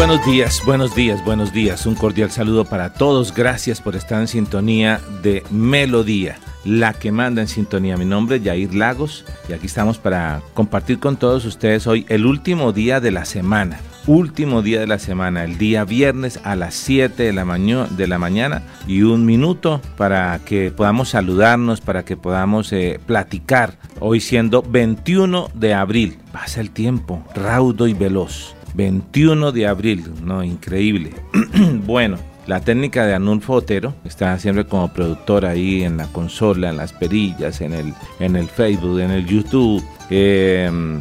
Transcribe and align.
Buenos 0.00 0.24
días, 0.24 0.62
buenos 0.64 0.94
días, 0.94 1.22
buenos 1.26 1.52
días. 1.52 1.84
Un 1.84 1.94
cordial 1.94 2.30
saludo 2.30 2.64
para 2.64 2.94
todos. 2.94 3.34
Gracias 3.34 3.82
por 3.82 3.96
estar 3.96 4.18
en 4.18 4.28
sintonía 4.28 4.98
de 5.22 5.42
Melodía, 5.50 6.38
la 6.64 6.94
que 6.94 7.12
manda 7.12 7.42
en 7.42 7.48
sintonía. 7.48 7.98
Mi 7.98 8.06
nombre 8.06 8.36
es 8.36 8.42
Yair 8.42 8.74
Lagos 8.74 9.26
y 9.46 9.52
aquí 9.52 9.66
estamos 9.66 9.98
para 9.98 10.40
compartir 10.54 11.00
con 11.00 11.18
todos 11.18 11.44
ustedes 11.44 11.86
hoy 11.86 12.06
el 12.08 12.24
último 12.24 12.72
día 12.72 12.98
de 12.98 13.10
la 13.10 13.26
semana. 13.26 13.78
Último 14.06 14.62
día 14.62 14.80
de 14.80 14.86
la 14.86 14.98
semana, 14.98 15.44
el 15.44 15.58
día 15.58 15.84
viernes 15.84 16.40
a 16.44 16.56
las 16.56 16.74
7 16.76 17.22
de 17.22 17.32
la, 17.34 17.44
de 17.44 18.06
la 18.06 18.18
mañana 18.18 18.62
y 18.86 19.02
un 19.02 19.26
minuto 19.26 19.82
para 19.98 20.40
que 20.46 20.70
podamos 20.70 21.10
saludarnos, 21.10 21.82
para 21.82 22.06
que 22.06 22.16
podamos 22.16 22.72
eh, 22.72 22.98
platicar. 23.04 23.76
Hoy 23.98 24.20
siendo 24.20 24.62
21 24.62 25.50
de 25.52 25.74
abril. 25.74 26.16
Pasa 26.32 26.62
el 26.62 26.70
tiempo, 26.70 27.22
raudo 27.34 27.86
y 27.86 27.92
veloz. 27.92 28.54
21 28.74 29.52
de 29.52 29.66
abril, 29.66 30.04
no, 30.22 30.42
increíble. 30.42 31.10
bueno, 31.86 32.18
la 32.46 32.60
técnica 32.60 33.06
de 33.06 33.14
Anulfo 33.14 33.54
Otero, 33.54 33.94
está 34.04 34.38
siempre 34.38 34.64
como 34.66 34.92
productor 34.92 35.46
ahí 35.46 35.82
en 35.82 35.96
la 35.96 36.06
consola, 36.06 36.70
en 36.70 36.78
las 36.78 36.92
perillas, 36.92 37.60
en 37.60 37.72
el, 37.72 37.94
en 38.18 38.36
el 38.36 38.48
Facebook, 38.48 38.98
en 39.00 39.10
el 39.10 39.26
YouTube, 39.26 39.84
em, 40.10 41.00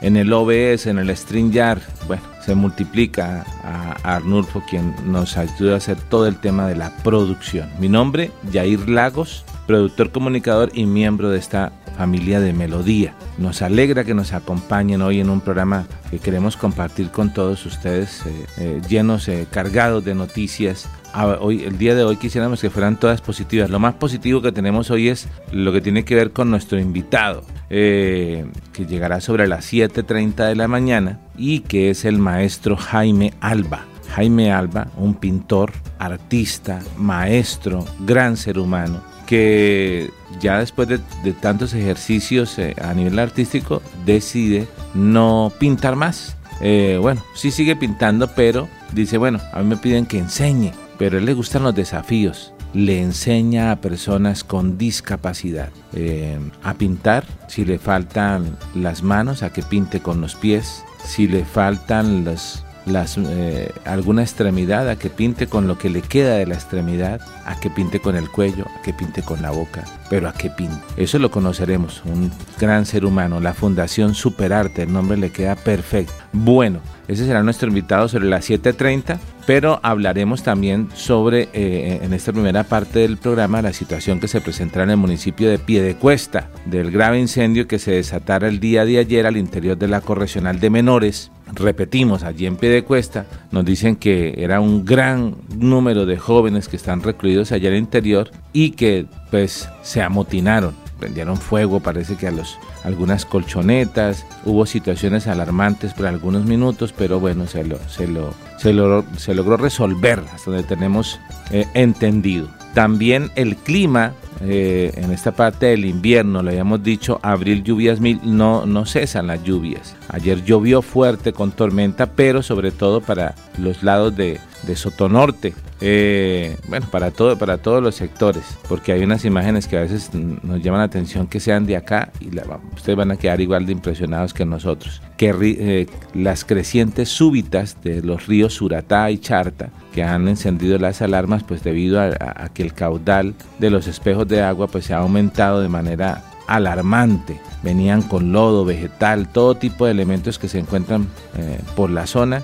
en 0.00 0.16
el 0.16 0.32
OBS, 0.32 0.86
en 0.86 0.98
el 0.98 1.14
StreamYard. 1.14 1.80
Bueno, 2.06 2.22
se 2.44 2.54
multiplica 2.54 3.44
a, 3.62 4.16
Arnulfo 4.16 4.62
quien 4.70 4.94
nos 5.04 5.36
ayuda 5.36 5.74
a 5.74 5.76
hacer 5.78 5.96
todo 6.08 6.26
el 6.28 6.36
tema 6.36 6.66
de 6.68 6.76
la 6.76 6.96
producción. 6.98 7.68
Mi 7.78 7.88
nombre, 7.88 8.30
Jair 8.52 8.88
Lagos, 8.88 9.44
productor 9.66 10.12
comunicador 10.12 10.70
y 10.74 10.86
miembro 10.86 11.30
de 11.30 11.38
esta 11.38 11.72
familia 11.96 12.40
de 12.40 12.52
Melodía. 12.52 13.14
Nos 13.38 13.62
alegra 13.62 14.04
que 14.04 14.14
nos 14.14 14.32
acompañen 14.32 15.02
hoy 15.02 15.20
en 15.20 15.30
un 15.30 15.40
programa 15.40 15.86
que 16.10 16.18
queremos 16.18 16.56
compartir 16.56 17.10
con 17.10 17.32
todos 17.32 17.64
ustedes, 17.66 18.24
eh, 18.26 18.46
eh, 18.58 18.80
llenos, 18.88 19.28
eh, 19.28 19.46
cargados 19.50 20.04
de 20.04 20.14
noticias. 20.14 20.88
Ah, 21.12 21.38
hoy, 21.40 21.64
el 21.64 21.78
día 21.78 21.94
de 21.94 22.04
hoy 22.04 22.16
quisiéramos 22.16 22.60
que 22.60 22.70
fueran 22.70 22.98
todas 22.98 23.20
positivas. 23.20 23.70
Lo 23.70 23.78
más 23.78 23.94
positivo 23.94 24.42
que 24.42 24.52
tenemos 24.52 24.90
hoy 24.90 25.08
es 25.08 25.28
lo 25.50 25.72
que 25.72 25.80
tiene 25.80 26.04
que 26.04 26.14
ver 26.14 26.32
con 26.32 26.50
nuestro 26.50 26.78
invitado, 26.78 27.42
que 27.68 28.46
llegará 28.86 29.20
sobre 29.20 29.48
las 29.48 29.72
7.30 29.72 30.46
de 30.46 30.54
la 30.54 30.68
mañana 30.68 31.18
y 31.36 31.60
que 31.60 31.90
es 31.90 32.04
el 32.04 32.18
maestro 32.18 32.76
Jaime 32.76 33.32
Alba. 33.40 33.86
Jaime 34.14 34.52
Alba, 34.52 34.88
un 34.96 35.14
pintor, 35.14 35.72
artista, 35.98 36.80
maestro, 36.96 37.84
gran 38.00 38.36
ser 38.36 38.58
humano, 38.58 39.00
que 39.26 40.10
ya 40.40 40.58
después 40.58 40.88
de, 40.88 40.98
tantos 41.32 41.74
ejercicios 41.74 42.58
eh, 42.58 42.74
a 42.80 42.94
nivel 42.94 43.18
artístico 43.18 43.82
decide 44.04 44.66
no 44.94 45.52
pintar 45.58 45.96
más. 45.96 46.36
Eh, 46.60 46.98
bueno, 47.00 47.22
sí 47.34 47.50
sigue 47.50 47.76
pintando, 47.76 48.28
pero 48.28 48.68
dice, 48.92 49.18
bueno, 49.18 49.40
a 49.52 49.60
mí 49.60 49.66
me 49.66 49.76
piden 49.76 50.06
que 50.06 50.18
enseñe, 50.18 50.72
pero 50.98 51.16
a 51.16 51.20
él 51.20 51.26
le 51.26 51.34
gustan 51.34 51.62
los 51.64 51.74
desafíos. 51.74 52.52
Le 52.72 53.00
enseña 53.00 53.70
a 53.70 53.80
personas 53.80 54.44
con 54.44 54.76
discapacidad 54.76 55.70
eh, 55.94 56.38
a 56.62 56.74
pintar, 56.74 57.24
si 57.48 57.64
le 57.64 57.78
faltan 57.78 58.56
las 58.74 59.02
manos, 59.02 59.42
a 59.42 59.52
que 59.52 59.62
pinte 59.62 60.00
con 60.00 60.20
los 60.20 60.34
pies, 60.34 60.84
si 61.04 61.26
le 61.26 61.44
faltan 61.44 62.24
los, 62.24 62.64
las, 62.86 63.18
eh, 63.18 63.72
alguna 63.84 64.22
extremidad, 64.22 64.88
a 64.88 64.96
que 64.96 65.10
pinte 65.10 65.48
con 65.48 65.66
lo 65.66 65.76
que 65.76 65.90
le 65.90 66.02
queda 66.02 66.36
de 66.36 66.46
la 66.46 66.54
extremidad, 66.54 67.20
a 67.44 67.58
que 67.58 67.68
pinte 67.68 68.00
con 68.00 68.16
el 68.16 68.30
cuello, 68.30 68.64
a 68.78 68.82
que 68.82 68.94
pinte 68.94 69.22
con 69.22 69.42
la 69.42 69.50
boca, 69.50 69.84
pero 70.08 70.28
a 70.28 70.32
que 70.32 70.50
pinte. 70.50 70.76
Eso 70.96 71.18
lo 71.18 71.30
conoceremos, 71.30 72.02
un 72.04 72.30
gran 72.58 72.86
ser 72.86 73.04
humano, 73.04 73.40
la 73.40 73.54
Fundación 73.54 74.14
Superarte, 74.14 74.82
el 74.82 74.92
nombre 74.92 75.18
le 75.18 75.30
queda 75.30 75.56
perfecto. 75.56 76.12
Bueno, 76.32 76.80
ese 77.08 77.26
será 77.26 77.42
nuestro 77.42 77.68
invitado 77.68 78.08
sobre 78.08 78.26
las 78.26 78.48
7.30, 78.48 79.18
pero 79.46 79.78
hablaremos 79.82 80.42
también 80.42 80.88
sobre, 80.94 81.48
eh, 81.52 82.00
en 82.02 82.12
esta 82.12 82.32
primera 82.32 82.64
parte 82.64 83.00
del 83.00 83.16
programa, 83.16 83.62
la 83.62 83.72
situación 83.72 84.18
que 84.18 84.28
se 84.28 84.40
presentará 84.40 84.84
en 84.84 84.90
el 84.90 84.96
municipio 84.96 85.48
de 85.48 85.58
Piedecuesta, 85.58 86.50
del 86.64 86.90
grave 86.90 87.20
incendio 87.20 87.68
que 87.68 87.78
se 87.78 87.92
desatara 87.92 88.48
el 88.48 88.58
día 88.58 88.84
de 88.84 88.98
ayer 88.98 89.26
al 89.26 89.36
interior 89.36 89.78
de 89.78 89.88
la 89.88 90.00
correccional 90.00 90.58
de 90.58 90.70
menores 90.70 91.30
repetimos, 91.52 92.22
allí 92.22 92.46
en 92.46 92.56
pie 92.56 92.70
de 92.70 92.84
cuesta, 92.84 93.26
nos 93.50 93.64
dicen 93.64 93.96
que 93.96 94.34
era 94.38 94.60
un 94.60 94.84
gran 94.84 95.36
número 95.56 96.06
de 96.06 96.18
jóvenes 96.18 96.68
que 96.68 96.76
están 96.76 97.02
recluidos 97.02 97.52
allá 97.52 97.68
al 97.68 97.76
interior 97.76 98.30
y 98.52 98.70
que 98.70 99.06
pues 99.30 99.68
se 99.82 100.02
amotinaron, 100.02 100.74
prendieron 100.98 101.36
fuego, 101.36 101.80
parece 101.80 102.16
que 102.16 102.26
a 102.26 102.32
los 102.32 102.58
algunas 102.86 103.26
colchonetas, 103.26 104.24
hubo 104.44 104.64
situaciones 104.64 105.26
alarmantes 105.26 105.92
por 105.92 106.06
algunos 106.06 106.44
minutos, 106.44 106.94
pero 106.96 107.18
bueno, 107.18 107.48
se 107.48 107.64
lo, 107.64 107.78
se 107.88 108.06
lo, 108.06 108.32
se, 108.58 108.72
se 109.18 109.34
logró 109.34 109.56
resolver 109.56 110.22
hasta 110.32 110.52
donde 110.52 110.66
tenemos 110.66 111.18
eh, 111.50 111.66
entendido. 111.74 112.48
También 112.74 113.30
el 113.34 113.56
clima 113.56 114.12
eh, 114.40 114.92
en 114.96 115.12
esta 115.12 115.32
parte 115.32 115.66
del 115.66 115.84
invierno, 115.84 116.42
le 116.42 116.50
habíamos 116.50 116.82
dicho, 116.82 117.18
abril 117.22 117.62
lluvias 117.62 118.00
mil, 118.00 118.20
no, 118.22 118.66
no 118.66 118.84
cesan 118.86 119.28
las 119.28 119.42
lluvias. 119.42 119.96
Ayer 120.08 120.44
llovió 120.44 120.82
fuerte 120.82 121.32
con 121.32 121.52
tormenta, 121.52 122.06
pero 122.06 122.42
sobre 122.42 122.70
todo 122.70 123.00
para 123.00 123.34
los 123.58 123.82
lados 123.82 124.16
de, 124.16 124.38
de 124.66 124.76
Sotonorte, 124.76 125.54
eh, 125.80 126.56
bueno, 126.68 126.86
para, 126.90 127.10
todo, 127.10 127.36
para 127.36 127.58
todos 127.58 127.82
los 127.82 127.94
sectores, 127.94 128.44
porque 128.68 128.92
hay 128.92 129.02
unas 129.02 129.24
imágenes 129.24 129.68
que 129.68 129.76
a 129.76 129.80
veces 129.80 130.10
nos 130.14 130.62
llaman 130.62 130.80
la 130.80 130.86
atención 130.86 131.26
que 131.26 131.38
sean 131.38 131.66
de 131.66 131.76
acá 131.76 132.10
y 132.20 132.30
ustedes 132.74 132.96
van 132.96 133.10
a 133.10 133.16
quedar 133.16 133.40
igual 133.40 133.66
de 133.66 133.72
impresionados 133.72 134.32
que 134.32 134.44
nosotros. 134.44 135.02
Que 135.16 135.34
eh, 135.40 135.86
las 136.14 136.44
crecientes 136.44 137.08
súbitas 137.08 137.76
de 137.82 138.02
los 138.02 138.26
ríos 138.26 138.54
Suratá 138.54 139.10
y 139.10 139.18
Charta, 139.18 139.70
que 139.92 140.02
han 140.02 140.28
encendido 140.28 140.78
las 140.78 141.02
alarmas, 141.02 141.42
pues 141.42 141.62
debido 141.62 142.00
a, 142.00 142.48
que 142.54 142.62
el 142.62 142.72
caudal 142.72 143.34
de 143.58 143.70
los 143.70 143.86
espejos 143.86 144.25
de 144.28 144.42
agua 144.42 144.66
pues 144.66 144.86
se 144.86 144.94
ha 144.94 144.98
aumentado 144.98 145.60
de 145.60 145.68
manera 145.68 146.22
alarmante. 146.46 147.40
Venían 147.62 148.02
con 148.02 148.32
lodo, 148.32 148.64
vegetal, 148.64 149.28
todo 149.28 149.56
tipo 149.56 149.86
de 149.86 149.92
elementos 149.92 150.38
que 150.38 150.48
se 150.48 150.58
encuentran 150.58 151.08
eh, 151.36 151.60
por 151.74 151.90
la 151.90 152.06
zona 152.06 152.42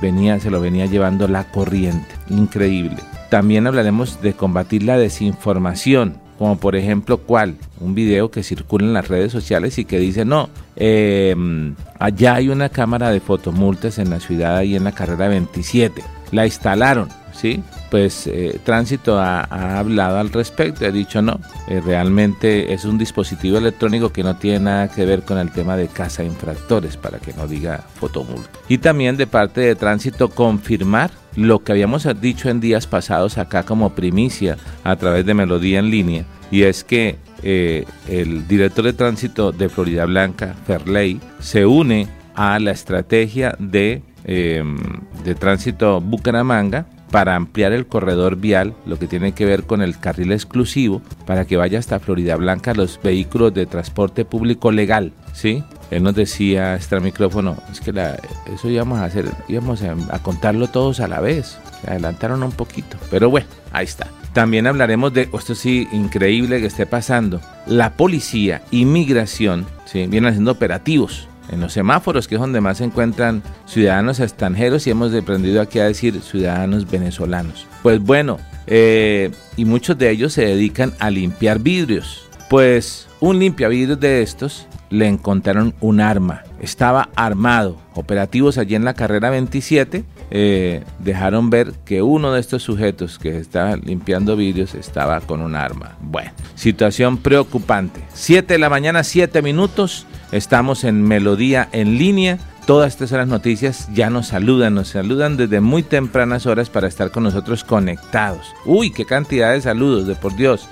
venía, 0.00 0.38
se 0.40 0.50
lo 0.50 0.60
venía 0.60 0.86
llevando 0.86 1.28
la 1.28 1.44
corriente. 1.44 2.08
Increíble. 2.30 2.96
También 3.30 3.66
hablaremos 3.66 4.20
de 4.22 4.32
combatir 4.32 4.82
la 4.82 4.96
desinformación, 4.96 6.16
como 6.38 6.58
por 6.58 6.76
ejemplo 6.76 7.18
cuál, 7.18 7.56
un 7.80 7.94
video 7.94 8.30
que 8.30 8.42
circula 8.42 8.86
en 8.86 8.94
las 8.94 9.08
redes 9.08 9.32
sociales 9.32 9.78
y 9.78 9.84
que 9.84 9.98
dice, 9.98 10.24
no, 10.24 10.48
em, 10.76 11.74
allá 11.98 12.36
hay 12.36 12.48
una 12.48 12.68
cámara 12.68 13.10
de 13.10 13.20
fotomultas 13.20 13.98
en 13.98 14.10
la 14.10 14.20
ciudad 14.20 14.62
y 14.62 14.76
en 14.76 14.84
la 14.84 14.92
carrera 14.92 15.28
27, 15.28 16.02
la 16.30 16.46
instalaron, 16.46 17.08
¿sí? 17.38 17.62
Pues 17.90 18.26
eh, 18.26 18.58
Tránsito 18.64 19.18
ha, 19.18 19.78
hablado 19.78 20.18
al 20.18 20.30
respecto, 20.30 20.84
ha 20.84 20.90
dicho 20.90 21.22
no, 21.22 21.40
eh, 21.68 21.80
realmente 21.84 22.72
es 22.72 22.84
un 22.84 22.98
dispositivo 22.98 23.58
electrónico 23.58 24.12
que 24.12 24.22
no 24.22 24.36
tiene 24.36 24.60
nada 24.60 24.88
que 24.88 25.04
ver 25.04 25.22
con 25.22 25.38
el 25.38 25.50
tema 25.52 25.76
de 25.76 25.88
casa 25.88 26.24
infractores, 26.24 26.96
para 26.96 27.18
que 27.18 27.32
no 27.32 27.46
diga 27.46 27.84
fotomulta. 27.94 28.50
Y 28.68 28.78
también 28.78 29.16
de 29.16 29.26
parte 29.26 29.60
de 29.60 29.74
Tránsito 29.74 30.30
confirmar 30.30 31.10
lo 31.36 31.62
que 31.62 31.72
habíamos 31.72 32.06
dicho 32.20 32.50
en 32.50 32.60
días 32.60 32.86
pasados 32.86 33.38
acá 33.38 33.62
como 33.62 33.94
primicia 33.94 34.56
a 34.82 34.96
través 34.96 35.24
de 35.24 35.34
Melodía 35.34 35.78
en 35.78 35.90
línea, 35.90 36.24
y 36.50 36.62
es 36.62 36.82
que 36.82 37.16
eh, 37.42 37.84
el 38.08 38.48
director 38.48 38.84
de 38.84 38.92
tránsito 38.92 39.52
de 39.52 39.68
Florida 39.68 40.06
Blanca, 40.06 40.56
Ferley, 40.66 41.20
se 41.38 41.64
une 41.64 42.08
a 42.34 42.58
la 42.58 42.72
estrategia 42.72 43.54
de, 43.60 44.02
de 44.24 45.34
tránsito 45.38 46.00
Bucaramanga 46.00 46.86
para 47.10 47.36
ampliar 47.36 47.72
el 47.72 47.86
corredor 47.86 48.36
vial, 48.36 48.74
lo 48.86 48.98
que 48.98 49.06
tiene 49.06 49.32
que 49.32 49.44
ver 49.44 49.64
con 49.64 49.82
el 49.82 49.98
carril 49.98 50.32
exclusivo, 50.32 51.02
para 51.26 51.44
que 51.46 51.56
vaya 51.56 51.78
hasta 51.78 52.00
Florida 52.00 52.36
Blanca 52.36 52.74
los 52.74 53.00
vehículos 53.02 53.54
de 53.54 53.66
transporte 53.66 54.24
público 54.24 54.70
legal, 54.70 55.12
¿sí? 55.32 55.62
Él 55.90 56.02
nos 56.02 56.14
decía, 56.14 56.74
este 56.74 57.00
micrófono, 57.00 57.56
es 57.70 57.80
que 57.80 57.92
la, 57.92 58.18
eso 58.52 58.68
íbamos 58.68 58.98
a 58.98 59.04
hacer, 59.04 59.26
íbamos 59.48 59.82
a, 59.82 60.18
contarlo 60.22 60.68
todos 60.68 61.00
a 61.00 61.08
la 61.08 61.20
vez. 61.20 61.58
Adelantaron 61.86 62.42
un 62.42 62.52
poquito, 62.52 62.98
pero 63.10 63.30
bueno, 63.30 63.46
ahí 63.72 63.84
está. 63.84 64.08
También 64.34 64.66
hablaremos 64.66 65.14
de, 65.14 65.28
esto 65.32 65.54
sí, 65.54 65.88
increíble 65.92 66.60
que 66.60 66.66
esté 66.66 66.84
pasando. 66.84 67.40
La 67.66 67.94
policía, 67.94 68.62
inmigración, 68.70 69.66
¿sí? 69.86 70.06
vienen 70.06 70.26
haciendo 70.30 70.52
operativos 70.52 71.27
en 71.50 71.60
los 71.60 71.72
semáforos, 71.72 72.28
que 72.28 72.34
es 72.36 72.40
donde 72.40 72.60
más 72.60 72.78
se 72.78 72.84
encuentran 72.84 73.42
ciudadanos 73.66 74.20
extranjeros 74.20 74.86
y 74.86 74.90
hemos 74.90 75.14
aprendido 75.14 75.60
aquí 75.60 75.78
a 75.78 75.84
decir 75.84 76.20
ciudadanos 76.20 76.90
venezolanos. 76.90 77.66
Pues 77.82 78.00
bueno, 78.00 78.38
eh, 78.66 79.30
y 79.56 79.64
muchos 79.64 79.96
de 79.98 80.10
ellos 80.10 80.32
se 80.32 80.44
dedican 80.44 80.92
a 80.98 81.10
limpiar 81.10 81.58
vidrios. 81.58 82.28
Pues 82.50 83.08
un 83.20 83.38
limpiavidrios 83.38 83.98
de 84.00 84.22
estos 84.22 84.66
le 84.90 85.06
encontraron 85.06 85.74
un 85.80 86.00
arma. 86.00 86.44
Estaba 86.60 87.10
armado. 87.14 87.78
Operativos 87.94 88.58
allí 88.58 88.74
en 88.74 88.84
la 88.84 88.94
carrera 88.94 89.30
27 89.30 90.04
eh, 90.30 90.84
dejaron 90.98 91.50
ver 91.50 91.72
que 91.84 92.02
uno 92.02 92.32
de 92.32 92.40
estos 92.40 92.62
sujetos 92.62 93.18
que 93.18 93.38
estaba 93.38 93.76
limpiando 93.76 94.36
vidrios 94.36 94.74
estaba 94.74 95.20
con 95.20 95.40
un 95.40 95.54
arma. 95.54 95.96
Bueno, 96.00 96.32
situación 96.54 97.18
preocupante. 97.18 98.02
7 98.12 98.54
de 98.54 98.58
la 98.58 98.70
mañana, 98.70 99.04
7 99.04 99.42
minutos. 99.42 100.06
Estamos 100.32 100.84
en 100.84 101.02
Melodía 101.02 101.68
en 101.72 101.98
línea. 101.98 102.38
Todas 102.66 102.92
estas 102.92 103.12
las 103.12 103.28
noticias 103.28 103.88
ya 103.94 104.10
nos 104.10 104.26
saludan, 104.26 104.74
nos 104.74 104.88
saludan 104.88 105.38
desde 105.38 105.60
muy 105.62 105.82
tempranas 105.82 106.44
horas 106.44 106.68
para 106.68 106.86
estar 106.86 107.10
con 107.10 107.22
nosotros 107.22 107.64
conectados. 107.64 108.46
Uy, 108.66 108.90
qué 108.90 109.06
cantidad 109.06 109.52
de 109.52 109.62
saludos, 109.62 110.06
de 110.06 110.14
por 110.14 110.36
Dios. 110.36 110.68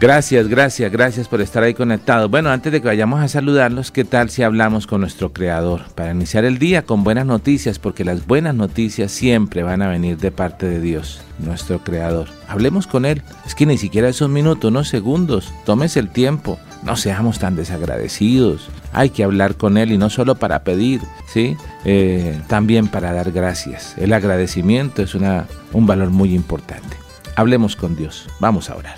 Gracias, 0.00 0.48
gracias, 0.48 0.90
gracias 0.90 1.28
por 1.28 1.40
estar 1.40 1.62
ahí 1.62 1.72
conectados. 1.72 2.28
Bueno, 2.28 2.50
antes 2.50 2.72
de 2.72 2.80
que 2.80 2.88
vayamos 2.88 3.20
a 3.20 3.28
saludarlos, 3.28 3.92
¿qué 3.92 4.04
tal 4.04 4.28
si 4.28 4.42
hablamos 4.42 4.86
con 4.86 5.00
nuestro 5.00 5.32
creador? 5.32 5.82
Para 5.94 6.10
iniciar 6.10 6.44
el 6.44 6.58
día 6.58 6.82
con 6.82 7.04
buenas 7.04 7.26
noticias, 7.26 7.78
porque 7.78 8.04
las 8.04 8.26
buenas 8.26 8.56
noticias 8.56 9.12
siempre 9.12 9.62
van 9.62 9.82
a 9.82 9.88
venir 9.88 10.18
de 10.18 10.32
parte 10.32 10.66
de 10.66 10.80
Dios, 10.80 11.22
nuestro 11.38 11.78
creador. 11.78 12.28
Hablemos 12.48 12.88
con 12.88 13.04
Él. 13.04 13.22
Es 13.46 13.54
que 13.54 13.66
ni 13.66 13.78
siquiera 13.78 14.08
es 14.08 14.20
un 14.20 14.32
minuto, 14.32 14.68
unos 14.68 14.88
segundos. 14.88 15.52
Tómese 15.64 16.00
el 16.00 16.10
tiempo. 16.10 16.58
No 16.82 16.96
seamos 16.96 17.38
tan 17.38 17.54
desagradecidos. 17.54 18.68
Hay 18.92 19.10
que 19.10 19.24
hablar 19.24 19.54
con 19.54 19.78
Él 19.78 19.92
y 19.92 19.96
no 19.96 20.10
solo 20.10 20.34
para 20.34 20.64
pedir, 20.64 21.00
¿sí? 21.32 21.56
Eh, 21.84 22.38
también 22.48 22.88
para 22.88 23.12
dar 23.12 23.30
gracias. 23.30 23.94
El 23.96 24.12
agradecimiento 24.12 25.02
es 25.02 25.14
una, 25.14 25.46
un 25.72 25.86
valor 25.86 26.10
muy 26.10 26.34
importante. 26.34 26.96
Hablemos 27.36 27.76
con 27.76 27.96
Dios. 27.96 28.28
Vamos 28.40 28.68
a 28.70 28.76
orar. 28.76 28.96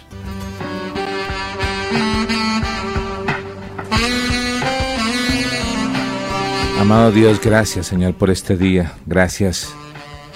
Amado 6.86 7.10
Dios, 7.10 7.40
gracias 7.40 7.88
Señor 7.88 8.14
por 8.14 8.30
este 8.30 8.56
día. 8.56 8.92
Gracias 9.06 9.74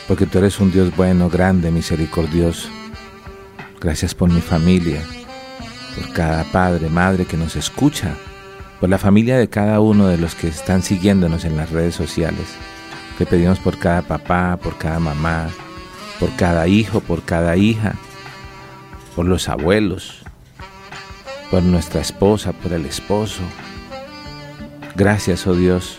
porque 0.08 0.26
tú 0.26 0.38
eres 0.38 0.58
un 0.58 0.72
Dios 0.72 0.96
bueno, 0.96 1.30
grande, 1.30 1.70
misericordioso. 1.70 2.68
Gracias 3.80 4.16
por 4.16 4.32
mi 4.32 4.40
familia, 4.40 5.00
por 5.94 6.12
cada 6.12 6.42
padre, 6.42 6.88
madre 6.88 7.24
que 7.24 7.36
nos 7.36 7.54
escucha, 7.54 8.16
por 8.80 8.88
la 8.88 8.98
familia 8.98 9.38
de 9.38 9.48
cada 9.48 9.78
uno 9.78 10.08
de 10.08 10.18
los 10.18 10.34
que 10.34 10.48
están 10.48 10.82
siguiéndonos 10.82 11.44
en 11.44 11.56
las 11.56 11.70
redes 11.70 11.94
sociales. 11.94 12.56
Te 13.16 13.26
pedimos 13.26 13.60
por 13.60 13.78
cada 13.78 14.02
papá, 14.02 14.58
por 14.60 14.76
cada 14.76 14.98
mamá, 14.98 15.50
por 16.18 16.34
cada 16.34 16.66
hijo, 16.66 16.98
por 16.98 17.22
cada 17.22 17.56
hija, 17.56 17.94
por 19.14 19.24
los 19.24 19.48
abuelos, 19.48 20.24
por 21.48 21.62
nuestra 21.62 22.00
esposa, 22.00 22.52
por 22.52 22.72
el 22.72 22.86
esposo. 22.86 23.42
Gracias, 24.96 25.46
oh 25.46 25.54
Dios, 25.54 25.96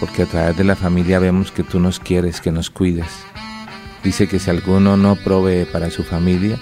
porque 0.00 0.22
a 0.22 0.26
través 0.26 0.56
de 0.56 0.64
la 0.64 0.76
familia 0.76 1.18
vemos 1.18 1.50
que 1.50 1.62
tú 1.62 1.80
nos 1.80 1.98
quieres, 1.98 2.40
que 2.40 2.52
nos 2.52 2.70
cuidas. 2.70 3.10
Dice 4.02 4.28
que 4.28 4.38
si 4.38 4.50
alguno 4.50 4.96
no 4.96 5.16
provee 5.16 5.64
para 5.64 5.90
su 5.90 6.04
familia, 6.04 6.58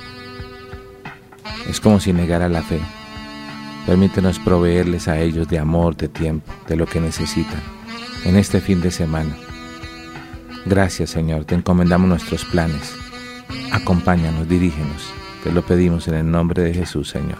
es 1.69 1.81
como 1.81 2.01
si 2.01 2.13
negara 2.13 2.49
la 2.49 2.63
fe. 2.63 2.81
Permítenos 3.87 4.39
proveerles 4.39 5.07
a 5.07 5.21
ellos 5.21 5.49
de 5.49 5.59
amor, 5.59 5.97
de 5.97 6.09
tiempo, 6.09 6.53
de 6.67 6.77
lo 6.77 6.87
que 6.87 7.01
necesitan 7.01 7.61
en 8.25 8.37
este 8.37 8.61
fin 8.61 8.81
de 8.81 8.91
semana. 8.91 9.37
Gracias 10.65 11.11
Señor, 11.11 11.45
te 11.45 11.55
encomendamos 11.55 12.09
nuestros 12.09 12.45
planes. 12.45 12.95
Acompáñanos, 13.73 14.49
dirígenos. 14.49 15.11
Te 15.45 15.53
lo 15.53 15.63
pedimos 15.63 16.09
en 16.09 16.15
el 16.15 16.31
nombre 16.31 16.63
de 16.63 16.75
Jesús, 16.75 17.09
Señor. 17.11 17.39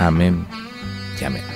Amén 0.00 0.44
y 1.20 1.24
amén. 1.24 1.55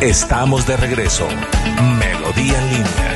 Estamos 0.00 0.66
de 0.66 0.76
regreso. 0.76 1.26
Melodía 1.98 2.58
en 2.58 2.68
línea. 2.70 3.15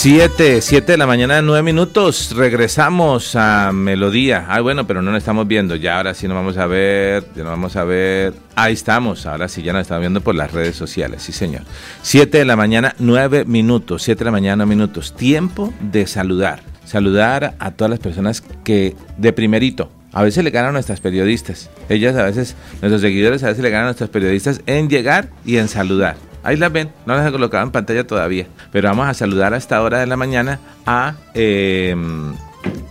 Siete, 0.00 0.60
siete 0.60 0.92
de 0.92 0.98
la 0.98 1.08
mañana, 1.08 1.42
nueve 1.42 1.64
minutos. 1.64 2.30
Regresamos 2.36 3.34
a 3.34 3.72
Melodía. 3.72 4.46
Ay, 4.48 4.62
bueno, 4.62 4.86
pero 4.86 5.02
no 5.02 5.10
nos 5.10 5.18
estamos 5.18 5.48
viendo. 5.48 5.74
Ya 5.74 5.96
ahora 5.96 6.14
sí 6.14 6.28
nos 6.28 6.36
vamos 6.36 6.56
a 6.56 6.68
ver. 6.68 7.24
Ya 7.34 7.42
nos 7.42 7.50
vamos 7.50 7.74
a 7.74 7.82
ver. 7.82 8.32
Ahí 8.54 8.74
estamos. 8.74 9.26
Ahora 9.26 9.48
sí 9.48 9.60
ya 9.60 9.72
nos 9.72 9.82
estamos 9.82 10.02
viendo 10.02 10.20
por 10.20 10.36
las 10.36 10.52
redes 10.52 10.76
sociales. 10.76 11.24
Sí, 11.24 11.32
señor. 11.32 11.62
Siete 12.00 12.38
de 12.38 12.44
la 12.44 12.54
mañana, 12.54 12.94
nueve 13.00 13.44
minutos. 13.44 14.04
Siete 14.04 14.20
de 14.20 14.26
la 14.26 14.30
mañana, 14.30 14.64
nueve 14.64 14.76
minutos. 14.76 15.16
Tiempo 15.16 15.74
de 15.80 16.06
saludar. 16.06 16.62
Saludar 16.84 17.56
a 17.58 17.72
todas 17.72 17.90
las 17.90 17.98
personas 17.98 18.40
que 18.62 18.94
de 19.16 19.32
primerito 19.32 19.90
a 20.12 20.22
veces 20.22 20.44
le 20.44 20.50
ganan 20.50 20.68
a 20.68 20.72
nuestras 20.74 21.00
periodistas. 21.00 21.70
Ellas 21.88 22.14
a 22.14 22.22
veces, 22.22 22.54
nuestros 22.82 23.00
seguidores 23.00 23.42
a 23.42 23.48
veces 23.48 23.64
le 23.64 23.70
ganan 23.70 23.86
a 23.86 23.88
nuestros 23.88 24.10
periodistas 24.10 24.60
en 24.66 24.88
llegar 24.88 25.30
y 25.44 25.56
en 25.56 25.66
saludar. 25.66 26.27
Ahí 26.48 26.56
las 26.56 26.72
ven, 26.72 26.90
no 27.04 27.14
las 27.14 27.28
he 27.28 27.30
colocado 27.30 27.62
en 27.62 27.70
pantalla 27.70 28.06
todavía. 28.06 28.46
Pero 28.72 28.88
vamos 28.88 29.06
a 29.06 29.12
saludar 29.12 29.52
a 29.52 29.58
esta 29.58 29.82
hora 29.82 29.98
de 29.98 30.06
la 30.06 30.16
mañana 30.16 30.58
a 30.86 31.12
eh, 31.34 31.94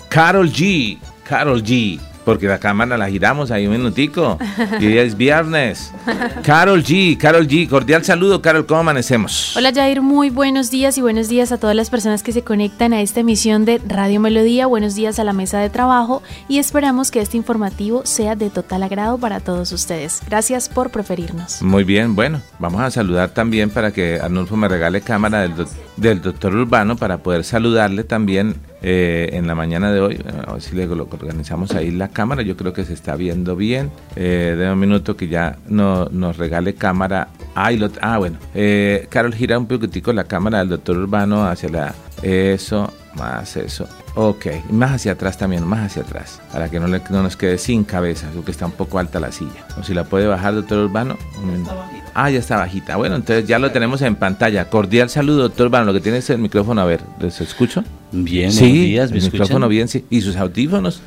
Carol 0.09 0.51
G. 0.51 0.99
Carol 1.27 1.63
G. 1.63 1.99
Porque 2.27 2.45
la 2.45 2.59
cámara 2.59 2.97
la 2.97 3.09
giramos 3.09 3.51
ahí 3.51 3.67
un 3.67 3.71
minutico. 3.71 4.37
Y 4.81 4.85
hoy 4.87 4.97
es 4.97 5.15
viernes. 5.15 5.93
Carol 6.43 6.83
G, 6.83 7.17
Carol 7.17 7.47
G, 7.47 7.69
cordial 7.69 8.03
saludo, 8.03 8.41
Carol, 8.41 8.65
¿cómo 8.65 8.81
amanecemos? 8.81 9.55
Hola 9.55 9.71
Jair, 9.73 10.01
muy 10.01 10.29
buenos 10.29 10.69
días 10.69 10.97
y 10.97 11.01
buenos 11.01 11.29
días 11.29 11.53
a 11.53 11.57
todas 11.57 11.73
las 11.73 11.89
personas 11.89 12.23
que 12.23 12.33
se 12.33 12.41
conectan 12.43 12.91
a 12.91 12.99
esta 12.99 13.21
emisión 13.21 13.63
de 13.63 13.79
Radio 13.87 14.19
Melodía. 14.19 14.67
Buenos 14.67 14.93
días 14.93 15.19
a 15.19 15.23
la 15.23 15.31
mesa 15.31 15.59
de 15.59 15.69
trabajo 15.69 16.21
y 16.49 16.57
esperamos 16.59 17.11
que 17.11 17.21
este 17.21 17.37
informativo 17.37 18.05
sea 18.05 18.35
de 18.35 18.49
total 18.49 18.83
agrado 18.83 19.17
para 19.17 19.39
todos 19.39 19.71
ustedes. 19.71 20.21
Gracias 20.27 20.67
por 20.67 20.89
preferirnos. 20.89 21.61
Muy 21.61 21.85
bien, 21.85 22.13
bueno, 22.13 22.41
vamos 22.59 22.81
a 22.81 22.91
saludar 22.91 23.29
también 23.29 23.69
para 23.69 23.91
que 23.93 24.19
Arnulfo 24.21 24.57
me 24.57 24.67
regale 24.67 24.99
cámara 24.99 25.43
del, 25.43 25.55
doc- 25.55 25.69
del 25.95 26.21
doctor 26.21 26.53
Urbano 26.53 26.97
para 26.97 27.19
poder 27.19 27.45
saludarle 27.45 28.03
también 28.03 28.57
eh, 28.81 29.29
en 29.33 29.47
la 29.47 29.55
mañana 29.55 29.91
de 29.91 29.99
hoy. 29.99 30.19
A 30.45 30.53
ver 30.53 30.61
si 30.61 30.75
le 30.75 30.85
organizamos 30.87 31.71
ahí 31.75 31.91
la 31.91 32.09
cámara. 32.09 32.41
Yo 32.41 32.55
creo 32.57 32.73
que 32.73 32.85
se 32.85 32.93
está 32.93 33.15
viendo 33.15 33.55
bien. 33.55 33.91
Eh, 34.15 34.55
de 34.57 34.71
un 34.71 34.79
minuto 34.79 35.15
que 35.17 35.27
ya 35.27 35.57
no, 35.67 36.05
nos 36.05 36.37
regale 36.37 36.75
cámara. 36.75 37.29
Ah, 37.55 37.71
lo- 37.71 37.89
ah, 38.01 38.17
bueno. 38.17 38.37
Eh, 38.55 39.07
Carol, 39.09 39.33
gira 39.33 39.57
un 39.57 39.65
poquitico 39.67 40.13
la 40.13 40.23
cámara 40.25 40.59
del 40.59 40.69
doctor 40.69 40.97
Urbano 40.97 41.45
hacia 41.45 41.69
la... 41.69 41.95
Eso, 42.23 42.91
más 43.15 43.55
eso. 43.57 43.87
Ok, 44.19 44.47
y 44.67 44.73
más 44.73 44.93
hacia 44.93 45.11
atrás 45.11 45.37
también, 45.37 45.63
más 45.63 45.85
hacia 45.91 46.01
atrás. 46.01 46.41
Para 46.51 46.69
que 46.69 46.79
no, 46.79 46.87
le- 46.87 47.01
no 47.11 47.21
nos 47.21 47.37
quede 47.37 47.59
sin 47.59 47.83
cabeza, 47.83 48.25
porque 48.33 48.49
está 48.49 48.65
un 48.65 48.71
poco 48.71 48.97
alta 48.97 49.19
la 49.19 49.31
silla. 49.31 49.67
O 49.79 49.83
si 49.83 49.93
la 49.93 50.05
puede 50.05 50.25
bajar, 50.25 50.55
doctor 50.55 50.79
Urbano. 50.79 51.17
Minuto. 51.45 51.71
Ah, 52.15 52.31
ya 52.31 52.39
está 52.39 52.57
bajita. 52.57 52.95
Bueno, 52.97 53.15
entonces 53.15 53.45
ya 53.47 53.59
lo 53.59 53.71
tenemos 53.71 54.01
en 54.01 54.15
pantalla. 54.15 54.69
Cordial 54.71 55.11
saludo, 55.11 55.43
doctor 55.43 55.67
Urbano. 55.67 55.85
Lo 55.85 55.93
que 55.93 55.99
tiene 56.01 56.17
es 56.17 56.29
el 56.31 56.39
micrófono, 56.39 56.81
a 56.81 56.85
ver, 56.85 57.01
¿les 57.19 57.39
escucho? 57.41 57.83
Bien, 58.11 58.51
sí, 58.51 58.59
buenos 58.61 58.75
días, 58.79 59.11
¿me 59.11 59.17
el 59.17 59.23
escuchan? 59.25 59.41
micrófono 59.43 59.67
bien, 59.67 59.87
sí. 59.87 60.03
Y 60.09 60.21
sus 60.21 60.35
audífonos. 60.35 61.01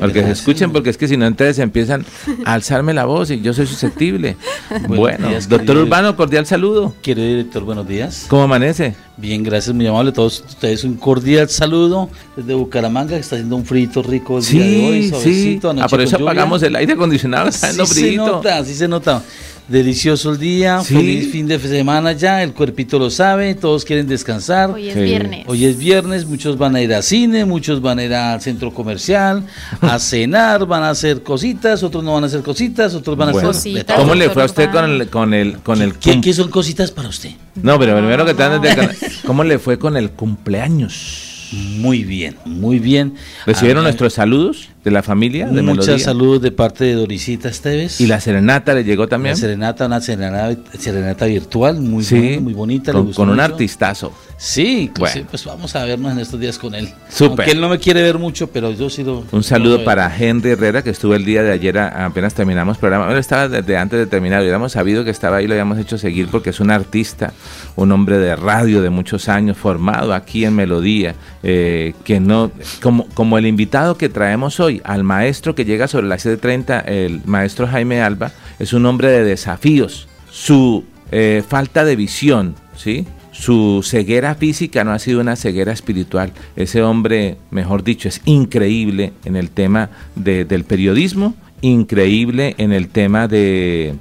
Porque 0.00 0.22
se 0.22 0.32
escuchen, 0.32 0.72
porque 0.72 0.90
es 0.90 0.98
que 0.98 1.08
si 1.08 1.16
no, 1.16 1.24
entonces 1.26 1.58
empiezan 1.58 2.04
a 2.44 2.54
alzarme 2.54 2.92
la 2.92 3.04
voz 3.04 3.30
y 3.30 3.40
yo 3.40 3.54
soy 3.54 3.66
susceptible. 3.66 4.36
Buenos 4.70 4.96
bueno, 4.98 5.28
días, 5.28 5.48
doctor. 5.48 5.76
Urbano, 5.78 6.16
cordial 6.16 6.46
saludo. 6.46 6.94
Querido 7.00 7.26
director, 7.26 7.62
buenos 7.64 7.86
días. 7.88 8.26
¿Cómo 8.28 8.42
amanece? 8.42 8.94
Bien, 9.16 9.42
gracias, 9.42 9.74
muy 9.74 9.86
amable 9.86 10.12
todos 10.12 10.44
ustedes. 10.46 10.84
Un 10.84 10.94
cordial 10.96 11.48
saludo 11.48 12.10
desde 12.36 12.54
Bucaramanga, 12.54 13.14
que 13.14 13.20
está 13.20 13.36
haciendo 13.36 13.56
un 13.56 13.64
frito 13.64 14.02
rico 14.02 14.38
el 14.38 14.44
día 14.44 14.62
de 14.64 14.86
hoy, 14.88 14.94
Sí, 14.94 15.02
sí. 15.02 15.08
suavecito, 15.10 15.70
anoche 15.70 15.84
Ah, 15.86 15.88
por 15.88 16.00
eso 16.00 16.16
apagamos 16.16 16.62
el 16.64 16.76
aire 16.76 16.92
acondicionado, 16.94 17.48
está 17.48 17.70
en 17.70 17.76
Sí 17.76 17.86
se 17.86 17.94
frito. 18.02 18.26
nota, 18.26 18.64
sí 18.64 18.74
se 18.74 18.88
nota. 18.88 19.22
Delicioso 19.66 20.30
el 20.30 20.38
día, 20.38 20.80
Sí. 20.80 20.94
feliz 20.94 21.32
fin 21.32 21.46
de 21.46 21.58
semana 21.58 22.12
ya, 22.12 22.42
el 22.42 22.52
cuerpito 22.52 22.98
lo 22.98 23.08
sabe, 23.08 23.54
todos 23.54 23.86
quieren 23.86 24.06
descansar. 24.06 24.70
Hoy 24.70 24.88
es 24.88 24.94
Sí. 24.94 25.00
viernes. 25.00 25.44
Hoy 25.46 25.64
es 25.64 25.78
viernes, 25.78 26.26
muchos 26.26 26.58
van 26.58 26.76
a 26.76 26.82
ir 26.82 26.92
a 26.92 27.00
cine, 27.00 27.46
muchos 27.46 27.80
van 27.80 27.98
a 27.98 28.04
ir 28.04 28.12
al 28.12 28.42
centro 28.42 28.74
comercial, 28.74 29.42
a 29.80 29.98
cenar, 29.98 30.66
van 30.66 30.82
a 30.82 30.90
hacer 30.90 31.22
cositas, 31.22 31.82
otros 31.82 32.04
no 32.04 32.12
van 32.12 32.24
a 32.24 32.26
hacer 32.26 32.42
cositas, 32.42 32.94
otros 32.94 33.16
van 33.16 33.28
a 33.28 33.30
hacer 33.30 33.42
de 33.42 33.48
Cositas. 33.48 33.96
¿Cómo 33.98 34.14
le 34.14 34.28
fue 34.28 34.42
a 34.42 34.46
usted 34.46 34.70
con 34.70 34.84
el 34.84 35.08
con 35.08 35.32
el 35.32 35.58
con 35.60 35.80
el 35.80 35.94
¿Qué, 35.94 36.20
qué 36.20 36.34
son 36.34 36.50
cositas 36.50 36.90
para 36.90 37.08
usted? 37.08 37.30
No, 37.54 37.78
pero 37.78 37.96
primero 37.96 38.26
que 38.26 38.34
tal, 38.34 38.60
¿cómo 39.26 39.44
le 39.44 39.58
fue 39.58 39.78
con 39.78 39.96
el 39.96 40.10
cumpleaños? 40.10 41.48
Muy 41.78 42.04
bien, 42.04 42.36
muy 42.44 42.78
bien. 42.80 43.14
¿Recibieron 43.46 43.84
nuestros 43.84 44.12
saludos 44.12 44.68
de 44.84 44.90
la 44.90 45.02
familia? 45.02 45.46
De 45.46 45.62
Muchas 45.62 45.86
Melodía? 45.86 46.04
saludos 46.04 46.42
de 46.42 46.52
parte 46.52 46.84
de 46.84 46.92
Dorisita 46.94 47.48
Esteves. 47.48 48.00
¿Y 48.00 48.06
la 48.06 48.20
serenata 48.20 48.74
le 48.74 48.84
llegó 48.84 49.08
también? 49.08 49.34
La 49.34 49.40
serenata, 49.40 49.86
una 49.86 50.00
serenata, 50.00 50.56
serenata 50.78 51.24
virtual, 51.26 51.80
muy 51.80 52.04
sí, 52.04 52.18
buena, 52.18 52.40
muy 52.40 52.52
bonita. 52.52 52.92
le 52.92 52.98
Con, 52.98 53.06
gustó 53.06 53.22
con 53.22 53.30
un 53.30 53.40
artistazo. 53.40 54.12
Sí, 54.36 54.90
pues, 54.94 55.12
Bueno. 55.12 55.14
sí, 55.14 55.26
pues 55.30 55.44
vamos 55.46 55.74
a 55.76 55.84
vernos 55.84 56.12
en 56.12 56.18
estos 56.18 56.38
días 56.38 56.58
con 56.58 56.74
él. 56.74 56.88
Súper. 57.08 57.48
Él 57.48 57.60
no 57.60 57.68
me 57.68 57.78
quiere 57.78 58.02
ver 58.02 58.18
mucho, 58.18 58.48
pero 58.48 58.72
yo 58.72 58.90
sí 58.90 59.02
lo... 59.02 59.24
Un 59.32 59.42
saludo 59.42 59.78
lo 59.78 59.84
para 59.84 60.14
Henry 60.14 60.50
Herrera, 60.50 60.82
que 60.82 60.90
estuvo 60.90 61.14
el 61.14 61.24
día 61.24 61.42
de 61.42 61.52
ayer, 61.52 61.78
a- 61.78 62.04
apenas 62.04 62.34
terminamos 62.34 62.76
programa. 62.76 63.06
Bueno, 63.06 63.18
estaba 63.20 63.48
desde 63.48 63.76
antes 63.78 63.98
de 63.98 64.06
terminar, 64.06 64.40
hubiéramos 64.42 64.72
sabido 64.72 65.02
que 65.04 65.10
estaba 65.10 65.38
ahí, 65.38 65.46
lo 65.46 65.54
habíamos 65.54 65.78
hecho 65.78 65.96
seguir 65.96 66.28
porque 66.28 66.50
es 66.50 66.60
un 66.60 66.70
artista, 66.70 67.32
un 67.76 67.90
hombre 67.92 68.18
de 68.18 68.36
radio 68.36 68.82
de 68.82 68.90
muchos 68.90 69.28
años, 69.30 69.56
formado 69.56 70.12
aquí 70.12 70.44
en 70.44 70.56
Melodía, 70.56 71.14
eh, 71.42 71.94
que 72.04 72.20
no, 72.20 72.50
como, 72.82 73.06
como 73.14 73.38
el 73.38 73.46
invitado 73.46 73.96
que 73.96 74.08
traemos 74.08 74.58
hoy, 74.60 74.73
al 74.84 75.04
maestro 75.04 75.54
que 75.54 75.64
llega 75.64 75.86
sobre 75.88 76.06
las 76.08 76.24
7.30, 76.26 76.84
el 76.86 77.20
maestro 77.26 77.66
Jaime 77.66 78.00
Alba, 78.02 78.32
es 78.58 78.72
un 78.72 78.86
hombre 78.86 79.08
de 79.08 79.24
desafíos. 79.24 80.08
Su 80.30 80.84
eh, 81.12 81.42
falta 81.46 81.84
de 81.84 81.96
visión, 81.96 82.54
¿sí? 82.76 83.06
Su 83.32 83.82
ceguera 83.84 84.34
física 84.36 84.84
no 84.84 84.92
ha 84.92 84.98
sido 84.98 85.20
una 85.20 85.36
ceguera 85.36 85.72
espiritual. 85.72 86.32
Ese 86.56 86.82
hombre, 86.82 87.36
mejor 87.50 87.82
dicho, 87.82 88.08
es 88.08 88.20
increíble 88.24 89.12
en 89.24 89.36
el 89.36 89.50
tema 89.50 89.90
de- 90.14 90.44
del 90.44 90.64
periodismo, 90.64 91.34
increíble 91.60 92.54
en 92.58 92.72
el 92.72 92.88
tema 92.88 93.26
de, 93.28 93.94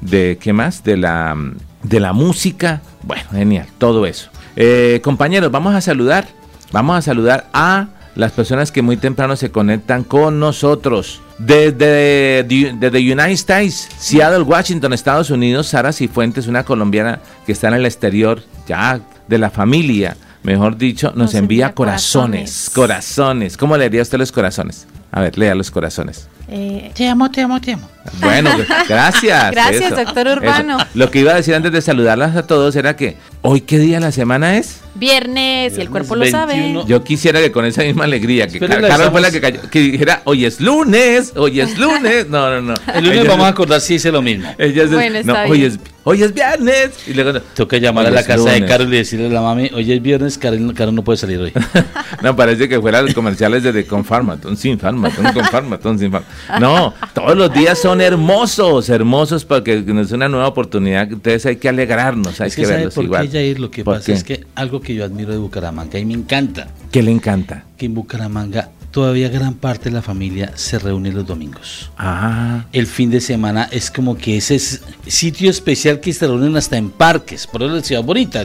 de 0.00 0.38
¿qué 0.40 0.52
más? 0.52 0.82
De 0.84 0.96
la, 0.96 1.36
de 1.82 2.00
la 2.00 2.12
música. 2.12 2.82
Bueno, 3.02 3.24
genial, 3.30 3.66
todo 3.78 4.06
eso. 4.06 4.30
Eh, 4.56 5.00
compañeros, 5.04 5.50
vamos 5.52 5.74
a 5.74 5.80
saludar. 5.80 6.26
Vamos 6.72 6.96
a 6.98 7.02
saludar 7.02 7.48
a 7.52 7.88
las 8.20 8.32
personas 8.32 8.70
que 8.70 8.82
muy 8.82 8.96
temprano 8.98 9.34
se 9.34 9.50
conectan 9.50 10.04
con 10.04 10.38
nosotros. 10.38 11.20
Desde, 11.38 12.44
desde 12.44 12.98
United 12.98 13.30
States, 13.30 13.88
Seattle, 13.98 14.42
Washington, 14.42 14.92
Estados 14.92 15.30
Unidos, 15.30 15.68
Sara 15.68 15.90
Cifuentes, 15.92 16.46
una 16.46 16.62
colombiana 16.64 17.20
que 17.46 17.52
está 17.52 17.68
en 17.68 17.74
el 17.74 17.86
exterior, 17.86 18.42
ya 18.68 19.00
de 19.26 19.38
la 19.38 19.48
familia, 19.48 20.16
mejor 20.42 20.76
dicho, 20.76 21.08
nos, 21.08 21.16
Nos 21.16 21.34
envía, 21.34 21.66
envía 21.66 21.74
corazones, 21.74 22.68
corazones. 22.68 22.70
corazones. 22.74 23.56
¿Cómo 23.56 23.76
le 23.78 23.86
haría 23.86 24.02
usted 24.02 24.18
los 24.18 24.32
corazones? 24.32 24.86
A 25.12 25.22
ver, 25.22 25.38
lea 25.38 25.54
los 25.54 25.70
corazones. 25.70 26.28
Eh, 26.48 26.90
Te 26.94 27.08
amo, 27.08 27.30
te 27.30 27.40
amo, 27.42 27.60
te 27.60 27.72
amo. 27.72 27.88
Bueno, 28.20 28.50
gracias. 28.88 29.50
Gracias, 29.50 29.90
doctor 29.96 30.26
Urbano. 30.28 30.78
Lo 30.94 31.10
que 31.10 31.20
iba 31.20 31.32
a 31.32 31.36
decir 31.36 31.54
antes 31.54 31.72
de 31.72 31.80
saludarlas 31.80 32.36
a 32.36 32.46
todos 32.46 32.76
era 32.76 32.96
que 32.96 33.16
hoy 33.42 33.60
qué 33.62 33.78
día 33.78 33.96
de 33.96 34.00
la 34.06 34.12
semana 34.12 34.56
es. 34.58 34.80
viernes, 34.94 35.78
y 35.78 35.80
el 35.80 35.88
cuerpo 35.88 36.14
lo 36.16 36.26
sabe. 36.26 36.54
21. 36.54 36.86
Yo 36.86 37.02
quisiera 37.02 37.40
que 37.40 37.50
con 37.50 37.64
esa 37.64 37.82
misma 37.82 38.04
alegría, 38.04 38.46
que 38.46 38.54
Espera, 38.54 38.74
Car- 38.74 38.82
la 38.82 38.88
Carol 38.88 39.10
fue 39.12 39.20
la 39.20 39.30
que 39.30 39.40
cayó, 39.40 39.60
que 39.70 39.80
dijera, 39.80 40.20
hoy 40.24 40.44
es 40.44 40.60
lunes, 40.60 41.32
hoy 41.36 41.60
es 41.60 41.78
lunes. 41.78 42.28
No, 42.28 42.50
no, 42.50 42.60
no. 42.60 42.74
El 42.94 43.04
lunes 43.04 43.20
Ella- 43.20 43.30
vamos 43.30 43.46
a 43.46 43.48
acordar 43.48 43.80
si 43.80 43.94
dice 43.94 44.12
lo 44.12 44.20
mismo. 44.22 44.52
ella 44.58 44.82
es- 44.84 44.92
Bueno, 44.92 45.14
no, 45.24 45.32
está 45.32 45.44
hoy 45.46 45.64
es, 45.64 45.78
hoy 46.04 46.22
es 46.22 46.34
viernes. 46.34 46.90
Y 47.06 47.14
luego, 47.14 47.32
no, 47.32 47.40
Tengo 47.40 47.68
que 47.68 47.80
llamar 47.80 48.04
Hoy 48.04 48.10
a 48.12 48.14
la 48.14 48.24
casa 48.24 48.50
de. 48.50 48.66
Carol 48.66 48.92
y 48.92 48.96
decirle 48.98 49.26
a 49.26 49.30
la 49.30 49.40
mami, 49.40 49.70
hoy 49.72 49.90
es 49.90 50.02
viernes, 50.02 50.36
Carol, 50.36 50.74
Carol 50.74 50.94
no 50.94 51.02
puede 51.02 51.16
salir 51.16 51.38
hoy. 51.38 51.52
no, 52.22 52.36
parece 52.36 52.68
que 52.68 52.78
fueran 52.80 53.06
los 53.06 53.14
comerciales 53.14 53.62
de 53.62 53.86
con 53.86 54.04
Farmaton, 54.04 54.54
sin 54.56 54.78
Farmaton, 54.78 55.32
con 55.32 55.44
Farmaton, 55.46 55.98
sin 55.98 56.10
Farmaton. 56.10 56.60
No, 56.60 56.92
todos 57.14 57.36
los 57.38 57.52
días 57.54 57.78
son 57.78 58.00
hermosos, 58.02 58.88
hermosos, 58.90 59.44
porque 59.46 59.82
es 60.02 60.12
una 60.12 60.28
nueva 60.28 60.48
oportunidad. 60.48 61.04
Entonces 61.10 61.46
hay 61.46 61.56
que 61.56 61.68
alegrarnos, 61.70 62.38
hay 62.40 62.48
es 62.48 62.56
que, 62.56 62.66
verlos 62.66 62.96
igual. 62.98 63.29
Jair, 63.30 63.58
lo 63.60 63.70
que 63.70 63.84
¿Por 63.84 63.94
pasa 63.96 64.06
qué? 64.06 64.12
es 64.12 64.24
que 64.24 64.46
algo 64.54 64.80
que 64.80 64.94
yo 64.94 65.04
admiro 65.04 65.32
de 65.32 65.38
Bucaramanga 65.38 65.98
y 65.98 66.04
me 66.04 66.14
encanta, 66.14 66.68
¿Qué 66.90 67.02
le 67.02 67.10
encanta? 67.10 67.64
que 67.76 67.86
en 67.86 67.94
Bucaramanga 67.94 68.70
todavía 68.90 69.28
gran 69.28 69.54
parte 69.54 69.84
de 69.90 69.94
la 69.94 70.02
familia 70.02 70.52
se 70.56 70.78
reúne 70.78 71.12
los 71.12 71.24
domingos. 71.26 71.90
Ah, 71.96 72.66
El 72.72 72.86
fin 72.88 73.10
de 73.10 73.20
semana 73.20 73.68
es 73.70 73.90
como 73.90 74.16
que 74.18 74.36
ese 74.36 74.56
es 74.56 74.82
sitio 75.06 75.48
especial 75.50 76.00
que 76.00 76.12
se 76.12 76.26
reúnen 76.26 76.56
hasta 76.56 76.76
en 76.76 76.90
parques, 76.90 77.46
por 77.46 77.62
eso 77.62 77.72
la 77.74 77.82
ciudad 77.82 78.02
bonita, 78.02 78.44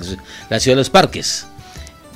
la 0.50 0.60
ciudad 0.60 0.76
de 0.76 0.82
los 0.82 0.90
parques. 0.90 1.48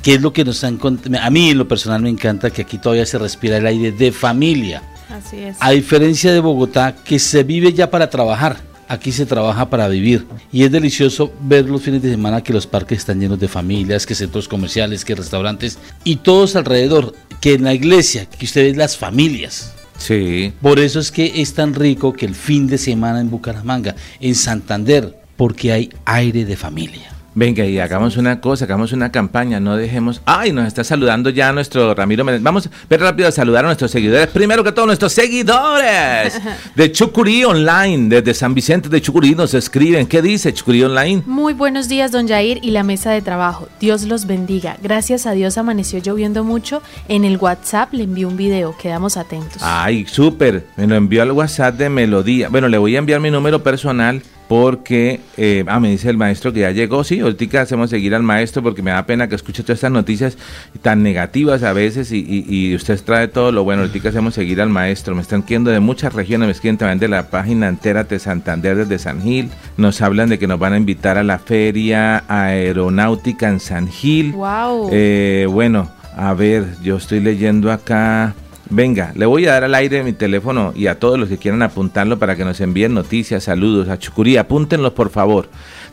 Que 0.03 0.13
es 0.13 0.21
lo 0.21 0.31
que 0.31 0.45
nos 0.45 0.63
han 0.63 0.79
A 1.21 1.29
mí, 1.29 1.49
en 1.49 1.57
lo 1.57 1.67
personal, 1.67 2.01
me 2.01 2.09
encanta 2.09 2.51
que 2.51 2.61
aquí 2.61 2.77
todavía 2.77 3.05
se 3.05 3.17
respira 3.17 3.57
el 3.57 3.65
aire 3.65 3.91
de 3.91 4.13
familia. 4.13 4.81
Así 5.09 5.35
es. 5.37 5.57
A 5.59 5.71
diferencia 5.71 6.31
de 6.31 6.39
Bogotá, 6.39 6.95
que 7.03 7.19
se 7.19 7.43
vive 7.43 7.73
ya 7.73 7.89
para 7.91 8.09
trabajar. 8.09 8.61
Aquí 8.89 9.11
se 9.11 9.25
trabaja 9.25 9.69
para 9.69 9.87
vivir. 9.87 10.25
Y 10.51 10.63
es 10.63 10.71
delicioso 10.71 11.31
ver 11.41 11.65
los 11.69 11.81
fines 11.81 12.01
de 12.01 12.09
semana 12.09 12.41
que 12.41 12.51
los 12.51 12.67
parques 12.67 12.97
están 12.97 13.21
llenos 13.21 13.39
de 13.39 13.47
familias, 13.47 14.05
que 14.05 14.15
centros 14.15 14.47
comerciales, 14.47 15.05
que 15.05 15.15
restaurantes 15.15 15.77
y 16.03 16.17
todos 16.17 16.55
alrededor. 16.55 17.13
Que 17.39 17.53
en 17.53 17.63
la 17.63 17.73
iglesia, 17.73 18.25
que 18.25 18.45
usted 18.45 18.63
ve 18.63 18.77
las 18.77 18.97
familias. 18.97 19.73
sí. 19.97 20.51
Por 20.61 20.79
eso 20.79 20.99
es 20.99 21.11
que 21.11 21.41
es 21.41 21.53
tan 21.53 21.73
rico 21.73 22.11
que 22.11 22.25
el 22.25 22.35
fin 22.35 22.67
de 22.67 22.77
semana 22.77 23.21
en 23.21 23.29
Bucaramanga, 23.29 23.95
en 24.19 24.35
Santander, 24.35 25.17
porque 25.37 25.71
hay 25.71 25.89
aire 26.03 26.43
de 26.43 26.57
familia. 26.57 27.18
Venga, 27.39 27.65
y 27.65 27.79
hagamos 27.79 28.17
una 28.17 28.41
cosa, 28.41 28.65
hagamos 28.65 28.91
una 28.91 29.13
campaña, 29.13 29.61
no 29.61 29.77
dejemos... 29.77 30.21
¡Ay! 30.25 30.51
Nos 30.51 30.67
está 30.67 30.83
saludando 30.83 31.29
ya 31.29 31.53
nuestro 31.53 31.95
Ramiro 31.95 32.25
Menéndez. 32.25 32.43
Vamos 32.43 32.67
a 32.67 32.69
ver 32.89 32.99
rápido 32.99 33.29
a 33.29 33.31
saludar 33.31 33.63
a 33.63 33.67
nuestros 33.69 33.91
seguidores. 33.91 34.27
Primero 34.27 34.61
que 34.61 34.73
todo, 34.73 34.85
nuestros 34.85 35.13
seguidores 35.13 36.37
de 36.75 36.91
Chucurí 36.91 37.45
Online, 37.45 38.09
desde 38.09 38.33
San 38.33 38.53
Vicente 38.53 38.89
de 38.89 39.01
Chucurí 39.01 39.35
nos 39.35 39.53
escriben. 39.53 40.05
¿Qué 40.05 40.21
dice 40.21 40.53
Chucurí 40.53 40.83
Online? 40.83 41.23
Muy 41.25 41.53
buenos 41.53 41.87
días, 41.87 42.11
don 42.11 42.27
Jair 42.27 42.59
y 42.61 42.71
la 42.71 42.83
mesa 42.83 43.11
de 43.11 43.21
trabajo. 43.21 43.69
Dios 43.79 44.03
los 44.03 44.27
bendiga. 44.27 44.75
Gracias 44.83 45.25
a 45.25 45.31
Dios 45.31 45.57
amaneció 45.57 45.99
lloviendo 45.99 46.43
mucho. 46.43 46.81
En 47.07 47.23
el 47.23 47.37
WhatsApp 47.37 47.93
le 47.93 48.03
envío 48.03 48.27
un 48.27 48.35
video. 48.35 48.75
Quedamos 48.77 49.15
atentos. 49.15 49.61
Ay, 49.61 50.05
súper. 50.07 50.65
Me 50.75 50.87
lo 50.87 50.95
envió 50.95 51.21
al 51.21 51.31
WhatsApp 51.31 51.75
de 51.75 51.87
Melodía. 51.87 52.49
Bueno, 52.49 52.67
le 52.67 52.77
voy 52.77 52.97
a 52.97 52.99
enviar 52.99 53.21
mi 53.21 53.31
número 53.31 53.63
personal 53.63 54.23
porque, 54.49 55.19
eh, 55.37 55.63
ah, 55.67 55.79
me 55.79 55.91
dice 55.91 56.09
el 56.09 56.17
maestro 56.17 56.51
que 56.51 56.61
ya 56.61 56.71
llegó. 56.71 57.03
Sí, 57.03 57.19
ahorita 57.19 57.61
hacemos 57.61 57.91
seguir 57.91 58.15
al 58.15 58.23
maestro 58.23 58.63
porque 58.63 58.81
me 58.81 58.89
da 58.89 59.05
pena 59.05 59.29
que 59.29 59.35
escuche 59.35 59.61
todas 59.61 59.77
estas 59.77 59.91
noticias 59.91 60.39
tan 60.81 61.03
negativas 61.03 61.61
a 61.61 61.71
veces 61.71 62.11
y, 62.11 62.17
y- 62.17 62.45
y 62.49 62.73
usted 62.75 62.99
trae 63.05 63.27
todo 63.27 63.51
lo 63.51 63.63
bueno. 63.63 63.83
Ahorita 63.83 64.09
hacemos 64.09 64.33
seguir 64.33 64.59
al 64.59 64.69
maestro. 64.69 65.13
Me 65.13 65.21
están 65.21 65.43
quedando 65.43 65.69
de 65.69 65.79
muchas 65.79 66.13
regiones, 66.13 66.47
me 66.47 66.51
escriben 66.51 66.77
también 66.79 66.97
de 66.97 67.07
la 67.09 67.29
página 67.29 67.67
entera 67.67 68.03
de 68.05 68.17
Santander 68.17 68.75
desde 68.75 68.97
San 68.97 69.21
Gil. 69.21 69.49
Nos 69.77 70.01
hablan 70.01 70.29
de 70.29 70.39
que 70.39 70.47
nos 70.47 70.57
van 70.57 70.73
a 70.73 70.77
invitar 70.77 71.19
a 71.19 71.23
la 71.23 71.37
feria 71.37 72.23
aeronáutica 72.27 73.49
en 73.49 73.59
San 73.59 73.87
Gil. 73.87 74.31
Wow. 74.31 74.89
Eh, 74.91 75.45
bueno, 75.47 75.91
a 76.17 76.33
ver, 76.33 76.65
yo 76.81 76.97
estoy 76.97 77.19
leyendo 77.19 77.71
acá. 77.71 78.33
Venga, 78.69 79.13
le 79.15 79.25
voy 79.25 79.47
a 79.47 79.53
dar 79.53 79.63
al 79.63 79.73
aire 79.73 80.03
mi 80.03 80.13
teléfono 80.13 80.73
y 80.75 80.87
a 80.87 80.99
todos 80.99 81.17
los 81.17 81.27
que 81.27 81.37
quieran 81.39 81.63
apuntarlo 81.63 82.19
para 82.19 82.35
que 82.35 82.45
nos 82.45 82.61
envíen 82.61 82.93
noticias, 82.93 83.43
saludos 83.43 83.89
a 83.89 83.97
Chucurí. 83.97 84.37
Apúntenlos, 84.37 84.93
por 84.93 85.09
favor. 85.09 85.49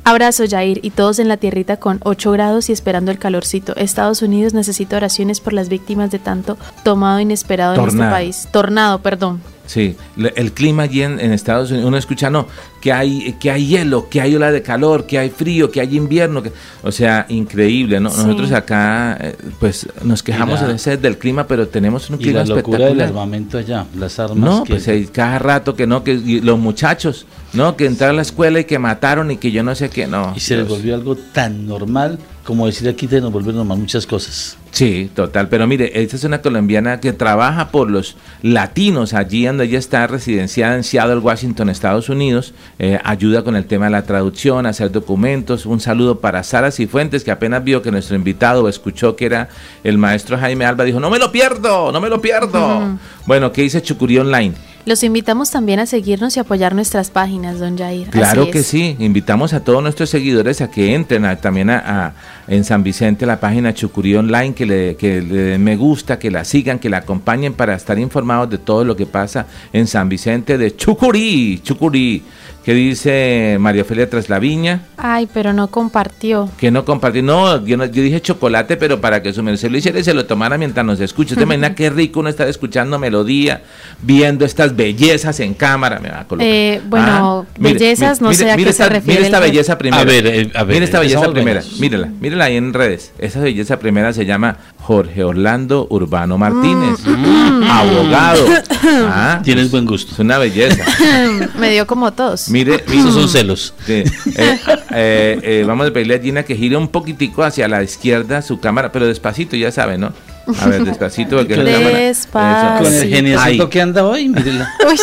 Abrazo, 0.03 0.43
Jair, 0.47 0.79
y 0.83 0.91
todos 0.91 1.17
en 1.17 1.27
la 1.27 1.37
tierrita 1.37 1.77
con 1.77 1.99
8 2.03 2.31
grados 2.31 2.69
y 2.69 2.71
esperando 2.71 3.11
el 3.11 3.17
calorcito. 3.17 3.75
Estados 3.75 4.21
Unidos 4.21 4.53
necesita 4.53 4.97
oraciones 4.97 5.41
por 5.41 5.53
las 5.53 5.67
víctimas 5.67 6.11
de 6.11 6.19
tanto 6.19 6.57
tomado 6.83 7.19
inesperado 7.19 7.75
en 7.75 7.87
este 7.87 7.99
país. 7.99 8.47
Tornado, 8.51 8.99
perdón. 8.99 9.41
Sí, 9.65 9.95
el 10.35 10.51
clima 10.51 10.83
allí 10.83 11.01
en, 11.01 11.19
Estados 11.19 11.71
Unidos, 11.71 11.87
uno 11.87 11.97
escucha, 11.97 12.29
no, 12.29 12.47
que 12.85 12.93
hay, 12.93 13.33
que 13.39 13.49
hay 13.49 13.65
hielo, 13.65 14.09
que 14.09 14.21
hay 14.21 14.35
ola 14.35 14.51
de 14.51 14.61
calor, 14.61 15.07
que 15.07 15.17
hay 15.17 15.31
frío, 15.31 15.71
que 15.71 15.81
hay 15.81 15.97
invierno, 15.97 16.43
que, 16.43 16.51
o 16.83 16.91
sea, 16.91 17.25
increíble, 17.29 17.99
¿no? 17.99 18.09
Nosotros 18.09 18.51
acá, 18.51 19.17
eh, 19.19 19.35
pues, 19.59 19.87
nos 20.03 20.21
quejamos 20.21 20.61
a 20.61 20.67
veces 20.67 21.01
del 21.01 21.17
clima, 21.17 21.47
pero 21.47 21.67
tenemos 21.67 22.07
un 22.11 22.17
clima 22.17 22.43
y 22.43 22.47
la 22.47 22.55
locura 22.55 22.85
del 22.85 23.01
armamento 23.01 23.57
allá, 23.57 23.87
las 23.97 24.19
armas. 24.19 24.37
No, 24.37 24.63
pues 24.65 24.87
cada 25.11 25.39
rato 25.39 25.75
que 25.75 25.87
no, 25.87 26.03
que 26.03 26.13
los 26.43 26.59
muchachos, 26.59 27.25
¿no? 27.53 27.75
Que 27.75 27.87
entraron 27.87 28.17
a 28.17 28.17
la 28.17 28.21
escuela 28.21 28.59
y 28.59 28.65
que 28.65 28.77
mataron 28.77 29.31
y 29.31 29.37
que 29.37 29.51
yo 29.51 29.63
no 29.63 29.73
sé 29.73 29.89
qué, 29.89 30.05
no. 30.05 30.33
Y 30.35 30.39
se 30.39 30.55
les 30.55 30.67
volvió 30.67 30.93
algo 30.93 31.15
tan 31.15 31.65
normal 31.65 32.19
como 32.45 32.67
decir 32.67 32.87
aquí 32.87 33.07
te 33.07 33.19
nos 33.19 33.31
volvieron 33.31 33.57
normal 33.57 33.79
muchas 33.79 34.05
cosas. 34.05 34.57
Sí, 34.71 35.09
total. 35.15 35.49
Pero 35.49 35.65
mire, 35.67 35.99
esta 36.01 36.15
es 36.15 36.23
una 36.25 36.41
colombiana 36.41 36.99
que 36.99 37.11
trabaja 37.11 37.71
por 37.71 37.89
los 37.89 38.17
latinos 38.43 39.13
allí 39.13 39.45
donde 39.45 39.65
ella 39.65 39.79
está 39.79 40.05
residenciada 40.05 40.75
en 40.75 40.83
Seattle, 40.83 41.17
Washington, 41.17 41.69
Estados 41.69 42.07
Unidos. 42.07 42.53
Eh, 42.77 42.99
ayuda 43.03 43.43
con 43.43 43.55
el 43.55 43.65
tema 43.65 43.85
de 43.85 43.91
la 43.91 44.03
traducción, 44.03 44.65
hacer 44.65 44.91
documentos. 44.91 45.65
Un 45.65 45.79
saludo 45.79 46.19
para 46.19 46.43
Sara 46.43 46.71
Cifuentes, 46.71 47.23
que 47.23 47.31
apenas 47.31 47.63
vio 47.63 47.81
que 47.81 47.89
nuestro 47.89 48.15
invitado 48.15 48.67
escuchó 48.67 49.15
que 49.15 49.25
era 49.25 49.49
el 49.83 49.97
maestro 49.97 50.37
Jaime 50.37 50.65
Alba. 50.65 50.83
Dijo, 50.83 50.99
no 50.99 51.09
me 51.09 51.17
lo 51.17 51.31
pierdo, 51.31 51.91
no 51.91 52.01
me 52.01 52.09
lo 52.09 52.21
pierdo. 52.21 52.97
Bueno, 53.25 53.51
¿qué 53.51 53.61
dice 53.61 53.81
Chucurí 53.81 54.17
Online? 54.17 54.53
Los 54.85 55.03
invitamos 55.03 55.49
también 55.49 55.79
a 55.79 55.87
seguirnos 55.87 56.37
y 56.37 56.39
apoyar 56.39 56.75
nuestras 56.75 57.09
páginas, 57.09 57.59
don 57.59 57.75
Jair. 57.75 58.07
Claro 58.11 58.51
que 58.51 58.61
sí, 58.61 58.95
invitamos 58.99 59.53
a 59.53 59.61
todos 59.61 59.81
nuestros 59.81 60.11
seguidores 60.11 60.61
a 60.61 60.69
que 60.69 60.93
entren 60.93 61.25
también 61.41 61.71
a, 61.71 62.13
en 62.47 62.63
San 62.63 62.83
Vicente 62.83 63.25
la 63.25 63.39
página 63.39 63.73
Chucurí 63.73 64.15
Online, 64.15 64.53
que 64.53 64.65
le, 64.67 64.95
que 64.95 65.23
le 65.23 65.35
den 65.37 65.63
me 65.63 65.75
gusta, 65.75 66.19
que 66.19 66.29
la 66.29 66.45
sigan, 66.45 66.77
que 66.77 66.91
la 66.91 66.97
acompañen 66.97 67.53
para 67.53 67.73
estar 67.73 67.97
informados 67.97 68.47
de 68.51 68.59
todo 68.59 68.85
lo 68.85 68.95
que 68.95 69.07
pasa 69.07 69.47
en 69.73 69.87
San 69.87 70.07
Vicente 70.07 70.55
de 70.59 70.75
Chucurí, 70.75 71.61
Chucurí. 71.63 72.23
¿Qué 72.65 72.73
dice 72.73 73.57
María 73.59 73.83
Ofelia 73.83 74.09
Traslaviña? 74.09 74.81
Ay, 74.97 75.29
pero 75.31 75.53
no 75.53 75.67
compartió. 75.67 76.49
Que 76.57 76.71
no 76.71 76.83
compartió. 76.83 77.21
No, 77.21 77.63
yo, 77.63 77.77
yo 77.77 78.01
dije 78.01 78.19
chocolate, 78.21 78.75
pero 78.75 78.99
para 78.99 79.21
que 79.21 79.31
su 79.33 79.43
merced 79.43 79.69
lo 79.69 79.77
hiciera 79.77 79.99
y 79.99 80.03
se 80.03 80.15
lo 80.15 80.25
tomara 80.25 80.57
mientras 80.57 80.83
nos 80.83 80.99
escucha. 80.99 81.35
¿Usted 81.35 81.43
imagina 81.43 81.75
qué 81.75 81.91
rico 81.91 82.21
uno 82.21 82.29
estar 82.29 82.47
escuchando 82.47 82.97
melodía, 82.97 83.61
viendo 84.01 84.45
estas 84.45 84.75
bellezas 84.75 85.39
en 85.41 85.53
cámara? 85.53 85.99
Me 85.99 86.09
va 86.09 86.21
a 86.21 86.27
colocar. 86.27 86.47
Eh, 86.47 86.81
bueno, 86.87 87.45
ah, 87.47 87.55
bellezas, 87.59 88.19
no 88.19 88.33
sé 88.33 88.49
a 88.49 88.57
qué 88.57 88.73
se 88.73 88.89
refiere. 88.89 89.19
Mire 89.19 89.25
esta 89.27 89.39
belleza 89.39 89.77
primera. 89.77 90.01
A 90.01 90.05
ver, 90.05 90.25
eh, 90.25 90.51
a 90.55 90.63
ver. 90.63 90.73
Mire 90.73 90.85
esta 90.85 90.99
belleza 90.99 91.31
primera. 91.31 91.61
Mírela, 91.79 92.09
mírela 92.19 92.45
ahí 92.45 92.55
en 92.55 92.73
redes. 92.73 93.11
Esa 93.19 93.41
belleza 93.41 93.77
primera 93.77 94.11
se 94.11 94.25
llama 94.25 94.57
Jorge 94.81 95.23
Orlando 95.23 95.85
Urbano 95.91 96.39
Martínez, 96.39 96.99
mm. 97.05 97.63
abogado. 97.63 98.45
Ah, 98.87 99.41
Tienes 99.43 99.71
buen 99.71 99.85
gusto. 99.85 100.13
Es 100.13 100.19
una 100.19 100.37
belleza. 100.37 100.83
Me 101.59 101.71
dio 101.71 101.87
como 101.87 102.11
tos. 102.11 102.49
Mire, 102.55 102.75
Esos 102.87 103.13
son 103.13 103.27
celos. 103.27 103.73
Eh, 103.85 104.05
eh, 104.37 105.39
eh, 105.43 105.63
vamos 105.67 105.89
a 105.89 105.91
pedirle 105.91 106.15
a 106.15 106.19
Gina 106.19 106.43
que 106.43 106.55
gire 106.55 106.77
un 106.77 106.87
poquitico 106.87 107.43
hacia 107.43 107.67
la 107.67 107.83
izquierda 107.83 108.41
su 108.41 108.61
cámara, 108.61 108.93
pero 108.93 109.07
despacito, 109.07 109.57
ya 109.57 109.73
sabe, 109.73 109.97
¿no? 109.97 110.13
A 110.59 110.67
ver, 110.67 110.83
despacito. 110.83 111.37
Porque 111.37 111.55
Despacito. 111.55 112.83
Con 112.83 112.93
el 112.93 113.09
geniecito 113.09 113.69
que 113.69 113.81
anda 113.81 114.05
hoy, 114.05 114.29
mírela. 114.29 114.71
Uy. 114.87 114.99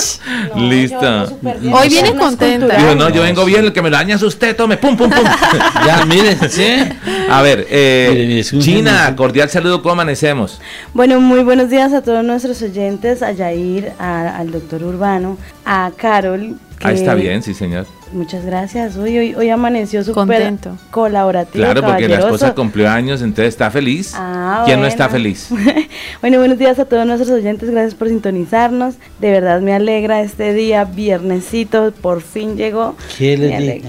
Listo. 0.68 1.38
Hoy 1.72 1.88
viene 1.88 2.14
contenta. 2.14 2.76
Digo, 2.76 2.94
no, 2.94 3.10
yo 3.10 3.22
vengo 3.22 3.44
bien, 3.44 3.64
el 3.64 3.72
que 3.72 3.82
me 3.82 3.90
lo 3.90 3.96
daña 3.96 4.16
es 4.16 4.22
usted, 4.22 4.56
tome, 4.56 4.76
pum, 4.76 4.96
pum, 4.96 5.10
pum. 5.10 5.24
ya, 5.86 6.04
mire, 6.06 6.36
¿sí? 6.48 6.74
A 7.30 7.42
ver, 7.42 7.66
eh, 7.70 8.42
China, 8.58 9.14
cordial 9.16 9.48
saludo, 9.50 9.82
¿cómo 9.82 9.92
amanecemos? 9.92 10.60
Bueno, 10.94 11.20
muy 11.20 11.42
buenos 11.42 11.70
días 11.70 11.92
a 11.92 12.02
todos 12.02 12.24
nuestros 12.24 12.62
oyentes, 12.62 13.22
a 13.22 13.32
Yair, 13.32 13.92
al 13.98 14.50
doctor 14.50 14.82
Urbano, 14.82 15.38
a 15.64 15.90
Carol. 15.96 16.56
Ahí 16.82 16.96
está 16.96 17.14
bien, 17.14 17.42
sí, 17.42 17.54
señor. 17.54 17.86
Muchas 18.12 18.44
gracias. 18.44 18.96
Hoy, 18.96 19.16
hoy, 19.16 19.34
hoy 19.34 19.48
amaneció 19.48 20.04
súper 20.04 20.54
colaborativo. 20.90 21.64
Claro, 21.64 21.82
porque 21.82 22.08
la 22.08 22.18
esposa 22.18 22.54
cumplió 22.54 22.90
años, 22.90 23.22
entonces 23.22 23.48
está 23.48 23.70
feliz. 23.70 24.12
Ah, 24.14 24.62
¿Quién 24.66 24.80
no 24.80 24.86
está 24.86 25.08
feliz? 25.08 25.48
bueno, 26.20 26.38
buenos 26.38 26.58
días 26.58 26.78
a 26.78 26.84
todos 26.84 27.06
nuestros 27.06 27.30
oyentes. 27.30 27.70
Gracias 27.70 27.94
por 27.94 28.08
sintonizarnos. 28.08 28.96
De 29.18 29.30
verdad 29.30 29.62
me 29.62 29.72
alegra 29.72 30.20
este 30.20 30.52
día, 30.52 30.84
viernesito, 30.84 31.92
por 32.02 32.20
fin 32.20 32.56
llegó. 32.56 32.96
¿Qué 33.16 33.38
le 33.38 33.82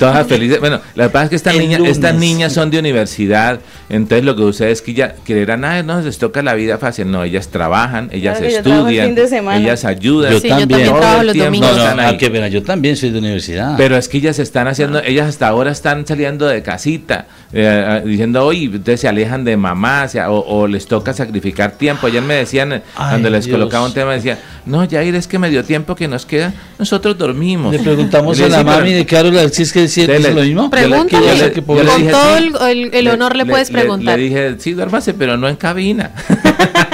Todas 0.00 0.26
felices. 0.28 0.58
Bueno, 0.58 0.80
la 0.96 1.06
verdad 1.06 1.24
es 1.24 1.30
que 1.30 1.36
estas 1.36 1.56
niñas, 1.56 1.80
estas 1.84 2.14
niñas 2.16 2.52
son 2.52 2.70
de 2.70 2.80
universidad, 2.80 3.60
entonces 3.88 4.24
lo 4.24 4.34
que 4.34 4.42
ustedes 4.42 4.82
que 4.82 4.94
ya 4.94 5.14
creerán, 5.24 5.64
ah, 5.64 5.82
no, 5.82 6.00
les 6.00 6.18
toca 6.18 6.42
la 6.42 6.54
vida 6.54 6.78
fácil. 6.78 7.10
No, 7.10 7.22
ellas 7.22 7.48
trabajan, 7.48 8.08
ellas 8.12 8.40
estudian, 8.40 9.16
ellas 9.16 9.84
ayudan. 9.84 10.32
Yo, 10.32 10.42
también. 10.42 10.84
trabajo 10.84 11.22
los 11.22 11.36
domingos. 11.36 11.76
No, 11.76 11.94
no, 11.94 12.18
que 12.18 12.28
ver, 12.28 12.50
yo 12.50 12.62
también 12.62 12.96
soy 12.96 13.11
de 13.12 13.18
universidad. 13.18 13.76
Pero 13.76 13.96
es 13.96 14.08
que 14.08 14.18
ellas 14.18 14.38
están 14.38 14.68
haciendo, 14.68 14.98
ah. 14.98 15.02
ellas 15.04 15.28
hasta 15.28 15.48
ahora 15.48 15.70
están 15.70 16.06
saliendo 16.06 16.46
de 16.46 16.62
casita, 16.62 17.26
eh, 17.52 18.02
diciendo, 18.04 18.44
hoy 18.44 18.68
ustedes 18.68 19.00
se 19.00 19.08
alejan 19.08 19.44
de 19.44 19.56
mamá, 19.56 20.06
o, 20.28 20.66
les 20.66 20.86
toca 20.86 21.12
sacrificar 21.12 21.72
tiempo. 21.72 22.06
Ayer 22.06 22.22
me 22.22 22.34
decían, 22.34 22.82
cuando 22.94 23.30
les 23.30 23.48
colocaba 23.48 23.86
un 23.86 23.92
tema, 23.92 24.12
decían, 24.12 24.38
no, 24.64 24.86
Jair, 24.88 25.14
es 25.14 25.26
que 25.26 25.38
me 25.38 25.50
dio 25.50 25.64
tiempo 25.64 25.94
que 25.94 26.08
nos 26.08 26.26
queda, 26.26 26.52
nosotros 26.78 27.18
dormimos. 27.18 27.72
Le 27.72 27.80
preguntamos 27.80 28.40
a 28.40 28.48
la 28.48 28.62
mami 28.62 28.92
de 28.92 29.06
Carol, 29.06 29.50
si 29.52 29.62
es 29.62 29.72
que 29.72 29.84
es 29.84 30.34
lo 30.34 30.42
mismo. 30.42 30.70
Pregúntale, 30.70 31.52
con 31.52 32.08
todo 32.08 32.68
el, 32.68 33.08
honor 33.08 33.36
le, 33.36 33.46
puedes 33.46 33.70
preguntar. 33.70 34.18
Le, 34.18 34.24
dije, 34.24 34.54
sí, 34.58 34.72
duérmase, 34.72 35.14
pero 35.14 35.36
no 35.36 35.48
en 35.48 35.56
cabina. 35.56 36.12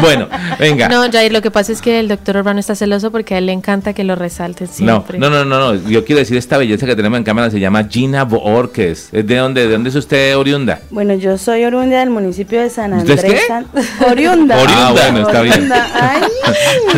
Bueno, 0.00 0.28
venga. 0.58 0.88
No, 0.88 1.10
Jair, 1.10 1.32
lo 1.32 1.42
que 1.42 1.50
pasa 1.50 1.72
es 1.72 1.80
que 1.80 2.00
el 2.00 2.08
doctor 2.08 2.36
Urbano 2.36 2.60
está 2.60 2.74
celoso 2.74 3.10
porque 3.10 3.34
a 3.34 3.38
él 3.38 3.46
le 3.46 3.52
encanta 3.52 3.92
que 3.92 4.04
lo 4.04 4.14
resalten 4.14 4.68
siempre. 4.68 5.18
No, 5.18 5.30
no, 5.30 5.44
no, 5.44 5.58
no, 5.58 5.74
no. 5.74 5.88
Yo 5.88 6.04
quiero 6.04 6.18
decir, 6.20 6.36
esta 6.36 6.56
belleza 6.58 6.86
que 6.86 6.96
tenemos 6.96 7.18
en 7.18 7.24
cámara 7.24 7.50
se 7.50 7.60
llama 7.60 7.84
Gina 7.90 8.24
Borges. 8.24 9.08
¿De 9.12 9.22
dónde, 9.22 9.66
de 9.66 9.72
dónde 9.72 9.90
es 9.90 9.94
usted 9.96 10.36
oriunda? 10.36 10.80
Bueno, 10.90 11.14
yo 11.14 11.38
soy 11.38 11.64
oriunda 11.64 11.98
del 12.00 12.10
municipio 12.10 12.60
de 12.60 12.70
San 12.70 12.92
¿Usted 12.94 13.12
Andrés. 13.12 13.24
es 13.34 13.40
qué? 13.40 13.46
San- 13.46 13.66
Oriunda. 14.10 14.56
Oriunda. 14.60 14.86
Ah, 14.88 14.92
bueno, 14.92 15.20
está 15.26 15.40
bien. 15.42 15.70
Ay, 15.72 16.22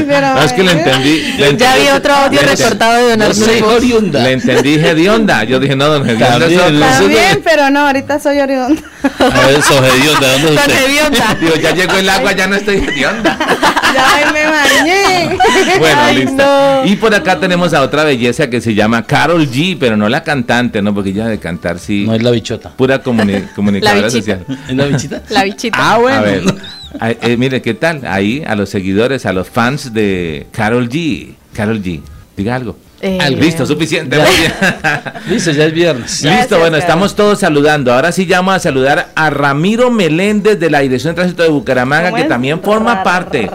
pero 0.07 0.35
No, 0.35 0.43
es 0.43 0.53
que 0.53 0.63
le 0.63 0.73
entendí. 0.73 1.23
le 1.39 1.57
Ya 1.57 1.73
había 1.73 1.95
otro 1.97 2.13
audio 2.15 2.41
le- 2.43 2.49
recortado 2.49 2.95
de 3.07 3.17
Don 3.17 3.19
No 3.29 3.35
soy 3.35 3.61
oriunda. 3.61 4.23
Le 4.23 4.33
entendí 4.33 4.75
hedionda. 4.75 5.45
Yo 5.45 5.61
dije, 5.61 5.77
no, 5.77 5.87
don 5.87 6.09
hedionda. 6.09 6.39
También, 6.39 6.61
otro. 6.61 6.79
También, 6.81 7.41
pero 7.45 7.71
no, 7.71 7.87
ahorita 7.87 8.19
soy 8.19 8.41
oriunda. 8.41 8.83
A 9.19 9.47
ver, 9.47 9.63
Sogedionda, 9.63 10.33
¿dónde 10.33 10.55
es 10.55 10.61
usted? 10.61 10.85
Hedionda. 10.87 11.37
Digo, 11.41 11.55
ya 11.57 11.75
llegó 11.75 11.97
el 11.97 12.09
agua, 12.09 12.26
ya 12.33 12.47
no 12.47 12.57
estoy 12.57 12.77
hedionda. 12.77 13.39
ya 13.95 14.33
me 14.33 14.45
bañé. 14.47 15.39
Bueno, 15.79 16.01
Ay, 16.01 16.17
listo. 16.19 16.37
no. 16.37 16.85
Y 16.87 16.97
por 16.97 17.15
acá 17.15 17.39
tenemos 17.41 17.73
a 17.75 17.83
otra 17.83 18.05
belleza 18.05 18.49
que 18.51 18.61
se 18.61 18.75
llama 18.75 19.07
Carol 19.07 19.49
G, 19.51 19.77
pero 19.79 19.97
no 19.97 20.09
la 20.09 20.23
cantante, 20.23 20.83
¿no? 20.83 20.95
Porque 20.95 21.11
ella 21.11 21.27
de 21.27 21.39
cantar 21.39 21.79
sí. 21.79 22.05
No 22.07 22.15
es 22.15 22.23
la 22.23 22.31
bichota. 22.31 22.71
Pura 22.71 23.03
comuni- 23.03 23.53
comunicadora 23.55 24.07
bichita. 24.09 24.39
social. 24.39 24.59
¿Es 24.69 24.75
la 24.77 24.85
bichita? 24.87 25.23
La 25.31 25.45
bichita. 25.45 25.79
Ah, 25.81 25.99
bueno. 25.99 26.19
A 26.19 26.23
ver, 26.23 26.43
a- 27.01 27.11
eh, 27.11 27.37
mire, 27.37 27.63
¿qué 27.63 27.75
tal? 27.75 28.03
Ahí, 28.07 28.43
a 28.47 28.55
los 28.55 28.69
seguidores, 28.71 29.27
a 29.27 29.33
los 29.33 29.49
fans 29.49 29.93
de 29.93 30.47
Carol 30.53 30.89
G. 30.89 31.35
Carol 31.55 31.83
G, 31.83 32.01
diga 32.37 32.55
algo. 32.57 32.77
Eh, 33.01 33.19
Listo, 33.39 33.67
suficiente. 33.67 34.17
Ya. 34.17 35.15
Listo, 35.29 35.51
ya 35.51 35.65
es 35.67 35.73
viernes. 35.73 36.23
Listo, 36.23 36.59
bueno, 36.59 36.77
estamos 36.79 37.15
todos 37.15 37.39
saludando. 37.41 37.93
Ahora 37.93 38.11
sí 38.11 38.25
llamo 38.25 38.53
a 38.53 38.59
saludar 38.59 39.09
a 39.15 39.29
Ramiro 39.31 39.91
Meléndez 39.91 40.59
de 40.59 40.71
la 40.71 40.81
Dirección 40.81 41.13
de 41.15 41.17
Tránsito 41.17 41.43
de 41.43 41.51
Bucaramanga, 41.51 42.11
¿Cómo 42.11 42.23
que 42.23 42.29
también 42.29 42.63
forma 42.63 43.03
parte. 43.03 43.51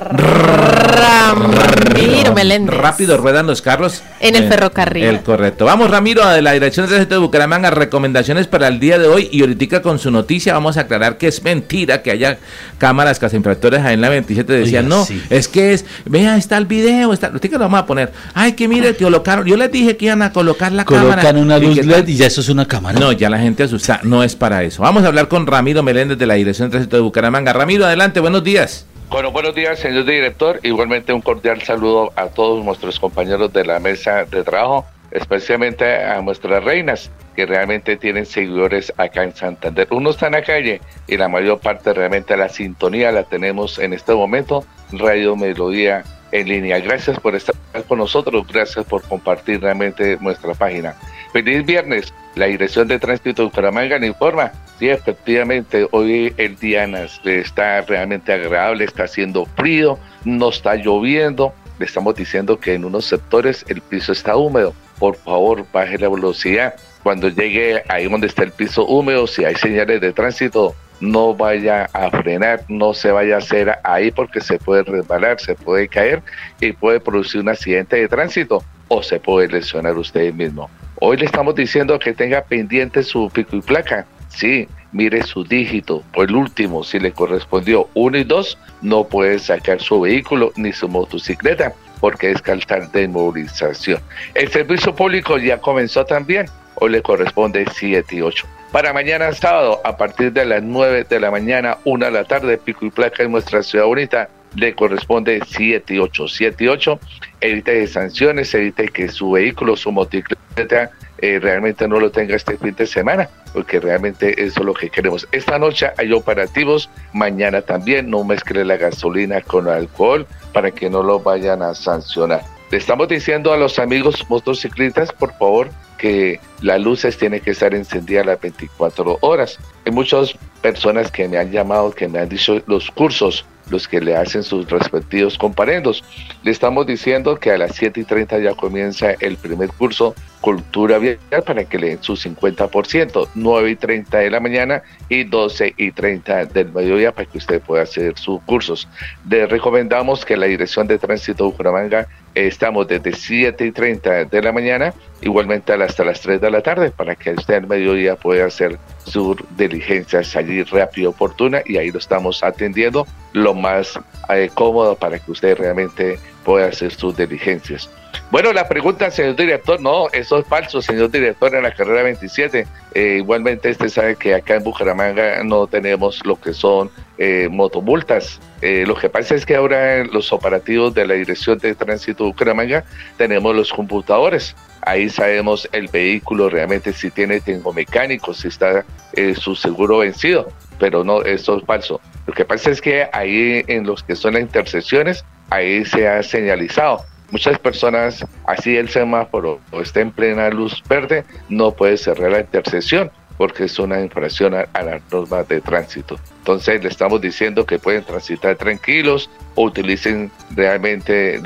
Ramiro 1.01 2.34
Meléndez. 2.34 2.75
Rápido 2.75 3.17
ruedan 3.17 3.47
los 3.47 3.62
carros. 3.62 4.04
En 4.19 4.36
el 4.36 4.43
Eh, 4.43 4.47
ferrocarril. 4.47 5.04
El 5.06 5.21
correcto. 5.21 5.65
Vamos, 5.65 5.89
Ramiro, 5.89 6.27
de 6.27 6.41
la 6.41 6.51
Dirección 6.51 6.86
de 6.86 6.91
Tránsito 6.91 7.15
de 7.15 7.21
Bucaramanga, 7.21 7.71
recomendaciones 7.71 8.47
para 8.47 8.67
el 8.67 8.80
día 8.80 8.99
de 8.99 9.08
hoy. 9.08 9.30
Y 9.32 9.41
ahorita 9.41 9.82
con 9.82 9.97
su 9.99 10.12
noticia 10.12 10.54
vamos 10.54 10.77
a 10.77 10.82
aclarar 10.82 11.17
que 11.17 11.27
es 11.27 11.43
mentira 11.43 12.01
que 12.04 12.12
haya 12.12 12.38
cámaras 12.77 13.17
cazainfractores 13.19 13.82
ahí 13.82 13.93
en 13.95 14.01
la 14.01 14.10
27. 14.10 14.54
Decían, 14.54 14.86
Oiga, 14.86 14.95
no, 14.97 15.06
sí. 15.06 15.21
es 15.30 15.47
que 15.47 15.73
es, 15.73 15.86
vea, 16.06 16.38
está 16.38 16.58
el 16.58 16.65
video, 16.65 17.13
está, 17.13 17.27
ahorita 17.27 17.47
que 17.47 17.54
lo 17.56 17.60
vamos 17.62 17.80
a 17.80 17.86
poner. 17.86 18.12
Ay, 18.34 18.54
que 18.54 18.67
mire, 18.67 18.95
que 18.95 19.06
colocaron, 19.32 19.46
yo 19.46 19.58
les 19.58 19.72
dije 19.72 19.98
que 19.98 20.06
iban 20.06 20.22
a 20.22 20.32
colocar 20.32 20.72
la 20.72 20.86
cámara. 20.86 21.22
Colocan 21.22 21.38
una 21.38 21.58
¿Y 21.58 21.62
luz 21.62 21.78
tal? 21.78 21.88
LED 21.88 22.08
y 22.08 22.15
ya 22.17 22.28
eso 22.28 22.41
es 22.41 22.50
una 22.50 22.67
cámara. 22.67 23.00
No, 23.00 23.12
ya 23.12 23.30
la 23.30 23.39
gente 23.39 23.63
asusta, 23.63 24.00
no 24.04 24.24
es 24.24 24.36
para 24.36 24.63
eso. 24.63 24.82
Vamos 24.84 25.04
a 25.04 25.08
hablar 25.08 25.28
con 25.28 25.48
Ramiro 25.48 25.84
Meléndez 25.84 26.17
de 26.17 26.26
la 26.26 26.36
Dirección 26.36 26.70
de 26.70 26.72
Tránsito 26.74 26.98
de 26.98 27.02
Bucaramanga. 27.02 27.54
Ramiro, 27.54 27.86
adelante, 27.86 28.20
buenos 28.20 28.44
días. 28.44 28.86
Bueno, 29.10 29.32
buenos 29.32 29.54
días, 29.54 29.80
señor 29.80 30.06
director. 30.06 30.60
Igualmente 30.63 31.12
un 31.12 31.22
cordial 31.22 31.62
saludo 31.62 32.13
a 32.15 32.28
todos 32.28 32.63
nuestros 32.63 33.00
compañeros 33.00 33.52
de 33.52 33.65
la 33.65 33.80
mesa 33.80 34.24
de 34.24 34.44
trabajo, 34.44 34.86
especialmente 35.12 35.86
a 35.86 36.22
nuestras 36.22 36.63
reinas, 36.63 37.12
que 37.36 37.46
realmente 37.46 37.98
tienen 37.98 38.26
seguidores 38.26 38.94
acá 38.98 39.24
en 39.24 39.36
Santander. 39.36 39.88
Uno 39.91 40.12
está 40.12 40.28
en 40.28 40.34
la 40.34 40.44
calle 40.44 40.82
y 41.08 41.17
la 41.17 41.28
mayor 41.28 41.60
parte 41.60 41.94
realmente 41.94 42.38
la 42.38 42.48
sintonía 42.48 43.12
la 43.12 43.24
tenemos 43.24 43.80
en 43.80 43.91
este 43.91 44.13
momento, 44.13 44.65
Radio 44.94 45.36
Melodía 45.36 46.04
en 46.32 46.48
línea. 46.48 46.80
Gracias 46.80 47.20
por 47.20 47.36
estar 47.36 47.56
con 47.88 48.00
nosotros, 48.00 48.46
gracias 48.48 48.86
por 48.86 49.02
compartir 49.04 49.62
realmente 49.62 50.17
nuestra 50.22 50.54
página. 50.54 50.96
Feliz 51.34 51.65
viernes. 51.65 52.13
La 52.36 52.46
Dirección 52.46 52.88
de 52.88 52.98
Tránsito 52.98 53.41
de 53.41 53.48
Bucaramanga 53.50 53.98
le 53.98 54.08
informa. 54.08 54.52
Sí, 54.80 54.89
efectivamente, 54.89 55.86
hoy 55.91 56.34
el 56.38 56.56
día 56.58 56.86
está 57.26 57.82
realmente 57.82 58.32
agradable, 58.32 58.86
está 58.86 59.04
haciendo 59.04 59.46
frío, 59.58 60.00
no 60.24 60.50
está 60.50 60.76
lloviendo. 60.76 61.54
Le 61.78 61.86
estamos 61.86 62.15
diciendo 62.15 62.60
que 62.60 62.74
en 62.74 62.86
unos 62.86 63.06
sectores 63.06 63.65
el 63.67 63.82
piso 63.82 64.13
está 64.13 64.38
húmedo. 64.38 64.74
Por 64.98 65.17
favor, 65.17 65.65
baje 65.74 65.98
la 65.98 66.10
velocidad. 66.10 66.76
Cuando 67.04 67.28
llegue 67.28 67.84
ahí 67.89 68.08
donde 68.08 68.28
está 68.28 68.44
el 68.44 68.52
piso 68.52 68.86
húmedo, 68.86 69.28
si 69.28 69.44
hay 69.44 69.56
señales 69.56 70.00
de 70.00 70.13
tránsito, 70.13 70.76
no 71.01 71.35
vaya 71.35 71.89
a 71.93 72.09
frenar, 72.09 72.63
no 72.69 72.93
se 72.93 73.11
vaya 73.11 73.35
a 73.35 73.37
hacer 73.39 73.77
ahí 73.83 74.11
porque 74.11 74.39
se 74.39 74.57
puede 74.57 74.83
resbalar, 74.83 75.39
se 75.39 75.55
puede 75.55 75.87
caer 75.87 76.21
y 76.59 76.71
puede 76.71 76.99
producir 76.99 77.41
un 77.41 77.49
accidente 77.49 77.97
de 77.97 78.07
tránsito 78.07 78.63
o 78.87 79.03
se 79.03 79.19
puede 79.19 79.47
lesionar 79.47 79.97
usted 79.97 80.33
mismo. 80.33 80.69
Hoy 80.99 81.17
le 81.17 81.25
estamos 81.25 81.55
diciendo 81.55 81.97
que 81.97 82.13
tenga 82.13 82.43
pendiente 82.43 83.03
su 83.03 83.29
pico 83.33 83.55
y 83.55 83.61
placa. 83.61 84.05
Sí, 84.29 84.67
mire 84.91 85.23
su 85.23 85.43
dígito, 85.43 86.03
o 86.15 86.23
el 86.23 86.35
último, 86.35 86.83
si 86.83 86.99
le 86.99 87.11
correspondió 87.11 87.89
uno 87.95 88.17
y 88.17 88.23
dos, 88.23 88.57
no 88.81 89.03
puede 89.05 89.39
sacar 89.39 89.81
su 89.81 90.01
vehículo 90.01 90.53
ni 90.55 90.71
su 90.71 90.87
motocicleta 90.87 91.73
porque 91.99 92.31
es 92.31 92.41
carta 92.41 92.79
de 92.79 93.07
movilización. 93.07 94.01
El 94.33 94.49
servicio 94.49 94.93
público 94.93 95.37
ya 95.37 95.57
comenzó 95.59 96.03
también, 96.03 96.47
hoy 96.82 96.89
le 96.89 97.02
corresponde 97.04 97.65
7 97.72 98.15
y 98.15 98.22
8. 98.22 98.48
Para 98.72 98.91
mañana 98.91 99.32
sábado, 99.34 99.80
a 99.84 99.98
partir 99.98 100.34
de 100.34 100.46
las 100.46 100.63
9 100.63 101.06
de 101.08 101.20
la 101.20 101.30
mañana, 101.30 101.78
1 101.86 102.06
de 102.06 102.12
la 102.12 102.24
tarde, 102.24 102.58
pico 102.58 102.86
y 102.86 102.89
placa 102.89 103.22
en 103.22 103.32
nuestra 103.32 103.62
ciudad 103.62 103.86
bonita, 103.86 104.30
le 104.56 104.74
corresponde 104.74 105.41
7 105.46 105.94
y 105.94 106.00
8. 106.00 106.28
7 106.28 106.63
y 106.63 106.67
8, 106.67 107.00
evite 107.41 107.86
sanciones, 107.86 108.54
evite 108.56 108.88
que 108.88 109.10
su 109.10 109.32
vehículo, 109.32 109.78
su 109.78 109.91
motocicleta, 109.91 110.89
eh, 111.20 111.38
realmente 111.39 111.88
no 111.88 112.00
lo 112.00 112.10
tenga 112.10 112.36
este 112.36 112.58
fin 112.58 112.74
de 112.74 112.88
semana, 112.88 113.30
porque 113.54 113.80
realmente 113.80 114.44
eso 114.44 114.62
es 114.62 114.65
lo 114.65 114.74
que 114.74 114.89
queremos. 114.89 115.28
Esta 115.32 115.60
noche 115.60 115.91
hay 116.00 116.12
operativos, 116.13 116.89
mañana 117.13 117.62
también, 117.62 118.10
no 118.10 118.24
mezcle 118.24 118.65
la 118.65 118.78
gasolina 118.78 119.41
con 119.41 119.67
alcohol 119.70 120.26
para 120.52 120.72
que 120.72 120.89
no 120.89 121.04
lo 121.04 121.20
vayan 121.20 121.62
a 121.62 121.76
sancionar. 121.76 122.41
Le 122.72 122.78
estamos 122.78 123.08
diciendo 123.08 123.54
a 123.54 123.58
los 123.58 123.78
amigos 123.78 124.26
motociclistas, 124.30 125.12
por 125.12 125.34
favor, 125.34 125.70
que 126.01 126.39
las 126.63 126.81
luces 126.81 127.15
tienen 127.15 127.41
que 127.41 127.51
estar 127.51 127.75
encendidas 127.75 128.25
las 128.25 128.41
24 128.41 129.19
horas. 129.21 129.59
Hay 129.85 129.91
muchas 129.91 130.33
personas 130.63 131.11
que 131.11 131.27
me 131.27 131.37
han 131.37 131.51
llamado, 131.51 131.91
que 131.91 132.07
me 132.07 132.17
han 132.17 132.27
dicho 132.27 132.59
los 132.65 132.89
cursos, 132.89 133.45
los 133.69 133.87
que 133.87 134.01
le 134.01 134.15
hacen 134.15 134.41
sus 134.41 134.67
respectivos 134.67 135.37
comparendos. 135.37 136.03
Le 136.41 136.49
estamos 136.49 136.87
diciendo 136.87 137.35
que 137.35 137.51
a 137.51 137.57
las 137.59 137.75
7 137.75 137.99
y 137.99 138.03
30 138.03 138.39
ya 138.39 138.55
comienza 138.55 139.11
el 139.19 139.37
primer 139.37 139.69
curso 139.69 140.15
Cultura 140.41 140.97
Vial 140.97 141.19
para 141.45 141.65
que 141.65 141.77
le 141.77 141.89
den 141.89 142.01
su 142.01 142.13
50%, 142.13 143.27
9 143.35 143.69
y 143.69 143.75
30 143.75 144.17
de 144.17 144.31
la 144.31 144.39
mañana 144.39 144.81
y 145.07 145.23
12 145.23 145.75
y 145.77 145.91
30 145.91 146.45
del 146.45 146.73
mediodía 146.73 147.11
para 147.11 147.29
que 147.29 147.37
usted 147.37 147.61
pueda 147.61 147.83
hacer 147.83 148.17
sus 148.17 148.41
cursos. 148.41 148.87
Le 149.29 149.45
recomendamos 149.45 150.25
que 150.25 150.35
la 150.35 150.47
Dirección 150.47 150.87
de 150.87 150.97
Tránsito 150.97 151.45
Bucaramanga 151.45 152.07
estamos 152.36 152.88
desde 152.88 153.13
7 153.13 153.65
y 153.65 153.72
30 153.72 154.26
de 154.26 154.41
la 154.41 154.52
mañana, 154.52 154.94
igualmente 155.22 155.74
hasta 155.74 156.04
las 156.04 156.22
3 156.22 156.41
de 156.41 156.52
la 156.52 156.62
tarde, 156.62 156.91
para 156.91 157.15
que 157.15 157.32
usted 157.32 157.56
al 157.56 157.67
mediodía 157.67 158.15
pueda 158.15 158.46
hacer 158.46 158.78
su 159.04 159.36
diligencia, 159.58 160.24
salir 160.24 160.67
rápido, 160.72 161.12
oportuna, 161.12 161.62
y 161.65 161.78
ahí 161.78 161.91
lo 161.91 162.00
estamos 162.00 162.44
atendiendo 162.44 163.06
lo 163.34 163.54
más 163.54 164.00
eh, 164.30 164.50
cómodo 164.54 164.96
para 164.96 165.20
que 165.20 165.32
usted 165.32 165.58
realmente 165.58 166.20
pueda 166.43 166.67
hacer 166.67 166.91
sus 166.93 167.15
diligencias. 167.15 167.89
Bueno, 168.30 168.54
la 168.54 168.67
pregunta, 168.67 169.12
señor 169.12 169.36
director, 169.36 169.80
no, 169.82 170.08
eso 170.12 170.39
es 170.39 170.47
falso, 170.47 170.82
señor 170.82 171.12
director, 171.12 171.54
en 171.54 171.63
la 171.63 171.73
carrera 171.73 172.04
27. 172.04 172.67
Eh, 172.93 173.15
igualmente, 173.19 173.71
usted 173.71 173.89
sabe 173.89 174.15
que 174.15 174.34
acá 174.34 174.56
en 174.56 174.63
Bucaramanga 174.63 175.43
no 175.43 175.67
tenemos 175.67 176.25
lo 176.25 176.39
que 176.39 176.54
son 176.54 176.89
eh, 177.17 177.49
motomultas. 177.51 178.39
Eh, 178.62 178.86
lo 178.88 178.95
que 178.95 179.10
pasa 179.10 179.36
es 179.36 179.45
que 179.45 179.56
ahora 179.56 179.97
en 179.97 180.12
los 180.12 180.32
operativos 180.32 180.93
de 180.93 181.06
la 181.06 181.13
Dirección 181.15 181.58
de 181.58 181.75
Tránsito 181.75 182.23
de 182.23 182.30
Bucaramanga 182.32 182.84
tenemos 183.17 183.56
los 183.56 183.71
computadores. 183.71 184.56
Ahí 184.82 185.10
sabemos 185.10 185.69
el 185.71 185.88
vehículo 185.88 186.49
realmente 186.49 186.93
si 186.93 187.12
tiene 187.12 187.39
tengo 187.39 187.73
mecánico, 187.73 188.34
si 188.34 188.47
está 188.47 188.86
eh, 189.13 189.36
su 189.36 189.56
seguro 189.56 189.99
vencido, 189.99 190.51
pero 190.80 191.04
no, 191.04 191.21
eso 191.21 191.58
es 191.58 191.65
falso. 191.65 192.01
Lo 192.25 192.34
que 192.34 192.45
pasa 192.45 192.71
es 192.71 192.82
que 192.82 193.08
ahí 193.13 193.63
en 193.67 193.86
los 193.86 194.04
que 194.04 194.15
son 194.15 194.34
las 194.34 194.41
intersecciones, 194.41 195.23
ahí 195.51 195.85
se 195.85 196.07
ha 196.07 196.23
señalizado. 196.23 197.05
Muchas 197.29 197.59
personas, 197.59 198.25
así 198.45 198.75
el 198.75 198.89
semáforo 198.89 199.61
o 199.71 199.79
está 199.81 200.01
en 200.01 200.11
plena 200.11 200.49
luz 200.49 200.83
verde, 200.89 201.23
no 201.47 201.71
puede 201.71 201.95
cerrar 201.97 202.31
la 202.31 202.39
intersección 202.41 203.11
porque 203.37 203.63
es 203.63 203.79
una 203.79 204.01
infracción 204.01 204.53
a, 204.53 204.65
a 204.73 204.83
las 204.83 205.01
normas 205.11 205.47
de 205.47 205.61
tránsito. 205.61 206.19
Entonces 206.39 206.83
le 206.83 206.89
estamos 206.89 207.21
diciendo 207.21 207.65
que 207.65 207.79
pueden 207.79 208.03
transitar 208.03 208.55
tranquilos 208.55 209.29
o 209.55 209.63
utilicen 209.63 210.29
realmente 210.55 211.41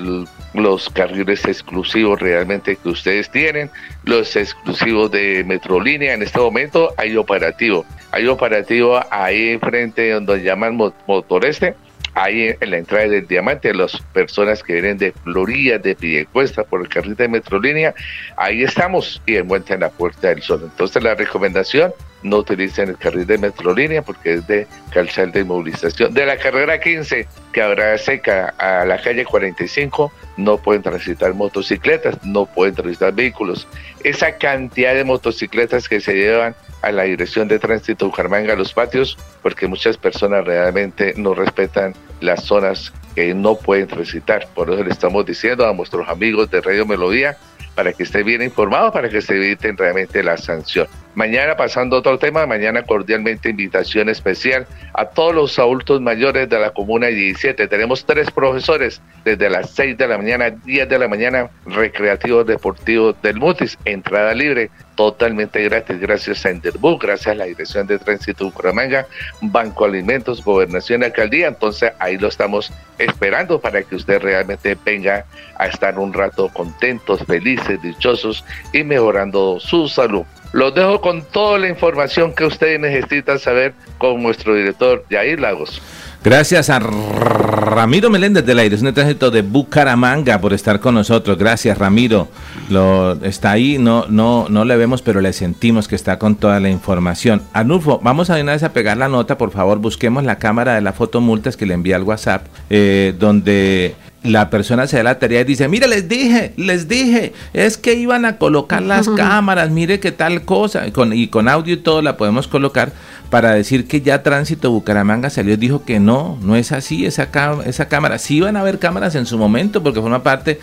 los 0.54 0.90
carriles 0.90 1.46
exclusivos 1.46 2.20
realmente 2.20 2.76
que 2.76 2.90
ustedes 2.90 3.30
tienen, 3.30 3.70
los 4.04 4.36
exclusivos 4.36 5.12
de 5.12 5.44
Metrolínea. 5.46 6.14
En 6.16 6.24
este 6.24 6.40
momento 6.40 6.94
hay 6.98 7.16
operativo. 7.16 7.86
Hay 8.12 8.28
operativo 8.28 9.00
ahí 9.12 9.58
frente 9.60 10.10
donde 10.12 10.42
llaman 10.42 10.76
Mo- 10.76 10.94
Motoreste, 11.08 11.76
ahí 12.16 12.56
en 12.60 12.72
la 12.72 12.78
entrada 12.78 13.08
del 13.08 13.28
diamante, 13.28 13.74
las 13.74 13.98
personas 14.14 14.64
que 14.64 14.74
vienen 14.74 14.98
de 14.98 15.12
Florida, 15.12 15.78
de 15.78 15.96
Piedecuesta, 15.96 16.64
por 16.64 16.82
el 16.82 16.90
carril 16.90 17.16
de 17.16 17.28
Metrolínea, 17.28 17.94
ahí 18.38 18.64
estamos 18.64 19.22
y 19.26 19.36
encuentran 19.36 19.82
la 19.82 19.90
Puerta 19.90 20.30
del 20.30 20.42
Sol. 20.42 20.62
Entonces 20.64 21.04
la 21.04 21.14
recomendación, 21.14 21.94
no 22.26 22.38
utilicen 22.38 22.90
el 22.90 22.98
carril 22.98 23.28
de 23.28 23.38
Metrolínea 23.38 24.02
porque 24.02 24.34
es 24.34 24.48
de 24.48 24.68
calzal 24.92 25.32
de 25.32 25.44
movilización. 25.44 26.14
De 26.14 26.26
la 26.26 26.38
carrera 26.38 26.80
15, 26.80 27.28
que 27.54 27.62
habrá 27.62 27.98
seca 27.98 28.56
a 28.58 28.84
la 28.86 29.00
calle 29.00 29.26
45, 29.26 30.12
no 30.38 30.58
pueden 30.58 30.82
transitar 30.82 31.34
motocicletas, 31.34 32.24
no 32.26 32.46
pueden 32.48 32.74
transitar 32.74 33.14
vehículos. 33.14 33.68
Esa 34.04 34.38
cantidad 34.38 34.96
de 34.96 35.04
motocicletas 35.04 35.88
que 35.88 36.02
se 36.02 36.16
llevan 36.16 36.56
a 36.86 36.92
la 36.92 37.04
dirección 37.04 37.48
de 37.48 37.58
tránsito 37.58 38.06
Bucaramanga 38.06 38.54
a 38.54 38.56
los 38.56 38.72
patios, 38.72 39.18
porque 39.42 39.68
muchas 39.68 39.98
personas 39.98 40.46
realmente 40.46 41.16
no 41.18 41.34
respetan 41.34 41.96
las 42.22 42.44
zonas 42.44 42.94
que 43.16 43.34
no 43.34 43.56
pueden 43.56 43.88
transitar. 43.88 44.48
Por 44.54 44.70
eso 44.70 44.84
le 44.84 44.92
estamos 44.92 45.26
diciendo 45.26 45.68
a 45.68 45.74
nuestros 45.74 46.08
amigos 46.08 46.52
de 46.52 46.62
Radio 46.62 46.86
Melodía 46.86 47.38
para 47.74 47.92
que 47.92 48.04
esté 48.04 48.22
bien 48.22 48.44
informado, 48.44 48.92
para 48.92 49.10
que 49.10 49.22
se 49.22 49.36
eviten 49.36 49.76
realmente 49.76 50.22
la 50.22 50.38
sanción. 50.38 50.88
Mañana, 51.16 51.56
pasando 51.56 51.96
a 51.96 52.00
otro 52.00 52.20
tema, 52.20 52.46
mañana 52.46 52.84
cordialmente 52.84 53.50
invitación 53.50 54.10
especial 54.10 54.68
a 54.94 55.06
todos 55.06 55.34
los 55.34 55.58
adultos 55.58 56.02
mayores 56.02 56.50
de 56.50 56.60
la 56.60 56.72
Comuna 56.72 57.08
17. 57.08 57.70
Tenemos 57.70 58.06
tres 58.06 58.30
profesores 58.32 59.02
desde 59.24 59.50
las 59.50 59.70
6 59.70 59.98
de 59.98 60.08
la 60.10 60.18
mañana, 60.18 60.50
10 60.50 60.90
de 60.90 61.00
la 61.00 61.08
mañana, 61.08 61.50
recreativos 61.66 62.46
deportivos 62.46 63.16
del 63.22 63.38
Mutis, 63.38 63.78
entrada 63.86 64.34
libre, 64.34 64.70
totalmente 64.96 65.64
gratis, 65.64 66.00
gracias 66.02 66.46
a 66.46 66.50
Enderbook, 66.50 67.04
gracias 67.04 67.28
a 67.28 67.36
la 67.36 67.46
Dirección 67.46 67.88
de 67.88 67.98
Tránsito 67.98 68.46
Bucaramanga, 68.46 69.08
Banco 69.42 69.86
Alimentos, 69.86 70.44
Gobernación 70.44 71.02
y 71.02 71.06
Alcaldía. 71.06 71.48
Entonces 71.48 71.94
ahí 72.00 72.18
lo 72.18 72.28
estamos 72.28 72.74
esperando 73.00 73.62
para 73.62 73.84
que 73.84 73.96
usted 73.96 74.22
realmente 74.22 74.78
venga 74.84 75.26
a 75.58 75.68
estar 75.68 75.98
un 75.98 76.12
rato 76.12 76.50
contentos, 76.50 77.24
felices, 77.26 77.82
dichosos 77.82 78.44
y 78.74 78.84
mejorando 78.84 79.62
su 79.62 79.88
salud. 79.88 80.26
Los 80.56 80.74
dejo 80.74 81.02
con 81.02 81.22
toda 81.22 81.60
la 81.60 81.68
información 81.68 82.34
que 82.34 82.46
ustedes 82.46 82.80
necesitan 82.80 83.40
saber 83.40 83.74
con 83.98 84.24
nuestro 84.24 84.56
director 84.56 85.04
Jair 85.10 85.38
Lagos. 85.38 85.82
Gracias 86.24 86.70
a 86.70 86.80
Ramiro 86.80 88.10
Meléndez 88.10 88.46
de 88.46 88.56
la 88.56 88.62
Dirección 88.62 88.86
de 88.86 88.94
Tránsito 88.94 89.32
de 89.32 89.42
Bucaramanga 89.42 90.40
por 90.40 90.54
estar 90.54 90.80
con 90.80 90.96
nosotros. 90.96 91.38
Gracias, 91.38 91.78
Ramiro. 91.78 92.30
Lo, 92.70 93.22
está 93.26 93.52
ahí, 93.52 93.78
no, 93.78 94.06
no, 94.08 94.48
no 94.48 94.64
le 94.64 94.78
vemos, 94.78 95.02
pero 95.02 95.20
le 95.20 95.34
sentimos 95.34 95.90
que 95.90 95.96
está 95.96 96.18
con 96.20 96.38
toda 96.38 96.62
la 96.62 96.70
información. 96.70 97.42
Anulfo, 97.52 98.00
vamos 98.02 98.30
a 98.30 98.40
una 98.40 98.54
vez 98.54 98.64
a 98.64 98.72
pegar 98.72 98.96
la 98.96 99.10
nota, 99.10 99.38
por 99.38 99.52
favor, 99.52 99.80
busquemos 99.80 100.24
la 100.24 100.38
cámara 100.38 100.76
de 100.76 100.82
la 100.82 100.94
foto 100.94 101.20
multas 101.20 101.58
que 101.58 101.66
le 101.66 101.74
envía 101.74 101.98
al 101.98 102.04
WhatsApp, 102.04 102.46
eh, 102.70 103.14
donde 103.20 103.94
la 104.26 104.50
persona 104.50 104.88
se 104.88 104.98
da 104.98 105.04
la 105.04 105.20
tarea 105.20 105.42
y 105.42 105.46
dice, 105.46 105.68
mire, 105.68 105.88
les 105.88 106.08
dije, 106.10 106.54
les 106.58 106.88
dije, 106.88 107.34
es 107.54 107.78
que 107.78 107.94
iban 107.94 108.26
a 108.26 108.38
colocar 108.38 108.82
las 108.82 109.08
cámaras, 109.10 109.70
mire 109.70 110.00
qué 110.00 110.12
tal 110.12 110.44
cosa, 110.44 110.92
con, 110.92 111.14
y 111.14 111.28
con 111.28 111.48
audio 111.48 111.76
y 111.76 111.78
todo 111.78 112.02
la 112.02 112.18
podemos 112.18 112.48
colocar 112.48 112.92
para 113.30 113.54
decir 113.54 113.88
que 113.88 114.02
ya 114.02 114.24
Tránsito 114.24 114.72
Bucaramanga 114.72 115.30
salió 115.30 115.58
dijo 115.58 115.84
que 115.84 116.00
no, 116.00 116.38
no 116.42 116.56
es 116.56 116.72
así 116.72 117.06
esa, 117.06 117.30
esa 117.66 117.88
cámara. 117.88 118.18
Sí 118.18 118.38
iban 118.38 118.58
a 118.58 118.62
haber 118.62 118.80
cámaras 118.80 119.16
en 119.16 119.26
su 119.26 119.38
momento 119.38 119.82
porque 119.84 120.02
forma 120.02 120.24
parte, 120.24 120.60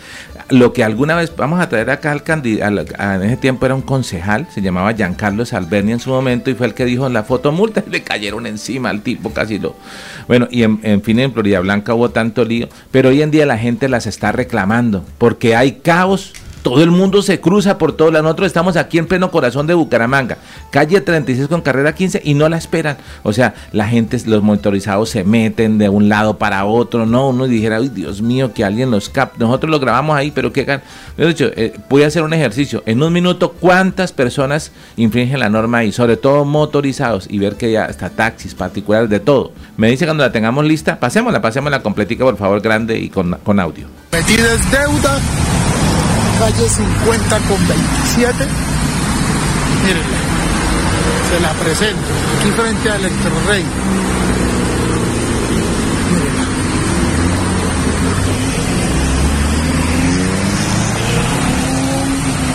lo 0.49 0.73
que 0.73 0.83
alguna 0.83 1.15
vez, 1.15 1.33
vamos 1.35 1.59
a 1.59 1.69
traer 1.69 1.89
acá 1.89 2.11
al 2.11 2.23
candidato, 2.23 2.85
en 2.99 3.23
ese 3.23 3.37
tiempo 3.37 3.65
era 3.65 3.75
un 3.75 3.81
concejal, 3.81 4.47
se 4.53 4.61
llamaba 4.61 4.93
Giancarlo 4.93 5.43
Alberni 5.51 5.91
en 5.91 5.99
su 5.99 6.09
momento 6.09 6.49
y 6.49 6.55
fue 6.55 6.67
el 6.67 6.73
que 6.73 6.85
dijo 6.85 7.07
la 7.09 7.23
foto 7.23 7.51
multa 7.51 7.83
le 7.89 8.03
cayeron 8.03 8.47
encima 8.47 8.89
al 8.89 9.01
tipo, 9.01 9.31
casi 9.31 9.59
lo... 9.59 9.75
Bueno, 10.27 10.47
y 10.49 10.63
en, 10.63 10.79
en 10.83 11.01
fin, 11.01 11.19
en 11.19 11.33
Florida 11.33 11.59
Blanca 11.59 11.93
hubo 11.93 12.09
tanto 12.09 12.45
lío, 12.45 12.69
pero 12.91 13.09
hoy 13.09 13.21
en 13.21 13.31
día 13.31 13.45
la 13.45 13.57
gente 13.57 13.89
las 13.89 14.07
está 14.07 14.31
reclamando 14.31 15.05
porque 15.17 15.55
hay 15.55 15.73
caos 15.73 16.33
todo 16.63 16.81
el 16.81 16.91
mundo 16.91 17.21
se 17.21 17.39
cruza 17.39 17.77
por 17.77 17.93
todo. 17.93 18.11
Nosotros 18.11 18.47
estamos 18.47 18.77
aquí 18.77 18.97
en 18.97 19.05
pleno 19.05 19.29
corazón 19.29 19.67
de 19.67 19.73
Bucaramanga, 19.73 20.37
calle 20.71 21.01
36 21.01 21.47
con 21.47 21.61
carrera 21.61 21.93
15 21.93 22.21
y 22.23 22.33
no 22.33 22.49
la 22.49 22.57
esperan. 22.57 22.97
O 23.21 23.33
sea, 23.33 23.53
la 23.71 23.87
gente, 23.87 24.17
los 24.25 24.41
motorizados 24.41 25.09
se 25.09 25.23
meten 25.23 25.77
de 25.77 25.89
un 25.89 26.09
lado 26.09 26.37
para 26.37 26.65
otro. 26.65 27.05
No, 27.05 27.29
uno 27.29 27.45
dijera, 27.45 27.77
ay 27.77 27.89
Dios 27.89 28.21
mío, 28.21 28.53
que 28.53 28.63
alguien 28.63 28.89
los 28.89 29.09
cap. 29.09 29.33
Nosotros 29.37 29.69
lo 29.69 29.79
grabamos 29.79 30.15
ahí, 30.15 30.31
pero 30.31 30.51
qué 30.51 30.63
He 31.17 31.27
dicho, 31.27 31.51
eh, 31.55 31.73
voy 31.89 32.03
a 32.03 32.07
hacer 32.07 32.23
un 32.23 32.33
ejercicio. 32.33 32.81
En 32.85 33.03
un 33.03 33.11
minuto, 33.11 33.51
¿cuántas 33.59 34.13
personas 34.13 34.71
infringen 34.95 35.39
la 35.39 35.49
norma 35.49 35.79
ahí? 35.79 35.91
Sobre 35.91 36.15
todo 36.15 36.45
motorizados 36.45 37.27
y 37.29 37.37
ver 37.37 37.55
que 37.55 37.71
ya 37.71 37.85
está 37.85 38.09
taxis 38.09 38.55
particulares, 38.55 39.09
de 39.09 39.19
todo. 39.19 39.51
Me 39.75 39.89
dice 39.89 40.05
cuando 40.05 40.23
la 40.23 40.31
tengamos 40.31 40.63
lista, 40.63 40.99
pasémosla, 40.99 41.41
pasémosla 41.41 41.83
completica, 41.83 42.23
por 42.23 42.37
favor, 42.37 42.61
grande 42.61 42.97
y 42.97 43.09
con, 43.09 43.37
con 43.43 43.59
audio. 43.59 43.87
Metidas 44.11 44.71
deuda 44.71 45.19
calle 46.39 46.69
50 46.69 47.39
con 47.39 47.67
27. 47.67 48.47
Mírenla, 49.83 50.17
se 51.29 51.39
la 51.39 51.51
presento, 51.53 52.07
aquí 52.39 52.51
frente 52.51 52.89
a 52.89 52.95
Electrorrey. 52.95 53.63
Mírenla. 56.11 56.45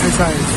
Esa 0.08 0.30
es. 0.30 0.48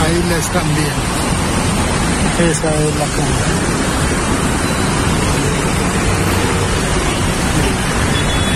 Ahí 0.00 0.22
la 0.30 0.36
están 0.38 0.66
viendo. 0.74 2.50
Esa 2.50 2.68
es 2.68 2.94
la 2.96 3.06
cámara. 3.16 3.87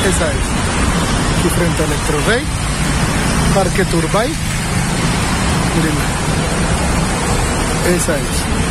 Esa 0.08 0.26
es. 0.30 1.38
Aquí 1.38 1.48
frente 1.50 1.82
a 1.82 1.86
Electrorey, 1.86 2.44
Parque 3.54 3.84
Turbay. 3.84 4.32
Esa 7.96 8.16
es. 8.16 8.61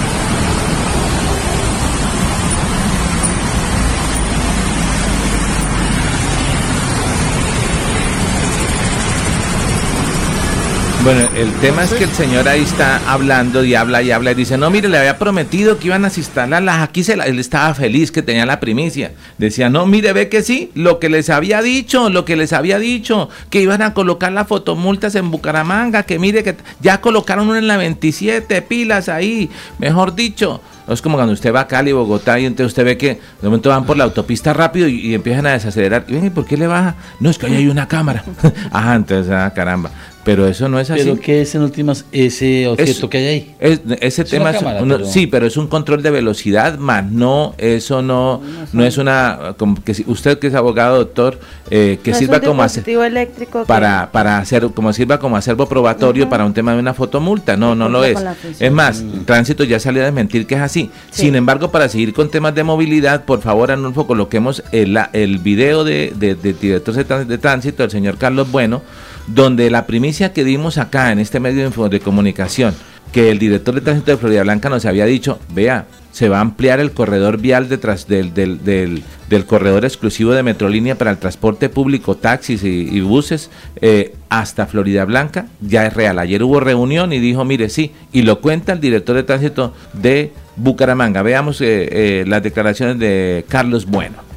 Bueno, 11.04 11.28
el 11.36 11.52
tema 11.54 11.84
es 11.84 11.94
que 11.94 12.04
el 12.04 12.12
señor 12.12 12.48
ahí 12.48 12.62
está 12.62 13.02
hablando 13.12 13.64
y 13.64 13.74
habla 13.74 14.04
y 14.04 14.12
habla 14.12 14.32
y 14.32 14.36
dice, 14.36 14.56
no, 14.56 14.70
mire, 14.70 14.88
le 14.88 15.00
había 15.00 15.18
prometido 15.18 15.80
que 15.80 15.88
iban 15.88 16.06
a 16.06 16.12
instalarlas, 16.16 16.84
aquí 16.84 17.04
se 17.04 17.14
él 17.14 17.40
estaba 17.40 17.74
feliz 17.74 18.12
que 18.12 18.22
tenía 18.22 18.46
la 18.46 18.60
primicia. 18.60 19.14
Decía, 19.40 19.68
no, 19.72 19.88
mire, 19.88 20.14
ve 20.14 20.30
que 20.30 20.44
sí, 20.44 20.70
lo 20.76 21.00
que 21.00 21.10
les 21.10 21.32
había 21.32 21.64
dicho, 21.64 22.12
lo 22.12 22.24
que 22.24 22.36
les 22.36 22.54
había 22.54 22.78
dicho, 22.78 23.30
que 23.50 23.62
iban 23.62 23.82
a 23.82 23.96
colocar 23.96 24.32
las 24.32 24.48
fotomultas 24.48 25.16
en 25.16 25.32
Bucaramanga, 25.32 26.04
que 26.04 26.20
mire 26.20 26.44
que 26.44 26.56
ya 26.82 27.02
colocaron 27.02 27.50
una 27.50 27.58
en 27.58 27.68
la 27.68 27.78
27, 27.78 28.62
pilas 28.62 29.10
ahí, 29.10 29.50
mejor 29.80 30.14
dicho. 30.14 30.62
Es 30.88 31.02
como 31.02 31.16
cuando 31.16 31.34
usted 31.34 31.54
va 31.54 31.62
a 31.62 31.68
Cali, 31.68 31.94
Bogotá, 31.94 32.40
y 32.40 32.46
entonces 32.46 32.68
usted 32.68 32.86
ve 32.86 32.98
que 32.98 33.08
de 33.42 33.48
momento 33.48 33.70
van 33.70 33.86
por 33.86 33.98
la 33.98 34.04
autopista 34.04 34.54
rápido 34.54 34.88
y, 34.88 35.14
empiezan 35.14 35.46
a 35.48 35.52
desacelerar. 35.52 36.06
Y 36.08 36.30
¿por 36.30 36.46
qué 36.46 36.58
le 36.58 36.68
baja? 36.68 36.96
No, 37.20 37.30
es 37.30 37.38
que 37.38 37.46
ahí 37.48 37.56
hay 37.56 37.68
una 37.68 37.88
cámara. 37.88 38.24
Ajá, 38.72 38.96
entonces, 38.96 39.32
ah, 39.32 39.52
caramba. 39.56 39.92
Pero 40.24 40.48
eso 40.48 40.70
no 40.70 40.80
es 40.80 40.90
así. 40.90 41.02
¿Pero 41.04 41.20
qué 41.20 41.42
es 41.42 41.56
en 41.56 41.64
últimas 41.64 42.06
ese 42.12 42.68
objeto 42.68 43.10
que 43.10 43.18
hay 43.18 43.26
ahí? 43.26 43.56
ese 44.02 44.24
tema 44.24 44.52
es, 44.52 44.64
sí, 45.12 45.28
pero 45.28 45.48
es 45.48 45.58
un 45.58 45.68
control 45.68 46.04
de 46.04 46.12
velocidad, 46.12 46.78
más 46.78 47.06
no, 47.06 47.56
eso 47.58 48.02
no, 48.02 48.42
no, 48.72 48.84
es 48.84 48.98
una, 48.98 49.56
como 49.58 49.84
que 49.84 50.04
usted 50.08 50.38
que 50.38 50.48
es 50.48 50.54
abogado, 50.54 50.98
doctor, 50.98 51.40
eh, 51.70 52.00
que 52.04 52.14
sirva 52.14 52.40
como 52.40 52.64
eléctrico 52.64 53.66
para, 53.66 54.12
para 54.12 54.38
hacer, 54.38 54.68
como 54.76 54.94
sirva 54.94 55.20
como 55.20 55.38
acervo 55.38 55.68
probatorio 55.68 56.30
para 56.30 56.46
un 56.46 56.54
tema 56.54 56.74
de 56.74 56.80
una 56.80 56.94
fotomulta, 56.94 57.58
no, 57.58 57.74
no 57.74 57.90
lo 57.90 58.04
es. 58.04 58.18
Es 58.60 58.72
más, 58.72 59.02
mm. 59.02 59.26
tránsito 59.26 59.64
ya 59.64 59.80
salió 59.80 60.02
a 60.02 60.06
desmentir 60.06 60.46
que 60.46 60.56
es 60.56 60.62
así. 60.62 60.92
Sin 61.10 61.36
embargo, 61.36 61.72
para 61.72 61.90
seguir 61.90 62.14
con 62.14 62.30
temas 62.30 62.54
de 62.54 62.64
movilidad, 62.64 63.26
por 63.26 63.42
favor, 63.42 63.72
Anulfo, 63.72 64.06
coloquemos 64.06 64.64
el, 64.72 65.00
el 65.14 65.40
video 65.40 65.84
de, 65.84 66.14
de, 66.16 66.36
de 66.36 66.54
director 66.54 66.94
de 67.26 67.38
tránsito, 67.38 67.84
el 67.84 67.92
señor 67.92 68.18
Carlos 68.18 68.52
Bueno, 68.52 68.82
donde 69.28 69.70
la 69.70 69.86
primicia 69.88 70.34
que 70.34 70.44
dimos 70.44 70.78
acá 70.78 71.12
en 71.12 71.20
este 71.20 71.40
medio 71.40 71.70
de 71.70 72.00
comunicación, 72.00 72.74
que 73.12 73.30
el 73.30 73.40
director 73.40 73.76
de 73.76 73.82
tránsito 73.82 74.12
de 74.12 74.18
Florida 74.18 74.44
Blanca 74.44 74.70
nos 74.70 74.86
había 74.86 75.06
dicho, 75.06 75.40
vea, 75.54 75.86
se 76.12 76.30
va 76.30 76.38
a 76.38 76.42
ampliar 76.42 76.80
el 76.80 76.92
corredor 76.92 77.38
vial 77.38 77.70
detrás 77.70 78.08
del, 78.08 78.34
del, 78.34 78.64
del, 78.64 79.46
corredor 79.46 79.86
exclusivo 79.86 80.34
de 80.34 80.44
Metrolínea 80.44 80.98
para 80.98 81.12
el 81.12 81.18
transporte 81.18 81.70
público, 81.70 82.16
taxis 82.16 82.64
y, 82.64 83.00
buses 83.02 83.50
eh, 83.82 84.14
hasta 84.30 84.66
Florida 84.66 85.06
Blanca, 85.06 85.48
ya 85.62 85.86
es 85.86 85.94
real. 85.94 86.20
Ayer 86.20 86.44
hubo 86.44 86.60
reunión 86.60 87.14
y 87.14 87.20
dijo, 87.20 87.46
mire, 87.46 87.70
sí, 87.70 87.92
y 88.12 88.24
lo 88.24 88.42
cuenta 88.42 88.74
el 88.74 88.82
director 88.82 89.16
de 89.16 89.24
tránsito 89.24 89.74
de 89.94 90.34
Bucaramanga. 90.58 91.22
Veamos 91.22 91.62
eh, 91.62 91.88
eh, 91.92 92.26
las 92.28 92.44
declaraciones 92.44 93.00
de 93.00 93.46
Carlos 93.48 93.86
Bueno. 93.86 94.31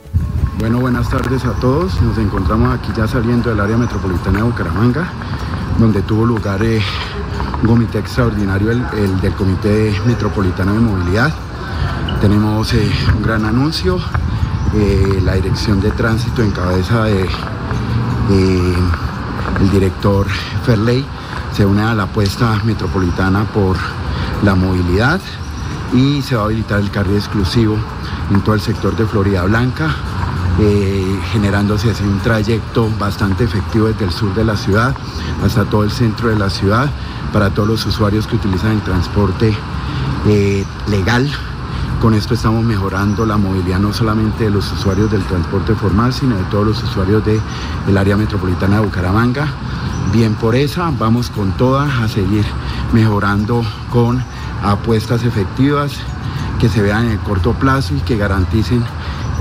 Bueno, 0.65 0.81
buenas 0.81 1.11
tardes 1.11 1.45
a 1.45 1.53
todos. 1.53 2.01
Nos 2.01 2.17
encontramos 2.17 2.75
aquí 2.75 2.91
ya 2.97 3.07
saliendo 3.07 3.51
del 3.51 3.61
área 3.61 3.77
metropolitana 3.77 4.39
de 4.39 4.45
Bucaramanga, 4.45 5.13
donde 5.79 6.01
tuvo 6.01 6.25
lugar 6.25 6.63
eh, 6.63 6.81
un 7.61 7.69
comité 7.69 7.99
extraordinario, 7.99 8.71
el, 8.71 9.21
del 9.21 9.35
Comité 9.35 9.95
Metropolitano 10.07 10.73
de 10.73 10.81
Movilidad. 10.81 11.35
Tenemos 12.23 12.73
eh, 12.73 12.91
un 13.15 13.23
gran 13.23 13.45
anuncio, 13.45 13.99
eh, 14.75 15.21
la 15.23 15.35
Dirección 15.35 15.83
de 15.83 15.91
Tránsito 15.91 16.43
en 16.43 16.51
cabeza 16.53 17.05
de 17.05 17.27
el 19.61 19.71
director 19.71 20.27
Ferley 20.65 21.05
se 21.53 21.67
une 21.67 21.83
a 21.83 21.95
la 21.95 22.05
apuesta 22.05 22.59
metropolitana 22.65 23.45
por 23.45 23.77
la 24.43 24.55
movilidad 24.55 25.21
y 25.93 26.23
se 26.23 26.37
va 26.37 26.41
a 26.41 26.45
habilitar 26.47 26.81
el 26.81 26.91
carril 26.91 27.17
exclusivo 27.17 27.77
en 28.31 28.41
todo 28.41 28.55
el 28.55 28.63
sector 28.63 28.97
de 28.97 29.05
Florida 29.05 29.45
Blanca, 29.45 29.95
eh, 30.61 31.21
generándose 31.33 31.91
así 31.91 32.05
un 32.05 32.21
trayecto 32.21 32.89
bastante 32.99 33.45
efectivo 33.45 33.89
desde 33.89 34.05
el 34.05 34.13
sur 34.13 34.33
de 34.35 34.45
la 34.45 34.57
ciudad 34.57 34.95
hasta 35.45 35.65
todo 35.65 35.83
el 35.83 35.91
centro 35.91 36.29
de 36.29 36.39
la 36.39 36.49
ciudad 36.49 36.89
para 37.33 37.51
todos 37.51 37.69
los 37.69 37.87
usuarios 37.87 38.27
que 38.29 38.37
utilizan 38.37 38.73
el 38.73 38.81
transporte 38.83 39.53
eh, 40.29 40.65
legal. 40.89 41.29
Con 42.01 42.15
esto 42.15 42.35
estamos 42.35 42.65
mejorando 42.65 43.27
la 43.27 43.37
movilidad 43.37 43.81
no 43.81 43.93
solamente 43.93 44.45
de 44.45 44.51
los 44.51 44.71
usuarios 44.73 45.11
del 45.11 45.23
transporte 45.25 45.75
formal, 45.75 46.13
sino 46.13 46.37
de 46.37 46.45
todos 46.45 46.67
los 46.67 46.83
usuarios 46.83 47.25
del 47.25 47.99
área 47.99 48.17
metropolitana 48.17 48.77
de 48.77 48.87
Bucaramanga. 48.87 49.49
Bien 50.13 50.35
por 50.35 50.55
esa, 50.55 50.93
vamos 50.99 51.31
con 51.31 51.53
todas 51.53 51.91
a 51.99 52.07
seguir 52.09 52.45
mejorando 52.93 53.65
con 53.91 54.23
apuestas 54.63 55.25
efectivas 55.25 55.93
que 56.61 56.69
se 56.69 56.83
vean 56.83 57.07
en 57.07 57.13
el 57.13 57.19
corto 57.19 57.53
plazo 57.55 57.95
y 57.95 58.01
que 58.01 58.17
garanticen 58.17 58.85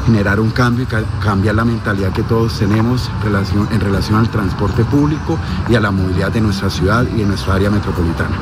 generar 0.05 0.39
un 0.39 0.51
cambio 0.51 0.85
y 0.85 1.23
cambiar 1.23 1.55
la 1.55 1.65
mentalidad 1.65 2.13
que 2.13 2.23
todos 2.23 2.59
tenemos 2.59 3.09
en 3.71 3.79
relación 3.79 4.19
al 4.19 4.29
transporte 4.29 4.83
público 4.85 5.37
y 5.69 5.75
a 5.75 5.79
la 5.79 5.91
movilidad 5.91 6.31
de 6.31 6.41
nuestra 6.41 6.69
ciudad 6.69 7.05
y 7.13 7.19
de 7.19 7.25
nuestra 7.25 7.55
área 7.55 7.69
metropolitana. 7.69 8.37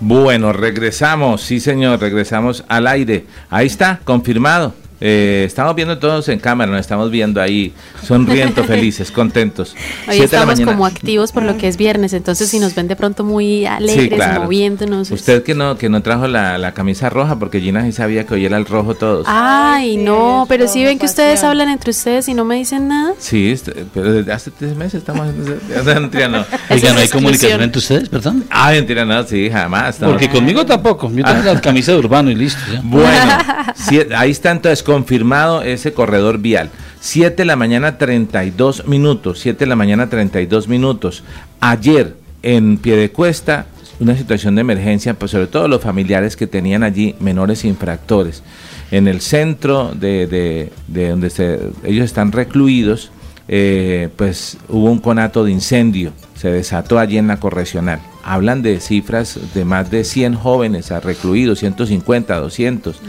Bueno, 0.00 0.52
regresamos, 0.52 1.42
sí 1.42 1.58
señor, 1.58 2.00
regresamos 2.00 2.64
al 2.68 2.86
aire. 2.86 3.26
Ahí 3.50 3.66
está, 3.66 4.00
confirmado. 4.04 4.72
Eh, 5.00 5.44
estamos 5.46 5.76
viendo 5.76 5.98
todos 5.98 6.28
en 6.28 6.40
cámara, 6.40 6.72
nos 6.72 6.80
estamos 6.80 7.10
viendo 7.10 7.40
ahí 7.40 7.72
sonriendo, 8.04 8.64
felices, 8.64 9.12
contentos. 9.12 9.76
Hoy 10.08 10.18
estamos 10.18 10.60
como 10.60 10.86
activos 10.86 11.30
por 11.30 11.44
lo 11.44 11.56
que 11.56 11.68
es 11.68 11.76
viernes, 11.76 12.12
entonces 12.12 12.48
si 12.48 12.58
nos 12.58 12.74
ven 12.74 12.88
de 12.88 12.96
pronto 12.96 13.22
muy 13.22 13.64
alegres, 13.64 14.20
moviéndonos. 14.40 15.10
Usted 15.10 15.44
que 15.44 15.54
no 15.54 15.78
que 15.78 15.88
no 15.88 16.02
trajo 16.02 16.26
la, 16.26 16.72
camisa 16.74 17.08
roja, 17.10 17.38
porque 17.38 17.60
Gina 17.60 17.84
sí 17.84 17.92
sabía 17.92 18.26
que 18.26 18.34
hoy 18.34 18.44
era 18.44 18.56
el 18.56 18.66
rojo 18.66 18.94
todos. 18.94 19.26
Ay, 19.28 19.96
no, 19.96 20.46
pero 20.48 20.68
si 20.68 20.84
ven 20.84 20.98
que 20.98 21.06
ustedes 21.06 21.42
hablan 21.44 21.68
entre 21.70 21.90
ustedes 21.90 22.28
y 22.28 22.34
no 22.34 22.44
me 22.44 22.56
dicen 22.56 22.88
nada. 22.88 23.14
Sí, 23.18 23.50
este, 23.50 23.86
pero 23.94 24.12
desde 24.12 24.32
hace 24.32 24.50
tres 24.50 24.76
meses 24.76 24.94
estamos... 24.94 25.28
mentira, 25.84 26.28
no. 26.28 26.44
Oiga, 26.70 26.92
¿no 26.92 27.00
hay 27.00 27.08
comunicación 27.08 27.62
entre 27.62 27.78
ustedes, 27.78 28.08
perdón? 28.08 28.44
Ah, 28.50 28.70
mentira, 28.72 29.04
no, 29.04 29.22
sí, 29.24 29.48
jamás. 29.50 29.96
Porque 29.96 30.28
conmigo 30.28 30.66
tampoco, 30.66 31.10
yo 31.10 31.24
tengo 31.24 31.42
la 31.42 31.60
camisa 31.60 31.92
de 31.92 31.98
urbano 31.98 32.30
y 32.30 32.34
listo. 32.34 32.60
Bueno, 32.82 33.38
ahí 34.16 34.30
está 34.30 34.50
entonces 34.50 34.82
confirmado 34.88 35.60
ese 35.60 35.92
corredor 35.92 36.38
vial. 36.38 36.70
7 37.00 37.36
de 37.36 37.44
la 37.44 37.56
mañana 37.56 37.98
32 37.98 38.86
minutos, 38.86 39.38
7 39.40 39.58
de 39.58 39.66
la 39.66 39.76
mañana 39.76 40.08
32 40.08 40.66
minutos. 40.66 41.24
Ayer 41.60 42.16
en 42.42 42.78
Piedecuesta, 42.78 43.66
una 44.00 44.16
situación 44.16 44.54
de 44.54 44.62
emergencia, 44.62 45.12
pues 45.12 45.32
sobre 45.32 45.46
todo 45.46 45.68
los 45.68 45.82
familiares 45.82 46.36
que 46.36 46.46
tenían 46.46 46.82
allí 46.84 47.14
menores 47.20 47.66
infractores. 47.66 48.42
En 48.90 49.08
el 49.08 49.20
centro 49.20 49.92
de, 49.94 50.70
donde 50.86 51.28
se, 51.28 51.60
ellos 51.84 52.06
están 52.06 52.32
recluidos, 52.32 53.10
eh, 53.46 54.08
pues 54.16 54.56
hubo 54.70 54.90
un 54.90 55.00
conato 55.00 55.44
de 55.44 55.50
incendio, 55.52 56.12
se 56.34 56.50
desató 56.50 56.98
allí 56.98 57.18
en 57.18 57.26
la 57.26 57.40
correccional. 57.40 58.00
Hablan 58.24 58.62
de 58.62 58.80
cifras 58.80 59.38
de 59.52 59.66
más 59.66 59.90
de 59.90 60.04
100 60.04 60.34
jóvenes 60.34 60.88
recluidos, 61.02 61.58
150, 61.58 62.36
200, 62.40 63.02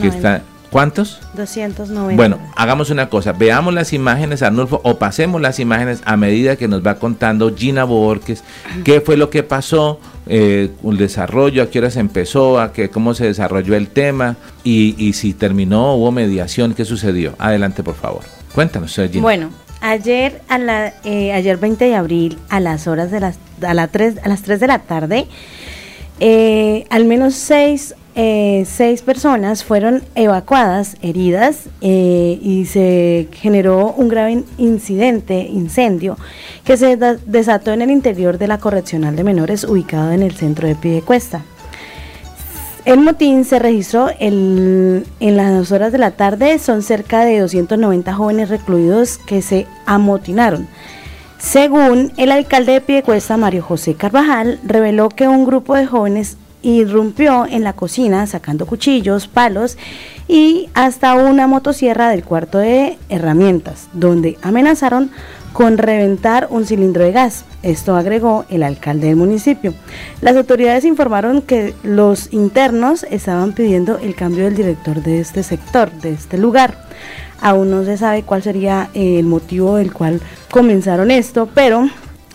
que 0.00 0.06
están 0.06 0.53
¿Cuántos? 0.74 1.20
290. 1.34 2.16
Bueno, 2.16 2.40
hagamos 2.56 2.90
una 2.90 3.08
cosa, 3.08 3.30
veamos 3.30 3.72
las 3.72 3.92
imágenes, 3.92 4.42
Arnulfo, 4.42 4.80
o 4.82 4.98
pasemos 4.98 5.40
las 5.40 5.60
imágenes 5.60 6.02
a 6.04 6.16
medida 6.16 6.56
que 6.56 6.66
nos 6.66 6.84
va 6.84 6.96
contando 6.96 7.54
Gina 7.54 7.84
Borges, 7.84 8.42
qué 8.82 9.00
fue 9.00 9.16
lo 9.16 9.30
que 9.30 9.44
pasó, 9.44 10.00
eh, 10.26 10.72
el 10.82 10.96
desarrollo, 10.96 11.62
a 11.62 11.70
qué 11.70 11.78
horas 11.78 11.94
empezó, 11.94 12.58
a 12.58 12.72
qué, 12.72 12.90
cómo 12.90 13.14
se 13.14 13.24
desarrolló 13.24 13.76
el 13.76 13.86
tema 13.86 14.34
y, 14.64 15.12
si 15.12 15.32
terminó, 15.32 15.94
hubo 15.94 16.10
mediación, 16.10 16.74
qué 16.74 16.84
sucedió. 16.84 17.36
Adelante, 17.38 17.84
por 17.84 17.94
favor. 17.94 18.24
Cuéntanos, 18.52 18.96
Gina. 18.96 19.22
Bueno, 19.22 19.50
ayer, 19.80 20.42
a 20.48 20.58
la, 20.58 20.92
eh, 21.04 21.32
ayer 21.32 21.56
20 21.56 21.84
de 21.84 21.94
abril, 21.94 22.38
a 22.48 22.58
las 22.58 22.88
horas 22.88 23.12
de 23.12 23.20
las, 23.20 23.38
a, 23.62 23.74
la 23.74 23.86
3, 23.86 24.16
a 24.24 24.28
las 24.28 24.42
3 24.42 24.58
de 24.58 24.66
la 24.66 24.80
tarde, 24.80 25.28
eh, 26.18 26.84
al 26.90 27.04
menos 27.04 27.34
seis 27.34 27.94
eh, 28.16 28.64
seis 28.66 29.02
personas 29.02 29.64
fueron 29.64 30.02
evacuadas, 30.14 30.96
heridas, 31.02 31.68
eh, 31.80 32.38
y 32.40 32.66
se 32.66 33.28
generó 33.32 33.92
un 33.92 34.08
grave 34.08 34.44
incidente, 34.56 35.40
incendio, 35.40 36.16
que 36.64 36.76
se 36.76 36.96
desató 36.96 37.72
en 37.72 37.82
el 37.82 37.90
interior 37.90 38.38
de 38.38 38.46
la 38.46 38.58
correccional 38.58 39.16
de 39.16 39.24
menores 39.24 39.64
ubicado 39.64 40.12
en 40.12 40.22
el 40.22 40.32
centro 40.32 40.68
de 40.68 40.76
Piedecuesta. 40.76 41.42
El 42.84 43.00
motín 43.00 43.44
se 43.44 43.58
registró 43.58 44.10
en 44.20 45.04
las 45.20 45.72
horas 45.72 45.90
de 45.90 45.98
la 45.98 46.10
tarde, 46.12 46.58
son 46.58 46.82
cerca 46.82 47.24
de 47.24 47.40
290 47.40 48.12
jóvenes 48.12 48.50
recluidos 48.50 49.18
que 49.18 49.42
se 49.42 49.66
amotinaron. 49.86 50.68
Según 51.38 52.12
el 52.16 52.30
alcalde 52.30 52.72
de 52.72 52.80
Piedecuesta, 52.80 53.36
Mario 53.36 53.62
José 53.62 53.94
Carvajal, 53.94 54.60
reveló 54.64 55.08
que 55.08 55.28
un 55.28 55.44
grupo 55.44 55.74
de 55.74 55.86
jóvenes 55.86 56.36
irrumpió 56.64 57.46
en 57.46 57.62
la 57.62 57.74
cocina 57.74 58.26
sacando 58.26 58.66
cuchillos, 58.66 59.28
palos 59.28 59.76
y 60.26 60.68
hasta 60.74 61.14
una 61.14 61.46
motosierra 61.46 62.08
del 62.08 62.24
cuarto 62.24 62.58
de 62.58 62.98
herramientas, 63.08 63.88
donde 63.92 64.38
amenazaron 64.42 65.10
con 65.52 65.78
reventar 65.78 66.48
un 66.50 66.66
cilindro 66.66 67.04
de 67.04 67.12
gas. 67.12 67.44
Esto 67.62 67.94
agregó 67.94 68.44
el 68.48 68.62
alcalde 68.62 69.06
del 69.06 69.16
municipio. 69.16 69.72
Las 70.20 70.36
autoridades 70.36 70.84
informaron 70.84 71.42
que 71.42 71.74
los 71.82 72.32
internos 72.32 73.06
estaban 73.08 73.52
pidiendo 73.52 73.98
el 73.98 74.16
cambio 74.16 74.44
del 74.44 74.56
director 74.56 75.02
de 75.02 75.20
este 75.20 75.42
sector, 75.42 75.92
de 75.92 76.12
este 76.12 76.38
lugar. 76.38 76.88
Aún 77.40 77.70
no 77.70 77.84
se 77.84 77.96
sabe 77.96 78.22
cuál 78.22 78.42
sería 78.42 78.88
el 78.94 79.26
motivo 79.26 79.76
del 79.76 79.92
cual 79.92 80.20
comenzaron 80.50 81.10
esto, 81.10 81.48
pero 81.54 81.88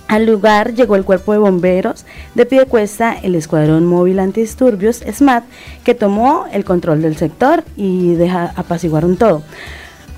al 0.10 0.26
lugar 0.26 0.74
llegó 0.74 0.95
el 0.95 1.06
cuerpo 1.06 1.34
de 1.34 1.38
bomberos 1.38 2.04
de 2.34 2.48
Piedecuesta, 2.48 3.13
el 3.13 3.36
Escuadrón 3.36 3.86
Móvil 3.86 4.19
Antidisturbios, 4.19 4.98
SMAT, 4.98 5.43
que 5.84 5.93
tomó 5.93 6.45
el 6.52 6.65
control 6.65 7.04
del 7.04 7.15
sector 7.15 7.63
y 7.78 8.15
deja, 8.15 8.52
apaciguaron 8.56 9.17
todo. 9.17 9.43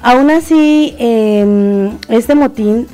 Aún 0.04 0.32
así, 0.32 0.96
em, 0.98 1.92
este 2.10 2.34
motín, 2.34 2.88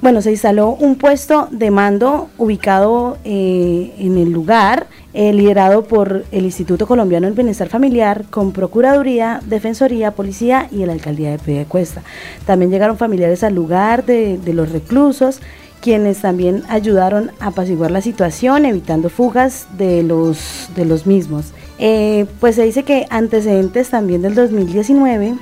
bueno, 0.00 0.22
se 0.22 0.30
instaló 0.30 0.70
un 0.70 0.94
puesto 0.94 1.48
de 1.50 1.70
mando 1.70 2.30
ubicado 2.38 3.18
eh, 3.24 3.92
en 3.98 4.16
el 4.16 4.30
lugar, 4.30 4.86
eh, 5.12 5.34
liderado 5.34 5.84
por 5.84 6.24
el 6.32 6.44
Instituto 6.44 6.86
Colombiano 6.86 7.26
del 7.26 7.34
Bienestar 7.34 7.68
Familiar, 7.68 8.24
con 8.30 8.52
Procuraduría, 8.52 9.40
Defensoría, 9.44 10.12
Policía 10.12 10.68
y 10.70 10.86
la 10.86 10.92
Alcaldía 10.92 11.32
de 11.32 11.38
Piedecuesta. 11.38 12.02
También 12.46 12.70
llegaron 12.70 12.96
familiares 12.96 13.42
al 13.42 13.54
lugar 13.54 14.06
de 14.06 14.38
los 14.54 14.70
reclusos 14.72 15.40
quienes 15.84 16.22
también 16.22 16.62
ayudaron 16.70 17.30
a 17.40 17.48
apaciguar 17.48 17.90
la 17.90 18.00
situación, 18.00 18.64
evitando 18.64 19.10
fugas 19.10 19.66
de 19.76 20.02
los, 20.02 20.70
de 20.74 20.86
los 20.86 21.06
mismos. 21.06 21.52
Eh, 21.78 22.24
pues 22.40 22.54
se 22.54 22.62
dice 22.62 22.84
que 22.84 23.06
antecedentes 23.10 23.90
también 23.90 24.22
del 24.22 24.34
2019, 24.34 25.34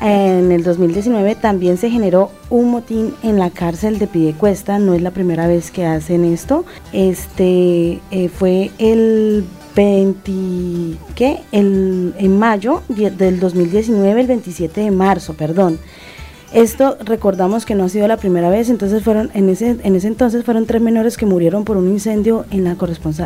en 0.00 0.52
el 0.52 0.62
2019 0.62 1.34
también 1.34 1.76
se 1.76 1.90
generó 1.90 2.30
un 2.50 2.70
motín 2.70 3.14
en 3.24 3.40
la 3.40 3.50
cárcel 3.50 3.98
de 3.98 4.06
Pidecuesta, 4.06 4.78
no 4.78 4.94
es 4.94 5.02
la 5.02 5.10
primera 5.10 5.48
vez 5.48 5.72
que 5.72 5.84
hacen 5.84 6.24
esto. 6.24 6.64
Este 6.92 8.00
eh, 8.12 8.28
fue 8.28 8.70
el 8.78 9.44
20, 9.74 10.98
¿qué? 11.16 11.40
El, 11.50 12.14
en 12.16 12.38
mayo 12.38 12.82
del 12.88 13.40
2019, 13.40 14.20
el 14.20 14.26
27 14.28 14.82
de 14.82 14.90
marzo, 14.92 15.34
perdón. 15.34 15.80
Esto 16.54 16.96
recordamos 17.04 17.66
que 17.66 17.74
no 17.74 17.84
ha 17.84 17.88
sido 17.88 18.06
la 18.06 18.16
primera 18.16 18.48
vez, 18.48 18.70
entonces 18.70 19.02
fueron 19.02 19.30
en 19.34 19.48
ese 19.48 19.76
en 19.82 19.96
ese 19.96 20.06
entonces 20.06 20.44
fueron 20.44 20.66
tres 20.66 20.80
menores 20.80 21.16
que 21.16 21.26
murieron 21.26 21.64
por 21.64 21.76
un 21.76 21.88
incendio 21.88 22.46
en 22.52 22.62
la 22.62 22.76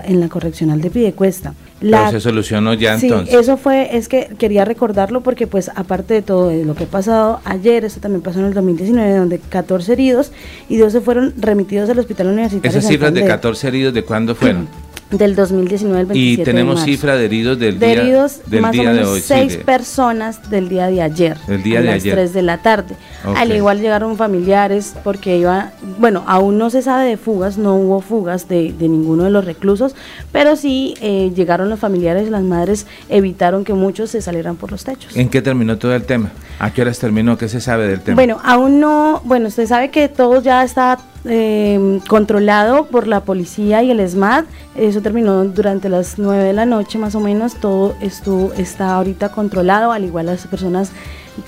en 0.04 0.20
la 0.20 0.28
correccional 0.28 0.80
de 0.80 0.90
Pidecuesta. 0.90 1.54
La, 1.80 2.10
se 2.10 2.20
solucionó 2.20 2.72
ya 2.74 2.98
sí, 2.98 3.12
eso 3.30 3.56
fue 3.56 3.96
es 3.96 4.08
que 4.08 4.30
quería 4.38 4.64
recordarlo 4.64 5.22
porque 5.22 5.46
pues 5.46 5.70
aparte 5.74 6.14
de 6.14 6.22
todo 6.22 6.52
lo 6.64 6.74
que 6.74 6.84
ha 6.84 6.88
pasado 6.88 7.40
ayer, 7.44 7.84
esto 7.84 8.00
también 8.00 8.22
pasó 8.22 8.40
en 8.40 8.46
el 8.46 8.54
2019 8.54 9.16
donde 9.16 9.38
14 9.38 9.92
heridos 9.92 10.32
y 10.68 10.78
12 10.78 11.00
fueron 11.02 11.34
remitidos 11.36 11.90
al 11.90 11.98
hospital 11.98 12.28
universitario. 12.28 12.78
Esas 12.78 12.90
cifras 12.90 13.12
de 13.12 13.26
14 13.26 13.68
heridos 13.68 13.94
de 13.94 14.04
cuándo 14.04 14.34
fueron? 14.34 14.68
Del 15.10 15.34
2019 15.34 16.00
al 16.00 16.06
27 16.06 16.42
Y 16.42 16.44
tenemos 16.44 16.82
cifra 16.82 17.16
de 17.16 17.24
heridos 17.24 17.58
del 17.58 17.78
de 17.78 17.86
día, 17.86 18.02
heridos, 18.02 18.40
del 18.46 18.60
más 18.60 18.72
día 18.72 18.82
o 18.82 18.84
menos 18.84 18.98
de 18.98 19.04
hoy. 19.04 19.20
Seis 19.20 19.56
personas 19.56 20.50
del 20.50 20.68
día 20.68 20.88
de 20.88 21.02
ayer. 21.02 21.36
El 21.48 21.62
día 21.62 21.78
a 21.78 21.82
de 21.82 21.88
las 21.88 21.94
ayer. 21.96 22.14
3 22.14 22.32
de 22.32 22.42
la 22.42 22.58
tarde. 22.58 22.96
Al 23.24 23.52
igual 23.52 23.80
llegaron 23.80 24.16
familiares 24.16 24.94
porque 25.02 25.38
iba, 25.38 25.72
bueno, 25.98 26.24
aún 26.26 26.58
no 26.58 26.70
se 26.70 26.82
sabe 26.82 27.08
de 27.08 27.16
fugas, 27.16 27.58
no 27.58 27.74
hubo 27.74 28.00
fugas 28.00 28.48
de, 28.48 28.72
de 28.72 28.88
ninguno 28.88 29.24
de 29.24 29.30
los 29.30 29.44
reclusos, 29.44 29.94
pero 30.32 30.56
sí 30.56 30.94
eh, 31.00 31.32
llegaron 31.34 31.68
los 31.68 31.80
familiares, 31.80 32.30
las 32.30 32.42
madres 32.42 32.86
evitaron 33.08 33.64
que 33.64 33.72
muchos 33.72 34.10
se 34.10 34.22
salieran 34.22 34.56
por 34.56 34.70
los 34.70 34.84
techos. 34.84 35.16
¿En 35.16 35.28
qué 35.28 35.42
terminó 35.42 35.78
todo 35.78 35.94
el 35.94 36.04
tema? 36.04 36.30
¿A 36.58 36.72
qué 36.72 36.82
horas 36.82 36.98
terminó? 36.98 37.38
¿Qué 37.38 37.48
se 37.48 37.60
sabe 37.60 37.86
del 37.86 38.00
tema? 38.00 38.16
Bueno, 38.16 38.38
aún 38.44 38.80
no, 38.80 39.22
bueno, 39.24 39.48
usted 39.48 39.66
sabe 39.66 39.90
que 39.90 40.08
todo 40.08 40.42
ya 40.42 40.64
está 40.64 40.98
eh, 41.28 42.00
controlado 42.08 42.86
por 42.86 43.06
la 43.06 43.20
policía 43.20 43.82
y 43.82 43.90
el 43.90 44.06
SMAT. 44.08 44.46
Eso 44.76 45.00
terminó 45.02 45.44
durante 45.44 45.88
las 45.88 46.18
9 46.18 46.42
de 46.42 46.52
la 46.52 46.66
noche 46.66 46.98
más 46.98 47.14
o 47.14 47.20
menos. 47.20 47.54
Todo 47.56 47.94
estuvo, 48.00 48.52
está 48.54 48.94
ahorita 48.94 49.30
controlado, 49.30 49.92
al 49.92 50.04
igual 50.04 50.26
las 50.26 50.46
personas 50.46 50.90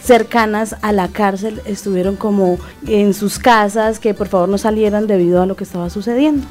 cercanas 0.01 0.77
a 0.83 0.93
la 0.93 1.09
cárcel 1.09 1.61
estuvieron 1.65 2.17
como 2.17 2.59
en 2.87 3.15
sus 3.15 3.39
casas, 3.39 3.99
que 3.99 4.15
por 4.15 4.29
favor 4.29 4.49
no 4.49 4.59
salieran 4.59 5.07
debido 5.07 5.43
a 5.43 5.47
lo 5.47 5.57
que 5.57 5.65
estaba 5.65 5.91
sucediendo. 5.91 6.47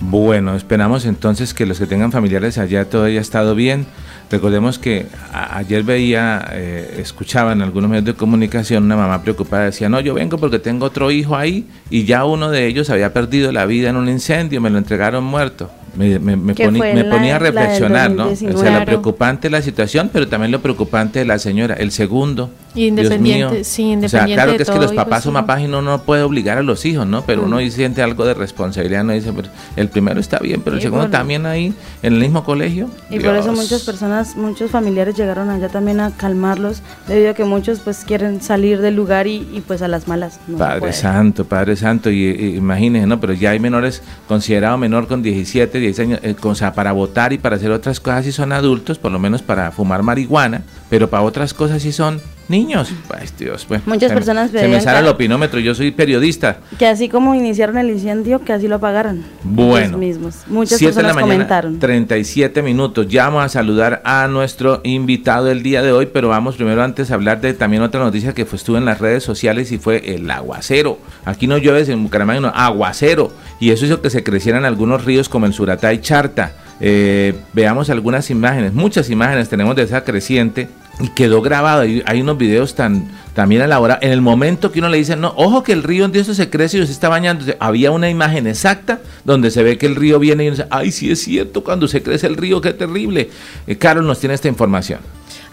Bueno, 0.00 0.54
esperamos 0.54 1.06
entonces 1.06 1.54
que 1.54 1.64
los 1.64 1.78
que 1.78 1.86
tengan 1.86 2.12
familiares 2.12 2.58
allá 2.58 2.88
todo 2.88 3.04
haya 3.04 3.20
estado 3.20 3.54
bien. 3.54 3.86
Recordemos 4.30 4.78
que 4.78 5.06
ayer 5.32 5.84
veía, 5.84 6.46
eh, 6.52 6.96
escuchaba 6.98 7.52
en 7.52 7.62
algunos 7.62 7.88
medios 7.88 8.04
de 8.04 8.14
comunicación 8.14 8.84
una 8.84 8.96
mamá 8.96 9.22
preocupada, 9.22 9.64
decía, 9.64 9.88
no, 9.88 10.00
yo 10.00 10.14
vengo 10.14 10.36
porque 10.36 10.58
tengo 10.58 10.86
otro 10.86 11.10
hijo 11.10 11.36
ahí 11.36 11.66
y 11.90 12.04
ya 12.04 12.24
uno 12.24 12.50
de 12.50 12.66
ellos 12.66 12.90
había 12.90 13.12
perdido 13.12 13.52
la 13.52 13.64
vida 13.66 13.88
en 13.88 13.96
un 13.96 14.08
incendio, 14.08 14.60
me 14.60 14.68
lo 14.68 14.78
entregaron 14.78 15.24
muerto 15.24 15.70
me, 15.96 16.18
me, 16.18 16.54
ponía 16.54 17.36
a 17.36 17.38
reflexionar, 17.38 18.10
¿no? 18.10 18.28
O 18.28 18.36
sea, 18.36 18.80
lo 18.80 18.84
preocupante 18.84 19.48
la 19.50 19.62
situación, 19.62 20.10
pero 20.12 20.28
también 20.28 20.52
lo 20.52 20.60
preocupante 20.60 21.20
de 21.20 21.24
la 21.24 21.38
señora. 21.38 21.74
El 21.74 21.90
segundo, 21.90 22.50
independiente, 22.74 23.64
sí, 23.64 23.82
independiente. 23.92 24.06
O 24.06 24.08
sea, 24.08 24.26
claro 24.26 24.56
que 24.56 24.62
es 24.62 24.70
que 24.70 24.78
los 24.78 24.92
papás 24.92 25.24
son 25.24 25.34
papás 25.34 25.60
y 25.62 25.64
uno 25.64 25.82
no 25.82 26.02
puede 26.02 26.22
obligar 26.22 26.58
a 26.58 26.62
los 26.62 26.84
hijos, 26.84 27.06
¿no? 27.06 27.22
Pero 27.22 27.44
uno 27.44 27.58
siente 27.70 28.02
algo 28.02 28.26
de 28.26 28.34
responsabilidad, 28.34 29.04
no 29.04 29.12
dice, 29.12 29.32
pero 29.32 29.48
el 29.76 29.88
primero 29.88 30.20
está 30.20 30.38
bien, 30.38 30.60
pero 30.62 30.76
el 30.76 30.82
segundo 30.82 31.08
también 31.08 31.46
ahí, 31.46 31.74
en 32.02 32.14
el 32.14 32.20
mismo 32.20 32.44
colegio. 32.44 32.90
Y 33.10 33.18
por 33.20 33.34
eso 33.34 33.52
muchas 33.52 33.82
personas, 33.82 34.36
muchos 34.36 34.70
familiares 34.70 35.16
llegaron 35.16 35.50
allá 35.50 35.68
también 35.68 36.00
a 36.00 36.10
calmarlos, 36.10 36.82
debido 37.08 37.30
a 37.30 37.34
que 37.34 37.44
muchos 37.44 37.80
pues 37.80 38.04
quieren 38.04 38.42
salir 38.42 38.80
del 38.80 38.94
lugar 38.94 39.26
y, 39.26 39.62
pues 39.66 39.82
a 39.82 39.88
las 39.88 40.08
malas. 40.08 40.38
padre 40.58 40.92
Santo, 40.92 41.44
Padre 41.44 41.76
Santo, 41.76 42.10
y, 42.10 42.24
y 42.24 42.56
imagínense, 42.56 43.06
¿no? 43.06 43.20
Pero 43.20 43.32
ya 43.32 43.50
hay 43.50 43.58
menores 43.58 44.02
considerados 44.28 44.78
menor 44.78 45.06
con 45.06 45.22
17, 45.22 45.78
años, 45.98 46.20
eh, 46.22 46.34
o 46.40 46.54
sea, 46.54 46.72
para 46.74 46.92
votar 46.92 47.32
y 47.32 47.38
para 47.38 47.56
hacer 47.56 47.70
otras 47.70 48.00
cosas 48.00 48.24
si 48.24 48.32
son 48.32 48.52
adultos, 48.52 48.98
por 48.98 49.12
lo 49.12 49.18
menos 49.18 49.42
para 49.42 49.70
fumar 49.72 50.02
marihuana, 50.02 50.62
pero 50.88 51.10
para 51.10 51.22
otras 51.22 51.54
cosas 51.54 51.82
sí 51.82 51.92
son 51.92 52.20
niños. 52.48 52.92
Ay, 53.08 53.28
Dios, 53.38 53.66
Muchas 53.86 54.12
personas 54.12 54.50
se 54.50 54.68
me 54.68 54.80
sale 54.80 55.00
el 55.00 55.08
opinómetro, 55.08 55.60
yo 55.60 55.74
soy 55.74 55.90
periodista. 55.90 56.58
Que 56.78 56.86
así 56.86 57.08
como 57.08 57.34
iniciaron 57.34 57.78
el 57.78 57.90
incendio, 57.90 58.42
que 58.44 58.52
así 58.52 58.68
lo 58.68 58.76
apagaran. 58.76 59.24
Bueno, 59.42 59.98
mismos. 59.98 60.44
Muchas 60.46 60.80
personas 60.80 61.14
la 61.14 61.22
comentaron. 61.22 61.78
37 61.78 62.62
minutos. 62.62 63.08
Ya 63.08 63.24
vamos 63.24 63.44
a 63.44 63.48
saludar 63.48 64.02
a 64.04 64.26
nuestro 64.28 64.80
invitado 64.84 65.46
del 65.46 65.62
día 65.62 65.82
de 65.82 65.92
hoy, 65.92 66.06
pero 66.06 66.28
vamos 66.28 66.56
primero 66.56 66.82
antes 66.82 67.10
a 67.10 67.14
hablar 67.14 67.40
de 67.40 67.54
también 67.54 67.82
otra 67.82 68.00
noticia 68.00 68.32
que 68.32 68.44
fue, 68.44 68.56
estuvo 68.56 68.76
en 68.76 68.84
las 68.84 69.00
redes 69.00 69.22
sociales 69.22 69.72
y 69.72 69.78
fue 69.78 70.14
el 70.14 70.30
aguacero. 70.30 70.98
Aquí 71.24 71.46
no 71.46 71.58
llueve 71.58 71.90
en 71.90 72.02
Bucaramanga, 72.02 72.40
no, 72.40 72.48
aguacero. 72.48 73.32
Y 73.60 73.70
eso 73.70 73.86
hizo 73.86 74.00
que 74.00 74.10
se 74.10 74.22
crecieran 74.22 74.64
algunos 74.64 75.04
ríos 75.04 75.28
como 75.28 75.46
el 75.46 75.52
Suratá 75.52 75.92
y 75.92 76.00
Charta. 76.00 76.52
Eh, 76.80 77.34
veamos 77.54 77.88
algunas 77.88 78.30
imágenes, 78.30 78.74
muchas 78.74 79.08
imágenes 79.08 79.48
tenemos 79.48 79.74
de 79.76 79.82
esa 79.82 80.04
creciente 80.04 80.68
y 81.00 81.08
quedó 81.08 81.42
grabado. 81.42 81.82
Hay, 81.82 82.20
unos 82.20 82.38
videos 82.38 82.74
tan 82.74 83.10
también 83.34 83.60
a 83.60 83.66
la 83.66 83.80
hora, 83.80 83.98
en 84.00 84.12
el 84.12 84.22
momento 84.22 84.72
que 84.72 84.78
uno 84.78 84.88
le 84.88 84.96
dice, 84.96 85.14
no, 85.14 85.34
ojo 85.36 85.62
que 85.62 85.72
el 85.72 85.82
río 85.82 86.06
en 86.06 86.12
Dios 86.12 86.26
se 86.26 86.48
crece 86.48 86.78
y 86.78 86.86
se 86.86 86.92
está 86.92 87.10
bañando, 87.10 87.44
había 87.60 87.90
una 87.90 88.08
imagen 88.08 88.46
exacta 88.46 89.00
donde 89.24 89.50
se 89.50 89.62
ve 89.62 89.76
que 89.76 89.84
el 89.84 89.94
río 89.94 90.18
viene 90.18 90.44
y 90.44 90.48
uno 90.48 90.56
dice, 90.56 90.68
ay, 90.70 90.90
sí 90.90 91.10
es 91.10 91.22
cierto, 91.22 91.62
cuando 91.62 91.86
se 91.86 92.02
crece 92.02 92.26
el 92.26 92.36
río, 92.38 92.62
qué 92.62 92.72
terrible. 92.72 93.28
Eh, 93.66 93.76
Carlos 93.76 94.06
nos 94.06 94.20
tiene 94.20 94.34
esta 94.34 94.48
información. 94.48 95.00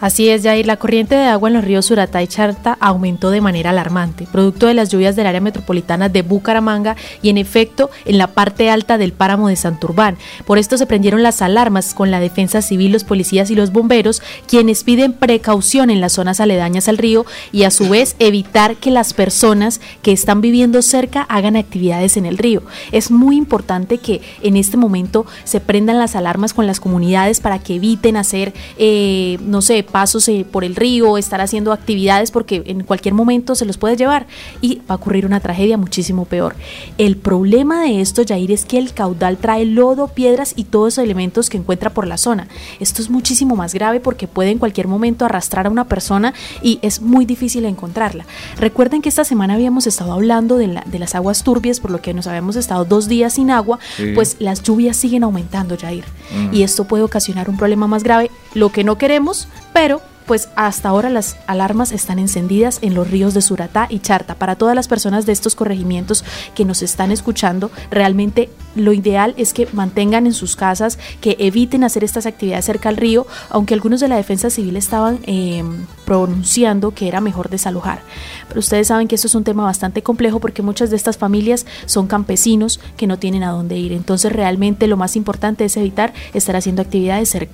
Así 0.04 0.28
es, 0.28 0.44
Jair, 0.44 0.66
la 0.66 0.76
corriente 0.76 1.16
de 1.16 1.28
agua 1.28 1.48
en 1.48 1.54
los 1.54 1.64
ríos 1.64 1.86
Suratá 1.86 2.22
y 2.22 2.28
Charta 2.28 2.78
aumentó 2.82 3.30
de 3.30 3.40
manera 3.40 3.70
alarmante, 3.70 4.28
producto 4.30 4.68
de 4.68 4.74
las 4.74 4.90
lluvias 4.90 5.16
del 5.16 5.28
área 5.28 5.40
metropolitana 5.40 6.10
de 6.10 6.24
Bucaramanga 6.24 6.98
y 7.22 7.30
en 7.30 7.38
efecto 7.38 7.90
en 8.04 8.18
la 8.18 8.28
parte 8.28 8.70
alta 8.70 8.98
del 8.98 9.14
páramo 9.14 9.48
de 9.48 9.56
Santurbán. 9.56 10.18
Por 10.46 10.58
esto 10.58 10.78
se 10.78 10.88
prendieron 10.88 11.24
las 11.24 11.42
alarmas 11.42 11.94
con 11.94 12.12
la 12.12 12.20
defensa 12.20 12.62
civil, 12.62 12.92
los 12.92 13.06
policías 13.06 13.50
y 13.50 13.56
los 13.56 13.72
bomberos, 13.72 14.22
quienes 14.46 14.84
piden 14.84 15.14
precaución 15.14 15.90
en 15.90 16.02
las 16.02 16.12
zonas 16.12 16.42
aledañas 16.42 16.90
al 16.90 16.98
río 16.98 17.26
y 17.54 17.64
a 17.64 17.72
su 17.72 17.88
vez 17.88 18.18
evitar 18.20 18.76
que 18.76 18.92
las 18.92 19.14
personas 19.14 19.80
que 20.02 20.12
están 20.12 20.42
viviendo 20.42 20.82
cerca 20.82 21.22
hagan 21.22 21.56
actividades 21.56 22.18
en 22.18 22.26
el 22.26 22.38
río. 22.38 22.62
Es 22.92 23.10
muy 23.10 23.38
importante 23.38 24.00
que 24.00 24.20
en 24.42 24.58
este 24.58 24.76
momento 24.76 25.26
se 25.46 25.62
prendan 25.62 25.98
las 25.98 26.18
alarmas 26.18 26.54
con 26.54 26.68
las 26.68 26.82
comunidades 26.82 27.40
para 27.40 27.60
que 27.60 27.76
eviten 27.76 28.18
hacer, 28.18 28.54
eh, 28.78 29.38
no 29.46 29.62
sé, 29.62 29.86
pasos 29.94 30.28
eh, 30.28 30.44
por 30.50 30.64
el 30.64 30.76
río, 30.76 31.20
estar 31.20 31.40
haciendo 31.40 31.72
actividades 31.72 32.32
porque 32.32 32.64
en 32.66 32.84
cualquier 32.84 33.14
momento 33.14 33.54
se 33.54 33.66
los 33.66 33.78
puede 33.78 33.96
llevar 33.96 34.26
y 34.60 34.82
va 34.90 34.96
a 34.96 34.96
ocurrir 34.96 35.28
una 35.28 35.40
tragedia 35.40 35.78
muchísimo 35.78 36.26
peor. 36.26 36.56
El 36.98 37.16
problema 37.16 37.84
de 37.84 38.02
esto, 38.02 38.24
Jair, 38.28 38.52
es 38.52 38.66
que 38.66 38.80
el 38.80 38.94
caudal 38.96 39.38
trae 39.38 39.66
lodo, 39.66 40.08
piedras 40.08 40.54
y 40.56 40.64
todos 40.64 40.84
los 40.86 40.98
elementos 40.98 41.52
que 41.52 41.58
encuentra 41.58 41.92
por 41.92 42.08
la 42.08 42.18
zona. 42.18 42.48
Esto 42.80 43.04
es 43.04 43.12
muchísimo 43.12 43.56
más 43.56 43.76
grave 43.76 44.00
porque 44.00 44.28
puede 44.28 44.50
en 44.50 44.58
cualquier 44.58 44.88
momento 44.88 45.26
arrastrar 45.26 45.68
a 45.68 45.70
una 45.70 45.86
persona 45.86 46.34
y 46.64 46.80
es 46.82 47.00
muy 47.00 47.26
difícil 47.26 47.64
encontrarla. 47.66 48.26
Recuerden 48.58 49.04
que 49.04 49.10
esta 49.10 49.24
semana 49.24 49.54
habíamos 49.54 49.86
estado 49.86 50.14
hablando 50.14 50.58
de, 50.58 50.70
la, 50.70 50.84
de 50.88 50.98
las 50.98 51.14
aguas 51.14 51.44
turbias, 51.44 51.80
por 51.80 51.92
lo 51.92 52.02
que 52.02 52.16
nos 52.16 52.26
habíamos 52.26 52.56
estado 52.56 52.84
dos 52.84 53.08
días 53.08 53.34
sin 53.34 53.52
agua, 53.52 53.78
pues 54.16 54.38
las 54.40 54.64
lluvias 54.64 54.98
siguen 54.98 55.24
aumentando, 55.24 55.78
Jair. 55.78 56.06
Y 56.52 56.64
esto 56.64 56.86
puede 56.86 57.04
ocasionar 57.04 57.48
un 57.48 57.58
problema 57.58 57.86
más 57.86 58.04
grave. 58.04 58.32
Lo 58.56 58.72
que 58.72 58.84
no 58.84 58.98
queremos, 58.98 59.48
pero 59.74 60.02
pues 60.26 60.50
hasta 60.56 60.90
ahora 60.90 61.10
las 61.10 61.38
alarmas 61.48 61.92
están 61.92 62.20
encendidas 62.20 62.80
en 62.82 62.94
los 62.94 63.10
ríos 63.10 63.34
de 63.34 63.42
Suratá 63.42 63.88
y 63.90 64.00
Charta. 64.00 64.36
Para 64.36 64.56
todas 64.56 64.76
las 64.76 64.88
personas 64.88 65.26
de 65.26 65.34
estos 65.34 65.56
corregimientos 65.56 66.24
que 66.56 66.66
nos 66.66 66.82
están 66.82 67.12
escuchando, 67.12 67.72
realmente 67.92 68.50
lo 68.76 68.94
ideal 68.94 69.34
es 69.38 69.54
que 69.54 69.68
mantengan 69.74 70.26
en 70.26 70.34
sus 70.34 70.56
casas, 70.56 70.98
que 71.22 71.36
eviten 71.40 71.84
hacer 71.84 72.04
estas 72.04 72.26
actividades 72.26 72.66
cerca 72.66 72.90
al 72.90 72.98
río, 72.98 73.28
aunque 73.50 73.74
algunos 73.74 74.00
de 74.00 74.08
la 74.08 74.16
defensa 74.16 74.50
civil 74.50 74.78
estaban 74.78 75.20
em, 75.24 75.86
pronunciando 76.06 76.92
que 76.92 77.08
era 77.08 77.22
mejor 77.22 77.50
desalojar. 77.50 78.02
Pero 78.48 78.60
ustedes 78.60 78.88
saben 78.88 79.08
que 79.08 79.16
esto 79.16 79.28
es 79.28 79.36
un 79.36 79.44
tema 79.44 79.64
bastante 79.64 80.02
complejo 80.02 80.40
porque 80.40 80.62
muchas 80.62 80.90
de 80.90 80.96
estas 80.96 81.18
familias 81.18 81.66
son 81.86 82.08
campesinos 82.08 82.80
que 82.98 83.08
no 83.08 83.20
tienen 83.20 83.44
a 83.44 83.52
dónde 83.52 83.78
ir. 83.78 83.92
Entonces 83.92 84.32
realmente 84.32 84.88
lo 84.88 84.98
más 84.98 85.16
importante 85.16 85.66
es 85.66 85.78
evitar 85.78 86.14
estar 86.34 86.56
haciendo 86.56 86.82
actividades 86.82 87.30
cerca, 87.30 87.54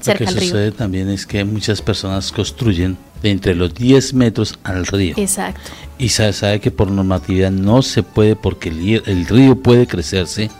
cerca 0.00 0.24
río. 0.24 0.34
Lo 0.34 0.40
que 0.40 0.46
sucede 0.46 0.72
también 0.72 1.08
es 1.08 1.26
que 1.26 1.44
muchas 1.44 1.82
personas 1.82 2.32
construyen 2.32 2.96
de 3.22 3.30
entre 3.30 3.54
los 3.54 3.74
10 3.74 4.14
metros 4.14 4.58
al 4.64 4.86
río. 4.86 5.14
Exacto. 5.16 5.60
Y 5.98 6.08
se 6.08 6.32
sabe 6.32 6.60
que 6.60 6.70
por 6.70 6.90
normatividad 6.90 7.50
no 7.50 7.82
se 7.82 8.02
puede 8.02 8.36
porque 8.36 8.70
el, 8.70 9.26
río 9.26 9.56
puede 9.56 9.86
crecerse 9.86 10.50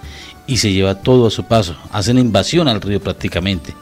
y 0.46 0.58
se 0.58 0.72
lleva 0.72 0.96
todo 0.96 1.26
a 1.26 1.30
su 1.30 1.44
paso. 1.44 1.76
Hacen 1.92 2.18
invasión 2.18 2.68
al 2.68 2.80
río 2.80 3.00
prácticamente. 3.00 3.74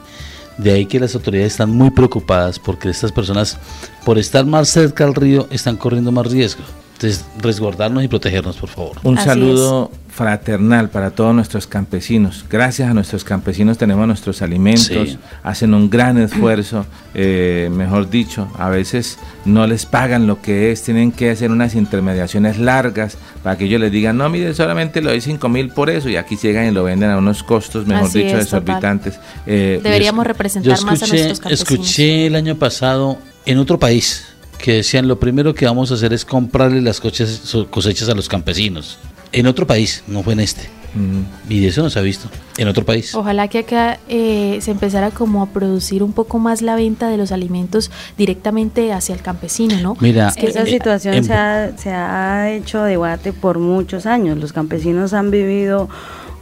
De 0.56 0.72
ahí 0.72 0.86
que 0.86 1.00
las 1.00 1.14
autoridades 1.14 1.52
están 1.52 1.70
muy 1.70 1.90
preocupadas 1.90 2.58
porque 2.58 2.90
estas 2.90 3.12
personas, 3.12 3.58
por 4.04 4.18
estar 4.18 4.44
más 4.44 4.68
cerca 4.68 5.04
al 5.04 5.14
río, 5.14 5.46
están 5.50 5.76
corriendo 5.76 6.12
más 6.12 6.30
riesgo. 6.30 6.62
Entonces, 6.94 7.24
resguardarnos 7.40 8.02
y 8.02 8.08
protegernos, 8.08 8.56
por 8.56 8.68
favor. 8.68 8.98
Un 9.04 9.16
saludo 9.18 9.92
fraternal 10.18 10.90
para 10.90 11.12
todos 11.12 11.32
nuestros 11.32 11.68
campesinos. 11.68 12.44
Gracias 12.50 12.90
a 12.90 12.92
nuestros 12.92 13.22
campesinos 13.22 13.78
tenemos 13.78 14.04
nuestros 14.04 14.42
alimentos, 14.42 15.16
hacen 15.44 15.74
un 15.74 15.88
gran 15.88 16.18
esfuerzo, 16.18 16.86
eh, 17.14 17.70
mejor 17.72 18.10
dicho, 18.10 18.50
a 18.58 18.68
veces 18.68 19.16
no 19.44 19.64
les 19.68 19.86
pagan 19.86 20.26
lo 20.26 20.42
que 20.42 20.72
es, 20.72 20.82
tienen 20.82 21.12
que 21.12 21.30
hacer 21.30 21.52
unas 21.52 21.76
intermediaciones 21.76 22.58
largas 22.58 23.16
para 23.44 23.56
que 23.56 23.66
ellos 23.66 23.80
les 23.80 23.92
digan, 23.92 24.16
no, 24.16 24.28
mire, 24.28 24.52
solamente 24.54 25.00
lo 25.00 25.10
doy 25.10 25.20
5 25.20 25.48
mil 25.48 25.70
por 25.70 25.88
eso 25.88 26.08
y 26.08 26.16
aquí 26.16 26.36
llegan 26.36 26.66
y 26.66 26.72
lo 26.72 26.82
venden 26.82 27.10
a 27.10 27.18
unos 27.18 27.44
costos, 27.44 27.86
mejor 27.86 28.10
dicho, 28.10 28.36
desorbitantes. 28.36 29.20
Eh, 29.46 29.78
Deberíamos 29.80 30.26
representar 30.26 30.82
más 30.82 31.00
a 31.00 31.06
nuestros 31.06 31.38
campesinos. 31.38 31.70
Escuché 31.70 32.26
el 32.26 32.34
año 32.34 32.56
pasado 32.56 33.18
en 33.46 33.58
otro 33.58 33.78
país 33.78 34.26
que 34.58 34.72
decían 34.72 35.06
lo 35.06 35.20
primero 35.20 35.54
que 35.54 35.64
vamos 35.64 35.92
a 35.92 35.94
hacer 35.94 36.12
es 36.12 36.24
comprarle 36.24 36.82
las 36.82 37.00
cosechas, 37.00 38.08
a 38.08 38.14
los 38.14 38.28
campesinos. 38.28 38.98
En 39.32 39.46
otro 39.46 39.66
país, 39.66 40.02
no 40.06 40.22
fue 40.22 40.32
en 40.32 40.40
este. 40.40 40.68
Mm. 40.94 41.52
Y 41.52 41.66
eso 41.66 41.82
no 41.82 41.90
se 41.90 41.98
ha 41.98 42.02
visto 42.02 42.28
en 42.56 42.66
otro 42.68 42.84
país. 42.84 43.14
Ojalá 43.14 43.48
que 43.48 43.58
acá 43.58 43.98
eh, 44.08 44.58
se 44.60 44.70
empezara 44.70 45.10
como 45.10 45.42
a 45.42 45.46
producir 45.46 46.02
un 46.02 46.12
poco 46.12 46.38
más 46.38 46.62
la 46.62 46.76
venta 46.76 47.08
de 47.08 47.16
los 47.16 47.30
alimentos 47.30 47.90
directamente 48.16 48.92
hacia 48.92 49.14
el 49.14 49.20
campesino, 49.20 49.78
¿no? 49.80 49.96
Mira, 50.00 50.32
esa 50.36 50.64
situación 50.64 51.24
se, 51.24 51.34
ha, 51.34 51.72
se 51.76 51.90
ha 51.90 52.50
hecho 52.50 52.82
debate 52.82 53.32
por 53.32 53.58
muchos 53.58 54.06
años. 54.06 54.38
Los 54.38 54.52
campesinos 54.52 55.12
han 55.12 55.30
vivido 55.30 55.88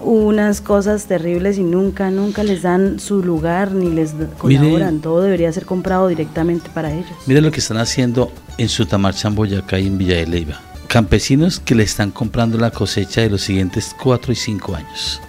unas 0.00 0.60
cosas 0.60 1.06
terribles 1.06 1.58
y 1.58 1.62
nunca, 1.62 2.10
nunca 2.10 2.42
les 2.42 2.62
dan 2.62 3.00
su 3.00 3.22
lugar 3.22 3.72
ni 3.72 3.90
les 3.90 4.14
colaboran. 4.38 5.00
Todo 5.00 5.22
debería 5.22 5.50
ser 5.52 5.64
comprado 5.64 6.08
directamente 6.08 6.70
para 6.72 6.92
ellos. 6.92 7.10
Mire 7.26 7.40
lo 7.40 7.50
que 7.50 7.60
están 7.60 7.78
haciendo 7.78 8.30
en 8.58 8.68
Sutamarcha, 8.68 9.28
en 9.28 9.34
Boyacá 9.34 9.78
y 9.78 9.86
en 9.86 9.98
Villa 9.98 10.16
de 10.16 10.26
Leyva. 10.26 10.60
Campesinos 10.86 11.60
que 11.60 11.74
le 11.74 11.82
están 11.82 12.10
comprando 12.10 12.58
la 12.58 12.70
cosecha 12.70 13.20
de 13.20 13.30
los 13.30 13.42
siguientes 13.42 13.94
cuatro 14.00 14.32
y 14.32 14.36
cinco 14.36 14.74
años. 14.74 15.20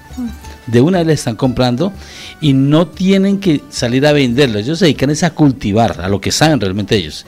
De 0.65 0.81
una 0.81 0.99
vez 0.99 1.07
le 1.07 1.13
están 1.13 1.35
comprando 1.35 1.93
y 2.41 2.53
no 2.53 2.87
tienen 2.87 3.39
que 3.39 3.61
salir 3.69 4.05
a 4.05 4.11
venderlo. 4.11 4.59
Ellos 4.59 4.79
se 4.79 4.85
dedican 4.85 5.11
a 5.21 5.29
cultivar, 5.31 6.01
a 6.01 6.09
lo 6.09 6.19
que 6.19 6.31
saben 6.31 6.59
realmente 6.59 6.95
ellos. 6.95 7.25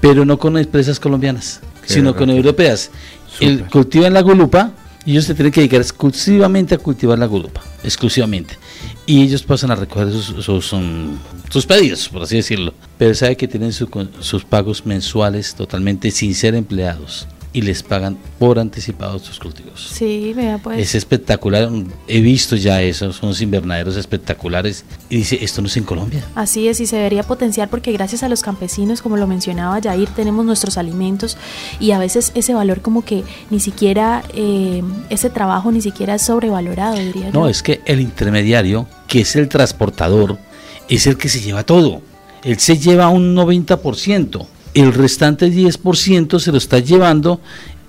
Pero 0.00 0.24
no 0.24 0.38
con 0.38 0.56
empresas 0.56 1.00
colombianas, 1.00 1.60
sino 1.84 2.14
con 2.14 2.30
europeas. 2.30 2.90
El, 3.40 3.64
cultivan 3.66 4.14
la 4.14 4.22
gulupa 4.22 4.72
Y 5.04 5.12
ellos 5.12 5.24
se 5.24 5.34
tienen 5.34 5.52
que 5.52 5.60
dedicar 5.60 5.80
exclusivamente 5.80 6.74
a 6.74 6.78
cultivar 6.78 7.18
la 7.18 7.26
gurupa, 7.26 7.62
exclusivamente. 7.84 8.58
Y 9.04 9.22
ellos 9.22 9.42
pasan 9.42 9.70
a 9.70 9.76
recoger 9.76 10.10
sus, 10.10 10.44
sus, 10.44 10.72
um, 10.72 11.16
sus 11.48 11.64
pedidos, 11.66 12.08
por 12.08 12.22
así 12.22 12.36
decirlo. 12.36 12.74
Pero 12.98 13.14
sabe 13.14 13.36
que 13.36 13.46
tienen 13.48 13.72
su- 13.72 13.88
sus 14.20 14.44
pagos 14.44 14.84
mensuales 14.84 15.54
totalmente 15.54 16.10
sin 16.10 16.34
ser 16.34 16.54
empleados 16.54 17.26
y 17.56 17.62
les 17.62 17.82
pagan 17.82 18.18
por 18.38 18.58
anticipado 18.58 19.18
sus 19.18 19.38
cultivos. 19.38 19.88
Sí, 19.90 20.34
vea 20.36 20.58
pues. 20.58 20.78
Es 20.78 20.94
espectacular, 20.94 21.70
he 22.06 22.20
visto 22.20 22.54
ya 22.54 22.82
eso, 22.82 23.14
son 23.14 23.28
unos 23.30 23.40
invernaderos 23.40 23.96
espectaculares. 23.96 24.84
Y 25.08 25.16
dice, 25.16 25.38
esto 25.42 25.62
no 25.62 25.68
es 25.68 25.76
en 25.78 25.84
Colombia. 25.84 26.22
Así 26.34 26.68
es, 26.68 26.80
y 26.80 26.86
se 26.86 26.96
debería 26.96 27.22
potenciar 27.22 27.70
porque 27.70 27.92
gracias 27.92 28.22
a 28.22 28.28
los 28.28 28.42
campesinos, 28.42 29.00
como 29.00 29.16
lo 29.16 29.26
mencionaba 29.26 29.80
Jair, 29.82 30.10
tenemos 30.10 30.44
nuestros 30.44 30.76
alimentos 30.76 31.38
y 31.80 31.92
a 31.92 31.98
veces 31.98 32.30
ese 32.34 32.52
valor 32.52 32.82
como 32.82 33.06
que 33.06 33.24
ni 33.48 33.58
siquiera, 33.58 34.22
eh, 34.34 34.82
ese 35.08 35.30
trabajo 35.30 35.72
ni 35.72 35.80
siquiera 35.80 36.16
es 36.16 36.22
sobrevalorado, 36.22 36.96
diría 36.96 37.30
No, 37.30 37.44
yo. 37.44 37.48
es 37.48 37.62
que 37.62 37.80
el 37.86 38.00
intermediario, 38.02 38.86
que 39.08 39.22
es 39.22 39.34
el 39.34 39.48
transportador, 39.48 40.36
es 40.90 41.06
el 41.06 41.16
que 41.16 41.30
se 41.30 41.40
lleva 41.40 41.62
todo. 41.62 42.02
Él 42.44 42.58
se 42.58 42.76
lleva 42.76 43.08
un 43.08 43.34
90%. 43.34 44.46
El 44.76 44.92
restante 44.92 45.50
10% 45.50 46.38
se 46.38 46.52
lo 46.52 46.58
está 46.58 46.80
llevando 46.80 47.40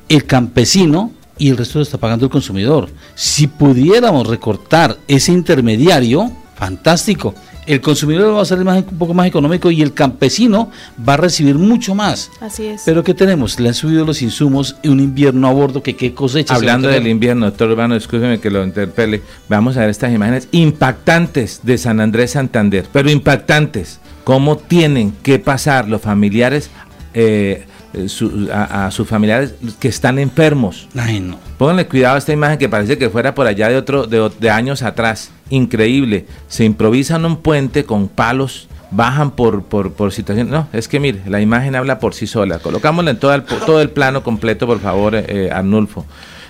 el 0.08 0.24
campesino 0.24 1.12
y 1.38 1.50
el 1.50 1.58
resto 1.58 1.80
lo 1.80 1.84
está 1.84 1.98
pagando 1.98 2.28
el 2.28 2.32
consumidor. 2.32 2.90
Si 3.14 3.48
pudiéramos 3.48 4.26
recortar 4.26 4.98
ese 5.06 5.34
intermediario, 5.34 6.32
fantástico. 6.56 7.36
El 7.68 7.82
consumidor 7.82 8.34
va 8.34 8.41
a 8.41 8.45
salir 8.45 8.63
más, 8.63 8.78
un 8.78 8.97
poco 8.97 9.13
más 9.13 9.28
económico 9.28 9.70
y 9.70 9.82
el 9.82 9.93
campesino 9.93 10.72
va 11.07 11.15
a 11.15 11.18
recibir 11.18 11.55
mucho 11.55 11.93
más. 11.93 12.32
Así 12.39 12.65
es. 12.65 12.84
Pero 12.86 13.03
¿qué 13.03 13.13
tenemos? 13.13 13.59
Le 13.59 13.68
han 13.68 13.76
subido 13.76 14.05
los 14.05 14.22
insumos 14.22 14.78
y 14.82 14.88
un 14.88 15.01
invierno 15.01 15.47
a 15.47 15.51
bordo 15.51 15.84
que 15.84 15.95
qué 15.95 16.13
cosecha. 16.13 16.55
Hablando 16.55 16.88
del 16.88 17.07
invierno, 17.07 17.45
doctor 17.45 17.70
Urbano, 17.70 17.95
discúlpeme 17.95 18.39
que 18.39 18.49
lo 18.49 18.63
interpele. 18.63 19.22
Vamos 19.49 19.76
a 19.76 19.82
ver 19.82 19.89
estas 19.89 20.13
imágenes 20.13 20.47
impactantes 20.51 21.59
de 21.63 21.78
San 21.78 21.99
Andrés 21.99 22.32
Santander, 22.32 22.86
pero 22.91 23.09
impactantes. 23.09 23.99
¿Cómo 24.24 24.57
tienen 24.57 25.13
que 25.24 25.39
pasar 25.39 25.88
los 25.88 26.01
familiares, 26.01 26.70
eh, 27.13 27.65
su- 28.08 28.50
a, 28.54 28.86
a 28.88 28.92
sus 28.92 29.08
familiares 29.08 29.56
que 29.80 29.88
están 29.88 30.20
enfermos? 30.20 30.88
Ay, 30.96 31.20
no. 31.20 31.40
Pónganle 31.58 31.88
cuidado 31.88 32.16
a 32.16 32.18
esta 32.18 32.34
imagen 32.34 32.58
que 32.58 32.70
parece 32.70 32.98
que 32.98 33.10
fuera 33.10 33.34
por 33.36 33.48
allá 33.48 33.70
de 33.70 33.78
otro 33.78 34.06
de, 34.08 34.50
años 34.50 34.84
atrás. 34.84 35.32
Increíble. 35.50 36.26
Se 36.48 36.64
improvisan 36.66 37.26
un 37.26 37.38
puente 37.38 37.84
con 37.86 38.08
palos, 38.08 38.68
bajan 38.92 39.32
por, 39.32 39.64
por, 39.64 39.94
por 39.94 40.12
situación. 40.14 40.50
No, 40.50 40.68
es 40.74 40.88
que 40.88 41.00
mire, 41.00 41.22
la 41.28 41.42
imagen 41.42 41.76
habla 41.76 42.00
por 42.00 42.14
sí 42.14 42.28
sola. 42.28 42.60
Colocámosla 42.60 43.12
en 43.12 43.20
todo 43.20 43.34
el, 43.34 43.44
todo 43.44 43.82
el 43.82 43.90
plano 43.90 44.24
completo, 44.24 44.68
por 44.68 44.80
favor, 44.80 45.16
eh, 45.16 45.50
Arnulfo. 45.52 46.06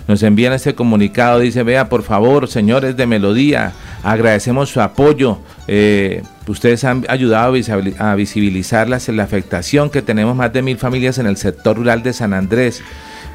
Nos 0.08 0.24
envían 0.24 0.53
este 0.53 0.74
comunicado, 0.74 1.39
dice, 1.39 1.64
vea, 1.64 1.89
por 1.89 2.01
favor, 2.03 2.47
señores 2.47 2.95
de 2.95 3.05
Melodía, 3.05 3.74
agradecemos 4.03 4.70
su 4.70 4.80
apoyo. 4.80 5.39
Eh, 5.68 6.24
ustedes 6.47 6.86
han 6.86 7.05
ayudado 7.10 7.47
a 7.53 7.58
visibili- 7.58 7.95
a 7.99 8.16
visibilizar 8.16 8.88
las- 8.88 9.10
la 9.10 9.24
afectación 9.24 9.89
que 9.89 10.01
tenemos 10.01 10.34
más 10.36 10.53
de 10.53 10.62
mil 10.62 10.78
familias 10.78 11.18
en 11.18 11.28
el 11.28 11.36
sector 11.36 11.76
rural 11.76 12.03
de 12.03 12.14
San 12.14 12.34
Andrés. 12.34 12.82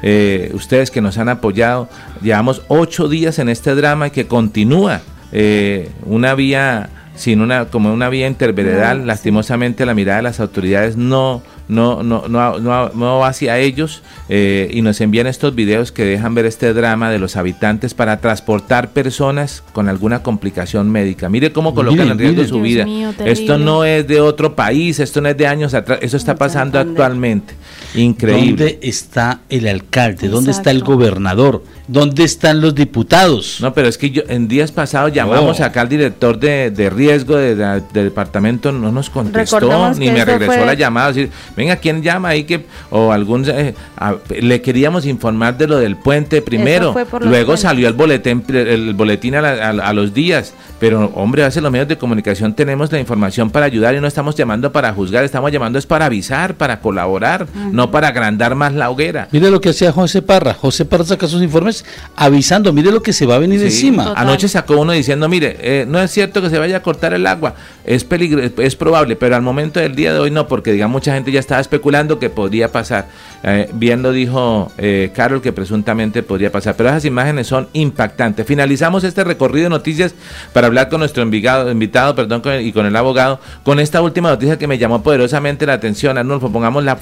Eh, 0.01 0.51
ustedes 0.55 0.89
que 0.89 0.99
nos 0.99 1.17
han 1.19 1.29
apoyado, 1.29 1.89
llevamos 2.23 2.63
ocho 2.69 3.07
días 3.07 3.37
en 3.39 3.49
este 3.49 3.75
drama 3.75 4.09
que 4.09 4.25
continúa 4.27 5.01
eh, 5.31 5.89
una 6.05 6.35
vía 6.35 6.89
sin 7.15 7.41
una 7.41 7.65
como 7.65 7.93
una 7.93 8.09
vía 8.09 8.27
interveredal 8.27 9.05
lastimosamente 9.07 9.85
la 9.85 9.93
mirada 9.93 10.17
de 10.17 10.23
las 10.23 10.39
autoridades 10.39 10.97
no 10.97 11.41
no 11.67 12.03
no 12.03 12.27
no, 12.27 12.59
no, 12.59 12.89
no 12.89 13.19
va 13.19 13.27
hacia 13.27 13.57
ellos 13.57 14.01
eh, 14.29 14.69
y 14.71 14.81
nos 14.81 14.99
envían 15.01 15.27
estos 15.27 15.55
videos 15.55 15.91
que 15.91 16.05
dejan 16.05 16.35
ver 16.35 16.45
este 16.45 16.73
drama 16.73 17.09
de 17.09 17.19
los 17.19 17.35
habitantes 17.35 17.93
para 17.93 18.19
transportar 18.19 18.89
personas 18.89 19.63
con 19.73 19.89
alguna 19.89 20.23
complicación 20.23 20.91
médica. 20.91 21.29
Mire 21.29 21.51
cómo 21.51 21.73
colocan 21.73 22.09
en 22.09 22.17
riesgo 22.17 22.43
su 22.43 22.55
Dios 22.55 22.63
vida 22.63 22.85
mío, 22.85 23.13
esto 23.25 23.57
no 23.57 23.85
es 23.85 24.07
de 24.07 24.21
otro 24.21 24.55
país 24.55 24.99
esto 24.99 25.21
no 25.21 25.29
es 25.29 25.37
de 25.37 25.47
años 25.47 25.73
atrás 25.73 25.99
eso 26.01 26.17
está 26.17 26.35
pasando 26.35 26.79
actualmente 26.79 27.55
increíble 27.95 28.49
¿Dónde 28.73 28.79
está 28.81 29.39
el 29.49 29.67
alcalde? 29.67 30.27
¿Dónde 30.27 30.51
está 30.51 30.71
el 30.71 30.83
gobernador? 30.83 31.63
¿Dónde 31.87 32.23
están 32.23 32.61
los 32.61 32.73
diputados? 32.73 33.57
No, 33.61 33.73
pero 33.73 33.87
es 33.89 33.97
que 33.97 34.09
yo 34.09 34.21
en 34.29 34.47
días 34.47 34.71
pasados 34.71 35.11
llamamos 35.11 35.59
No. 35.59 35.65
acá 35.65 35.81
al 35.81 35.89
director 35.89 36.39
de, 36.39 36.71
de 36.71 36.89
riesgo 36.89 37.35
de- 37.35 37.55
de- 37.55 37.81
del 37.93 38.05
departamento, 38.05 38.71
no 38.71 38.91
nos 38.91 39.09
contestó, 39.09 39.59
Recordemos 39.59 39.97
ni 39.99 40.09
me 40.09 40.23
regresó 40.23 40.53
fue- 40.53 40.65
la 40.65 40.73
llamada. 40.75 41.09
Decir, 41.09 41.29
venga, 41.57 41.75
¿quién 41.75 42.01
llama 42.01 42.29
ahí? 42.29 42.45
que 42.45 42.65
O 42.89 43.11
algún. 43.11 43.43
eh, 43.49 43.73
a- 43.97 44.15
le 44.39 44.61
queríamos 44.61 45.05
informar 45.05 45.57
de 45.57 45.67
lo 45.67 45.77
del 45.77 45.97
puente 45.97 46.41
primero. 46.41 46.93
Luego 47.21 47.45
puentes. 47.47 47.59
salió 47.59 47.87
el 47.87 47.93
boletín, 47.93 48.43
el 48.49 48.93
boletín 48.93 49.35
a, 49.35 49.41
la- 49.41 49.67
a- 49.69 49.89
a 49.89 49.93
los 49.93 50.13
días. 50.13 50.53
Pero, 50.79 51.11
hombre, 51.15 51.43
a 51.43 51.45
veces 51.45 51.61
los 51.63 51.71
medios 51.71 51.87
de 51.87 51.97
comunicación 51.97 52.53
tenemos 52.53 52.91
la 52.91 52.99
información 52.99 53.49
para 53.49 53.65
ayudar 53.65 53.95
y 53.95 54.01
no 54.01 54.07
estamos 54.07 54.35
llamando 54.35 54.71
para 54.71 54.93
juzgar, 54.93 55.23
estamos 55.23 55.51
llamando 55.51 55.79
es 55.79 55.85
para 55.85 56.05
avisar, 56.05 56.55
para 56.55 56.79
colaborar, 56.81 57.47
no 57.71 57.82
para 57.91 58.07
agrandar 58.09 58.55
más 58.55 58.73
la 58.73 58.89
hoguera. 58.89 59.27
Mire 59.31 59.49
lo 59.51 59.61
que 59.61 59.69
hacía 59.69 59.91
José 59.91 60.21
Parra. 60.21 60.53
José 60.53 60.85
Parra 60.85 61.03
saca 61.05 61.27
sus 61.27 61.41
informes 61.41 61.85
avisando, 62.15 62.71
mire 62.73 62.91
lo 62.91 63.01
que 63.01 63.13
se 63.13 63.25
va 63.25 63.35
a 63.35 63.39
venir 63.39 63.59
Sí. 63.59 63.65
encima. 63.65 64.05
Total. 64.05 64.23
Anoche 64.27 64.47
sacó 64.47 64.77
uno 64.79 64.91
diciendo, 64.91 65.27
mire, 65.29 65.57
eh, 65.61 65.85
no 65.87 65.99
es 66.01 66.11
cierto 66.11 66.41
que 66.41 66.49
se 66.49 66.59
vaya 66.59 66.77
a 66.77 66.81
cortar 66.81 67.13
el 67.13 67.25
agua, 67.27 67.55
es 67.85 68.03
peligro, 68.03 68.41
es 68.57 68.75
probable, 68.75 69.15
pero 69.15 69.35
al 69.35 69.41
momento 69.41 69.79
del 69.79 69.95
día 69.95 70.13
de 70.13 70.19
hoy 70.19 70.31
no, 70.31 70.47
porque 70.47 70.71
digamos 70.71 70.93
mucha 70.93 71.13
gente 71.13 71.31
ya 71.31 71.39
estaba 71.39 71.59
especulando 71.61 72.19
que 72.19 72.29
podría 72.29 72.71
pasar. 72.71 73.07
Eh, 73.43 73.69
bien 73.73 74.01
lo 74.03 74.11
dijo 74.11 74.71
eh, 74.77 75.11
Carol 75.13 75.41
que 75.41 75.51
presuntamente 75.51 76.23
podría 76.23 76.51
pasar, 76.51 76.75
pero 76.75 76.89
esas 76.89 77.05
imágenes 77.05 77.47
son 77.47 77.67
impactantes. 77.73 78.45
Finalizamos 78.45 79.03
este 79.03 79.23
recorrido 79.23 79.65
de 79.65 79.69
noticias 79.69 80.13
para 80.53 80.67
hablar 80.67 80.89
con 80.89 80.99
nuestro 80.99 81.23
invitado, 81.23 81.69
invitado 81.71 82.15
perdón, 82.15 82.41
con 82.41 82.53
el- 82.53 82.65
y 82.65 82.71
con 82.71 82.85
el 82.85 82.95
abogado, 82.95 83.39
con 83.63 83.79
esta 83.79 84.01
última 84.01 84.29
noticia 84.29 84.57
que 84.57 84.67
me 84.67 84.77
llamó 84.77 85.01
poderosamente 85.03 85.65
la 85.65 85.73
atención. 85.73 86.17
Arnulfo, 86.17 86.51
pongamos 86.51 86.83
las 86.83 86.99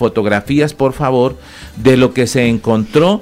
por 0.73 0.93
favor, 0.93 1.37
de 1.77 1.97
lo 1.97 2.13
que 2.13 2.27
se 2.27 2.47
encontró, 2.47 3.21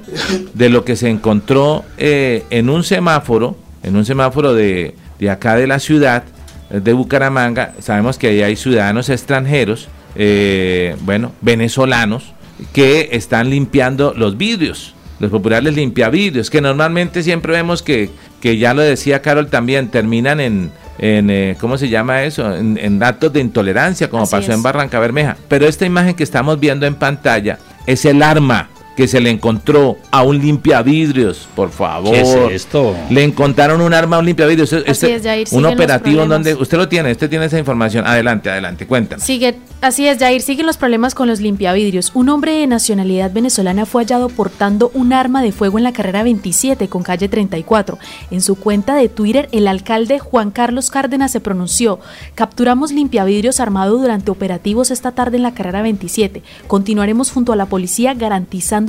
de 0.54 0.70
lo 0.70 0.86
que 0.86 0.96
se 0.96 1.10
encontró 1.10 1.84
eh, 1.98 2.44
en 2.50 2.70
un 2.70 2.84
semáforo, 2.84 3.56
en 3.84 3.96
un 3.96 4.06
semáforo 4.06 4.54
de, 4.54 4.96
de 5.20 5.30
acá 5.30 5.56
de 5.56 5.68
la 5.68 5.80
ciudad, 5.80 6.24
eh, 6.70 6.80
de 6.80 6.94
Bucaramanga. 6.94 7.74
Sabemos 7.80 8.18
que 8.18 8.28
ahí 8.28 8.42
hay 8.42 8.56
ciudadanos 8.56 9.10
extranjeros, 9.10 9.88
eh, 10.16 10.96
bueno, 11.02 11.32
venezolanos, 11.42 12.34
que 12.74 13.10
están 13.12 13.50
limpiando 13.50 14.14
los 14.16 14.38
vidrios, 14.38 14.94
los 15.20 15.32
populares 15.32 15.76
limpiavidrios, 15.76 16.50
que 16.50 16.62
normalmente 16.62 17.24
siempre 17.24 17.54
vemos 17.54 17.84
que, 17.84 18.10
que 18.42 18.58
ya 18.58 18.74
lo 18.74 18.82
decía 18.82 19.22
Carol 19.22 19.50
también, 19.50 19.90
terminan 19.90 20.40
en, 20.40 20.72
en 21.00 21.30
eh, 21.30 21.56
¿cómo 21.60 21.78
se 21.78 21.90
llama 21.90 22.24
eso? 22.24 22.56
En, 22.56 22.78
en 22.78 23.02
actos 23.02 23.34
de 23.34 23.40
intolerancia, 23.40 24.10
como 24.10 24.24
Así 24.24 24.32
pasó 24.32 24.52
es. 24.52 24.58
en 24.58 24.64
Barranca 24.64 25.00
Bermeja. 25.00 25.38
Pero 25.48 25.66
esta 25.66 25.86
imagen 25.86 26.14
que 26.14 26.24
estamos 26.24 26.60
viendo 26.60 26.86
en 26.86 26.96
pantalla 26.96 27.58
es 27.86 28.06
el 28.06 28.22
arma 28.22 28.70
que 28.96 29.08
se 29.08 29.22
le 29.22 29.30
encontró 29.30 29.98
a 30.12 30.24
un 30.24 30.40
limpiavidrios, 30.40 31.48
por 31.56 31.72
favor. 31.72 32.12
¿Qué 32.14 32.22
es 32.22 32.36
esto? 32.52 32.96
Le 33.10 33.24
encontraron 33.24 33.80
un 33.82 33.94
arma 33.94 34.18
a 34.18 34.20
un 34.20 34.26
limpiavidrios. 34.26 34.74
Este- 34.74 34.92
Así 34.92 35.06
es, 35.08 35.24
Jair, 35.24 35.48
un 35.52 35.66
operativo 35.66 36.24
en 36.24 36.30
donde 36.30 36.54
usted 36.56 36.78
lo 36.78 36.90
tiene, 36.90 37.12
usted 37.12 37.30
tiene 37.30 37.46
esa 37.46 37.58
información. 37.58 38.06
Adelante, 38.06 38.50
adelante, 38.50 38.86
cuéntanos. 38.86 39.24
Sigue, 39.24 39.56
así 39.80 40.06
es, 40.06 40.18
Jair, 40.20 40.42
siguen 40.42 40.66
los 40.66 40.76
problemas 40.78 41.16
con 41.16 41.28
los 41.30 41.40
limpiavidrios. 41.40 42.12
Un 42.14 42.28
hombre 42.30 42.54
de 42.54 42.68
nacionalidad 42.68 43.32
venezolana 43.32 43.86
fue 43.86 44.04
hallado 44.04 44.28
portando 44.30 44.92
un 44.94 45.14
arma 45.14 45.42
de 45.42 45.54
fuego 45.54 45.78
en 45.78 45.86
la 45.86 45.94
carrera 45.94 46.24
27 46.24 46.90
con 46.90 47.02
calle 47.04 47.30
34. 47.30 47.98
En 48.32 48.42
su 48.42 48.56
cuenta 48.56 48.96
de 48.96 49.08
Twitter, 49.08 49.48
el 49.54 49.68
alcalde 49.68 50.20
Juan 50.20 50.52
Carlos 50.52 50.90
Cárdenas 50.92 51.32
se 51.32 51.40
pronunció: 51.40 52.00
Capturamos 52.36 52.92
limpiavidrios 52.92 53.60
armado 53.60 53.98
durante 53.98 54.30
operativos 54.32 54.92
esta 54.92 55.12
tarde 55.14 55.38
en 55.38 55.44
la 55.44 55.54
carrera 55.54 55.82
27. 55.82 56.44
Continuaremos 56.68 57.32
junto 57.32 57.54
a 57.54 57.56
la 57.56 57.66
policía 57.68 58.14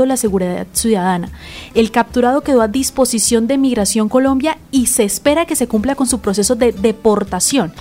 garantizando 0.00 0.06
la 0.06 0.16
seguridad 0.16 0.66
ciudadana. 0.72 1.28
El 1.74 1.90
capturado 1.90 2.40
quedó 2.42 2.62
a 2.62 2.68
disposición 2.68 3.46
de 3.46 3.58
Migración 3.58 4.08
Colombia 4.08 4.58
y 4.70 4.86
se 4.86 5.04
espera 5.04 5.46
que 5.46 5.56
se 5.56 5.66
cumpla 5.68 5.94
con 5.94 6.06
su 6.06 6.20
proceso 6.20 6.54
de 6.56 6.72
deportación. 6.72 7.72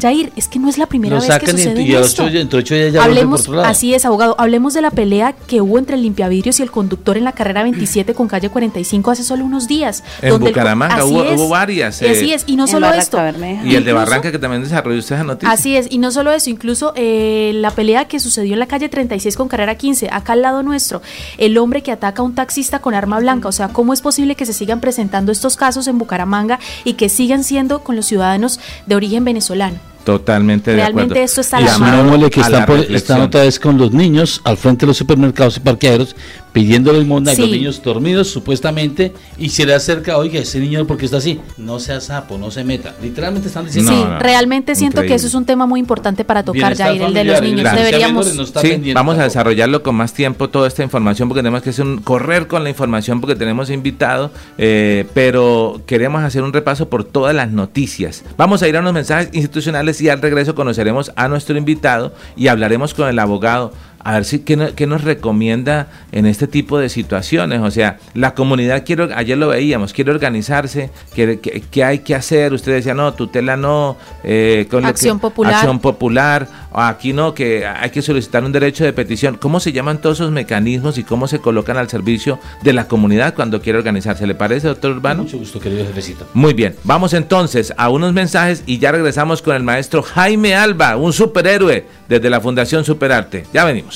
Jair, 0.00 0.32
es 0.34 0.48
que 0.48 0.58
no 0.58 0.68
es 0.68 0.76
la 0.76 0.86
primera 0.86 1.20
vez 1.20 1.28
que 1.38 1.44
y, 1.46 1.48
sucede 1.50 1.82
y 1.82 1.94
esto. 1.94 2.24
ocho- 2.24 2.36
entre 2.36 2.58
ocho 2.58 2.74
días 2.74 2.92
ya 2.92 3.04
Hablemos, 3.04 3.48
así 3.64 3.94
es, 3.94 4.04
abogado, 4.04 4.34
hablemos 4.38 4.74
de 4.74 4.82
la 4.82 4.90
pelea 4.90 5.34
que 5.46 5.60
hubo 5.60 5.78
entre 5.78 5.94
el 5.94 6.02
limpiavidrios 6.02 6.58
y 6.58 6.64
el 6.64 6.72
conductor 6.72 7.16
en 7.16 7.22
la 7.22 7.30
carrera 7.30 7.62
27 7.62 8.12
con 8.12 8.26
calle 8.26 8.48
45 8.50 9.12
hace 9.12 9.22
solo 9.22 9.44
unos 9.44 9.68
días. 9.68 10.02
En 10.20 10.30
donde 10.30 10.48
Bucaramanga 10.50 11.04
hubo- 11.04 11.22
es, 11.22 11.38
hubo 11.40 11.48
varias, 11.48 12.02
eh, 12.02 12.10
Así 12.10 12.32
es, 12.32 12.42
y 12.48 12.56
no 12.56 12.66
solo 12.66 12.92
esto. 12.92 13.18
Bermeja. 13.18 13.64
Y 13.64 13.76
el 13.76 13.84
de 13.84 13.92
Barranca 13.92 14.32
que 14.32 14.38
también 14.40 14.64
desarrolló 14.64 14.98
usted 14.98 15.14
esa 15.14 15.22
noticia. 15.24 15.52
Así 15.52 15.76
es, 15.76 15.86
y 15.88 15.98
no 15.98 16.10
solo 16.10 16.32
eso, 16.32 16.50
incluso 16.50 16.92
eh, 16.96 17.52
la 17.54 17.70
pelea 17.70 18.06
que 18.08 18.18
sucedió 18.18 18.54
en 18.54 18.58
la 18.58 18.66
calle 18.66 18.88
36 18.88 19.36
con 19.36 19.46
carrera 19.46 19.76
15, 19.76 20.08
acá 20.10 20.32
al 20.32 20.42
lado 20.42 20.64
nuestro, 20.64 21.02
el 21.44 21.58
hombre 21.58 21.82
que 21.82 21.92
ataca 21.92 22.22
a 22.22 22.24
un 22.24 22.34
taxista 22.34 22.78
con 22.80 22.94
arma 22.94 23.18
blanca, 23.20 23.48
o 23.48 23.52
sea, 23.52 23.68
¿cómo 23.68 23.92
es 23.92 24.00
posible 24.00 24.34
que 24.36 24.46
se 24.46 24.52
sigan 24.52 24.80
presentando 24.80 25.32
estos 25.32 25.56
casos 25.56 25.86
en 25.88 25.98
Bucaramanga 25.98 26.58
y 26.84 26.94
que 26.94 27.08
sigan 27.08 27.44
siendo 27.44 27.80
con 27.80 27.96
los 27.96 28.06
ciudadanos 28.06 28.60
de 28.86 28.94
origen 28.94 29.24
venezolano? 29.24 29.76
Totalmente 30.04 30.70
de 30.72 30.76
Realmente 30.76 31.12
acuerdo. 31.14 31.24
esto 31.24 31.40
está 31.40 31.66
Sumémosle 31.66 32.30
que 32.30 32.40
a 32.42 32.48
la 32.50 32.58
están, 32.60 32.66
por- 32.66 32.94
están 32.94 33.20
otra 33.22 33.40
vez 33.42 33.58
con 33.58 33.78
los 33.78 33.92
niños 33.92 34.40
al 34.44 34.58
frente 34.58 34.80
de 34.84 34.88
los 34.88 34.98
supermercados 34.98 35.56
y 35.56 35.60
parqueaderos 35.60 36.14
pidiéndole 36.54 37.00
limosna 37.00 37.32
a 37.32 37.34
los 37.34 37.50
niños 37.50 37.82
dormidos 37.82 38.30
supuestamente 38.30 39.12
y 39.36 39.48
se 39.48 39.66
le 39.66 39.74
acerca, 39.74 40.16
oiga, 40.16 40.38
ese 40.38 40.60
niño 40.60 40.86
porque 40.86 41.04
está 41.04 41.16
así, 41.16 41.40
no 41.58 41.80
sea 41.80 42.00
sapo, 42.00 42.38
no 42.38 42.52
se 42.52 42.62
meta. 42.62 42.94
Literalmente 43.02 43.48
están 43.48 43.66
diciendo. 43.66 43.90
Sí, 43.90 44.04
realmente 44.20 44.76
siento 44.76 45.02
que 45.02 45.14
eso 45.14 45.26
es 45.26 45.34
un 45.34 45.44
tema 45.44 45.66
muy 45.66 45.80
importante 45.80 46.24
para 46.24 46.44
tocar, 46.44 46.74
ya 46.74 46.90
el 46.90 47.12
de 47.12 47.24
los 47.24 47.42
niños. 47.42 47.70
Deberíamos. 47.74 48.32
Sí, 48.62 48.92
vamos 48.94 49.18
a 49.18 49.24
desarrollarlo 49.24 49.82
con 49.82 49.96
más 49.96 50.12
tiempo 50.12 50.48
toda 50.48 50.68
esta 50.68 50.84
información 50.84 51.28
porque 51.28 51.40
tenemos 51.40 51.60
que 51.60 51.70
hacer 51.70 51.84
un, 51.84 51.98
correr 51.98 52.46
con 52.46 52.62
la 52.62 52.70
información 52.70 53.20
porque 53.20 53.34
tenemos 53.34 53.68
invitado, 53.68 54.30
eh, 54.56 55.06
pero 55.12 55.82
queremos 55.86 56.22
hacer 56.22 56.44
un 56.44 56.52
repaso 56.52 56.88
por 56.88 57.02
todas 57.02 57.34
las 57.34 57.50
noticias. 57.50 58.24
Vamos 58.36 58.62
a 58.62 58.68
ir 58.68 58.76
a 58.76 58.80
unos 58.80 58.92
mensajes 58.92 59.28
institucionales 59.32 60.00
y 60.00 60.08
al 60.08 60.22
regreso 60.22 60.54
conoceremos 60.54 61.10
a 61.16 61.26
nuestro 61.26 61.58
invitado 61.58 62.14
y 62.36 62.46
hablaremos 62.46 62.94
con 62.94 63.08
el 63.08 63.18
abogado 63.18 63.72
a 64.04 64.12
ver 64.12 64.24
si 64.26 64.40
qué, 64.40 64.86
nos 64.86 65.02
recomienda 65.02 65.88
en 66.12 66.26
este 66.26 66.46
tipo 66.46 66.78
de 66.78 66.90
situaciones. 66.90 67.60
O 67.60 67.70
sea, 67.70 67.98
la 68.12 68.34
comunidad 68.34 68.84
quiere, 68.84 69.14
ayer 69.14 69.38
lo 69.38 69.48
veíamos, 69.48 69.94
quiere 69.94 70.10
organizarse, 70.10 70.90
quiere, 71.14 71.40
¿qué, 71.40 71.84
hay 71.84 72.00
que 72.00 72.14
hacer? 72.14 72.52
Usted 72.52 72.72
decía, 72.72 72.92
no, 72.92 73.14
tutela 73.14 73.56
no, 73.56 73.96
eh, 74.22 74.66
con 74.70 74.84
acción 74.84 75.18
popular. 75.18 75.54
Acción 75.54 75.78
popular, 75.78 76.48
aquí 76.72 77.14
no, 77.14 77.32
que 77.32 77.66
hay 77.66 77.88
que 77.90 78.02
solicitar 78.02 78.44
un 78.44 78.52
derecho 78.52 78.84
de 78.84 78.92
petición. 78.92 79.38
¿Cómo 79.40 79.58
se 79.58 79.72
llaman 79.72 79.98
todos 79.98 80.18
esos 80.18 80.30
mecanismos 80.32 80.98
y 80.98 81.04
cómo 81.04 81.26
se 81.26 81.38
colocan 81.38 81.78
al 81.78 81.88
servicio 81.88 82.38
de 82.62 82.74
la 82.74 82.86
comunidad 82.86 83.34
cuando 83.34 83.62
quiere 83.62 83.78
organizarse? 83.78 84.26
¿Le 84.26 84.34
parece, 84.34 84.68
doctor 84.68 84.92
Urbano? 84.92 85.22
Mucho 85.22 85.38
gusto, 85.38 85.58
querido 85.58 85.86
jefecito. 85.86 86.26
Muy 86.34 86.52
bien, 86.52 86.76
vamos 86.84 87.14
entonces 87.14 87.72
a 87.78 87.88
unos 87.88 88.12
mensajes 88.12 88.62
y 88.66 88.78
ya 88.78 88.92
regresamos 88.92 89.40
con 89.40 89.56
el 89.56 89.62
maestro 89.62 90.02
Jaime 90.02 90.54
Alba, 90.54 90.96
un 90.96 91.14
superhéroe 91.14 91.86
desde 92.06 92.28
la 92.28 92.42
Fundación 92.42 92.84
Superarte. 92.84 93.46
Ya 93.54 93.64
venimos. 93.64 93.93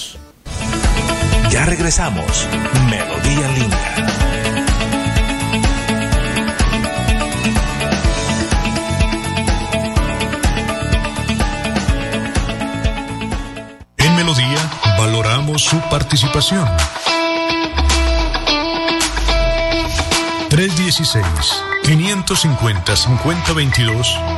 Ya 1.50 1.64
regresamos. 1.64 2.46
Melodía 2.90 3.48
línea. 3.48 3.94
En 13.96 14.16
Melodía 14.16 14.58
valoramos 14.98 15.62
su 15.62 15.80
participación. 15.88 16.68
316 20.50 21.24
550-5022 21.84 24.37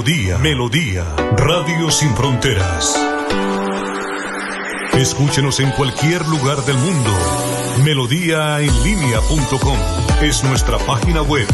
Melodía, 0.00 0.38
Melodía, 0.38 1.04
Radio 1.36 1.90
Sin 1.90 2.16
Fronteras. 2.16 2.98
Escúchenos 4.94 5.60
en 5.60 5.70
cualquier 5.72 6.26
lugar 6.26 6.64
del 6.64 6.78
mundo. 6.78 7.10
Melodíaenlínea.com 7.84 9.76
es 10.22 10.42
nuestra 10.42 10.78
página 10.78 11.20
web. 11.20 11.46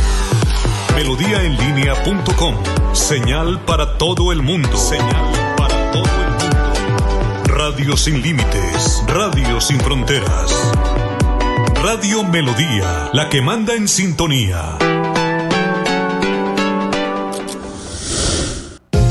Melodíaenlínea.com, 0.94 2.55
señal 2.92 3.64
para 3.64 3.99
todo 3.99 4.30
el 4.30 4.42
mundo. 4.42 4.76
Señal 4.76 5.57
para 5.57 5.90
todo 5.90 6.05
el 6.05 6.30
mundo. 6.30 7.42
Radio 7.47 7.97
sin 7.97 8.22
límites, 8.22 9.03
Radio 9.09 9.61
sin 9.61 9.80
fronteras. 9.80 10.72
Radio 11.82 12.22
Melodía, 12.22 13.11
la 13.12 13.28
que 13.28 13.42
manda 13.42 13.74
en 13.74 13.88
sintonía. 13.88 14.78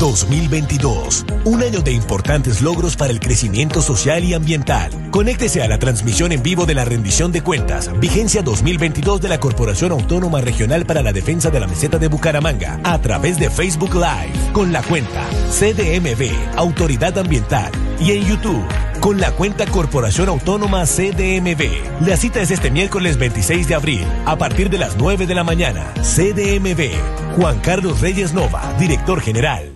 2022, 0.06 1.26
un 1.46 1.64
año 1.64 1.80
de 1.80 1.90
importantes 1.90 2.62
logros 2.62 2.94
para 2.94 3.10
el 3.10 3.18
crecimiento 3.18 3.82
social 3.82 4.22
y 4.22 4.34
ambiental. 4.34 4.92
Conéctese 5.10 5.64
a 5.64 5.68
la 5.68 5.80
transmisión 5.80 6.30
en 6.30 6.44
vivo 6.44 6.64
de 6.64 6.74
la 6.74 6.84
rendición 6.84 7.32
de 7.32 7.42
cuentas, 7.42 7.90
vigencia 7.98 8.42
2022 8.42 9.20
de 9.20 9.28
la 9.28 9.40
Corporación 9.40 9.90
Autónoma 9.90 10.40
Regional 10.40 10.86
para 10.86 11.02
la 11.02 11.12
Defensa 11.12 11.50
de 11.50 11.58
la 11.58 11.66
Meseta 11.66 11.98
de 11.98 12.06
Bucaramanga, 12.06 12.78
a 12.84 13.00
través 13.00 13.40
de 13.40 13.50
Facebook 13.50 13.94
Live, 13.94 14.52
con 14.52 14.72
la 14.72 14.80
cuenta 14.84 15.24
CDMB, 15.50 16.54
Autoridad 16.56 17.18
Ambiental, 17.18 17.72
y 17.98 18.12
en 18.12 18.26
YouTube, 18.26 18.64
con 19.00 19.20
la 19.20 19.32
cuenta 19.32 19.66
Corporación 19.66 20.28
Autónoma 20.28 20.84
CDMB. 20.84 22.06
La 22.06 22.16
cita 22.16 22.40
es 22.40 22.52
este 22.52 22.70
miércoles 22.70 23.18
26 23.18 23.66
de 23.66 23.74
abril, 23.74 24.06
a 24.24 24.38
partir 24.38 24.70
de 24.70 24.78
las 24.78 24.96
9 24.98 25.26
de 25.26 25.34
la 25.34 25.42
mañana. 25.42 25.92
CDMB, 25.96 26.92
Juan 27.34 27.58
Carlos 27.58 28.00
Reyes 28.00 28.34
Nova, 28.34 28.72
director 28.78 29.20
general. 29.20 29.75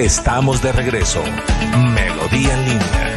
Estamos 0.00 0.62
de 0.62 0.72
regreso. 0.72 1.22
Melodía 1.92 2.54
en 2.54 2.64
línea. 2.64 3.14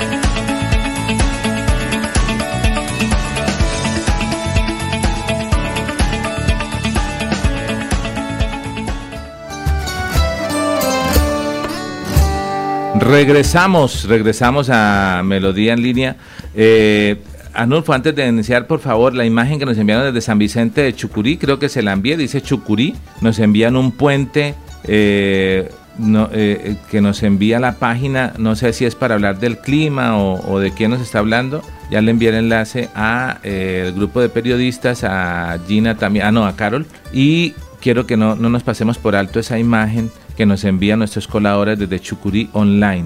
Regresamos, 13.00 14.04
regresamos 14.04 14.70
a 14.70 15.22
Melodía 15.24 15.72
en 15.72 15.82
línea. 15.82 16.18
Eh, 16.54 17.16
Anulfo, 17.54 17.94
antes 17.94 18.14
de 18.14 18.28
iniciar, 18.28 18.68
por 18.68 18.82
favor, 18.82 19.14
la 19.16 19.24
imagen 19.24 19.58
que 19.58 19.66
nos 19.66 19.78
enviaron 19.78 20.08
desde 20.08 20.20
San 20.20 20.38
Vicente 20.38 20.82
de 20.82 20.94
Chucurí, 20.94 21.38
creo 21.38 21.60
que 21.60 21.70
se 21.70 21.82
la 21.82 21.94
envié, 21.94 22.18
dice 22.18 22.42
Chucurí, 22.42 22.94
nos 23.22 23.40
envían 23.40 23.78
un 23.78 23.94
puente 23.94 24.56
eh, 24.86 25.70
no, 25.98 26.30
eh, 26.32 26.76
que 26.90 27.02
nos 27.02 27.24
envía 27.24 27.60
la 27.60 27.76
página, 27.76 28.34
no 28.38 28.56
sé 28.56 28.74
si 28.74 28.86
es 28.86 28.96
para 28.96 29.16
hablar 29.16 29.40
del 29.40 29.58
clima 29.60 30.18
o, 30.18 30.60
de 30.60 30.72
quién 30.72 30.92
nos 30.92 31.02
está 31.02 31.20
hablando, 31.20 31.62
ya 31.92 32.02
le 32.02 32.12
envié 32.12 32.30
el 32.30 32.36
enlace 32.36 32.90
a 32.96 33.40
eh, 33.44 33.86
el 33.88 33.94
grupo 33.94 34.22
de 34.22 34.30
periodistas, 34.30 35.04
a 35.04 35.58
Gina 35.68 35.98
también, 35.98 36.26
ah 36.26 36.32
no, 36.32 36.46
a 36.46 36.56
Carol, 36.56 36.86
y 37.12 37.54
quiero 37.82 38.06
que 38.06 38.18
no, 38.18 38.36
no 38.36 38.50
nos 38.50 38.64
pasemos 38.64 38.98
por 38.98 39.16
alto 39.16 39.40
esa 39.40 39.60
imagen 39.60 40.12
que 40.36 40.46
nos 40.46 40.64
envían 40.64 41.00
nuestros 41.00 41.28
colaboradores 41.28 41.78
desde 41.78 42.00
Chucurí 42.00 42.50
Online. 42.54 43.06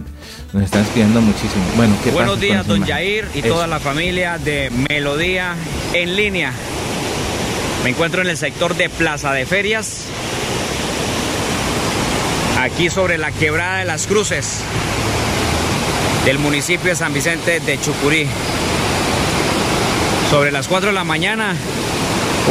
Nos 0.53 0.63
están 0.63 0.83
escribiendo 0.83 1.21
muchísimo. 1.21 1.63
Bueno, 1.75 1.95
¿qué 2.03 2.11
Buenos 2.11 2.39
días, 2.39 2.65
don 2.65 2.85
Jair 2.85 3.25
y 3.33 3.41
toda 3.41 3.67
la 3.67 3.79
familia 3.79 4.38
de 4.38 4.71
Melodía 4.89 5.55
en 5.93 6.15
línea. 6.15 6.53
Me 7.83 7.89
encuentro 7.89 8.21
en 8.21 8.29
el 8.29 8.38
sector 8.38 8.75
de 8.75 8.89
Plaza 8.89 9.33
de 9.33 9.45
Ferias, 9.45 10.05
aquí 12.68 12.89
sobre 12.89 13.18
la 13.18 13.32
quebrada 13.32 13.78
de 13.80 13.86
las 13.86 14.07
cruces 14.07 14.59
del 16.26 16.38
municipio 16.38 16.89
de 16.89 16.95
San 16.95 17.13
Vicente 17.13 17.61
de 17.61 17.80
Chucurí. 17.80 18.28
Sobre 20.30 20.51
las 20.51 20.68
4 20.68 20.88
de 20.89 20.93
la 20.93 21.05
mañana, 21.05 21.55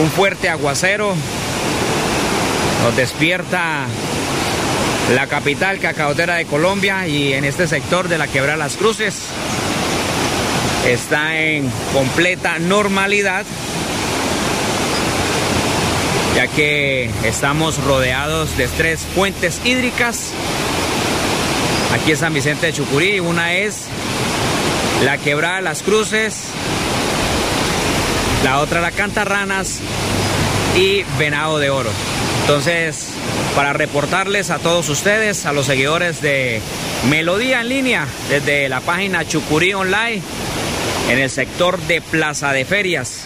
un 0.01 0.11
fuerte 0.11 0.49
aguacero 0.49 1.15
nos 2.83 2.97
despierta 2.97 3.85
la 5.15 5.27
capital 5.27 5.79
cacaotera 5.81 6.37
de 6.37 6.47
Colombia 6.47 7.07
y 7.07 7.35
en 7.35 7.45
este 7.45 7.69
sector 7.69 8.09
de 8.09 8.17
la 8.17 8.27
quebrada 8.27 8.55
de 8.55 8.65
las 8.65 8.77
cruces 8.77 9.15
está 10.87 11.39
en 11.39 11.71
completa 11.93 12.59
normalidad 12.59 13.45
ya 16.37 16.47
que 16.49 17.09
estamos 17.25 17.83
rodeados 17.83 18.59
de 18.59 18.69
tres 18.69 19.01
fuentes 19.15 19.59
hídricas 19.65 20.33
aquí 21.95 22.11
en 22.11 22.17
San 22.19 22.35
Vicente 22.35 22.67
de 22.67 22.73
Chucurí. 22.75 23.21
Una 23.21 23.55
es 23.55 23.87
la 25.03 25.17
quebrada 25.17 25.63
Las 25.63 25.83
Cruces, 25.83 26.49
la 28.45 28.59
otra 28.59 28.81
era 28.81 28.91
Cantarranas 28.91 29.81
y 30.77 31.05
Venado 31.19 31.59
de 31.59 31.71
Oro. 31.71 31.89
Entonces, 32.43 33.09
para 33.55 33.73
reportarles 33.73 34.51
a 34.51 34.59
todos 34.59 34.91
ustedes, 34.91 35.47
a 35.47 35.55
los 35.55 35.65
seguidores 35.65 36.21
de 36.21 36.61
Melodía 37.09 37.63
en 37.63 37.71
línea, 37.71 38.07
desde 38.29 38.69
la 38.69 38.83
página 38.83 39.27
Chucurí 39.27 39.73
Online, 39.73 40.21
en 41.09 41.19
el 41.19 41.31
sector 41.31 41.79
de 41.87 42.03
Plaza 42.03 42.53
de 42.53 42.67
Ferias, 42.67 43.25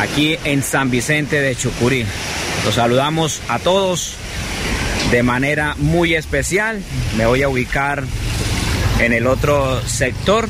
aquí 0.00 0.38
en 0.44 0.62
San 0.62 0.90
Vicente 0.90 1.40
de 1.40 1.54
Chucurí. 1.54 2.04
Los 2.64 2.74
saludamos 2.74 3.40
a 3.48 3.58
todos 3.58 4.14
de 5.10 5.22
manera 5.22 5.74
muy 5.78 6.14
especial. 6.14 6.82
Me 7.16 7.26
voy 7.26 7.42
a 7.42 7.48
ubicar 7.48 8.04
en 8.98 9.12
el 9.12 9.26
otro 9.26 9.80
sector 9.86 10.48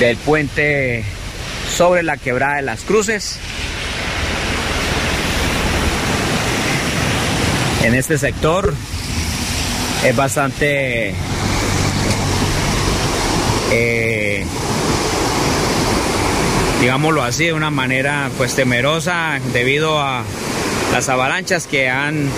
del 0.00 0.16
puente 0.16 1.04
sobre 1.76 2.02
la 2.02 2.16
quebrada 2.16 2.56
de 2.56 2.62
las 2.62 2.80
cruces. 2.80 3.38
En 7.82 7.94
este 7.94 8.16
sector 8.16 8.72
es 10.04 10.16
bastante 10.16 11.14
eh, 13.72 14.46
digámoslo 16.82 17.22
así, 17.22 17.46
de 17.46 17.52
una 17.52 17.70
manera 17.70 18.28
pues 18.36 18.56
temerosa 18.56 19.38
debido 19.52 20.00
a 20.00 20.24
las 20.92 21.08
avalanchas 21.08 21.68
que 21.68 21.88
han 21.88 22.28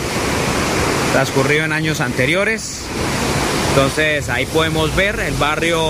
transcurrido 1.14 1.64
en 1.64 1.72
años 1.72 2.03
anteriores. 2.03 2.82
Entonces 3.70 4.28
ahí 4.28 4.45
podemos 4.45 4.95
ver 4.95 5.18
el 5.18 5.32
barrio 5.34 5.80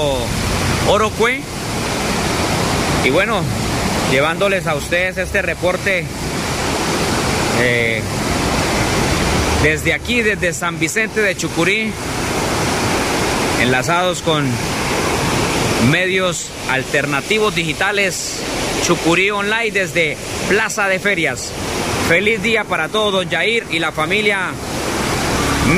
Orocue. 0.88 1.40
Y 3.05 3.11
bueno, 3.11 3.42
llevándoles 4.12 4.68
a 4.68 4.76
ustedes 4.76 5.18
este 5.18 5.42
reporte 5.42 6.05
eh, 7.61 8.02
desde 9.64 9.94
aquí, 9.94 10.22
desde 10.22 10.52
San 10.52 10.78
Vicente 10.78 11.20
de 11.22 11.36
Chucurí, 11.36 11.92
enlazados 13.61 14.22
con 14.22 14.48
medios 15.91 16.51
alternativos 16.70 17.55
digitales, 17.55 18.43
Chucurí 18.85 19.30
Online 19.30 19.70
desde 19.70 20.16
Plaza 20.49 20.89
de 20.89 20.99
Ferias. 20.99 21.53
Feliz 22.09 22.43
día 22.43 22.64
para 22.64 22.89
todos, 22.89 23.12
don 23.12 23.30
Jair 23.30 23.64
y 23.70 23.78
la 23.78 23.93
familia 23.93 24.51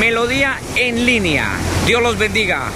Melodía 0.01 0.59
en 0.75 1.07
línea. 1.07 1.49
Dios 1.87 2.03
los 2.03 2.19
bendiga. 2.19 2.71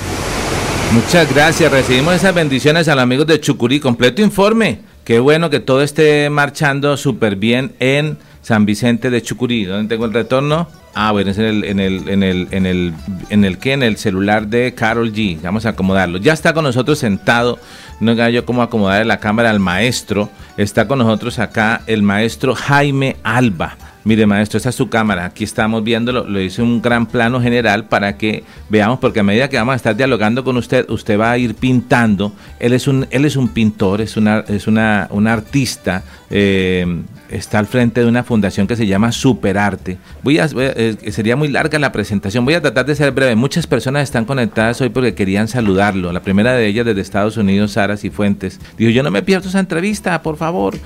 Muchas 0.93 1.33
gracias. 1.33 1.71
Recibimos 1.71 2.15
esas 2.15 2.35
bendiciones 2.35 2.89
a 2.89 2.95
los 2.95 3.03
amigos 3.03 3.27
de 3.27 3.41
Chucurí. 3.41 3.81
Completo 3.81 4.23
informe. 4.23 4.79
Qué 5.05 5.19
bueno 5.19 5.51
que 5.51 5.59
todo 5.61 5.83
esté 5.83 6.31
marchando 6.31 6.97
súper 6.97 7.35
bien 7.37 7.73
en 7.81 8.17
San 8.43 8.65
Vicente 8.65 9.11
de 9.11 9.23
Chucurí. 9.23 9.65
¿Dónde 9.65 9.93
tengo 9.93 10.07
el 10.07 10.13
retorno? 10.13 10.69
Ah, 10.95 11.13
bueno, 11.13 11.31
es 11.31 11.39
en 11.39 11.45
el, 11.45 11.65
en 11.65 11.81
el, 11.81 12.09
en 12.09 12.23
el, 12.23 12.49
en 12.51 12.67
el, 12.67 12.95
en 13.29 13.45
el 13.45 13.59
que, 13.59 13.73
en 13.73 13.83
el 13.83 13.97
celular 13.97 14.49
de 14.49 14.75
Carol 14.75 15.13
G. 15.13 15.41
Vamos 15.41 15.65
a 15.67 15.71
acomodarlo. 15.71 16.19
Ya 16.19 16.33
está 16.33 16.53
con 16.53 16.65
nosotros 16.65 16.99
sentado. 16.99 17.59
No 18.01 18.29
yo 18.29 18.45
cómo 18.45 18.63
acomodar 18.63 19.07
la 19.07 19.21
cámara 19.21 19.51
al 19.51 19.61
maestro. 19.61 20.31
Está 20.57 20.89
con 20.89 20.99
nosotros 20.99 21.39
acá 21.39 21.83
el 21.87 22.03
maestro 22.03 22.55
Jaime 22.55 23.17
Alba. 23.23 23.77
Mire, 24.03 24.27
maestro, 24.27 24.57
esta 24.57 24.71
es 24.71 24.75
su 24.75 24.89
cámara. 24.89 25.27
Aquí 25.27 25.45
estamos 25.45 25.85
viéndolo. 25.85 26.25
Lo 26.25 26.41
hice 26.41 26.63
un 26.63 26.81
gran 26.81 27.07
plano 27.07 27.41
general 27.41 27.85
para 27.85 28.17
que 28.17 28.45
veamos, 28.71 28.99
porque 28.99 29.21
a 29.21 29.23
medida 29.23 29.49
que 29.49 29.59
vamos 29.59 29.75
a 29.75 29.77
estar 29.77 29.95
dialogando 29.95 30.43
con 30.43 30.57
usted, 30.57 30.89
usted 30.89 31.21
va 31.21 31.31
a 31.31 31.39
ir 31.39 31.55
pintando. 31.55 32.33
Él 32.59 32.73
es 32.73 32.89
un, 32.89 33.07
él 33.11 33.27
es 33.27 33.37
un 33.37 33.49
pintor, 33.49 34.01
es 34.01 34.17
una, 34.17 34.45
es 34.49 34.67
una, 34.67 35.07
un 35.11 35.29
artista. 35.29 36.03
Eh, 36.31 37.03
está 37.31 37.59
al 37.59 37.67
frente 37.67 38.01
de 38.01 38.07
una 38.07 38.25
fundación 38.25 38.67
que 38.67 38.77
se 38.77 38.87
llama 38.87 39.13
Superarte. 39.13 39.99
Eh, 40.27 40.97
sería 41.11 41.37
muy 41.37 41.49
larga 41.49 41.79
la 41.79 41.93
presentación. 41.93 42.45
Voy 42.45 42.55
a 42.55 42.61
tratar 42.61 42.87
de 42.87 42.95
ser 42.95 43.13
breve. 43.13 43.35
Muchas 43.37 43.67
personas 43.67 44.03
están 44.03 44.25
conectadas 44.25 44.81
hoy 44.81 44.91
porque 44.91 45.15
querían 45.15 45.49
saludarlo. 45.49 46.13
La 46.13 46.23
primera 46.23 46.53
de 46.53 46.67
ellas 46.67 46.87
desde 46.87 47.01
Estados 47.01 47.37
Unidos, 47.37 47.73
Sara 47.73 47.97
Cifuentes. 47.97 48.61
Dijo, 48.77 48.91
yo 48.91 49.03
no 49.03 49.11
me 49.11 49.23
pierdo 49.23 49.49
esa 49.49 49.61
entrevista, 49.61 50.21
por 50.23 50.37
favor. 50.37 50.77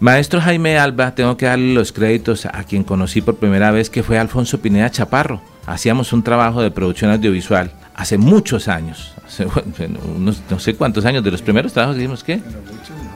Maestro 0.00 0.40
Jaime 0.40 0.78
Alba, 0.78 1.16
tengo 1.16 1.36
que 1.36 1.46
darle 1.46 1.74
los 1.74 1.90
créditos 1.92 2.46
a 2.46 2.62
quien 2.62 2.84
conocí 2.84 3.20
por 3.20 3.36
primera 3.36 3.72
vez, 3.72 3.90
que 3.90 4.04
fue 4.04 4.16
Alfonso 4.16 4.60
Pineda 4.60 4.90
Chaparro. 4.90 5.42
Hacíamos 5.66 6.12
un 6.12 6.22
trabajo 6.22 6.62
de 6.62 6.70
producción 6.70 7.10
audiovisual 7.10 7.72
hace 7.96 8.16
muchos 8.16 8.68
años, 8.68 9.12
hace, 9.28 9.46
no 10.50 10.58
sé 10.58 10.74
cuántos 10.74 11.04
años, 11.04 11.22
de 11.22 11.30
los 11.30 11.42
primeros 11.42 11.72
trabajos 11.72 11.96
que 11.96 12.02
hicimos, 12.02 12.24
¿qué? 12.24 12.40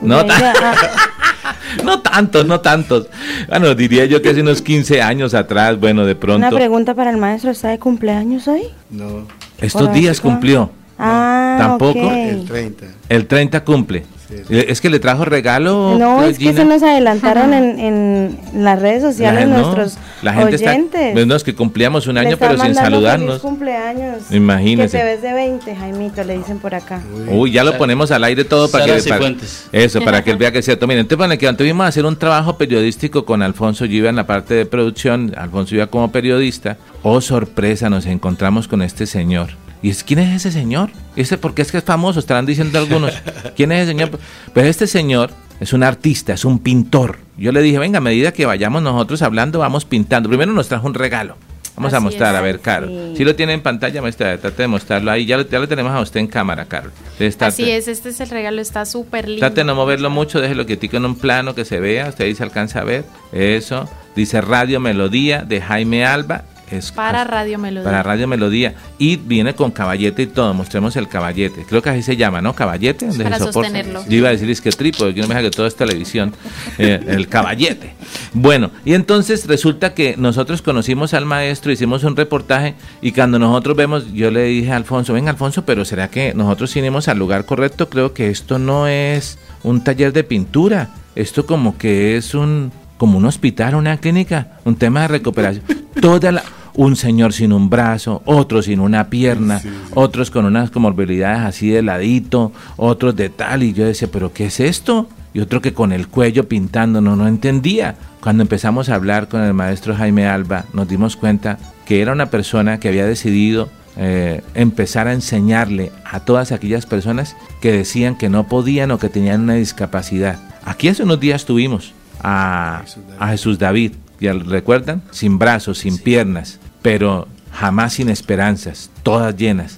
No, 0.01 0.23
no 1.83 1.99
tantos, 2.01 2.45
no 2.45 2.61
tantos. 2.61 3.07
Bueno, 3.49 3.75
diría 3.75 4.05
yo 4.05 4.21
que 4.21 4.29
hace 4.29 4.41
unos 4.41 4.61
15 4.61 5.01
años 5.01 5.33
atrás, 5.33 5.79
bueno, 5.79 6.05
de 6.05 6.15
pronto. 6.15 6.47
Una 6.47 6.55
pregunta 6.55 6.93
para 6.93 7.11
el 7.11 7.17
maestro, 7.17 7.51
¿está 7.51 7.69
de 7.69 7.79
cumpleaños 7.79 8.47
hoy? 8.47 8.63
No. 8.89 9.27
Estos 9.59 9.93
días 9.93 10.21
cumplió. 10.21 10.71
Ah, 10.97 11.55
¿Tampoco? 11.57 12.11
El 12.11 12.45
30. 12.45 12.85
El 13.09 13.27
30 13.27 13.63
cumple. 13.63 14.05
Es 14.49 14.81
que 14.81 14.89
le 14.89 14.99
trajo 14.99 15.25
regalo. 15.25 15.97
No, 15.97 16.23
es 16.23 16.37
que 16.37 16.53
se 16.53 16.65
nos 16.65 16.83
adelantaron 16.83 17.53
en, 17.53 17.79
en, 17.79 18.39
las 18.63 18.79
redes 18.81 19.01
sociales 19.01 19.47
nuestros 19.47 19.97
la 20.21 20.33
gente 20.33 20.55
oyentes. 20.55 21.01
Está, 21.01 21.25
no, 21.25 21.35
es 21.35 21.43
que 21.43 21.55
cumplíamos 21.55 22.07
un 22.07 22.17
año, 22.17 22.37
pero 22.37 22.57
sin 22.57 22.75
saludarnos. 22.75 23.39
cumpleaños. 23.39 24.31
Imagínese. 24.31 24.97
Que 24.97 25.03
te 25.03 25.09
ves 25.11 25.21
de 25.21 25.33
20, 25.33 25.75
Jaimito, 25.75 26.23
le 26.23 26.37
dicen 26.37 26.59
por 26.59 26.75
acá. 26.75 27.01
Uy, 27.27 27.51
ya 27.51 27.63
lo 27.63 27.77
ponemos 27.77 28.11
al 28.11 28.23
aire 28.23 28.43
todo 28.45 28.69
para 28.69 28.85
que. 28.85 29.37
eso, 29.71 30.01
para 30.01 30.23
que 30.23 30.31
él 30.31 30.37
vea 30.37 30.51
que 30.51 30.59
es 30.59 30.65
cierto. 30.65 30.87
Miren, 30.87 31.01
entonces, 31.01 31.17
bueno, 31.17 31.37
que 31.37 31.53
tuvimos 31.53 31.85
a 31.85 31.87
hacer 31.87 32.05
un 32.05 32.15
trabajo 32.15 32.57
periodístico 32.57 33.25
con 33.25 33.41
Alfonso. 33.41 33.85
Iba 33.85 34.09
en 34.09 34.15
la 34.15 34.25
parte 34.25 34.53
de 34.53 34.65
producción, 34.65 35.33
Alfonso 35.37 35.75
iba 35.75 35.87
como 35.87 36.11
periodista. 36.11 36.77
Oh, 37.03 37.21
sorpresa, 37.21 37.89
nos 37.89 38.05
encontramos 38.05 38.67
con 38.67 38.81
este 38.81 39.05
señor 39.05 39.49
¿Y 39.83 39.89
es, 39.89 40.03
quién 40.03 40.19
es 40.19 40.33
ese 40.33 40.51
señor? 40.51 40.91
¿Ese 41.17 41.37
porque 41.37 41.61
es 41.61 41.71
que 41.71 41.77
es 41.77 41.83
famoso? 41.83 42.19
Estarán 42.19 42.45
diciendo 42.45 42.79
algunos. 42.79 43.13
¿Quién 43.55 43.73
es 43.73 43.81
ese 43.81 43.91
señor? 43.91 44.17
Pues 44.53 44.65
este 44.65 44.87
señor 44.87 45.31
es 45.59 45.73
un 45.73 45.83
artista, 45.83 46.33
es 46.33 46.45
un 46.45 46.59
pintor. 46.59 47.19
Yo 47.37 47.51
le 47.51 47.61
dije, 47.61 47.77
venga, 47.79 47.97
a 47.97 48.01
medida 48.01 48.31
que 48.31 48.45
vayamos 48.45 48.81
nosotros 48.81 49.21
hablando, 49.21 49.59
vamos 49.59 49.83
pintando. 49.83 50.29
Primero 50.29 50.53
nos 50.53 50.69
trajo 50.69 50.87
un 50.87 50.93
regalo. 50.93 51.35
Vamos 51.75 51.93
a 51.93 51.99
mostrar, 51.99 52.35
a 52.35 52.41
ver, 52.41 52.59
Carol. 52.59 53.13
Si 53.17 53.25
lo 53.25 53.35
tiene 53.35 53.53
en 53.53 53.61
pantalla, 53.61 54.01
maestra, 54.01 54.37
trate 54.37 54.61
de 54.61 54.67
mostrarlo 54.67 55.11
ahí. 55.11 55.25
Ya 55.25 55.37
lo, 55.37 55.49
ya 55.49 55.59
lo 55.59 55.67
tenemos 55.67 55.91
a 55.91 55.99
usted 55.99 56.19
en 56.21 56.27
cámara, 56.27 56.65
Carol. 56.65 56.91
Así 57.39 57.69
es, 57.69 57.87
este 57.89 58.09
es 58.09 58.21
el 58.21 58.29
regalo, 58.29 58.61
está 58.61 58.85
súper 58.85 59.27
lindo. 59.27 59.39
Trate 59.39 59.61
de 59.61 59.65
no 59.65 59.75
moverlo 59.75 60.09
mucho, 60.09 60.39
déjelo 60.39 60.65
quietico 60.65 60.97
en 60.97 61.05
un 61.05 61.15
plano 61.15 61.55
que 61.55 61.65
se 61.65 61.81
vea. 61.81 62.07
Usted 62.07 62.25
ahí 62.25 62.35
se 62.35 62.43
alcanza 62.43 62.79
a 62.79 62.83
ver. 62.83 63.03
Eso. 63.33 63.89
Dice 64.15 64.39
Radio 64.39 64.79
Melodía 64.79 65.41
de 65.41 65.59
Jaime 65.59 66.05
Alba 66.05 66.45
para 66.95 67.23
Radio 67.23 67.59
Melodía. 67.59 67.83
Para 67.83 68.03
Radio 68.03 68.27
Melodía. 68.27 68.75
Y 68.97 69.17
viene 69.17 69.55
con 69.55 69.71
caballete 69.71 70.23
y 70.23 70.27
todo. 70.27 70.53
Mostremos 70.53 70.95
el 70.95 71.07
caballete. 71.07 71.65
Creo 71.67 71.81
que 71.81 71.89
así 71.89 72.03
se 72.03 72.17
llama, 72.17 72.41
¿no? 72.41 72.53
Caballete. 72.53 73.07
para 73.21 73.39
sostenerlo. 73.39 74.03
Yo 74.07 74.17
iba 74.17 74.29
a 74.29 74.31
decir 74.31 74.49
es 74.49 74.61
que 74.61 74.71
trípode, 74.71 75.13
yo 75.13 75.23
no 75.23 75.27
me 75.27 75.35
deja 75.35 75.49
que 75.49 75.55
todo 75.55 75.67
es 75.67 75.75
televisión. 75.75 76.33
Eh, 76.79 76.99
el 77.07 77.27
caballete. 77.27 77.93
Bueno, 78.33 78.71
y 78.83 78.93
entonces 78.93 79.45
resulta 79.47 79.93
que 79.93 80.15
nosotros 80.17 80.61
conocimos 80.61 81.13
al 81.13 81.25
maestro, 81.25 81.71
hicimos 81.71 82.03
un 82.03 82.15
reportaje 82.15 82.73
y 83.01 83.11
cuando 83.11 83.37
nosotros 83.37 83.77
vemos, 83.77 84.11
yo 84.11 84.31
le 84.31 84.45
dije 84.45 84.71
a 84.71 84.77
Alfonso, 84.77 85.13
venga 85.13 85.29
Alfonso, 85.29 85.65
pero 85.65 85.85
¿será 85.85 86.09
que 86.09 86.33
nosotros 86.33 86.75
iremos 86.75 87.07
al 87.07 87.19
lugar 87.19 87.45
correcto? 87.45 87.89
Creo 87.89 88.13
que 88.13 88.29
esto 88.29 88.59
no 88.59 88.87
es 88.87 89.37
un 89.61 89.83
taller 89.83 90.13
de 90.13 90.23
pintura. 90.23 90.89
Esto 91.15 91.45
como 91.45 91.77
que 91.77 92.17
es 92.17 92.33
un 92.33 92.71
como 92.97 93.17
un 93.17 93.25
hospital, 93.25 93.75
una 93.75 93.97
clínica, 93.97 94.59
un 94.63 94.75
tema 94.75 95.01
de 95.01 95.07
recuperación. 95.09 95.82
Toda 96.01 96.31
la 96.31 96.43
un 96.75 96.95
señor 96.95 97.33
sin 97.33 97.53
un 97.53 97.69
brazo, 97.69 98.21
otro 98.25 98.61
sin 98.61 98.79
una 98.79 99.09
pierna, 99.09 99.61
otros 99.93 100.31
con 100.31 100.45
unas 100.45 100.71
comorbilidades 100.71 101.41
así 101.41 101.69
de 101.69 101.81
ladito, 101.81 102.51
otros 102.77 103.15
de 103.15 103.29
tal, 103.29 103.63
y 103.63 103.73
yo 103.73 103.85
decía, 103.85 104.09
pero 104.11 104.33
¿qué 104.33 104.45
es 104.45 104.59
esto? 104.59 105.07
Y 105.33 105.39
otro 105.39 105.61
que 105.61 105.73
con 105.73 105.91
el 105.91 106.07
cuello 106.07 106.47
pintando, 106.47 107.01
no, 107.01 107.15
no 107.15 107.27
entendía. 107.27 107.95
Cuando 108.21 108.43
empezamos 108.43 108.89
a 108.89 108.95
hablar 108.95 109.27
con 109.27 109.41
el 109.41 109.53
maestro 109.53 109.95
Jaime 109.95 110.27
Alba, 110.27 110.65
nos 110.73 110.87
dimos 110.87 111.15
cuenta 111.15 111.57
que 111.85 112.01
era 112.01 112.11
una 112.11 112.27
persona 112.27 112.79
que 112.79 112.87
había 112.87 113.05
decidido 113.05 113.69
eh, 113.97 114.41
empezar 114.53 115.07
a 115.07 115.13
enseñarle 115.13 115.91
a 116.05 116.21
todas 116.21 116.51
aquellas 116.51 116.85
personas 116.85 117.35
que 117.61 117.71
decían 117.71 118.15
que 118.15 118.29
no 118.29 118.47
podían 118.47 118.91
o 118.91 118.99
que 118.99 119.09
tenían 119.09 119.41
una 119.41 119.55
discapacidad. 119.55 120.39
Aquí 120.65 120.87
hace 120.87 121.03
unos 121.03 121.19
días 121.19 121.45
tuvimos 121.45 121.93
a, 122.21 122.83
a 123.19 123.27
Jesús 123.29 123.59
David, 123.59 123.93
¿ya 124.19 124.33
recuerdan? 124.33 125.01
Sin 125.11 125.39
brazos, 125.39 125.79
sin 125.79 125.97
piernas, 125.97 126.59
pero 126.81 127.27
jamás 127.53 127.93
sin 127.93 128.09
esperanzas, 128.09 128.89
todas 129.03 129.35
llenas. 129.37 129.77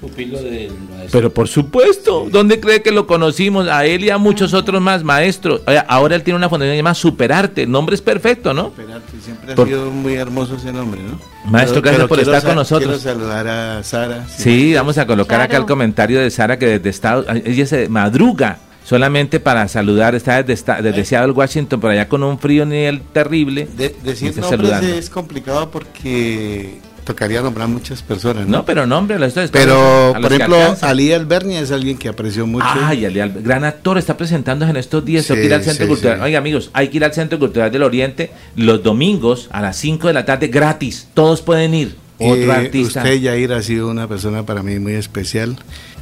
Pero 1.11 1.33
por 1.33 1.47
supuesto, 1.47 2.27
¿dónde 2.31 2.59
cree 2.59 2.81
que 2.81 2.91
lo 2.91 3.05
conocimos? 3.05 3.67
A 3.67 3.86
él 3.86 4.05
y 4.05 4.09
a 4.09 4.17
muchos 4.17 4.53
otros 4.53 4.81
más 4.81 5.03
maestros. 5.03 5.61
Ahora 5.88 6.15
él 6.15 6.23
tiene 6.23 6.38
una 6.38 6.47
fundación 6.47 6.77
llamada 6.77 6.95
Superarte, 6.95 7.63
el 7.63 7.71
nombre 7.71 7.95
es 7.95 8.01
perfecto, 8.01 8.53
¿no? 8.53 8.69
Superarte, 8.69 9.19
siempre 9.21 9.53
ha 9.53 9.65
sido 9.65 9.91
muy 9.91 10.13
hermoso 10.13 10.55
ese 10.55 10.71
nombre, 10.71 11.01
¿no? 11.03 11.19
Maestro, 11.51 11.81
gracias 11.81 12.07
por 12.07 12.19
estar 12.19 12.43
con 12.43 12.55
nosotros. 12.55 13.01
Quiero 13.01 13.19
saludar 13.19 13.47
a 13.47 13.83
Sara. 13.83 14.25
Sí, 14.27 14.73
vamos 14.73 14.97
a 14.97 15.05
colocar 15.05 15.41
acá 15.41 15.57
el 15.57 15.65
comentario 15.65 16.21
de 16.21 16.31
Sara 16.31 16.57
que 16.57 16.67
desde 16.67 16.89
Estados 16.89 17.25
ella 17.43 17.65
se 17.65 17.89
madruga 17.89 18.59
solamente 18.86 19.39
para 19.41 19.67
saludar, 19.67 20.15
está 20.15 20.41
desde, 20.43 20.81
desde 20.81 21.03
Seattle, 21.03 21.31
Washington, 21.33 21.79
por 21.81 21.89
allá 21.91 22.07
con 22.07 22.23
un 22.23 22.39
frío 22.39 22.65
nivel 22.65 23.01
terrible. 23.11 23.67
De- 23.75 23.95
decir 24.03 24.29
nombres 24.29 24.49
saludando. 24.49 24.88
es 24.88 25.09
complicado 25.09 25.69
porque 25.71 26.79
tocaría 27.03 27.41
nombrar 27.41 27.67
muchas 27.67 28.01
personas. 28.01 28.47
No, 28.47 28.63
pero 28.65 28.88
nombre, 28.88 29.17
es 29.23 29.33
Pero, 29.51 30.13
los 30.13 30.21
por 30.21 30.33
ejemplo. 30.33 30.57
Ali 30.81 31.11
Albernia 31.13 31.59
es 31.59 31.71
alguien 31.71 31.97
que 31.97 32.07
apreció 32.09 32.47
mucho. 32.47 32.65
Ay, 32.67 33.05
Ali 33.05 33.19
Alba- 33.19 33.41
gran 33.43 33.63
actor, 33.63 33.97
está 33.97 34.17
presentándose 34.17 34.71
en 34.71 34.77
estos 34.77 35.03
días. 35.05 35.29
hay 35.29 35.36
Sí, 35.38 35.41
que 35.41 35.47
ir 35.47 35.53
al 35.53 35.63
Centro 35.63 35.86
sí, 35.86 35.89
Cultural. 35.89 36.17
sí. 36.17 36.23
Oiga, 36.23 36.39
amigos, 36.39 36.69
hay 36.73 36.88
que 36.88 36.97
ir 36.97 37.03
al 37.05 37.13
Centro 37.13 37.38
Cultural 37.38 37.71
del 37.71 37.83
Oriente 37.83 38.31
los 38.55 38.81
domingos 38.81 39.49
a 39.51 39.61
las 39.61 39.77
5 39.77 40.07
de 40.07 40.13
la 40.13 40.25
tarde 40.25 40.47
gratis. 40.47 41.07
Todos 41.13 41.41
pueden 41.43 41.73
ir. 41.75 41.95
Otro 42.17 42.36
Eh, 42.36 42.51
artista. 42.51 43.01
Usted, 43.01 43.15
Yair, 43.19 43.51
ha 43.53 43.61
sido 43.61 43.88
una 43.89 44.07
persona 44.07 44.43
para 44.45 44.63
mí 44.63 44.79
muy 44.79 44.93
especial. 44.93 45.57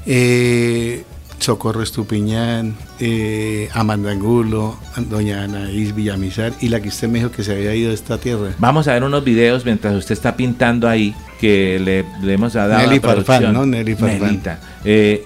Eh, 0.06 1.04
Socorro 1.44 1.84
Estupiñán, 1.84 2.74
eh, 3.02 3.68
Amanda 3.74 4.12
Angulo, 4.12 4.78
doña 5.10 5.44
Anaís 5.44 5.94
Villamizar 5.94 6.54
y 6.62 6.70
la 6.70 6.82
que 6.82 6.88
usted 6.88 7.10
me 7.10 7.20
dijo 7.20 7.32
que 7.32 7.44
se 7.44 7.52
había 7.52 7.76
ido 7.76 7.90
de 7.90 7.96
esta 7.96 8.18
tierra. 8.18 8.52
Vamos 8.60 8.88
a 8.88 8.94
ver 8.94 9.04
unos 9.04 9.26
videos 9.26 9.66
mientras 9.66 9.94
usted 9.94 10.14
está 10.14 10.38
pintando 10.38 10.88
ahí 10.88 11.14
que 11.42 11.80
le, 11.84 12.06
le 12.26 12.34
hemos 12.34 12.54
dado 12.54 12.78
Nelly 12.78 12.96
a 12.96 13.02
producción. 13.02 13.26
Farfán, 13.26 13.54
¿no? 13.54 13.66
Nelly 13.66 13.96
Farfán. 13.96 14.42
Eh, 14.86 15.26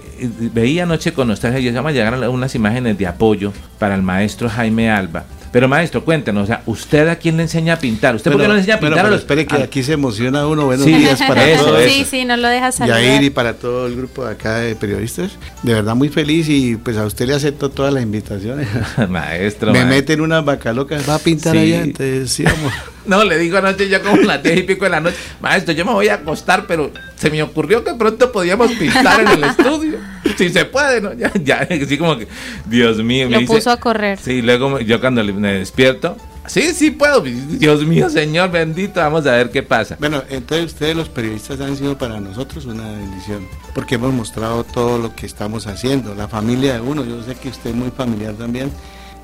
veía 0.52 0.82
anoche 0.82 1.12
con 1.12 1.28
nostalgia, 1.28 1.60
y 1.60 1.72
vamos 1.72 1.90
a 1.90 1.92
llegar 1.92 2.12
a 2.12 2.30
unas 2.30 2.52
imágenes 2.56 2.98
de 2.98 3.06
apoyo 3.06 3.52
para 3.78 3.94
el 3.94 4.02
maestro 4.02 4.48
Jaime 4.48 4.90
Alba. 4.90 5.24
Pero 5.50 5.66
maestro, 5.68 6.04
cuéntenos, 6.04 6.44
o 6.44 6.46
sea, 6.46 6.62
¿usted 6.66 7.08
a 7.08 7.16
quién 7.16 7.36
le 7.38 7.44
enseña 7.44 7.74
a 7.74 7.78
pintar? 7.78 8.14
¿Usted 8.14 8.30
por 8.30 8.38
qué 8.38 8.42
Pero- 8.44 8.48
no 8.48 8.54
le 8.54 8.60
enseña 8.60 8.76
a 8.76 8.80
pintar 8.80 8.96
pero 8.98 9.08
los 9.10 9.20
espere 9.20 9.46
que 9.46 9.56
a- 9.56 9.64
aquí 9.64 9.82
se 9.82 9.94
emociona 9.94 10.46
uno. 10.46 10.66
Buenos 10.66 10.84
Sí, 10.84 10.92
días 10.92 11.20
para 11.26 11.48
eso, 11.48 11.64
todos. 11.64 11.80
eso. 11.80 11.94
Sí, 11.94 12.04
sí, 12.04 12.24
no 12.24 12.36
lo 12.36 12.48
deja 12.48 12.70
saludar. 12.70 13.00
Yair 13.00 13.22
y 13.22 13.30
para 13.30 13.54
todo 13.54 13.86
el 13.86 13.96
grupo 13.96 14.24
de 14.26 14.32
acá 14.32 14.56
de 14.56 14.74
periodistas. 14.76 15.32
De 15.62 15.72
verdad 15.74 15.94
muy 15.94 16.08
feliz 16.10 16.48
y 16.48 16.76
pues 16.76 16.96
a 16.98 17.06
usted 17.06 17.26
le 17.26 17.34
acepto 17.34 17.70
todas 17.70 17.92
las 17.94 18.02
invitaciones. 18.02 18.68
maestro? 19.08 19.72
Me 19.72 19.78
maestro. 19.84 19.96
meten 19.96 20.20
unas 20.20 20.44
bacalocas, 20.44 21.08
va 21.08 21.14
a 21.14 21.18
pintar 21.18 21.52
Sí. 21.52 21.58
allá, 21.58 21.82
entonces 21.82 22.30
sí, 22.30 22.42
vamos. 22.44 22.72
No, 23.08 23.24
le 23.24 23.38
digo 23.38 23.56
anoche 23.56 23.88
ya 23.88 24.02
como 24.02 24.16
las 24.20 24.42
10 24.42 24.58
y 24.58 24.62
pico 24.64 24.84
de 24.84 24.90
la 24.90 25.00
noche, 25.00 25.16
maestro, 25.40 25.72
yo 25.72 25.86
me 25.86 25.92
voy 25.92 26.08
a 26.08 26.14
acostar, 26.16 26.66
pero 26.66 26.90
se 27.16 27.30
me 27.30 27.42
ocurrió 27.42 27.82
que 27.82 27.94
pronto 27.94 28.30
podíamos 28.30 28.70
pintar 28.72 29.20
en 29.22 29.28
el 29.28 29.44
estudio. 29.44 29.96
Si 30.38 30.48
se 30.50 30.64
puede, 30.64 31.00
¿no? 31.00 31.12
Ya, 31.14 31.32
ya, 31.42 31.66
así 31.84 31.98
como 31.98 32.16
que, 32.16 32.26
Dios 32.66 32.96
mío, 33.02 33.26
me 33.26 33.32
Lo 33.32 33.38
dice. 33.40 33.52
puso 33.54 33.70
a 33.70 33.76
correr. 33.78 34.18
Sí, 34.18 34.40
luego 34.40 34.70
me- 34.70 34.84
yo 34.84 35.00
cuando 35.00 35.22
le- 35.22 35.32
me 35.32 35.52
despierto, 35.54 36.16
sí, 36.46 36.72
sí 36.74 36.90
puedo, 36.92 37.20
Dios 37.22 37.84
mío, 37.84 38.08
Señor 38.08 38.50
bendito, 38.50 39.00
vamos 39.00 39.26
a 39.26 39.32
ver 39.32 39.50
qué 39.50 39.62
pasa. 39.62 39.96
Bueno, 39.98 40.22
entonces 40.30 40.66
ustedes 40.72 40.96
los 40.96 41.08
periodistas 41.08 41.60
han 41.60 41.76
sido 41.76 41.98
para 41.98 42.20
nosotros 42.20 42.64
una 42.66 42.84
bendición, 42.90 43.46
porque 43.74 43.96
hemos 43.96 44.12
mostrado 44.14 44.64
todo 44.64 44.98
lo 44.98 45.14
que 45.14 45.26
estamos 45.26 45.66
haciendo, 45.66 46.14
la 46.14 46.28
familia 46.28 46.74
de 46.74 46.80
uno, 46.80 47.04
yo 47.04 47.22
sé 47.24 47.34
que 47.34 47.48
usted 47.48 47.70
es 47.70 47.76
muy 47.76 47.90
familiar 47.90 48.34
también, 48.34 48.70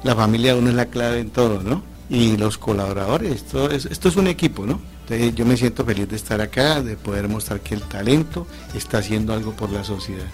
la 0.03 0.15
familia 0.15 0.53
de 0.55 0.59
uno 0.59 0.69
es 0.71 0.77
la 0.77 0.87
clave 0.87 1.21
en 1.21 1.31
todo, 1.31 1.62
¿no? 1.62 1.83
Y 2.11 2.37
los 2.37 2.59
colaboradores, 2.59 3.45
todo 3.45 3.71
es- 3.71 3.87
esto 3.87 4.09
es 4.09 4.17
un 4.17 4.27
equipo, 4.27 4.67
¿no? 4.67 4.79
Entonces 5.03 5.35
yo 5.35 5.45
me 5.47 5.57
siento 5.57 5.85
feliz 5.85 6.09
de 6.09 6.17
estar 6.17 6.41
acá, 6.41 6.83
de 6.83 6.97
poder 6.97 7.29
mostrar 7.29 7.61
que 7.61 7.75
el 7.75 7.83
talento 7.83 8.47
está 8.75 8.99
haciendo 8.99 9.33
algo 9.33 9.53
por 9.53 9.71
la 9.71 9.85
sociedad. 9.85 10.27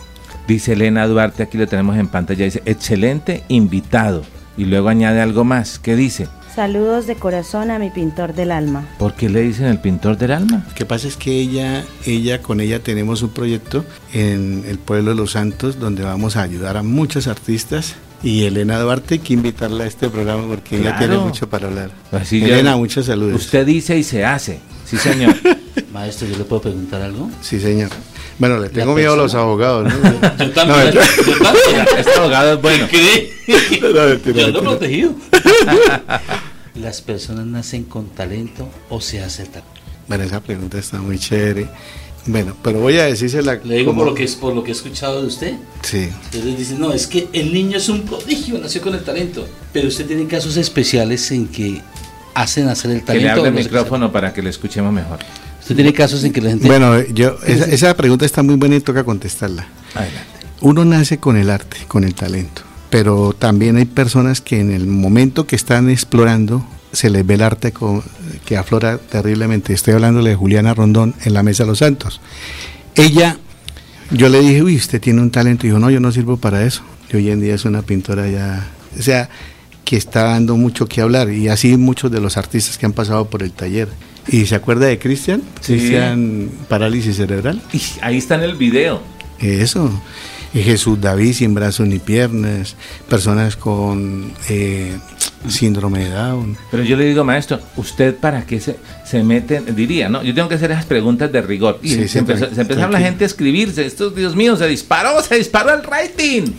Dice 0.51 0.73
Elena 0.73 1.07
Duarte, 1.07 1.45
aquí 1.45 1.57
lo 1.59 1.69
tenemos 1.69 1.97
en 1.97 2.09
pantalla, 2.09 2.45
dice, 2.45 2.61
excelente 2.67 3.45
invitado. 3.47 4.25
Y 4.57 4.65
luego 4.65 4.89
añade 4.89 5.21
algo 5.21 5.45
más, 5.45 5.79
¿qué 5.79 5.95
dice? 5.95 6.27
Saludos 6.53 7.07
de 7.07 7.15
corazón 7.15 7.71
a 7.71 7.79
mi 7.79 7.91
pintor 7.91 8.35
del 8.35 8.51
alma. 8.51 8.85
¿Por 8.99 9.15
qué 9.15 9.29
le 9.29 9.43
dicen 9.43 9.67
el 9.67 9.79
pintor 9.79 10.19
del 10.19 10.33
alma? 10.33 10.65
Lo 10.69 10.75
que 10.75 10.85
pasa 10.85 11.07
es 11.07 11.17
que 11.17 11.31
ella, 11.39 11.85
ella 12.05 12.43
con 12.43 12.61
ella 12.61 12.81
tenemos 12.81 13.23
un 13.23 13.29
proyecto 13.29 13.85
en 14.13 14.65
el 14.67 14.79
pueblo 14.81 15.11
de 15.11 15.17
Los 15.19 15.31
Santos 15.31 15.79
donde 15.79 16.03
vamos 16.03 16.35
a 16.37 16.43
ayudar 16.43 16.77
a 16.77 16.83
muchos 16.83 17.29
artistas 17.29 17.95
y 18.21 18.43
Elena 18.43 18.81
Duarte 18.81 19.15
hay 19.15 19.21
que 19.21 19.35
invitarla 19.35 19.85
a 19.85 19.87
este 19.87 20.09
programa 20.11 20.49
porque 20.49 20.81
ella 20.81 20.99
tiene 20.99 21.17
mucho 21.17 21.49
para 21.49 21.69
hablar. 21.69 21.93
Así 22.11 22.41
ya- 22.41 22.47
Elena, 22.49 22.77
muchos 22.77 23.07
saludos. 23.07 23.41
Usted 23.41 23.65
dice 23.65 23.97
y 23.97 24.03
se 24.03 24.25
hace. 24.25 24.59
Sí, 24.85 24.97
señor. 24.97 25.37
Maestro, 25.93 26.27
¿yo 26.27 26.37
le 26.37 26.43
puedo 26.45 26.63
preguntar 26.63 27.03
algo? 27.03 27.31
Sí, 27.41 27.61
señor. 27.61 27.91
Bueno, 28.41 28.57
le 28.59 28.67
La 28.69 28.73
tengo 28.73 28.95
miedo 28.95 29.13
a 29.13 29.17
los 29.17 29.35
abogados. 29.35 29.93
¿no? 29.93 30.01
Yo 30.39 30.51
también. 30.51 30.67
No, 30.67 30.91
yo 30.93 31.39
también. 31.39 31.87
Este 31.99 32.11
abogado 32.19 32.55
es 32.55 32.63
bueno. 32.63 32.87
¿Cree? 32.91 33.31
No, 33.47 34.07
mentira, 34.09 34.37
Yo 34.41 34.47
ando 34.47 34.63
mentira. 34.63 34.63
protegido. 34.63 35.15
¿Las 36.75 37.01
personas 37.03 37.47
nacen 37.47 37.85
con 37.85 38.09
talento 38.11 38.69
o 38.89 39.01
se 39.01 39.23
hace 39.23 39.43
el 39.43 39.49
talento? 39.49 39.71
Bueno, 40.09 40.25
esa 40.25 40.41
pregunta 40.41 40.79
está 40.79 40.99
muy 40.99 41.19
chévere. 41.19 41.69
Bueno, 42.27 42.57
pero 42.63 42.81
voy 42.81 42.99
a 42.99 43.05
decírsela. 43.05 43.59
Le 43.65 43.77
digo 43.77 43.91
como- 43.91 44.03
por 44.03 44.09
lo 44.11 44.15
que 44.15 44.25
es 44.25 44.35
por 44.37 44.55
lo 44.55 44.63
que 44.65 44.71
he 44.71 44.75
escuchado 44.75 45.21
de 45.21 45.27
usted. 45.27 45.55
Sí. 45.83 46.09
Entonces 46.33 46.59
dicen, 46.59 46.81
no, 46.81 46.93
es 46.93 47.07
que 47.07 47.29
el 47.33 47.53
niño 47.53 47.77
es 47.79 47.89
un 47.89 48.03
prodigio, 48.03 48.59
nació 48.59 48.81
con 48.83 48.95
el 48.95 49.03
talento. 49.05 49.47
Pero 49.73 49.89
usted 49.89 50.07
tiene 50.07 50.27
casos 50.27 50.57
especiales 50.57 51.31
en 51.31 51.47
que 51.49 51.81
hacen 52.35 52.69
hacer 52.69 52.91
el 52.93 53.01
Que 53.01 53.07
talento. 53.07 53.25
le 53.27 53.31
hable 53.33 53.49
el 53.49 53.55
micrófono 53.65 54.11
para 54.13 54.33
que 54.33 54.43
le 54.43 54.51
escuchemos 54.51 54.93
mejor. 54.93 55.19
Usted 55.71 55.85
tiene 55.85 55.93
casos 55.93 56.25
en 56.25 56.33
que 56.33 56.41
la 56.41 56.51
gente. 56.51 56.67
Bueno, 56.67 57.01
yo 57.15 57.37
esa, 57.47 57.65
esa 57.67 57.97
pregunta 57.97 58.27
está 58.27 58.43
muy 58.43 58.57
buena 58.57 58.75
y 58.75 58.81
toca 58.81 59.05
contestarla. 59.05 59.69
Adelante. 59.95 60.47
Uno 60.63 60.85
nace 60.85 61.19
con 61.19 61.37
el 61.37 61.49
arte, 61.49 61.77
con 61.87 62.03
el 62.03 62.13
talento, 62.13 62.63
pero 62.91 63.37
también 63.39 63.77
hay 63.77 63.85
personas 63.85 64.41
que 64.41 64.59
en 64.59 64.73
el 64.73 64.89
momento 64.89 65.47
que 65.47 65.55
están 65.55 65.89
explorando 65.89 66.67
se 66.93 67.09
les 67.09 67.25
ve 67.25 67.35
el 67.35 67.43
arte 67.43 67.73
que 68.45 68.57
aflora 68.57 68.99
terriblemente. 68.99 69.73
Estoy 69.73 69.95
hablándole 69.95 70.31
de 70.31 70.37
Juliana 70.37 70.75
Rondón 70.75 71.15
en 71.25 71.35
la 71.35 71.45
Mesa 71.45 71.63
de 71.63 71.69
los 71.69 71.79
Santos. 71.79 72.21
Ella, 72.97 73.39
yo 74.11 74.29
le 74.29 74.41
dije, 74.41 74.65
uy, 74.65 74.75
usted 74.75 75.01
tiene 75.01 75.23
un 75.23 75.31
talento. 75.31 75.67
Y 75.67 75.71
dijo, 75.71 75.79
no, 75.79 75.89
yo 75.89 76.01
no 76.01 76.11
sirvo 76.11 76.37
para 76.37 76.65
eso. 76.65 76.83
Y 77.13 77.17
hoy 77.17 77.31
en 77.31 77.41
día 77.41 77.55
es 77.55 77.65
una 77.65 77.83
pintora 77.83 78.29
ya, 78.29 78.67
o 78.99 79.03
sea, 79.03 79.31
que 79.85 79.97
está 79.97 80.25
dando 80.25 80.57
mucho 80.57 80.87
que 80.87 81.01
hablar. 81.01 81.31
Y 81.31 81.49
así 81.49 81.77
muchos 81.77 82.11
de 82.11 82.21
los 82.21 82.37
artistas 82.37 82.77
que 82.77 82.87
han 82.87 82.93
pasado 82.93 83.31
por 83.31 83.45
el 83.45 83.53
taller. 83.53 83.89
¿Y 84.29 84.47
se 84.47 84.55
acuerda 84.55 84.87
de 84.87 84.99
Cristian? 84.99 85.43
Sí. 85.61 85.75
Cristian 85.75 86.51
Parálisis 86.69 87.17
Cerebral. 87.17 87.61
Y 87.73 87.81
ahí 88.03 88.19
está 88.19 88.37
en 88.37 88.43
el 88.43 88.55
video. 88.55 89.03
Eso. 89.39 89.91
Y 90.53 90.63
Jesús 90.63 91.01
David 91.01 91.33
sin 91.35 91.55
brazos 91.55 91.87
ni 91.87 92.01
piernas, 92.01 92.75
personas 93.09 93.55
con 93.55 94.33
eh, 94.49 94.97
síndrome 95.49 96.01
de 96.05 96.11
Down. 96.11 96.57
Pero 96.73 96.83
yo 96.83 96.97
le 96.97 97.05
digo, 97.05 97.23
maestro, 97.23 97.61
¿usted 97.77 98.17
para 98.17 98.45
qué 98.45 98.59
se, 98.59 98.77
se 99.05 99.23
mete? 99.23 99.61
Diría, 99.61 100.09
¿no? 100.09 100.25
Yo 100.25 100.35
tengo 100.35 100.49
que 100.49 100.57
hacer 100.57 100.73
esas 100.73 100.87
preguntas 100.87 101.31
de 101.31 101.41
rigor. 101.41 101.79
Y 101.83 101.91
Sí, 101.91 102.09
se, 102.09 102.19
empezó, 102.19 102.53
se 102.53 102.63
empezaron 102.63 102.93
la 102.93 103.01
gente 103.01 103.25
a 103.25 103.27
escribirse. 103.29 103.87
Esto, 103.87 104.11
Dios 104.11 104.35
mío, 104.35 104.57
se 104.57 104.67
disparó, 104.67 105.23
se 105.23 105.37
disparó 105.37 105.73
el 105.73 105.85
rating. 105.85 106.53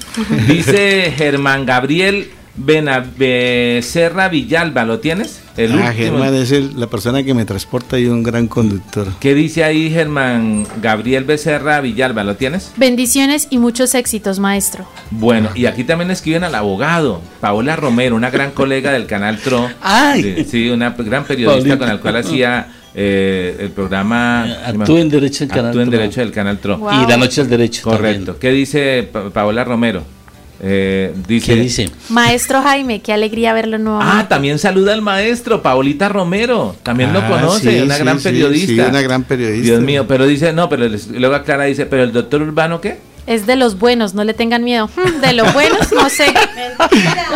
Dice 0.48 1.14
Germán 1.18 1.66
Gabriel 1.66 2.30
Benaveserra 2.56 4.30
Villalba, 4.30 4.84
¿lo 4.86 5.00
tienes? 5.00 5.42
El 5.58 5.72
ah, 5.74 5.76
último. 5.90 5.94
Germán 5.94 6.36
es 6.36 6.52
el- 6.52 6.80
la 6.80 6.88
persona 6.88 7.24
que 7.24 7.34
me 7.34 7.46
transporta 7.46 7.98
y 8.00 8.06
un 8.06 8.24
gran 8.24 8.48
conductor. 8.48 9.08
¿Qué 9.20 9.34
dice 9.36 9.64
ahí 9.64 9.90
Germán 9.90 10.66
Gabriel 10.82 11.24
Becerra 11.24 11.82
Villalba? 11.82 12.24
¿Lo 12.24 12.36
tienes? 12.36 12.72
Bendiciones 12.78 13.48
y 13.50 13.58
muchos 13.58 13.96
éxitos, 13.96 14.40
maestro. 14.40 14.86
Bueno, 15.12 15.50
y 15.56 15.66
aquí 15.66 15.84
también 15.84 16.12
escriben 16.12 16.44
al 16.44 16.56
abogado, 16.56 17.22
Paola 17.40 17.76
Romero, 17.76 18.16
una 18.16 18.30
gran 18.30 18.52
colega 18.52 18.92
del 18.92 19.06
canal 19.08 19.38
TRO. 19.40 19.70
¡Ay! 19.82 20.46
Sí, 20.50 20.70
una 20.70 20.92
gran 20.92 21.26
periodista 21.26 21.54
Paulita. 21.60 21.78
con 21.78 21.88
la 21.88 21.98
cual 22.00 22.16
hacía 22.18 22.68
eh, 22.94 23.56
el 23.60 23.70
programa 23.72 24.44
Actúa 24.66 25.00
en 25.00 25.10
Derecho 25.10 25.40
del 25.46 25.50
Canal 25.50 25.66
Actúa 25.68 25.84
en 25.84 25.90
Tro. 25.90 26.00
Derecho 26.00 26.20
del 26.22 26.32
canal 26.32 26.58
TRO. 26.60 26.78
Wow. 26.78 27.04
Y 27.04 27.08
la 27.10 27.18
noche 27.18 27.42
del 27.42 27.50
derecho. 27.50 27.84
Correcto. 27.84 28.38
¿Qué 28.40 28.52
dice 28.52 29.08
Pa- 29.12 29.30
Paola 29.30 29.64
Romero? 29.64 30.04
Eh, 30.64 31.12
dice, 31.28 31.56
¿Qué 31.56 31.60
dice? 31.60 31.90
Maestro 32.10 32.62
Jaime, 32.62 33.02
qué 33.02 33.12
alegría 33.14 33.52
verlo 33.54 33.80
nuevamente. 33.80 34.16
Ah, 34.20 34.28
también 34.28 34.60
saluda 34.60 34.94
al 34.94 35.02
maestro, 35.02 35.64
Paulita 35.64 36.08
Romero. 36.08 36.76
También 36.84 37.14
lo 37.14 37.20
Ah, 37.20 37.28
conoce, 37.30 37.72
sí, 37.78 37.82
una 37.82 37.96
sí, 37.96 38.04
gran 38.04 38.20
sí, 38.20 38.24
periodista. 38.24 38.84
sí, 38.84 38.90
una 38.90 39.02
gran 39.02 39.24
periodista. 39.24 39.66
Dios 39.66 39.82
mío, 39.82 40.06
pero 40.08 40.28
dice, 40.28 40.54
no, 40.54 40.70
pero 40.70 40.88
les- 40.88 41.08
luego 41.08 41.34
aclara, 41.34 41.64
dice, 41.64 41.88
pero 41.88 42.04
el 42.04 42.12
doctor 42.12 42.44
Urbano, 42.44 42.80
¿qué? 42.80 42.98
Es 43.28 43.46
de 43.46 43.56
los 43.56 43.78
buenos, 43.78 44.14
no 44.16 44.24
le 44.24 44.34
tengan 44.34 44.64
miedo. 44.64 44.90
De 45.22 45.34
los 45.34 45.54
buenos, 45.54 45.92
no 45.92 46.10
sé. 46.10 46.34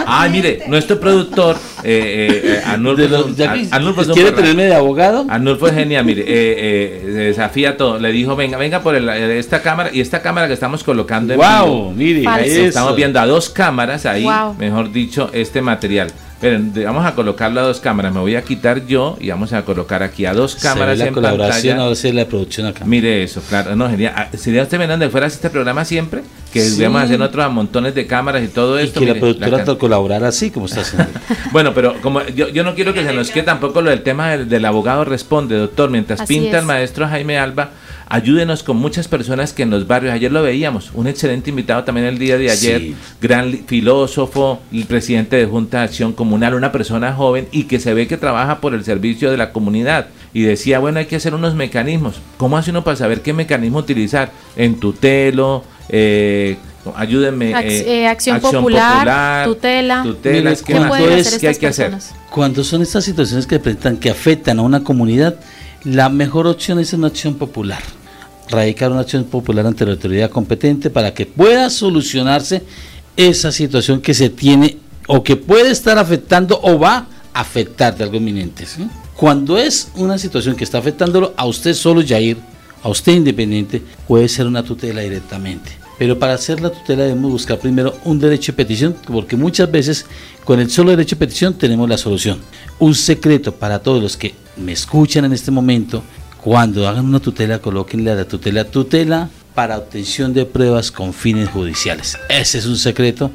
Ah, 0.08 0.28
mire, 0.32 0.64
nuestro 0.68 1.00
productor, 1.00 1.56
eh, 1.84 2.32
eh, 2.44 2.62
eh, 2.66 3.08
los- 3.08 4.08
¿Quiere 4.14 4.32
tenerme 4.32 4.64
de 4.64 4.76
abogado? 4.76 5.26
Arnulfo 5.30 5.68
es 5.68 5.74
genial, 5.76 6.04
mire, 6.06 6.22
eh, 6.22 6.26
eh, 6.28 7.02
se 7.06 7.12
desafía 7.12 7.78
todo. 7.78 8.00
Le 8.00 8.12
dijo, 8.12 8.36
venga, 8.36 8.58
venga 8.58 8.82
por 8.82 8.96
el- 8.96 9.08
esta 9.10 9.62
cámara 9.62 9.90
y 9.94 10.02
esta 10.02 10.22
cámara 10.22 10.48
que 10.48 10.54
estamos 10.54 10.84
colocando 10.84 11.34
en 11.34 11.40
¡Wow! 11.40 11.94
vivo. 11.94 12.32
Mire, 12.32 12.46
eso. 12.48 12.62
Estamos 12.66 12.96
viendo 12.96 13.20
a 13.20 13.26
dos 13.28 13.50
cámaras 13.50 14.06
ahí, 14.06 14.24
Wow. 14.24 14.56
mejor 14.58 14.92
dicho, 14.92 15.30
este 15.34 15.62
material. 15.62 16.12
Pero 16.42 16.60
de- 16.62 16.84
vamos 16.86 17.06
a 17.06 17.16
colocarlo 17.16 17.62
a 17.62 17.64
dos 17.64 17.80
cámaras. 17.80 18.14
Me 18.14 18.20
voy 18.20 18.36
a 18.36 18.42
quitar 18.42 18.86
yo 18.86 19.18
y 19.22 19.30
vamos 19.30 19.54
a 19.54 19.64
colocar 19.64 20.04
aquí 20.04 20.26
a 20.26 20.34
dos 20.34 20.52
Se 20.52 20.58
ve 20.58 20.62
cámaras 20.74 20.98
la 20.98 21.06
en 21.08 21.14
colaboración, 21.14 21.54
pantalla. 21.78 21.82
ahora 21.84 21.96
sí 21.96 22.12
la 22.12 22.26
producción 22.26 22.68
acá. 22.68 22.84
Mire 22.86 23.24
eso, 23.24 23.42
claro, 23.48 23.76
no, 23.76 23.90
genial. 23.90 24.14
Ah, 24.16 24.28
¿Sería 24.38 24.64
usted 24.64 24.78
venando 24.78 25.06
de 25.06 25.12
fuera 25.12 25.28
este 25.28 25.50
programa 25.50 25.86
siempre? 25.86 26.22
Que 26.52 26.62
Sí. 26.62 26.80
íbamos 26.82 27.02
a 27.02 27.06
hacer 27.06 27.22
otros 27.22 27.52
montones 27.52 27.96
de 27.96 28.06
cámaras 28.06 28.44
y 28.44 28.48
todo 28.50 28.80
y 28.80 28.84
esto. 28.84 29.00
que 29.00 29.06
la 29.08 29.14
productora 29.16 29.64
te 29.64 29.78
colaborara 29.78 30.28
así 30.28 30.52
como 30.52 30.66
está 30.66 30.82
haciendo. 30.82 31.08
bueno, 31.52 31.74
pero 31.74 32.02
como 32.02 32.22
yo, 32.28 32.50
yo 32.50 32.64
no 32.64 32.76
quiero 32.76 32.94
que 32.94 33.04
se 33.04 33.14
nos 33.14 33.30
quede 33.32 33.44
tampoco 33.44 33.82
lo 33.82 33.90
del 33.90 34.04
tema 34.04 34.32
del, 34.32 34.50
del 34.50 34.66
abogado 34.66 35.06
responde, 35.06 35.56
doctor. 35.58 35.90
Mientras 35.90 36.20
Así 36.22 36.34
pinta 36.36 36.58
es. 36.58 36.62
el 36.62 36.66
maestro 36.68 37.08
Jaime 37.08 37.38
Alba, 37.40 37.70
ayúdenos 38.08 38.64
con 38.64 38.78
muchas 38.78 39.08
personas 39.08 39.54
que 39.54 39.64
en 39.64 39.70
los 39.70 39.88
barrios, 39.88 40.14
ayer 40.14 40.32
lo 40.32 40.42
veíamos, 40.44 40.92
un 40.94 41.08
excelente 41.08 41.50
invitado 41.50 41.84
también 41.84 42.06
el 42.08 42.18
día 42.18 42.38
de 42.38 42.52
ayer, 42.52 42.82
Sí. 42.82 42.96
gran 43.22 43.52
filósofo, 43.68 44.60
el 44.72 44.86
presidente 44.86 45.36
de 45.38 45.46
Junta 45.46 45.80
de 45.80 45.84
Acción 45.86 46.14
Comunal, 46.14 46.54
una 46.54 46.72
persona 46.72 47.14
joven 47.14 47.48
y 47.52 47.64
que 47.64 47.80
se 47.80 47.94
ve 47.94 48.08
que 48.08 48.18
trabaja 48.18 48.60
por 48.62 48.74
el 48.74 48.84
servicio 48.84 49.32
de 49.32 49.38
la 49.38 49.52
comunidad. 49.52 50.08
Y 50.34 50.42
decía, 50.42 50.80
bueno, 50.80 51.00
hay 51.00 51.06
que 51.06 51.16
hacer 51.16 51.34
unos 51.34 51.56
mecanismos. 51.56 52.16
¿Cómo 52.38 52.58
hace 52.58 52.72
uno 52.72 52.84
para 52.84 52.98
saber 52.98 53.22
qué 53.22 53.32
mecanismo 53.34 53.80
utilizar? 53.80 54.32
En 54.58 54.80
tutelo, 54.80 55.64
eh, 55.88 56.58
ayúdenme. 56.96 57.54
Ac- 57.54 57.64
eh, 57.64 58.02
eh, 58.04 58.08
acción 58.08 58.42
popular, 58.42 59.46
tutela. 59.48 60.04
tutelas, 60.04 60.62
Mire, 60.62 60.66
¿qué 60.68 60.74
¿Qué 60.74 61.14
hacer 61.20 61.40
¿qué 61.40 61.48
hay 61.48 61.56
que 61.56 61.68
hacer? 61.68 61.94
Cuando 62.30 62.64
son 62.64 62.82
estas 62.82 63.06
situaciones 63.06 63.48
que 63.48 63.60
presentan, 63.60 63.98
que 63.98 64.10
afectan 64.10 64.60
a 64.60 64.62
una 64.62 64.84
comunidad, 64.84 65.36
la 65.86 66.10
mejor 66.10 66.48
opción 66.48 66.80
es 66.80 66.92
una 66.94 67.08
acción 67.08 67.36
popular. 67.36 67.82
Radicar 68.50 68.92
una 68.92 69.02
acción 69.02 69.24
popular 69.24 69.66
ante 69.66 69.86
la 69.86 69.94
autoridad 69.94 70.30
competente 70.30 70.90
para 70.90 71.14
que 71.14 71.26
pueda 71.26 71.70
solucionarse 71.70 72.64
esa 73.16 73.52
situación 73.52 74.02
que 74.02 74.14
se 74.14 74.30
tiene 74.30 74.78
o 75.08 75.24
que 75.24 75.36
puede 75.36 75.72
estar 75.72 75.98
afectando 75.98 76.60
o 76.62 76.78
va 76.78 77.08
a 77.34 77.40
afectar 77.40 77.96
de 77.96 78.04
algo 78.04 78.18
inminente. 78.18 78.66
Cuando 79.16 79.58
es 79.58 79.90
una 79.96 80.18
situación 80.18 80.56
que 80.56 80.64
está 80.64 80.80
afectándolo 80.80 81.34
a 81.38 81.46
usted 81.46 81.74
solo, 81.74 82.02
Jair, 82.06 82.38
a 82.84 82.90
usted 82.90 83.14
independiente, 83.14 83.82
puede 84.08 84.28
ser 84.28 84.48
una 84.48 84.64
tutela 84.64 85.02
directamente. 85.02 85.85
Pero 85.98 86.20
para 86.20 86.34
hacer 86.34 86.62
la 86.62 86.72
tutela 86.72 87.04
debemos 87.04 87.32
buscar 87.32 87.60
primero 87.60 87.96
un 88.04 88.20
derecho 88.20 88.52
de 88.52 88.58
petición, 88.58 88.96
porque 89.08 89.36
muchas 89.36 89.72
veces 89.72 90.06
con 90.44 90.60
el 90.60 90.70
solo 90.70 90.92
derecho 90.92 91.16
de 91.16 91.22
petición 91.22 91.54
tenemos 91.54 91.88
la 91.88 91.98
solución. 91.98 92.40
Un 92.80 92.96
secreto 92.96 93.54
para 93.54 93.80
todos 93.80 94.02
los 94.02 94.18
que 94.18 94.34
me 94.58 94.74
escuchan 94.74 95.26
en 95.26 95.34
este 95.34 95.52
momento, 95.52 96.04
cuando 96.42 96.88
hagan 96.88 97.06
una 97.06 97.20
tutela, 97.20 97.60
colóquenle 97.60 98.12
a 98.12 98.16
la 98.16 98.26
tutela 98.26 98.66
tutela 98.66 99.30
para 99.54 99.78
obtención 99.78 100.34
de 100.34 100.46
pruebas 100.46 100.92
con 100.92 101.14
fines 101.14 101.50
judiciales. 101.50 102.18
Ese 102.30 102.58
es 102.58 102.66
un 102.66 102.78
secreto 102.78 103.32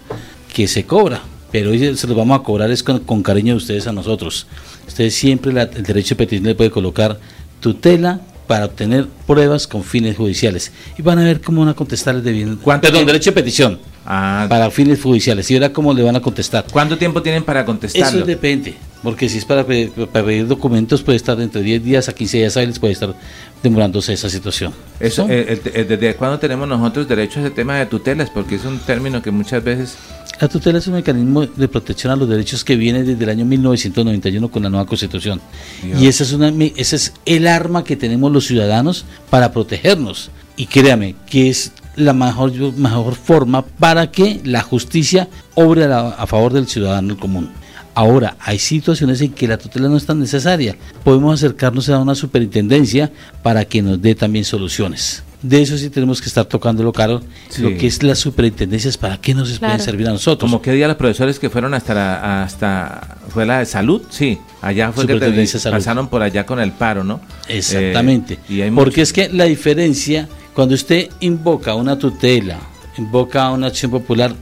que 0.52 0.68
se 0.68 0.84
cobra, 0.84 1.22
pero 1.50 1.70
hoy 1.70 1.96
se 1.96 2.06
los 2.06 2.16
vamos 2.16 2.38
a 2.38 2.42
cobrar 2.42 2.70
es 2.70 2.82
con, 2.82 3.22
cariño 3.22 3.54
de 3.54 3.56
ustedes 3.56 3.86
a 3.86 3.92
nosotros. 3.92 4.46
Ustedes 4.86 5.14
siempre 5.14 5.50
el 5.50 5.82
derecho 5.82 6.10
de 6.10 6.18
petición 6.18 6.46
le 6.46 6.54
puede 6.54 6.70
colocar 6.70 7.18
tutela 7.60 8.20
para 8.50 8.64
obtener 8.64 9.06
pruebas 9.28 9.68
con 9.68 9.84
fines 9.84 10.16
judiciales. 10.16 10.72
Y 10.98 11.02
van 11.02 11.20
a 11.20 11.22
ver 11.22 11.40
cómo 11.40 11.60
van 11.60 11.68
a 11.68 11.74
contestarles 11.74 12.24
de 12.24 12.32
bien. 12.32 12.56
¿Cuánto 12.56 12.88
Perdón, 12.88 13.06
derecho 13.06 13.30
de 13.30 13.34
petición 13.36 13.78
Ah, 14.06 14.46
para 14.48 14.70
fines 14.70 15.00
judiciales. 15.02 15.50
Y 15.50 15.54
verá 15.54 15.72
cómo 15.72 15.92
le 15.92 16.02
van 16.02 16.16
a 16.16 16.20
contestar. 16.20 16.64
¿Cuánto 16.72 16.96
tiempo 16.96 17.22
tienen 17.22 17.44
para 17.44 17.64
contestarlo? 17.64 18.18
Eso 18.20 18.26
depende, 18.26 18.74
porque 19.02 19.28
si 19.28 19.38
es 19.38 19.44
para, 19.44 19.64
pe- 19.66 19.92
para 20.10 20.24
pedir 20.24 20.46
documentos 20.46 21.02
puede 21.02 21.16
estar 21.16 21.38
entre 21.40 21.62
10 21.62 21.84
días 21.84 22.08
a 22.08 22.12
15 22.14 22.38
días 22.38 22.56
hábiles, 22.56 22.78
puede 22.78 22.94
estar 22.94 23.14
demorándose 23.62 24.12
esa 24.14 24.30
situación. 24.30 24.72
Eso, 24.98 25.26
¿No? 25.26 25.32
eh, 25.32 25.60
el- 25.64 25.72
el- 25.74 25.86
¿Desde 25.88 26.14
cuándo 26.14 26.38
tenemos 26.38 26.66
nosotros 26.66 27.06
derecho 27.06 27.40
a 27.40 27.42
ese 27.42 27.50
tema 27.50 27.76
de 27.78 27.86
tutelas? 27.86 28.30
Porque 28.30 28.54
es 28.54 28.64
un 28.64 28.78
término 28.78 29.20
que 29.20 29.30
muchas 29.30 29.62
veces... 29.62 29.96
La 30.40 30.48
tutela 30.48 30.78
es 30.78 30.86
un 30.86 30.94
mecanismo 30.94 31.44
de 31.44 31.68
protección 31.68 32.10
a 32.10 32.16
los 32.16 32.26
derechos 32.26 32.64
que 32.64 32.74
viene 32.76 33.02
desde 33.02 33.22
el 33.24 33.28
año 33.30 33.44
1991 33.44 34.48
con 34.50 34.62
la 34.62 34.70
nueva 34.70 34.86
constitución. 34.86 35.38
Dios. 35.82 36.00
Y 36.00 36.06
esa 36.06 36.24
es 36.24 36.32
una, 36.32 36.48
ese 36.76 36.96
es 36.96 37.12
el 37.26 37.46
arma 37.46 37.84
que 37.84 37.96
tenemos 37.96 38.32
los 38.32 38.46
ciudadanos 38.46 39.04
para 39.28 39.52
protegernos. 39.52 40.30
Y 40.56 40.66
créame 40.66 41.14
que 41.28 41.50
es 41.50 41.72
la 41.96 42.12
mejor, 42.12 42.52
mejor 42.76 43.14
forma 43.14 43.62
para 43.64 44.10
que 44.10 44.40
la 44.44 44.62
justicia 44.62 45.28
obre 45.54 45.84
a, 45.84 45.88
la- 45.88 46.08
a 46.10 46.26
favor 46.26 46.52
del 46.52 46.66
ciudadano 46.66 47.18
común. 47.18 47.50
Ahora, 47.94 48.36
hay 48.40 48.58
situaciones 48.58 49.20
en 49.20 49.32
que 49.32 49.48
la 49.48 49.58
tutela 49.58 49.88
no 49.88 49.96
es 49.96 50.06
tan 50.06 50.20
necesaria. 50.20 50.76
Podemos 51.04 51.34
acercarnos 51.34 51.88
a 51.88 51.98
una 51.98 52.14
superintendencia 52.14 53.10
para 53.42 53.64
que 53.64 53.82
nos 53.82 54.00
dé 54.00 54.14
también 54.14 54.44
soluciones. 54.44 55.22
De 55.42 55.60
eso 55.62 55.76
sí 55.78 55.88
tenemos 55.90 56.20
que 56.20 56.28
estar 56.28 56.44
tocándolo, 56.44 56.92
Carol. 56.92 57.22
Sí. 57.48 57.62
Lo 57.62 57.70
que 57.76 57.86
es 57.86 58.02
las 58.02 58.18
superintendencias, 58.18 58.96
¿para 58.98 59.16
qué 59.18 59.34
nos 59.34 59.58
pueden 59.58 59.80
servir 59.80 60.06
a 60.06 60.12
nosotros? 60.12 60.48
Como 60.50 60.60
qué 60.62 60.72
día 60.72 60.86
los 60.86 60.96
profesores 60.96 61.38
que 61.38 61.48
fueron 61.50 61.72
hasta 61.74 61.94
la, 61.94 62.42
hasta 62.42 63.16
fue 63.30 63.44
la 63.46 63.58
de 63.60 63.66
salud, 63.66 64.02
sí, 64.10 64.38
allá 64.62 64.92
fue 64.92 65.06
que 65.06 65.14
te- 65.18 65.70
pasaron 65.70 66.08
por 66.08 66.22
allá 66.22 66.44
con 66.46 66.60
el 66.60 66.72
paro, 66.72 67.04
¿no? 67.04 67.20
Exactamente. 67.48 68.34
Eh, 68.34 68.38
y 68.54 68.60
hay 68.62 68.70
Porque 68.70 68.90
mucho- 69.00 69.02
es 69.02 69.12
que 69.14 69.28
la 69.30 69.44
diferencia, 69.44 70.28
cuando 70.54 70.74
usted 70.74 71.08
invoca 71.20 71.74
una 71.74 71.98
tutela, 71.98 72.58
invoca 72.98 73.50
una 73.50 73.68
acción 73.68 73.90
popular, 73.90 74.34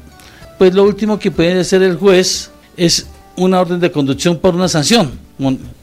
pues 0.58 0.74
lo 0.74 0.84
último 0.84 1.18
que 1.18 1.30
puede 1.30 1.60
hacer 1.60 1.82
el 1.82 1.96
juez 1.96 2.50
es 2.76 3.06
una 3.36 3.60
orden 3.60 3.80
de 3.80 3.92
conducción 3.92 4.38
por 4.38 4.54
una 4.54 4.68
sanción. 4.68 5.12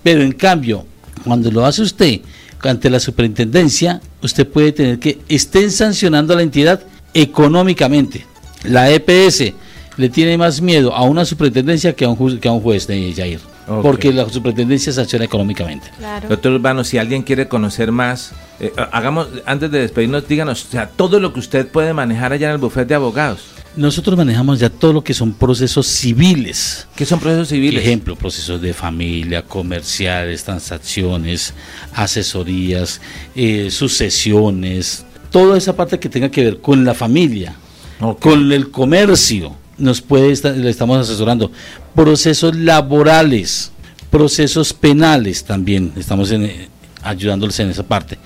Pero 0.04 0.22
en 0.22 0.34
cambio, 0.34 0.86
cuando 1.24 1.50
lo 1.50 1.66
hace 1.66 1.82
usted 1.82 2.22
ante 2.70 2.90
la 2.90 3.00
superintendencia, 3.00 4.02
usted 4.22 4.48
puede 4.48 4.72
tener 4.72 5.00
que 5.00 5.20
estén 5.30 5.72
sancionando 5.72 6.34
a 6.34 6.38
la 6.38 6.42
entidad 6.42 6.82
económicamente. 7.14 8.26
La 8.64 8.90
EPS 8.90 9.54
le 9.98 10.10
tiene 10.10 10.38
más 10.38 10.62
miedo 10.62 10.94
a 10.94 11.04
una 11.04 11.26
superintendencia 11.26 11.94
que 11.94 12.06
a 12.06 12.10
un, 12.10 12.16
juez 12.16 12.88
de 12.88 13.14
Jair. 13.16 13.40
Porque 13.66 14.14
la 14.14 14.30
superintendencia 14.30 14.94
sanciona 14.94 15.26
económicamente. 15.26 15.90
Claro. 15.98 16.28
Doctor 16.30 16.54
Urbano, 16.54 16.84
si 16.84 16.98
alguien 16.98 17.24
quiere 17.24 17.48
conocer 17.48 17.92
más, 17.92 18.32
eh, 18.60 18.72
hagamos, 18.92 19.28
antes 19.46 19.72
de 19.72 19.80
despedirnos, 19.80 20.28
díganos, 20.28 20.66
o 20.66 20.72
sea, 20.72 20.88
todo 20.88 21.20
lo 21.20 21.34
que 21.34 21.40
usted 21.40 21.68
puede 21.68 21.94
manejar 21.94 22.32
allá 22.32 22.48
en 22.48 22.54
el 22.54 22.58
bufete 22.60 22.90
de 22.90 22.96
abogados. 22.96 23.42
Nosotros 23.76 24.16
manejamos 24.16 24.60
ya 24.60 24.70
todo 24.70 24.94
lo 24.94 25.04
que 25.04 25.14
son 25.14 25.34
procesos 25.34 25.88
civiles. 25.88 26.88
¿Qué 26.96 27.06
son 27.06 27.20
procesos 27.20 27.50
civiles? 27.50 27.84
Ejemplo, 27.84 28.16
procesos 28.16 28.62
de 28.62 28.74
familia, 28.74 29.42
comerciales, 29.42 30.44
transacciones, 30.46 31.54
asesorías, 31.94 33.02
eh, 33.36 33.70
sucesiones, 33.72 35.06
toda 35.32 35.58
esa 35.58 35.76
parte 35.76 36.00
que 36.00 36.08
tenga 36.08 36.30
que 36.30 36.44
ver 36.44 36.62
con 36.62 36.86
la 36.86 36.94
familia, 36.94 37.56
Ok. 38.00 38.20
con 38.22 38.52
el 38.52 38.72
comercio, 38.72 39.56
nos 39.78 40.02
puede 40.02 40.32
estar, 40.32 40.56
le 40.56 40.70
estamos 40.70 40.98
asesorando. 40.98 41.52
Procesos 41.94 42.56
laborales, 42.56 43.72
procesos 44.10 44.74
penales 44.74 45.44
también, 45.44 45.92
estamos 45.96 46.32
en, 46.32 46.46
eh, 46.46 46.70
ayudándoles 47.04 47.60
en 47.60 47.70
esa 47.70 47.84
parte. 47.84 48.18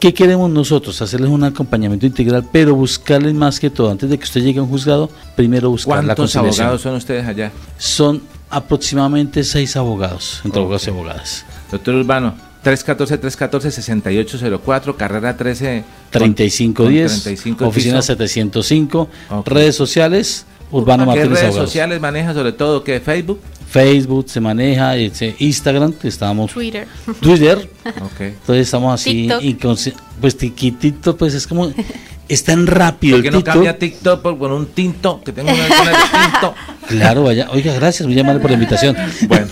¿Qué 0.00 0.12
queremos 0.12 0.50
nosotros? 0.50 1.00
Hacerles 1.00 1.30
un 1.30 1.42
acompañamiento 1.44 2.04
integral, 2.06 2.46
pero 2.52 2.74
buscarles 2.74 3.32
más 3.32 3.58
que 3.58 3.70
todo, 3.70 3.90
antes 3.90 4.10
de 4.10 4.18
que 4.18 4.24
usted 4.24 4.42
llegue 4.42 4.58
a 4.58 4.62
un 4.62 4.68
juzgado, 4.68 5.08
primero 5.34 5.70
buscar 5.70 6.04
la 6.04 6.14
¿Cuántos 6.14 6.34
conciliación. 6.34 6.66
abogados 6.66 6.82
son 6.82 6.94
ustedes 6.96 7.26
allá? 7.26 7.50
Son 7.78 8.20
aproximadamente 8.50 9.42
seis 9.42 9.74
abogados, 9.76 10.42
entre 10.44 10.60
abogados 10.60 10.86
y 10.86 10.90
abogadas. 10.90 11.46
Doctor 11.72 11.94
Urbano, 11.94 12.34
314-314-6804, 12.62 14.96
carrera 14.96 15.36
13. 15.36 15.84
con- 16.12 16.34
3510, 16.34 17.12
con 17.12 17.20
35 17.22 17.66
oficina 17.66 17.96
piso. 17.98 18.06
705, 18.06 19.08
Ok. 19.30 19.48
redes 19.48 19.76
sociales, 19.76 20.46
Urbano 20.70 21.04
¿Qué 21.04 21.06
Martínez 21.06 21.28
redes 21.30 21.44
Abogados. 21.44 21.68
sociales 21.70 22.00
maneja 22.00 22.34
sobre 22.34 22.52
todo? 22.52 22.82
¿Qué? 22.84 23.00
¿Facebook? 23.00 23.40
Facebook 23.70 24.26
se 24.28 24.40
maneja, 24.40 24.96
ese, 24.96 25.34
Instagram, 25.38 25.92
estamos, 26.04 26.52
Twitter. 26.52 26.86
Twitter, 27.20 27.68
Ok. 28.02 28.20
entonces 28.20 28.66
estamos 28.66 28.94
así, 29.00 29.28
TikTok. 29.28 29.42
inconsci- 29.42 29.94
pues 30.20 30.36
tiquitito, 30.36 31.16
pues 31.16 31.34
es 31.34 31.46
como, 31.46 31.72
es 32.28 32.44
tan 32.44 32.66
rápido 32.66 33.16
¿Por 33.16 33.22
qué 33.22 33.28
el 33.28 33.34
no 33.34 33.38
TikTok. 33.40 33.54
cambia 33.54 33.78
TikTok 33.78 34.22
por, 34.22 34.38
por 34.38 34.52
un 34.52 34.66
tinto? 34.66 35.20
Que 35.24 35.32
tengo 35.32 35.50
una 35.52 35.62
de 35.62 35.68
tinto. 35.70 36.54
Claro, 36.88 37.24
vaya, 37.24 37.48
oiga, 37.50 37.72
gracias, 37.74 38.06
muy 38.08 38.18
amable 38.18 38.40
por 38.40 38.50
la 38.50 38.54
invitación. 38.54 38.96
Bueno, 39.28 39.46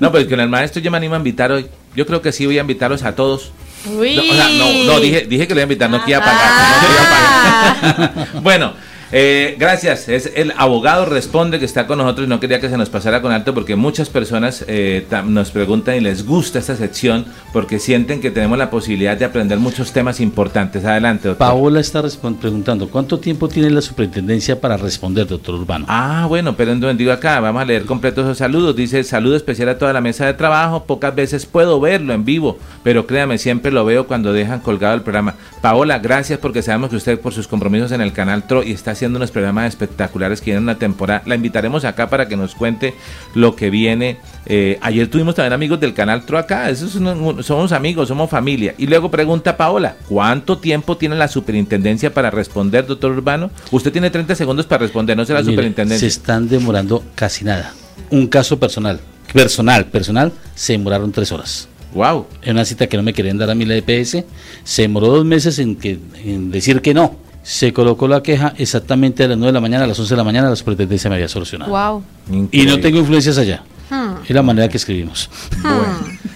no, 0.00 0.10
pues 0.10 0.26
con 0.26 0.40
el 0.40 0.48
maestro 0.48 0.82
yo 0.82 0.90
me 0.90 0.96
animo 0.96 1.14
a 1.14 1.18
invitar 1.18 1.52
hoy. 1.52 1.66
Yo 1.94 2.04
creo 2.04 2.20
que 2.20 2.32
sí 2.32 2.46
voy 2.46 2.58
a 2.58 2.62
invitarlos 2.62 3.04
a 3.04 3.14
todos. 3.14 3.52
Uy. 3.96 4.16
No, 4.16 4.22
o 4.22 4.34
sea, 4.34 4.48
no, 4.48 4.84
no, 4.94 5.00
dije, 5.00 5.20
dije 5.28 5.46
que 5.46 5.54
lo 5.54 5.60
iba 5.60 5.62
a 5.62 5.72
invitar, 5.72 5.88
no 5.88 6.04
que 6.04 6.10
iba 6.10 6.20
a 6.20 6.24
pagar. 6.24 6.50
no 6.82 6.88
que 6.88 6.92
iba 6.92 7.02
a 7.02 8.14
pagar. 8.14 8.42
bueno, 8.42 8.72
eh, 9.12 9.56
gracias. 9.58 10.08
Es 10.08 10.32
el 10.34 10.52
abogado 10.56 11.06
responde 11.06 11.58
que 11.58 11.64
está 11.64 11.86
con 11.86 11.98
nosotros 11.98 12.28
no 12.28 12.40
quería 12.40 12.60
que 12.60 12.68
se 12.68 12.76
nos 12.76 12.90
pasara 12.90 13.20
con 13.22 13.32
alto 13.32 13.54
porque 13.54 13.76
muchas 13.76 14.08
personas 14.08 14.64
eh, 14.68 15.06
nos 15.26 15.50
preguntan 15.50 15.96
y 15.96 16.00
les 16.00 16.24
gusta 16.24 16.58
esta 16.58 16.76
sección 16.76 17.26
porque 17.52 17.78
sienten 17.78 18.20
que 18.20 18.30
tenemos 18.30 18.58
la 18.58 18.70
posibilidad 18.70 19.16
de 19.16 19.24
aprender 19.24 19.58
muchos 19.58 19.92
temas 19.92 20.20
importantes. 20.20 20.84
Adelante, 20.84 21.28
doctor. 21.28 21.48
Paola 21.48 21.80
está 21.80 22.02
preguntando, 22.40 22.88
¿cuánto 22.88 23.18
tiempo 23.18 23.48
tiene 23.48 23.70
la 23.70 23.82
superintendencia 23.82 24.60
para 24.60 24.76
responder, 24.76 25.26
doctor 25.26 25.56
Urbano? 25.56 25.86
Ah, 25.88 26.26
bueno, 26.28 26.56
pero 26.56 26.72
entonces 26.72 26.98
digo 26.98 27.12
acá, 27.12 27.40
vamos 27.40 27.62
a 27.62 27.64
leer 27.64 27.84
completos 27.86 28.24
esos 28.24 28.38
saludos. 28.38 28.76
Dice, 28.76 29.02
saludo 29.04 29.36
especial 29.36 29.68
a 29.70 29.78
toda 29.78 29.92
la 29.92 30.00
mesa 30.00 30.26
de 30.26 30.34
trabajo. 30.34 30.84
Pocas 30.84 31.14
veces 31.14 31.46
puedo 31.46 31.80
verlo 31.80 32.12
en 32.12 32.24
vivo, 32.24 32.58
pero 32.82 33.06
créame, 33.06 33.38
siempre 33.38 33.72
lo 33.72 33.84
veo 33.84 34.06
cuando 34.06 34.32
dejan 34.32 34.60
colgado 34.60 34.94
el 34.94 35.02
programa. 35.02 35.34
Paola, 35.60 35.98
gracias 35.98 36.38
porque 36.38 36.62
sabemos 36.62 36.90
que 36.90 36.96
usted 36.96 37.20
por 37.20 37.32
sus 37.32 37.48
compromisos 37.48 37.92
en 37.92 38.00
el 38.00 38.12
canal 38.12 38.44
TRO 38.44 38.62
y 38.62 38.72
está 38.72 38.94
haciendo 39.00 39.16
unos 39.16 39.30
programas 39.30 39.66
espectaculares 39.68 40.40
que 40.40 40.46
vienen 40.50 40.64
una 40.64 40.78
temporada. 40.78 41.22
La 41.24 41.34
invitaremos 41.34 41.84
acá 41.86 42.10
para 42.10 42.28
que 42.28 42.36
nos 42.36 42.54
cuente 42.54 42.94
lo 43.34 43.56
que 43.56 43.70
viene. 43.70 44.18
Eh, 44.44 44.78
ayer 44.82 45.08
tuvimos 45.08 45.34
también 45.34 45.54
amigos 45.54 45.80
del 45.80 45.94
canal 45.94 46.26
TRO 46.26 46.36
acá, 46.38 46.68
esos 46.68 46.90
son- 46.92 47.42
somos 47.42 47.72
amigos, 47.72 48.08
somos 48.08 48.28
familia. 48.28 48.74
Y 48.76 48.86
luego 48.86 49.10
pregunta 49.10 49.56
Paola, 49.56 49.96
¿cuánto 50.08 50.58
tiempo 50.58 50.98
tiene 50.98 51.16
la 51.16 51.28
superintendencia 51.28 52.12
para 52.12 52.30
responder, 52.30 52.86
doctor 52.86 53.10
Urbano? 53.12 53.50
Usted 53.70 53.90
tiene 53.90 54.10
30 54.10 54.34
segundos 54.34 54.66
para 54.66 54.82
responder, 54.82 55.16
no 55.16 55.24
será 55.24 55.38
la 55.40 55.44
Mire, 55.44 55.54
superintendencia. 55.54 56.08
Se 56.08 56.14
están 56.18 56.48
demorando 56.48 57.02
casi 57.14 57.44
nada. 57.44 57.72
Un 58.10 58.26
caso 58.26 58.58
personal, 58.60 59.00
personal, 59.32 59.86
personal, 59.86 60.32
se 60.54 60.74
demoraron 60.74 61.10
tres 61.12 61.32
horas. 61.32 61.68
Wow. 61.94 62.26
En 62.42 62.52
una 62.52 62.64
cita 62.64 62.86
que 62.86 62.96
no 62.96 63.02
me 63.02 63.12
querían 63.12 63.38
dar 63.38 63.50
a 63.50 63.54
mí 63.54 63.64
la 63.64 63.74
EPS. 63.76 64.24
Se 64.62 64.82
demoró 64.82 65.08
dos 65.08 65.24
meses 65.24 65.58
en, 65.58 65.74
que, 65.74 65.98
en 66.24 66.50
decir 66.50 66.80
que 66.82 66.94
no. 66.94 67.16
Se 67.42 67.72
colocó 67.72 68.06
la 68.06 68.22
queja 68.22 68.52
exactamente 68.58 69.24
a 69.24 69.28
las 69.28 69.38
9 69.38 69.48
de 69.48 69.52
la 69.54 69.60
mañana, 69.60 69.84
a 69.84 69.86
las 69.86 69.98
11 69.98 70.12
de 70.14 70.16
la 70.18 70.24
mañana, 70.24 70.50
la 70.50 70.56
superintendencia 70.56 71.08
me 71.08 71.16
había 71.16 71.28
solucionado. 71.28 71.70
Wow. 71.70 72.48
Y 72.52 72.62
no 72.66 72.78
tengo 72.80 72.98
influencias 72.98 73.38
allá. 73.38 73.62
Hmm. 73.88 74.22
Es 74.24 74.30
la 74.30 74.42
manera 74.42 74.68
que 74.68 74.76
escribimos. 74.76 75.28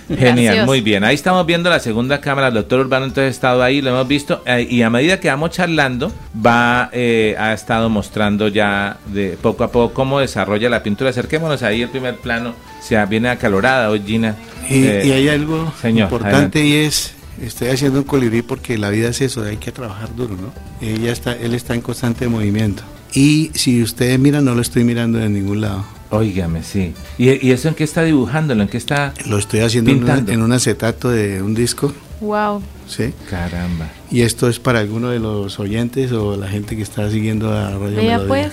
Genial, 0.09 0.37
Gracias. 0.37 0.67
muy 0.67 0.81
bien. 0.81 1.05
Ahí 1.05 1.15
estamos 1.15 1.47
viendo 1.47 1.71
la 1.71 1.79
segunda 1.81 2.21
cámara. 2.21 2.49
El 2.49 2.55
doctor 2.55 2.81
Urbano 2.81 3.05
entonces 3.07 3.29
ha 3.29 3.31
estado 3.31 3.63
ahí, 3.63 3.81
lo 3.81 3.91
hemos 3.91 4.07
visto. 4.09 4.43
eh, 4.47 4.67
y 4.69 4.83
a 4.83 4.91
medida 4.91 5.19
que 5.21 5.29
vamos 5.29 5.51
charlando, 5.51 6.13
va 6.45 6.91
eh, 6.93 7.37
ha 7.39 7.53
estado 7.53 7.89
mostrando 7.89 8.49
ya 8.49 8.99
de 9.07 9.39
poco 9.41 9.65
a 9.65 9.71
poco 9.73 9.95
cómo 9.95 10.21
desarrolla 10.21 10.69
la 10.69 10.83
pintura. 10.83 11.11
Acerquémonos 11.11 11.63
ahí, 11.63 11.83
el 11.83 11.89
primer 11.89 12.17
plano. 12.17 12.55
Se 12.83 13.03
viene 13.07 13.29
acalorada 13.31 13.89
hoy, 13.89 14.03
Gina. 14.05 14.37
Y, 14.69 14.85
Eh, 14.85 15.03
y 15.07 15.13
hay 15.13 15.29
algo 15.29 15.73
señor, 15.81 16.05
importante 16.05 16.59
adelante. 16.59 16.67
y 16.67 16.75
es, 16.75 17.14
estoy 17.43 17.69
haciendo 17.69 17.99
un 18.01 18.05
colibrí 18.05 18.43
porque 18.43 18.79
la 18.79 18.91
vida 18.91 19.09
es 19.09 19.21
eso, 19.21 19.43
hay 19.45 19.57
que 19.57 19.73
trabajar 19.73 20.15
duro, 20.15 20.37
¿no? 20.37 20.53
Ella 20.87 21.13
está, 21.13 21.33
él 21.35 21.55
está 21.55 21.75
en 21.75 21.81
constante 21.81 22.29
movimiento. 22.29 22.83
Y 23.13 23.51
si 23.55 23.83
ustedes 23.83 24.19
miran, 24.19 24.45
no 24.45 24.55
lo 24.55 24.61
estoy 24.63 24.85
mirando 24.85 25.19
de 25.19 25.29
ningún 25.29 25.61
lado. 25.61 25.85
Óigame, 26.11 26.63
sí. 26.63 26.93
¿Y, 27.19 27.47
y 27.47 27.53
eso 27.53 27.69
en 27.69 27.75
qué 27.75 27.85
está 27.85 28.03
dibujándolo? 28.03 28.63
¿En 28.63 28.69
qué 28.69 28.77
está 28.77 29.13
Lo 29.27 29.39
estoy 29.39 29.61
haciendo 29.61 29.91
en, 29.91 30.03
una- 30.05 30.25
en 30.27 30.43
un 30.43 30.53
acetato 30.53 31.11
de 31.11 31.43
un 31.43 31.55
disco, 31.55 31.93
Wow. 32.21 32.63
¿sí? 32.89 33.13
Caramba. 33.29 33.89
Y 34.11 34.23
esto 34.23 34.49
es 34.49 34.59
para 34.59 34.79
alguno 34.79 35.11
de 35.11 35.19
los 35.19 35.59
oyentes 35.59 36.13
o 36.13 36.37
la 36.37 36.49
gente 36.49 36.77
que 36.77 36.83
está 36.83 37.11
siguiendo 37.11 37.53
a 37.53 37.71
Radio 37.71 37.97
Vea 37.97 38.19
Melodía. 38.19 38.27
pues. 38.29 38.53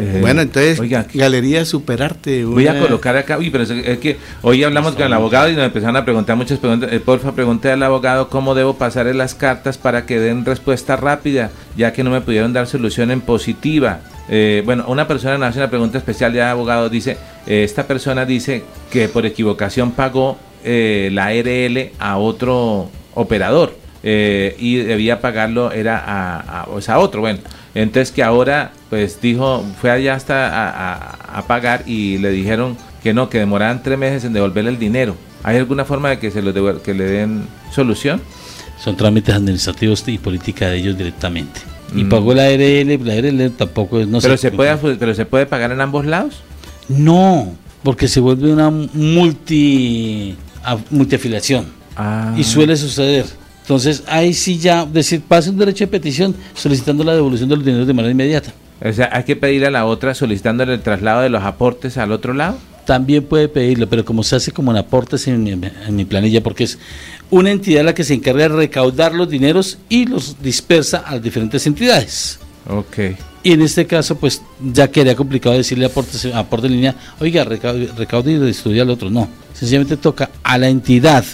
Eh, 0.00 0.18
Bueno, 0.20 0.42
entonces, 0.42 0.78
oiga, 0.80 1.06
Galería 1.12 1.64
Superarte. 1.64 2.44
Voy 2.44 2.66
a 2.66 2.72
una- 2.72 2.80
colocar 2.80 3.16
acá, 3.16 3.38
uy, 3.38 3.50
pero 3.50 3.64
es, 3.64 3.70
es 3.70 3.98
que 3.98 4.16
hoy 4.42 4.62
hablamos 4.64 4.94
con 4.94 5.04
el 5.06 5.12
abogado 5.12 5.50
y 5.50 5.54
nos 5.54 5.64
empezaron 5.64 5.96
a 5.96 6.04
preguntar 6.04 6.36
muchas 6.36 6.58
preguntas. 6.58 6.92
Eh, 6.92 7.00
porfa, 7.00 7.32
pregunté 7.32 7.70
al 7.70 7.82
abogado 7.82 8.28
cómo 8.28 8.54
debo 8.54 8.74
pasar 8.74 9.06
en 9.06 9.18
las 9.18 9.34
cartas 9.34 9.78
para 9.78 10.06
que 10.06 10.18
den 10.20 10.44
respuesta 10.44 10.96
rápida, 10.96 11.50
ya 11.76 11.92
que 11.92 12.04
no 12.04 12.10
me 12.10 12.20
pudieron 12.20 12.52
dar 12.52 12.66
solución 12.66 13.10
en 13.10 13.20
positiva. 13.20 14.00
Eh, 14.28 14.62
bueno, 14.64 14.84
una 14.88 15.06
persona 15.06 15.36
nos 15.38 15.48
hace 15.50 15.58
una 15.58 15.70
pregunta 15.70 15.98
especial 15.98 16.32
ya 16.32 16.50
abogado, 16.50 16.88
dice, 16.88 17.18
eh, 17.46 17.62
esta 17.64 17.86
persona 17.86 18.24
dice 18.24 18.64
que 18.90 19.08
por 19.08 19.26
equivocación 19.26 19.92
pagó 19.92 20.38
eh, 20.64 21.10
la 21.12 21.26
ARL 21.26 21.90
a 21.98 22.16
otro 22.16 22.88
operador 23.14 23.76
eh, 24.02 24.56
y 24.58 24.76
debía 24.76 25.20
pagarlo 25.20 25.72
era 25.72 25.98
a, 25.98 26.60
a, 26.62 26.64
o 26.70 26.80
sea, 26.80 26.94
a 26.94 26.98
otro, 27.00 27.20
bueno. 27.20 27.38
Entonces 27.74 28.12
que 28.12 28.22
ahora, 28.22 28.70
pues 28.94 29.20
dijo, 29.20 29.64
fue 29.80 29.90
allá 29.90 30.14
hasta 30.14 30.46
a, 30.46 30.92
a- 30.94 31.38
a 31.38 31.46
pagar 31.48 31.82
y 31.84 32.16
le 32.18 32.30
dijeron 32.30 32.76
que 33.02 33.12
no, 33.12 33.28
que 33.28 33.38
demoraban 33.40 33.82
tres 33.82 33.98
meses 33.98 34.22
en 34.24 34.32
devolverle 34.32 34.70
el 34.70 34.78
dinero. 34.78 35.16
¿Hay 35.42 35.56
alguna 35.56 35.84
forma 35.84 36.10
de 36.10 36.20
que 36.20 36.30
se 36.30 36.40
lo 36.42 36.54
devuel- 36.54 36.80
que 36.80 36.94
le 36.94 37.02
den 37.02 37.48
solución? 37.72 38.20
Son 38.82 38.96
trámites 38.96 39.34
administrativos 39.34 40.04
y 40.06 40.18
política 40.18 40.68
de 40.68 40.76
ellos 40.76 40.96
directamente. 40.96 41.60
Y 41.92 42.04
Mm. 42.04 42.08
pagó 42.08 42.34
la 42.34 42.44
ARL, 42.44 43.04
la 43.04 43.14
ARL 43.14 43.50
tampoco 43.50 43.98
es- 43.98 44.06
no 44.06 44.20
pero 44.20 44.36
se 44.36 44.52
puede, 44.52 44.76
pero 44.96 45.12
se 45.12 45.26
puede 45.26 45.46
pagar 45.46 45.72
en 45.72 45.80
ambos 45.80 46.06
lados. 46.06 46.36
No, 46.88 47.52
porque 47.82 48.06
se 48.06 48.20
vuelve 48.20 48.52
una 48.52 48.70
multi 48.70 50.36
a- 50.62 50.78
multiafiliación 50.90 51.66
Ah. 51.96 52.32
y 52.38 52.44
suele 52.44 52.76
suceder. 52.76 53.26
Entonces, 53.62 54.04
ahí 54.06 54.32
sí 54.34 54.58
ya, 54.58 54.84
decir, 54.86 55.20
pase 55.26 55.50
un 55.50 55.56
derecho 55.58 55.84
de 55.84 55.88
petición 55.88 56.34
solicitando 56.54 57.02
la 57.02 57.14
devolución 57.14 57.48
de 57.48 57.56
los 57.56 57.64
dineros 57.64 57.86
de 57.88 57.92
manera 57.94 58.12
inmediata. 58.12 58.52
O 58.84 58.92
sea, 58.92 59.08
hay 59.12 59.24
que 59.24 59.34
pedir 59.34 59.64
a 59.64 59.70
la 59.70 59.86
otra 59.86 60.14
solicitándole 60.14 60.74
el 60.74 60.82
traslado 60.82 61.22
de 61.22 61.30
los 61.30 61.42
aportes 61.42 61.96
al 61.96 62.12
otro 62.12 62.34
lado. 62.34 62.58
También 62.84 63.24
puede 63.24 63.48
pedirlo, 63.48 63.88
pero 63.88 64.04
como 64.04 64.22
se 64.22 64.36
hace 64.36 64.52
como 64.52 64.70
en 64.70 64.76
aportes 64.76 65.26
en 65.26 65.42
mi, 65.42 65.52
en 65.52 65.96
mi 65.96 66.04
planilla, 66.04 66.42
porque 66.42 66.64
es 66.64 66.78
una 67.30 67.50
entidad 67.50 67.82
la 67.82 67.94
que 67.94 68.04
se 68.04 68.12
encarga 68.12 68.42
de 68.42 68.56
recaudar 68.56 69.14
los 69.14 69.30
dineros 69.30 69.78
y 69.88 70.04
los 70.04 70.42
dispersa 70.42 70.98
a 70.98 71.12
las 71.12 71.22
diferentes 71.22 71.66
entidades. 71.66 72.38
Ok. 72.68 73.16
Y 73.42 73.52
en 73.52 73.62
este 73.62 73.86
caso, 73.86 74.16
pues 74.16 74.42
ya 74.72 74.88
quedaría 74.88 75.16
complicado 75.16 75.56
decirle 75.56 75.86
aporte, 75.86 76.32
aporte 76.32 76.66
en 76.66 76.72
línea, 76.74 76.94
oiga, 77.20 77.44
recaude, 77.44 77.90
recaude 77.96 78.32
y 78.32 78.38
distribuya 78.38 78.82
al 78.82 78.90
otro. 78.90 79.10
No, 79.10 79.28
sencillamente 79.52 79.96
toca 79.96 80.30
a 80.42 80.58
la 80.58 80.68
entidad, 80.68 81.24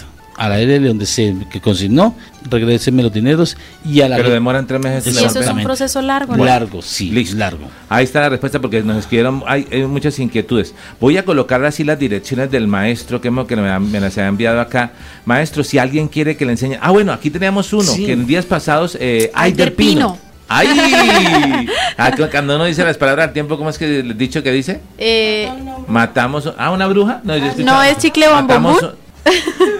a 0.43 0.49
la 0.49 0.55
ARL 0.55 0.87
donde 0.87 1.05
se 1.05 1.35
que 1.51 1.61
consignó, 1.61 2.15
regréseme 2.49 3.03
los 3.03 3.13
dineros 3.13 3.55
y 3.85 4.01
a 4.01 4.09
la... 4.09 4.15
Pero 4.17 4.31
demoran 4.31 4.65
tres 4.65 4.81
meses. 4.81 5.13
Y 5.13 5.23
eso 5.23 5.39
es 5.39 5.47
un 5.47 5.61
proceso 5.63 6.01
largo, 6.01 6.35
¿no? 6.35 6.43
Largo, 6.45 6.81
sí, 6.81 7.11
Listo. 7.11 7.37
largo. 7.37 7.67
Ahí 7.89 8.03
está 8.05 8.21
la 8.21 8.29
respuesta 8.29 8.59
porque 8.59 8.81
nos 8.81 8.97
escribieron, 8.97 9.43
hay, 9.45 9.67
hay 9.71 9.83
muchas 9.85 10.17
inquietudes. 10.19 10.73
Voy 10.99 11.17
a 11.17 11.25
colocar 11.25 11.63
así 11.63 11.83
las 11.83 11.99
direcciones 11.99 12.49
del 12.49 12.67
maestro 12.67 13.21
que, 13.21 13.27
hemos- 13.27 13.45
que 13.45 13.55
me, 13.55 13.99
las 13.99 14.17
ha 14.17 14.27
enviado 14.27 14.59
acá. 14.61 14.91
Maestro, 15.25 15.63
si 15.63 15.77
alguien 15.77 16.07
quiere 16.07 16.35
que 16.35 16.45
le 16.45 16.53
enseñe. 16.53 16.77
Ah, 16.81 16.89
bueno, 16.91 17.13
aquí 17.13 17.29
teníamos 17.29 17.71
uno, 17.73 17.83
Sí. 17.83 18.05
que 18.07 18.13
en 18.13 18.25
días 18.25 18.45
pasados, 18.45 18.97
eh, 18.99 19.29
Aider 19.35 19.67
Aider 19.67 19.75
Pino. 19.75 20.13
Pino. 20.13 20.31
¡Ay! 20.53 20.67
Ah, 21.97 22.11
cu- 22.15 22.27
cuando 22.31 22.55
uno 22.55 22.65
dice 22.65 22.83
las 22.83 22.97
palabras 22.97 23.27
al 23.27 23.33
tiempo, 23.33 23.57
¿cómo 23.57 23.69
es 23.69 23.77
que 23.77 23.99
el 23.99 24.17
dicho 24.17 24.41
que 24.41 24.51
dice? 24.51 24.81
Eh, 24.97 25.47
Matamos. 25.87 26.51
Ah, 26.57 26.71
una 26.71 26.87
bruja. 26.87 27.21
No, 27.23 27.35
yo 27.37 27.43
no 27.45 27.49
escuchaba- 27.51 27.89
es 27.89 27.97
chicle 27.99 28.25
Matamos- 28.27 28.73
bombombún. 28.81 29.00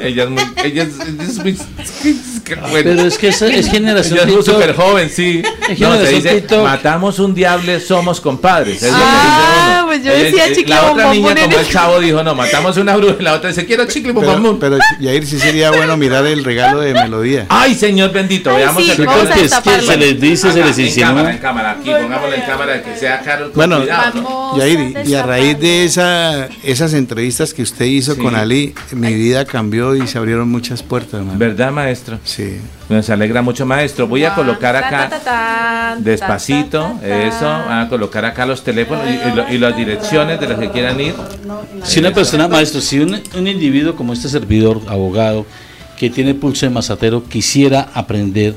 Ella 0.01 0.23
es 0.23 0.29
muy. 0.29 0.43
Ella 0.63 0.83
es, 0.83 0.99
es 0.99 1.37
muy. 1.37 1.57
Qué 2.55 2.61
bueno. 2.69 2.89
Pero 2.95 3.01
es 3.03 3.17
que 3.17 3.27
es, 3.29 3.41
es 3.41 3.69
generación 3.69 4.19
muy 4.27 4.37
TikTok. 4.37 4.53
súper 4.55 4.75
joven, 4.75 5.09
sí. 5.09 5.41
Es 5.69 5.79
No, 5.79 5.95
se 5.97 6.09
dice, 6.09 6.35
TikTok. 6.41 6.63
matamos 6.63 7.19
un 7.19 7.33
diable, 7.33 7.79
somos 7.79 8.19
compadres. 8.21 8.81
Es 8.83 8.91
lo 8.91 8.97
que 8.97 9.03
Ah, 9.05 9.63
dice 9.65 9.77
uno. 9.79 9.85
pues 9.87 10.03
yo 10.03 10.11
decía 10.13 10.47
eh, 10.47 10.55
chicle 10.55 10.75
La 10.75 10.91
otra 10.91 11.05
bombón 11.07 11.11
niña, 11.15 11.31
en 11.31 11.37
como 11.49 11.59
el- 11.59 11.65
el 11.65 11.71
chavo, 11.71 11.99
dijo, 11.99 12.23
no, 12.23 12.35
matamos 12.35 12.77
una 12.77 12.95
bruja. 12.97 13.15
Y 13.19 13.23
la 13.23 13.33
otra 13.33 13.49
dice, 13.49 13.65
quiero 13.65 13.85
chicle 13.85 14.13
Pero, 14.13 14.31
bombón. 14.33 14.59
pero 14.59 14.77
Yair, 14.99 15.25
sí 15.25 15.39
sería 15.39 15.71
bueno 15.71 15.97
mirar 15.97 16.25
el 16.25 16.43
regalo 16.43 16.79
de 16.81 16.93
Melodía. 16.93 17.45
Ay, 17.49 17.75
señor 17.75 18.11
bendito, 18.11 18.49
Ay, 18.51 18.57
veamos 18.57 18.83
sí, 18.83 18.91
el 18.91 18.97
regalo. 18.97 19.23
Porque 19.23 19.45
es 19.45 19.53
que 19.55 19.81
se 19.81 19.97
les 19.97 20.19
dice, 20.21 20.51
se 20.51 20.59
Acá, 20.59 20.67
les 20.67 20.77
en 20.77 20.85
insinúa. 20.85 21.07
cámara, 21.09 21.31
en 21.31 21.37
cámara, 21.37 21.71
aquí, 21.71 21.89
pongámoslo 21.89 22.35
en 22.35 22.41
cámara, 22.41 22.83
que 22.83 22.95
sea 22.97 23.21
Carol 23.21 23.51
Bueno, 23.55 23.83
Yair, 24.57 24.93
y 25.05 25.13
a 25.15 25.23
raíz 25.23 25.59
de 25.59 25.85
esa, 25.85 26.47
esas 26.63 26.93
entrevistas 26.93 27.53
que 27.53 27.61
usted 27.61 27.85
hizo 27.85 28.15
Sí. 28.15 28.19
con 28.21 28.35
Ali, 28.35 28.73
mi 28.91 29.13
vida 29.13 29.45
cambió 29.45 29.95
y 29.95 30.07
se 30.07 30.17
abrieron 30.17 30.49
muchas 30.49 30.83
puertas, 30.83 31.15
hermano. 31.15 31.37
¿Verdad, 31.37 31.71
maestro? 31.71 32.19
Sí. 32.23 32.40
Nos 32.89 33.09
alegra 33.09 33.41
mucho, 33.41 33.65
maestro. 33.65 34.07
Voy 34.07 34.25
a 34.25 34.35
colocar 34.35 34.73
Ta, 34.75 34.89
ta, 34.89 35.19
ta, 35.19 35.91
acá 35.93 35.97
despacito, 36.01 36.81
ta, 36.81 36.93
ta, 36.93 36.99
ta, 37.07 37.23
eso, 37.23 37.47
a 37.49 37.87
colocar 37.89 38.25
acá 38.25 38.45
los 38.45 38.63
teléfonos 38.63 39.05
y, 39.07 39.29
y 39.29 39.35
lo- 39.35 39.49
y 39.53 39.57
las 39.57 39.75
direcciones 39.75 40.39
de 40.39 40.47
las 40.47 40.59
que 40.59 40.69
quieran 40.71 40.99
ir. 40.99 41.13
Si 41.83 41.99
una 41.99 42.11
persona, 42.11 42.47
maestro, 42.47 42.81
si 42.81 42.99
un, 42.99 43.19
un 43.37 43.47
individuo 43.47 43.95
como 43.95 44.13
este 44.13 44.27
servidor, 44.29 44.81
abogado, 44.87 45.45
que 45.97 46.09
tiene 46.09 46.33
pulso 46.33 46.65
de 46.65 46.69
mazatero, 46.71 47.23
quisiera 47.23 47.89
aprender, 47.93 48.55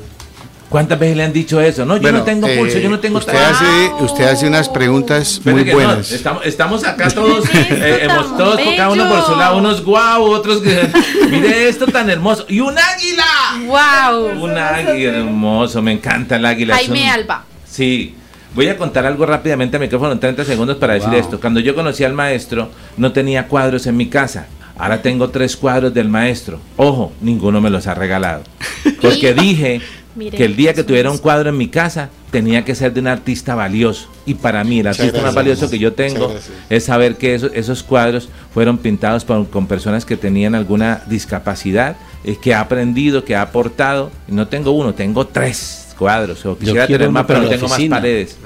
¿Cuántas 0.75 0.99
veces 0.99 1.15
le 1.15 1.23
han 1.23 1.31
dicho 1.31 1.61
eso? 1.61 1.85
No, 1.85 1.95
yo 1.95 2.01
Bueno, 2.01 2.17
no 2.17 2.23
tengo 2.25 2.47
eh, 2.47 2.57
pulso, 2.57 2.79
yo 2.79 2.89
no 2.89 2.99
tengo 2.99 3.19
usted 3.19 3.33
hace, 3.33 4.03
usted 4.03 4.25
hace 4.25 4.45
unas 4.45 4.67
preguntas 4.67 5.39
muy 5.45 5.63
no, 5.63 5.71
buenas. 5.71 6.11
estamos, 6.11 6.45
estamos 6.45 6.83
acá 6.83 7.07
todos, 7.15 7.45
Esto 7.45 7.75
eh, 7.75 7.99
hemos 8.03 8.37
todos, 8.37 8.59
cada 8.75 8.89
uno 8.89 9.07
por 9.07 9.25
su 9.25 9.37
lado, 9.37 9.55
unos 9.57 9.85
guau, 9.85 10.23
otros 10.25 10.61
que, 10.61 10.85
mire 11.31 11.69
esto 11.69 11.85
tan 11.87 12.09
hermoso, 12.09 12.45
y 12.49 12.59
un 12.59 12.75
águila, 12.77 13.23
Wow. 13.67 14.43
un 14.43 14.57
águila 14.57 15.19
hermoso, 15.19 15.81
me 15.81 15.93
encanta 15.93 16.35
el 16.35 16.45
águila. 16.45 16.75
Jaime 16.75 17.03
un- 17.03 17.09
Alba. 17.09 17.45
Sí. 17.65 18.13
Voy 18.53 18.67
a 18.67 18.75
contar 18.77 19.05
algo 19.05 19.25
rápidamente 19.25 19.77
al 19.77 19.81
micrófono 19.81 20.11
en 20.11 20.19
30 20.19 20.43
segundos 20.43 20.75
para 20.75 20.95
decir 20.95 21.09
Wow. 21.09 21.19
esto. 21.19 21.39
Cuando 21.39 21.61
yo 21.61 21.73
conocí 21.73 22.03
al 22.03 22.11
maestro, 22.11 22.69
no 22.97 23.13
tenía 23.13 23.47
cuadros 23.47 23.87
en 23.87 23.95
mi 23.95 24.07
casa. 24.07 24.47
Ahora 24.77 25.01
tengo 25.01 25.29
tres 25.29 25.55
cuadros 25.55 25.93
del 25.93 26.09
maestro. 26.09 26.59
Ojo, 26.75 27.13
ninguno 27.21 27.61
me 27.61 27.69
los 27.69 27.87
ha 27.87 27.93
regalado. 27.93 28.43
Porque 29.01 29.33
dije 29.33 29.79
Mire, 30.15 30.37
que 30.37 30.45
el 30.45 30.55
día 30.55 30.73
que 30.73 30.83
tuviera 30.83 31.11
un 31.11 31.17
cuadro 31.17 31.49
en 31.49 31.57
mi 31.57 31.67
casa, 31.67 32.09
tenía 32.31 32.63
que 32.63 32.73
ser 32.73 32.93
de 32.93 33.01
un 33.01 33.07
artista 33.07 33.53
valioso. 33.55 34.09
Y 34.25 34.35
para 34.35 34.63
mí, 34.63 34.79
el 34.79 34.87
artista 34.87 35.21
más 35.21 35.35
valioso 35.35 35.69
que 35.69 35.77
yo 35.79 35.93
tengo 35.93 36.33
es 36.69 36.83
saber 36.85 37.15
que 37.17 37.35
esos, 37.35 37.51
esos 37.53 37.83
cuadros 37.83 38.29
fueron 38.53 38.77
pintados 38.77 39.25
por- 39.25 39.49
con 39.49 39.67
personas 39.67 40.05
que 40.05 40.15
tenían 40.17 40.55
alguna 40.55 41.01
discapacidad, 41.07 41.97
eh, 42.23 42.37
que 42.41 42.53
ha 42.53 42.61
aprendido, 42.61 43.23
que 43.25 43.35
ha 43.35 43.41
aportado. 43.41 44.11
Y 44.27 44.31
no 44.31 44.47
tengo 44.47 44.71
uno, 44.71 44.93
tengo 44.93 45.27
tres 45.27 45.93
cuadros. 45.97 46.45
O 46.45 46.57
quisiera 46.57 46.85
tener 46.97 47.09
uno 47.09 47.13
más, 47.19 47.25
pero 47.27 47.39
para 47.39 47.43
no 47.43 47.49
tengo 47.55 47.67
más 47.69 47.77
paredes. 47.89 48.37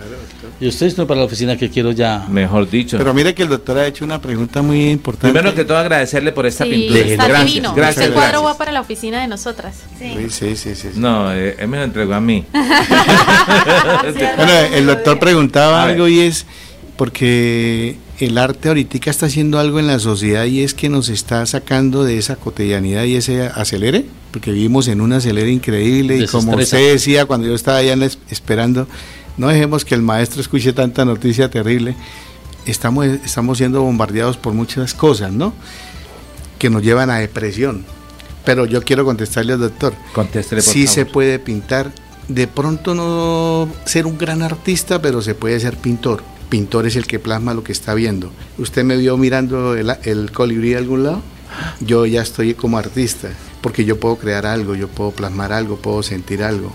Y 0.62 0.68
usted 0.68 0.88
esto 0.88 1.08
para 1.08 1.20
la 1.22 1.26
oficina 1.26 1.56
que 1.58 1.70
quiero 1.70 1.92
ya. 1.92 2.26
Mejor 2.30 2.70
dicho. 2.70 2.98
Pero 2.98 3.14
mire 3.14 3.34
que 3.34 3.44
el 3.44 3.50
doctor 3.50 3.78
ha 3.78 3.88
hecho 3.88 4.04
una 4.06 4.22
pregunta 4.22 4.62
muy 4.62 4.90
importante. 4.90 5.32
Primero 5.34 5.56
que 5.56 5.64
todo 5.66 5.78
agradecerle 5.78 6.32
por 6.32 6.46
esta 6.46 6.66
Sí, 6.66 6.70
pintura. 6.72 7.00
está 7.00 7.28
gracias, 7.28 7.48
divino. 7.48 7.74
gracias, 7.74 8.06
este 8.06 8.14
cuadro 8.14 8.32
gracias. 8.42 8.54
va 8.54 8.58
para 8.58 8.72
la 8.72 8.82
oficina 8.82 9.22
de 9.22 9.28
nosotras. 9.28 9.76
Sí, 9.98 10.16
sí, 10.30 10.56
sí. 10.56 10.76
sí. 10.76 10.88
No, 10.96 11.34
eh, 11.34 11.56
él 11.60 11.68
me 11.68 11.78
lo 11.78 11.84
entregó 11.84 12.14
a 12.14 12.22
mí. 12.22 12.46
Bueno, 14.38 14.52
el 14.74 14.86
doctor 14.86 15.20
preguntaba 15.20 15.84
algo 15.84 16.08
y 16.08 16.20
es 16.22 16.46
porque 16.98 17.98
el 18.20 18.38
arte 18.38 18.68
ahorita 18.70 19.10
está 19.10 19.28
haciendo 19.28 19.60
algo 19.60 19.80
en 19.80 19.88
la 19.88 20.00
sociedad 20.00 20.46
y 20.46 20.64
es 20.64 20.74
que 20.74 20.90
nos 20.90 21.10
está 21.10 21.46
sacando 21.46 22.04
de 22.04 22.18
esa 22.18 22.36
cotidianidad 22.36 23.04
y 23.06 23.16
ese 23.16 23.44
acelere, 23.44 24.06
porque 24.32 24.52
vivimos 24.52 24.88
en 24.88 25.00
un 25.02 25.14
acelere 25.14 25.50
increíble 25.52 26.18
y 26.18 26.26
como 26.28 26.56
usted 26.58 26.92
decía 26.94 27.26
cuando 27.26 27.48
yo 27.48 27.56
estaba 27.56 27.78
allá 27.78 27.94
en 27.94 28.02
la 28.02 28.06
es- 28.08 28.20
esperando, 28.30 28.88
no 29.40 29.48
dejemos 29.48 29.86
que 29.86 29.96
el 29.96 30.02
maestro 30.02 30.42
escuche 30.42 30.74
tanta 30.74 31.06
noticia 31.06 31.50
terrible. 31.50 31.96
Estamos, 32.66 33.06
estamos 33.06 33.58
siendo 33.58 33.82
bombardeados 33.82 34.36
por 34.36 34.54
muchas 34.54 34.94
cosas, 34.94 35.32
¿no? 35.32 35.54
Que 36.60 36.70
nos 36.70 36.84
llevan 36.84 37.10
a 37.10 37.20
depresión. 37.20 37.86
Pero 38.44 38.66
yo 38.66 38.84
quiero 38.84 39.06
contestarle 39.06 39.54
al 39.54 39.62
doctor. 39.62 39.94
Contéstele, 40.14 40.62
por 40.62 40.74
sí 40.74 40.86
favor. 40.86 40.94
se 40.94 41.06
puede 41.06 41.40
pintar. 41.40 41.94
De 42.28 42.48
pronto 42.48 42.94
no 42.94 43.70
ser 43.86 44.06
un 44.06 44.18
gran 44.18 44.42
artista, 44.42 45.02
pero 45.02 45.22
se 45.22 45.36
puede 45.36 45.58
ser 45.62 45.78
pintor. 45.78 46.22
Pintor 46.50 46.86
es 46.86 46.98
el 46.98 47.08
que 47.08 47.18
plasma 47.18 47.54
lo 47.54 47.64
que 47.64 47.72
está 47.72 47.94
viendo. 47.94 48.32
¿Usted 48.58 48.84
me 48.84 48.98
vio 48.98 49.16
mirando 49.16 49.74
el, 49.74 49.96
el 50.04 50.34
colibrí 50.34 50.72
de 50.72 50.78
algún 50.78 51.04
lado? 51.04 51.22
Yo 51.80 52.06
ya 52.06 52.22
estoy 52.22 52.56
como 52.56 52.78
artista, 52.78 53.30
porque 53.62 53.86
yo 53.86 54.02
puedo 54.02 54.18
crear 54.18 54.46
algo, 54.46 54.76
yo 54.76 54.90
puedo 54.90 55.12
plasmar 55.12 55.54
algo, 55.54 55.78
puedo 55.78 56.04
sentir 56.04 56.44
algo. 56.44 56.74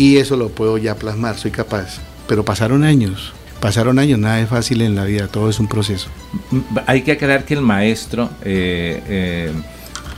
Y 0.00 0.16
eso 0.16 0.34
lo 0.38 0.48
puedo 0.48 0.78
ya 0.78 0.94
plasmar, 0.94 1.36
soy 1.36 1.50
capaz. 1.50 1.98
Pero 2.26 2.42
pasaron 2.42 2.84
años, 2.84 3.34
pasaron 3.60 3.98
años, 3.98 4.18
nada 4.18 4.40
es 4.40 4.48
fácil 4.48 4.80
en 4.80 4.94
la 4.94 5.04
vida, 5.04 5.28
todo 5.28 5.50
es 5.50 5.60
un 5.60 5.68
proceso. 5.68 6.08
Hay 6.86 7.02
que 7.02 7.12
aclarar 7.12 7.44
que 7.44 7.52
el 7.52 7.60
maestro, 7.60 8.30
eh, 8.42 9.02
eh, 9.08 9.52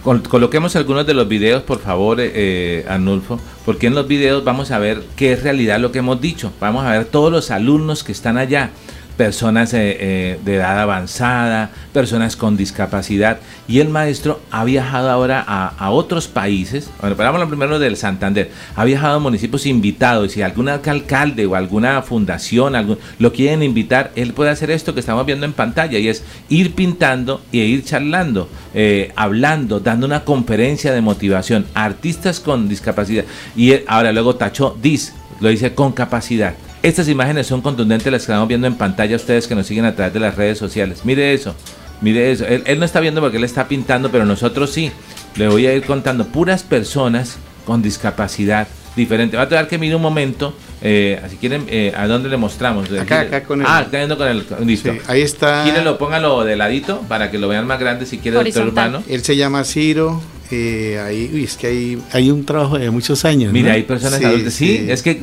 col- 0.05 0.23
coloquemos 0.23 0.77
algunos 0.77 1.05
de 1.05 1.15
los 1.15 1.27
videos, 1.27 1.65
por 1.65 1.81
favor, 1.81 2.21
eh, 2.21 2.31
eh, 2.33 2.85
Arnulfo, 2.89 3.41
porque 3.65 3.89
en 3.89 3.97
los 3.97 4.07
videos 4.07 4.45
vamos 4.45 4.71
a 4.71 4.79
ver 4.79 5.03
qué 5.17 5.33
es 5.33 5.43
realidad 5.43 5.81
lo 5.81 5.91
que 5.91 5.99
hemos 5.99 6.21
dicho. 6.21 6.53
Vamos 6.61 6.85
a 6.85 6.93
ver 6.93 7.07
todos 7.07 7.33
los 7.33 7.51
alumnos 7.51 8.05
que 8.05 8.13
están 8.13 8.37
allá, 8.39 8.71
personas 9.17 9.75
eh, 9.75 9.97
eh, 10.01 10.39
de 10.45 10.57
edad 10.57 10.81
avanzada, 10.81 11.71
personas 11.93 12.37
con 12.37 12.57
discapacidad, 12.57 13.39
y 13.69 13.81
el 13.81 13.89
maestro 13.89 14.41
ha 14.51 14.65
viajado 14.65 15.11
ahora 15.11 15.45
a, 15.47 15.69
a 15.69 15.91
otros 15.91 16.29
países, 16.29 16.91
bueno, 17.01 17.17
vamos 17.17 17.49
primero 17.49 17.79
del 17.79 17.97
Santander, 17.97 18.51
ha 18.75 18.85
viajado 18.85 19.17
a 19.17 19.19
municipios 19.19 19.67
invitados, 19.67 20.27
y 20.27 20.35
si 20.35 20.43
algún 20.43 20.69
alcalde 20.69 21.47
o 21.47 21.55
alguna 21.55 22.03
fundación 22.03 22.75
algún, 22.75 22.99
lo 23.19 23.33
quieren 23.33 23.63
invitar, 23.63 24.13
él 24.17 24.33
puede 24.33 24.51
hacer 24.51 24.71
esto 24.71 24.95
que 24.95 25.01
estamos 25.01 25.27
viendo 25.27 25.47
en 25.47 25.53
pantalla, 25.53 25.99
y 25.99 26.09
es 26.09 26.25
ir 26.49 26.75
pintando 26.75 27.43
y 27.53 27.61
ir 27.61 27.85
charlando, 27.85 28.49
eh, 28.75 29.13
hablando, 29.17 29.81
dando 29.81 30.07
una 30.07 30.25
conferencia 30.25 30.93
de 30.93 31.01
motivación, 31.01 31.67
artistas 31.75 32.41
con 32.41 32.69
discapacidad, 32.69 33.25
y 33.55 33.75
ahora 33.87 34.13
luego 34.13 34.37
tachó 34.37 34.77
dis, 34.81 35.13
lo 35.41 35.49
dice 35.49 35.75
con 35.75 35.93
capacidad. 35.93 36.55
Estas 36.83 37.09
imágenes 37.09 37.47
son 37.47 37.61
contundentes 37.63 38.11
las 38.11 38.23
que 38.23 38.33
estamos 38.33 38.49
viendo 38.49 38.67
en 38.67 38.75
pantalla 38.75 39.15
ustedes 39.17 39.47
que 39.47 39.55
nos 39.55 39.67
siguen 39.67 39.85
a 39.85 39.95
través 39.95 40.13
de 40.15 40.21
las 40.21 40.35
redes 40.35 40.59
sociales. 40.59 41.03
Mire 41.05 41.33
eso, 41.33 41.55
mire 42.01 42.33
eso. 42.33 42.45
Él, 42.45 42.63
él 42.67 42.79
no 42.81 42.85
está 42.85 42.99
viendo 42.99 43.21
porque 43.21 43.37
él 43.37 43.45
está 43.45 43.69
pintando, 43.69 44.11
pero 44.11 44.25
nosotros 44.25 44.71
sí. 44.71 44.91
Le 45.37 45.49
voy 45.49 45.67
a 45.67 45.75
ir 45.75 45.85
contando 45.85 46.27
puras 46.27 46.63
personas 46.65 47.37
con 47.65 47.83
discapacidad 47.83 48.67
diferente. 48.97 49.37
Va 49.37 49.45
a 49.45 49.49
tener 49.49 49.69
que 49.69 49.79
mirar 49.79 49.97
un 49.97 50.03
momento. 50.03 50.55
Eh, 50.83 51.23
si 51.31 51.37
quieren, 51.37 51.67
eh, 51.69 51.95
¿a 51.97 52.09
dónde 52.09 52.29
le 52.29 52.37
mostramos? 52.37 52.91
Acá, 52.91 53.21
acá 53.21 53.45
con 53.45 53.61
el- 53.61 53.67
Ah, 53.69 53.83
está 53.85 53.99
viendo 53.99 54.19
con 54.19 54.27
el... 54.27 54.45
Listo. 54.67 54.93
Sí, 54.93 54.99
ahí 55.07 55.23
está. 55.23 55.63
Quírenlo, 55.65 55.97
póngalo 55.97 56.43
de 56.45 56.57
ladito 56.57 57.01
para 57.09 57.31
que 57.31 57.39
lo 57.39 57.47
vean 57.47 57.67
más 57.67 57.79
grande 57.79 58.05
si 58.07 58.19
quiere, 58.19 58.35
doctor 58.39 58.63
Horizontal. 58.63 58.89
Urbano. 58.91 59.05
Él 59.09 59.23
se 59.23 59.37
llama 59.37 59.63
Ciro. 59.63 60.21
Eh, 60.53 61.01
ahí, 61.01 61.31
uy, 61.33 61.45
es 61.45 61.57
que 61.57 61.67
hay, 61.67 61.99
hay 62.13 62.31
un 62.31 62.45
trabajo 62.45 62.79
de 62.79 62.91
muchos 62.91 63.25
años. 63.25 63.53
Mire, 63.53 63.69
¿no? 63.71 63.75
hay 63.75 63.83
personas 63.83 64.23
adultas. 64.25 64.55
Sí, 64.55 64.87
es 64.89 65.03
que 65.03 65.21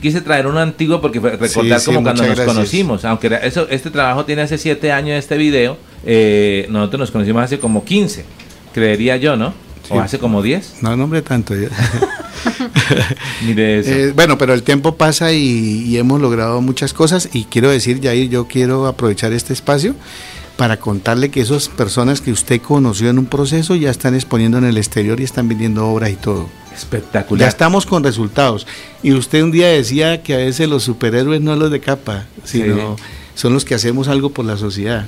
quise 0.00 0.20
traer 0.20 0.46
uno 0.46 0.58
antiguo 0.60 1.00
porque 1.00 1.20
recordar 1.20 1.78
Sí, 1.80 1.84
sí, 1.84 1.86
como 1.86 2.02
cuando 2.02 2.22
nos 2.22 2.34
gracias. 2.34 2.46
conocimos. 2.46 3.04
Aunque 3.04 3.38
eso, 3.42 3.66
este 3.70 3.90
trabajo 3.90 4.24
tiene 4.24 4.42
hace 4.42 4.58
siete 4.58 4.92
años 4.92 5.18
este 5.18 5.36
video. 5.36 5.76
eh, 6.04 6.66
nosotros 6.70 7.00
nos 7.00 7.10
conocimos 7.10 7.42
hace 7.44 7.58
como 7.58 7.84
15, 7.84 8.24
creería 8.74 9.16
yo, 9.16 9.36
¿no? 9.36 9.50
Sí. 9.86 9.94
O 9.94 10.00
hace 10.00 10.18
como 10.18 10.42
10. 10.42 10.76
No, 10.82 10.96
no, 10.96 11.04
hombre, 11.04 11.22
tanto. 11.22 11.54
Mire 13.46 13.80
eso. 13.80 13.90
Eh, 13.90 14.12
bueno, 14.14 14.38
pero 14.38 14.54
el 14.54 14.62
tiempo 14.62 14.96
pasa 14.96 15.32
y, 15.32 15.84
y 15.86 15.96
hemos 15.98 16.20
logrado 16.20 16.60
muchas 16.60 16.92
cosas 16.92 17.28
y 17.32 17.44
quiero 17.44 17.70
decir, 17.70 18.00
Jair, 18.02 18.28
yo 18.28 18.46
quiero 18.46 18.86
aprovechar 18.86 19.32
este 19.32 19.52
espacio 19.52 19.94
para 20.62 20.76
contarle 20.76 21.28
que 21.28 21.40
esas 21.40 21.68
personas 21.68 22.20
que 22.20 22.30
usted 22.30 22.60
conoció 22.60 23.10
en 23.10 23.18
un 23.18 23.26
proceso 23.26 23.74
ya 23.74 23.90
están 23.90 24.14
exponiendo 24.14 24.58
en 24.58 24.64
el 24.64 24.76
exterior 24.78 25.18
y 25.18 25.24
están 25.24 25.48
vendiendo 25.48 25.88
obras 25.88 26.10
y 26.10 26.14
todo. 26.14 26.48
Ya 26.70 26.76
Espectacular. 26.76 27.48
estamos 27.48 27.84
con 27.84 28.04
resultados. 28.04 28.64
Y 29.02 29.10
usted 29.12 29.42
un 29.42 29.50
día 29.50 29.66
decía 29.66 30.22
que 30.22 30.34
a 30.34 30.36
veces 30.36 30.68
los 30.68 30.84
superhéroes 30.84 31.40
no 31.40 31.56
los 31.56 31.72
de 31.72 31.80
capa, 31.80 32.26
sino 32.44 32.94
son 33.34 33.54
los 33.54 33.64
que 33.64 33.74
hacemos 33.74 34.06
algo 34.06 34.30
por 34.30 34.44
la 34.44 34.56
sociedad. 34.56 35.04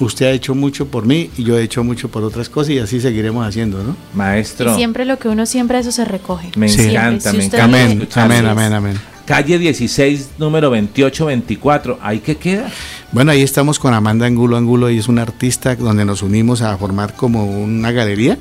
Usted 0.00 0.26
ha 0.26 0.32
hecho 0.32 0.54
mucho 0.54 0.88
por 0.88 1.06
mí 1.06 1.30
y 1.38 1.44
yo 1.44 1.58
he 1.58 1.62
hecho 1.62 1.82
mucho 1.82 2.10
por 2.10 2.22
otras 2.22 2.50
cosas 2.50 2.72
y 2.72 2.78
así 2.78 3.00
seguiremos 3.00 3.46
haciendo, 3.48 3.82
¿no? 3.82 3.96
Maestro. 4.12 4.70
Y 4.72 4.76
siempre 4.76 5.06
lo 5.06 5.18
que 5.18 5.28
uno 5.30 5.46
siembra, 5.46 5.78
eso 5.78 5.92
se 5.92 6.04
recoge. 6.04 6.50
Me 6.56 6.68
Siempre. 6.68 6.92
encanta, 6.92 7.30
Si 7.30 7.38
me 7.38 7.44
encanta. 7.46 7.64
Amén, 7.64 8.06
amén, 8.16 8.46
amén, 8.46 8.72
amén. 8.74 9.00
Calle 9.30 9.60
16, 9.60 10.30
número 10.38 10.70
2824. 10.70 12.00
¿Ahí 12.02 12.18
qué 12.18 12.34
queda? 12.34 12.68
Bueno, 13.12 13.30
ahí 13.30 13.42
estamos 13.42 13.78
con 13.78 13.94
Amanda 13.94 14.26
Angulo 14.26 14.56
Angulo, 14.56 14.88
ella 14.88 14.98
es 14.98 15.06
una 15.06 15.22
artista 15.22 15.76
donde 15.76 16.04
nos 16.04 16.22
unimos 16.22 16.62
a 16.62 16.76
formar 16.76 17.14
como 17.14 17.44
una 17.44 17.92
galería 17.92 18.38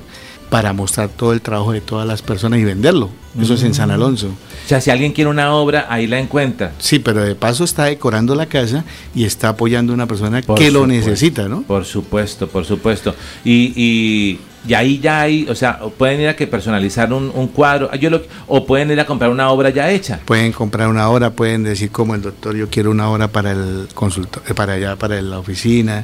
para 0.50 0.74
mostrar 0.74 1.10
todo 1.10 1.34
el 1.34 1.42
trabajo 1.42 1.74
de 1.74 1.82
todas 1.82 2.08
las 2.08 2.24
personas 2.24 2.60
y 2.60 2.64
venderlo. 2.64 3.12
Eso 3.40 3.54
es 3.54 3.62
en 3.62 3.76
San 3.76 3.92
Alonso. 3.92 4.30
O 4.30 4.68
sea, 4.68 4.82
si 4.82 4.90
alguien 4.90 5.12
quiere 5.12 5.30
una 5.30 5.54
obra, 5.54 5.86
ahí 5.92 6.08
la 6.08 6.18
encuentra. 6.18 6.74
Sí, 6.80 6.98
pero 6.98 7.24
de 7.24 7.36
paso 7.36 7.66
está 7.66 7.86
decorando 7.86 8.34
la 8.34 8.48
casa 8.48 8.84
y 9.14 9.26
está 9.26 9.50
apoyando 9.50 9.94
a 9.94 9.96
una 9.96 10.08
persona 10.08 10.42
Por 10.42 10.58
que 10.58 10.72
lo 10.72 10.88
necesita, 10.88 11.48
¿no? 11.48 11.62
Por 11.62 11.86
supuesto, 11.86 12.48
por 12.48 12.66
supuesto. 12.66 13.14
Y, 13.46 13.74
y, 13.76 14.40
y 14.68 14.74
ahí 14.74 15.00
ya 15.00 15.22
hay, 15.22 15.48
o 15.50 15.56
sea, 15.56 15.80
pueden 15.98 16.20
ir 16.22 16.28
a 16.28 16.36
que 16.36 16.46
personalizar 16.46 17.12
un, 17.14 17.32
un 17.34 17.48
cuadro, 17.48 17.90
yo 17.96 18.10
lo, 18.10 18.22
o 18.48 18.66
pueden 18.66 18.92
ir 18.92 19.00
a 19.00 19.06
comprar 19.06 19.30
una 19.32 19.50
obra 19.50 19.70
ya 19.70 19.90
hecha. 19.90 20.20
Pueden 20.26 20.52
comprar 20.52 20.90
una 20.90 21.08
hora, 21.10 21.30
pueden 21.32 21.64
decir 21.64 21.92
como 21.92 22.14
el 22.14 22.22
doctor, 22.22 22.56
yo 22.56 22.70
quiero 22.70 22.92
una 22.92 23.10
hora 23.10 23.30
para 23.30 23.52
el 23.52 23.88
consultor, 23.94 24.44
eh, 24.48 24.54
para 24.54 24.74
allá, 24.74 24.96
para 24.98 25.22
la 25.22 25.40
oficina. 25.40 26.04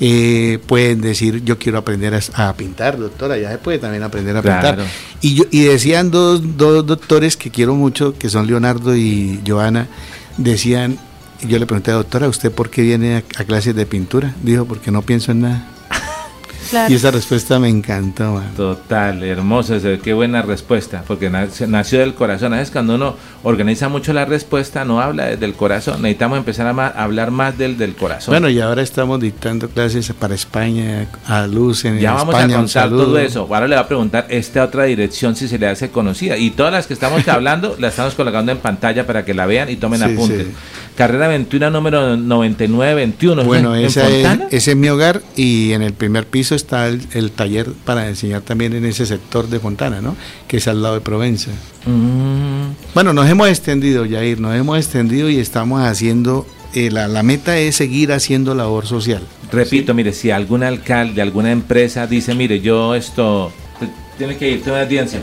Eh, 0.00 0.58
pueden 0.66 1.00
decir, 1.00 1.42
yo 1.44 1.58
quiero 1.58 1.78
aprender 1.78 2.14
a, 2.14 2.48
a 2.48 2.52
pintar, 2.54 2.96
doctora, 2.98 3.36
ya 3.38 3.50
se 3.50 3.58
puede 3.58 3.78
también 3.78 4.02
aprender 4.04 4.36
a 4.36 4.42
Claro. 4.42 4.76
pintar. 4.76 4.86
Y, 5.20 5.34
yo, 5.34 5.44
y 5.50 5.62
decían 5.62 6.10
dos, 6.10 6.56
dos 6.56 6.86
doctores 6.86 7.36
que 7.36 7.50
quiero 7.50 7.74
mucho, 7.74 8.16
que 8.16 8.28
son 8.30 8.46
Leonardo 8.46 8.94
y 8.96 9.40
Joana, 9.46 9.88
decían, 10.36 10.98
yo 11.46 11.58
le 11.58 11.66
pregunté, 11.66 11.90
doctora, 11.90 12.28
¿usted 12.28 12.52
por 12.52 12.70
qué 12.70 12.82
viene 12.82 13.16
a, 13.16 13.18
a 13.40 13.44
clases 13.44 13.74
de 13.74 13.84
pintura? 13.84 14.34
Dijo, 14.42 14.64
porque 14.64 14.90
no 14.90 15.02
pienso 15.02 15.32
en 15.32 15.40
nada. 15.42 15.66
Claro. 16.70 16.92
Y 16.92 16.96
esa 16.96 17.10
respuesta 17.10 17.58
me 17.58 17.68
encantó. 17.68 18.34
man. 18.34 18.52
Total, 18.56 19.22
hermoso, 19.22 19.74
ese- 19.76 19.98
qué 19.98 20.12
buena 20.14 20.42
respuesta, 20.42 21.02
porque 21.06 21.30
nació, 21.30 22.00
del 22.00 22.14
corazón. 22.14 22.52
A 22.54 22.56
veces 22.58 22.70
cuando 22.72 22.94
uno 22.94 23.16
organiza 23.42 23.88
mucho 23.88 24.12
la 24.12 24.24
respuesta, 24.24 24.84
no 24.84 25.00
habla 25.00 25.26
desde 25.26 25.44
el 25.46 25.54
corazón. 25.54 26.02
Necesitamos 26.02 26.38
empezar 26.38 26.66
a, 26.66 26.72
ma- 26.72 26.88
hablar 26.88 27.30
más 27.30 27.56
del, 27.56 27.78
del 27.78 27.94
corazón. 27.94 28.32
Bueno, 28.32 28.48
y 28.48 28.60
ahora 28.60 28.82
estamos 28.82 29.20
dictando 29.20 29.68
clases 29.68 30.12
para 30.18 30.34
España, 30.34 31.06
a 31.26 31.46
Luz 31.46 31.84
en 31.84 31.98
ya 31.98 32.12
vamos 32.12 32.34
España. 32.34 32.54
a 32.54 32.58
contar 32.58 32.88
todo 32.90 33.18
eso. 33.18 33.42
Ahora 33.50 33.68
le 33.68 33.76
va 33.76 33.82
a 33.82 33.88
preguntar 33.88 34.26
esta 34.28 34.64
otra 34.64 34.84
dirección 34.84 35.36
si 35.36 35.48
se 35.48 35.58
le 35.58 35.66
hace 35.68 35.90
conocida. 35.90 36.36
Y 36.36 36.50
todas 36.50 36.72
las 36.72 36.86
que 36.86 36.94
estamos 36.94 37.26
hablando, 37.28 37.76
las 37.80 37.90
estamos 37.92 38.14
colocando 38.14 38.52
en 38.52 38.58
pantalla 38.58 39.06
para 39.06 39.24
que 39.24 39.34
la 39.34 39.46
vean 39.46 39.68
y 39.70 39.76
tomen 39.76 40.00
Sí, 40.00 40.04
apuntes. 40.12 40.46
sí. 40.46 40.52
Carrera 40.96 41.28
21, 41.28 41.70
número 41.70 42.16
9921. 42.16 43.44
Bueno, 43.44 43.74
¿En 43.76 43.84
esa 43.84 44.08
es- 44.08 44.14
Fontana? 44.26 44.48
ese 44.50 44.70
es 44.70 44.76
mi 44.76 44.88
hogar 44.88 45.20
y 45.36 45.72
en 45.72 45.82
el 45.82 45.92
primer 45.92 46.26
piso 46.26 46.54
está 46.54 46.88
el, 46.88 47.02
el 47.12 47.30
taller 47.32 47.66
para 47.84 48.08
enseñar 48.08 48.40
también 48.40 48.72
en 48.74 48.84
ese 48.86 49.04
sector 49.06 49.48
de 49.48 49.60
Fontana, 49.60 50.00
¿no? 50.00 50.16
Que 50.48 50.56
es 50.56 50.66
al 50.68 50.82
lado 50.82 50.94
de 50.94 51.00
Provenza. 51.02 51.50
Mm, 51.84 52.70
Bueno, 52.94 53.12
nos 53.12 53.28
hemos 53.28 53.48
extendido, 53.48 54.06
Jair, 54.08 54.40
nos 54.40 54.54
hemos 54.56 54.78
extendido 54.78 55.28
y 55.28 55.38
estamos 55.38 55.82
haciendo, 55.82 56.46
eh, 56.74 56.90
la, 56.90 57.08
la 57.08 57.22
meta 57.22 57.58
es 57.58 57.76
seguir 57.76 58.12
haciendo 58.12 58.54
labor 58.54 58.86
social. 58.86 59.22
repito, 59.52 59.92
mire, 59.94 60.12
si 60.12 60.30
algún 60.30 60.62
alcalde, 60.62 61.20
alguna 61.22 61.52
empresa 61.52 62.06
dice, 62.06 62.34
mire, 62.34 62.60
yo 62.60 62.94
esto... 62.94 63.52
Tiene 64.18 64.38
que 64.38 64.48
ir, 64.50 64.62
tiene 64.62 64.72
una 64.78 64.82
audiencia. 64.86 65.20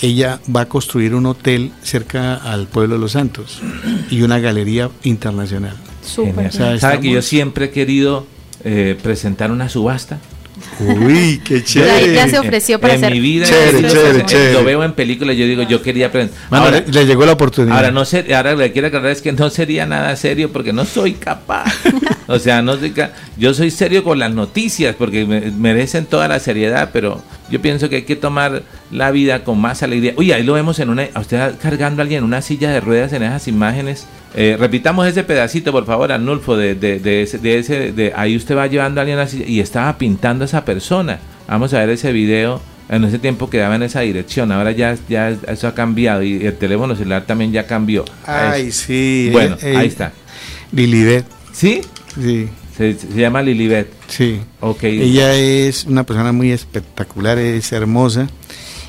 ella 0.00 0.40
va 0.54 0.62
a 0.62 0.66
construir 0.66 1.14
un 1.14 1.26
hotel 1.26 1.72
cerca 1.82 2.34
al 2.34 2.66
pueblo 2.66 2.94
de 2.94 3.00
Los 3.00 3.12
Santos 3.12 3.60
y 4.10 4.22
una 4.22 4.38
galería 4.38 4.90
internacional. 5.02 5.76
Súper. 6.04 6.34
Genial. 6.34 6.48
O 6.48 6.52
sea, 6.52 6.78
¿Sabe 6.78 7.00
que 7.00 7.10
yo 7.10 7.22
siempre 7.22 7.66
he 7.66 7.70
querido 7.70 8.26
eh, 8.64 8.96
presentar 9.02 9.50
una 9.50 9.68
subasta? 9.68 10.18
Uy, 10.80 11.40
qué 11.44 11.62
chévere. 11.62 12.14
Ya, 12.14 12.28
se 12.28 12.38
ofreció 12.38 12.80
para 12.80 12.94
en 12.94 13.04
hacer. 13.04 13.12
mi 13.12 13.20
vida 13.20 13.46
Chévere, 13.46 13.80
lo- 13.82 13.88
chévere, 13.88 14.18
lo 14.18 14.26
chévere. 14.26 14.62
veo 14.64 14.82
en 14.84 14.92
películas 14.92 15.36
yo 15.36 15.44
digo 15.46 15.62
yo 15.62 15.82
quería 15.82 16.06
aprender 16.06 16.34
Ahora, 16.50 16.82
le 16.84 17.06
llegó 17.06 17.24
la 17.26 17.32
oportunidad. 17.32 17.76
Ahora 17.76 17.90
no 17.92 18.04
sé, 18.04 18.34
ahora 18.34 18.56
le 18.56 18.72
quiero 18.72 18.88
aclarar 18.88 19.10
es 19.12 19.22
que 19.22 19.30
no 19.32 19.50
sería 19.50 19.86
nada 19.86 20.16
serio 20.16 20.52
porque 20.52 20.72
no 20.72 20.84
soy 20.84 21.12
capaz. 21.14 21.72
o 22.28 22.38
sea, 22.38 22.62
no 22.62 22.76
yo 23.36 23.54
soy 23.54 23.70
serio 23.72 24.04
con 24.04 24.18
las 24.20 24.32
noticias 24.32 24.94
porque 24.94 25.24
me- 25.26 25.50
merecen 25.50 26.06
toda 26.06 26.28
la 26.28 26.38
seriedad, 26.38 26.90
pero 26.92 27.20
yo 27.50 27.60
pienso 27.60 27.88
que 27.88 27.96
hay 27.96 28.02
que 28.02 28.14
tomar 28.16 28.62
la 28.92 29.10
vida 29.10 29.42
con 29.42 29.58
más 29.60 29.82
alegría. 29.82 30.12
Uy, 30.16 30.30
ahí 30.32 30.44
lo 30.44 30.52
vemos 30.52 30.78
en 30.78 30.90
una, 30.90 31.08
a 31.14 31.20
usted 31.20 31.54
cargando 31.60 32.00
a 32.00 32.02
alguien 32.02 32.18
en 32.18 32.24
una 32.24 32.42
silla 32.42 32.70
de 32.70 32.80
ruedas 32.80 33.12
en 33.12 33.22
esas 33.24 33.48
imágenes. 33.48 34.06
Eh, 34.34 34.56
repitamos 34.60 35.06
ese 35.08 35.24
pedacito, 35.24 35.72
por 35.72 35.86
favor, 35.86 36.12
Arnulfo, 36.12 36.56
de, 36.56 36.74
de, 36.74 37.00
de 37.00 37.22
ese, 37.22 37.38
de 37.38 37.58
ese, 37.58 37.92
de 37.92 38.12
ahí 38.14 38.36
usted 38.36 38.54
va 38.56 38.66
llevando 38.66 39.00
a 39.00 39.04
alguien 39.04 39.18
y 39.46 39.60
estaba 39.60 39.96
pintando 39.98 40.44
a 40.44 40.46
esa 40.46 40.64
persona. 40.64 41.18
Vamos 41.48 41.72
a 41.74 41.78
ver 41.78 41.88
ese 41.90 42.12
video. 42.12 42.60
En 42.90 43.04
ese 43.04 43.18
tiempo 43.18 43.50
quedaba 43.50 43.76
en 43.76 43.82
esa 43.82 44.00
dirección, 44.00 44.50
ahora 44.50 44.70
ya, 44.72 44.96
ya 45.10 45.28
eso 45.28 45.68
ha 45.68 45.74
cambiado 45.74 46.22
y 46.22 46.46
el 46.46 46.56
teléfono 46.56 46.96
celular 46.96 47.24
también 47.26 47.52
ya 47.52 47.66
cambió. 47.66 48.06
Ay, 48.24 48.72
sí. 48.72 49.28
Bueno, 49.30 49.58
eh, 49.60 49.76
ahí 49.76 49.84
eh, 49.84 49.88
está. 49.88 50.12
Lilibet. 50.72 51.26
¿Sí? 51.52 51.80
Sí. 52.20 52.48
Se, 52.76 52.96
se 52.98 53.08
llama 53.08 53.42
Lilibet. 53.42 53.90
Sí. 54.06 54.40
Ok. 54.60 54.84
Ella 54.84 55.34
es 55.34 55.84
una 55.84 56.04
persona 56.04 56.32
muy 56.32 56.52
espectacular, 56.52 57.38
es 57.38 57.72
hermosa. 57.72 58.28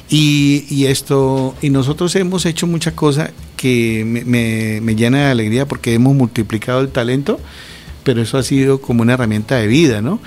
Y, 0.10 0.66
y 0.70 0.88
esto, 0.88 1.56
y 1.62 1.70
nosotros 1.70 2.16
hemos 2.16 2.46
hecho 2.46 2.66
muchas 2.66 2.94
cosas 2.94 3.32
que 3.56 4.04
me, 4.06 4.24
me, 4.26 4.80
me 4.82 4.96
llena 4.96 5.26
de 5.26 5.32
alegría 5.32 5.68
porque 5.68 5.94
hemos 5.94 6.16
multiplicado 6.16 6.82
el 6.82 6.90
talento, 6.90 7.40
pero 8.04 8.22
eso 8.22 8.38
ha 8.40 8.44
sido 8.44 8.82
como 8.82 9.04
una 9.04 9.14
herramienta 9.14 9.58
de 9.58 9.68
vida, 9.68 10.02
¿no? 10.02 10.20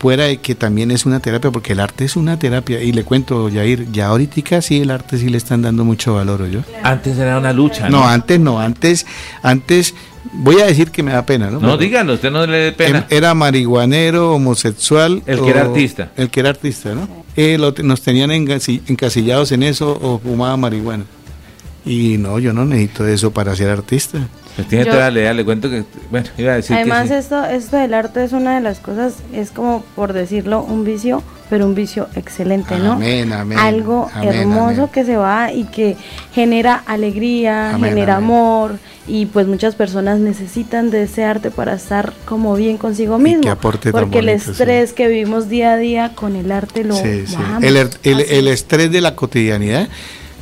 Fuera 0.00 0.24
de 0.24 0.38
que 0.38 0.54
también 0.54 0.92
es 0.92 1.06
una 1.06 1.18
terapia, 1.18 1.50
porque 1.50 1.72
el 1.72 1.80
arte 1.80 2.04
es 2.04 2.14
una 2.14 2.38
terapia. 2.38 2.80
Y 2.82 2.92
le 2.92 3.02
cuento, 3.02 3.50
Jair, 3.52 3.90
ya 3.90 4.06
ahorita 4.06 4.62
sí 4.62 4.80
el 4.80 4.92
arte 4.92 5.18
sí 5.18 5.28
le 5.28 5.38
están 5.38 5.62
dando 5.62 5.84
mucho 5.84 6.14
valor, 6.14 6.48
yo. 6.48 6.60
Antes 6.84 7.18
era 7.18 7.36
una 7.38 7.52
lucha. 7.52 7.88
No, 7.90 8.06
antes 8.06 8.38
no, 8.38 8.60
antes, 8.60 9.06
antes, 9.42 9.94
voy 10.32 10.60
a 10.60 10.66
decir 10.66 10.90
que 10.90 11.02
me 11.02 11.12
da 11.12 11.24
pena, 11.24 11.46
¿no? 11.46 11.52
No, 11.54 11.60
Pero- 11.60 11.76
díganlo, 11.78 12.14
usted 12.14 12.30
no 12.30 12.46
le 12.46 12.56
dé 12.58 12.72
pena. 12.72 12.98
Em- 13.00 13.04
Era 13.16 13.34
marihuanero, 13.34 14.32
homosexual. 14.34 15.22
El 15.26 15.40
que 15.40 15.50
era 15.50 15.62
artista. 15.62 16.10
El 16.16 16.30
que 16.30 16.40
era 16.40 16.50
artista, 16.50 16.94
¿no? 16.94 17.08
Eh, 17.36 17.56
lo 17.58 17.72
nos 17.82 18.02
tenían 18.02 18.30
encasillados 18.30 19.52
en 19.52 19.62
eso 19.62 19.98
o 20.00 20.18
fumaba 20.18 20.56
marihuana. 20.56 21.04
Y 21.84 22.18
no, 22.18 22.38
yo 22.38 22.52
no 22.52 22.64
necesito 22.64 23.06
eso 23.06 23.30
para 23.30 23.54
ser 23.56 23.70
artista. 23.70 24.18
Pues 24.56 24.68
tiene 24.68 24.84
Yo- 24.84 24.90
toda 24.92 25.10
la 25.10 25.20
idea, 25.20 25.32
le 25.32 25.44
cuento 25.44 25.70
que, 25.70 25.84
bueno, 26.10 26.26
iba 26.36 26.52
a 26.52 26.56
decir 26.56 26.74
Además, 26.76 27.02
que 27.04 27.08
sí. 27.08 27.14
esto, 27.14 27.44
esto 27.44 27.76
del 27.76 27.94
arte 27.94 28.24
es 28.24 28.32
una 28.32 28.56
de 28.56 28.60
las 28.60 28.80
cosas, 28.80 29.14
es 29.32 29.52
como 29.52 29.84
por 29.94 30.12
decirlo, 30.12 30.62
un 30.62 30.84
vicio, 30.84 31.22
pero 31.50 31.66
un 31.66 31.74
vicio 31.74 32.08
excelente, 32.16 32.76
¿no? 32.78 32.92
Amén, 32.92 33.32
amén, 33.32 33.58
Algo 33.58 34.08
amén, 34.14 34.28
hermoso 34.34 34.82
amén. 34.82 34.88
que 34.92 35.04
se 35.04 35.16
va 35.16 35.52
y 35.52 35.64
que 35.64 35.96
genera 36.34 36.82
alegría, 36.86 37.70
Amén, 37.74 37.90
genera 37.90 38.16
amén. 38.16 38.24
amor 38.30 38.78
y 39.06 39.26
pues 39.26 39.46
muchas 39.46 39.74
personas 39.74 40.18
necesitan 40.18 40.90
de 40.90 41.04
ese 41.04 41.24
arte 41.24 41.50
para 41.50 41.74
estar 41.74 42.12
como 42.26 42.54
bien 42.54 42.76
consigo 42.76 43.18
mismo. 43.18 43.40
qué 43.42 43.50
aporte 43.50 43.90
porque 43.92 44.18
el 44.18 44.40
sí. 44.40 44.50
estrés 44.50 44.92
que 44.92 45.08
vivimos 45.08 45.48
día 45.48 45.72
a 45.72 45.76
día 45.78 46.12
con 46.14 46.36
el 46.36 46.52
arte 46.52 46.84
lo 46.84 46.94
Sí, 46.94 47.26
sí. 47.26 47.36
El, 47.62 47.76
er- 47.76 47.96
el- 48.02 48.20
el 48.20 48.48
estrés 48.48 48.90
de 48.92 49.00
la 49.00 49.14
cotidianidad 49.16 49.88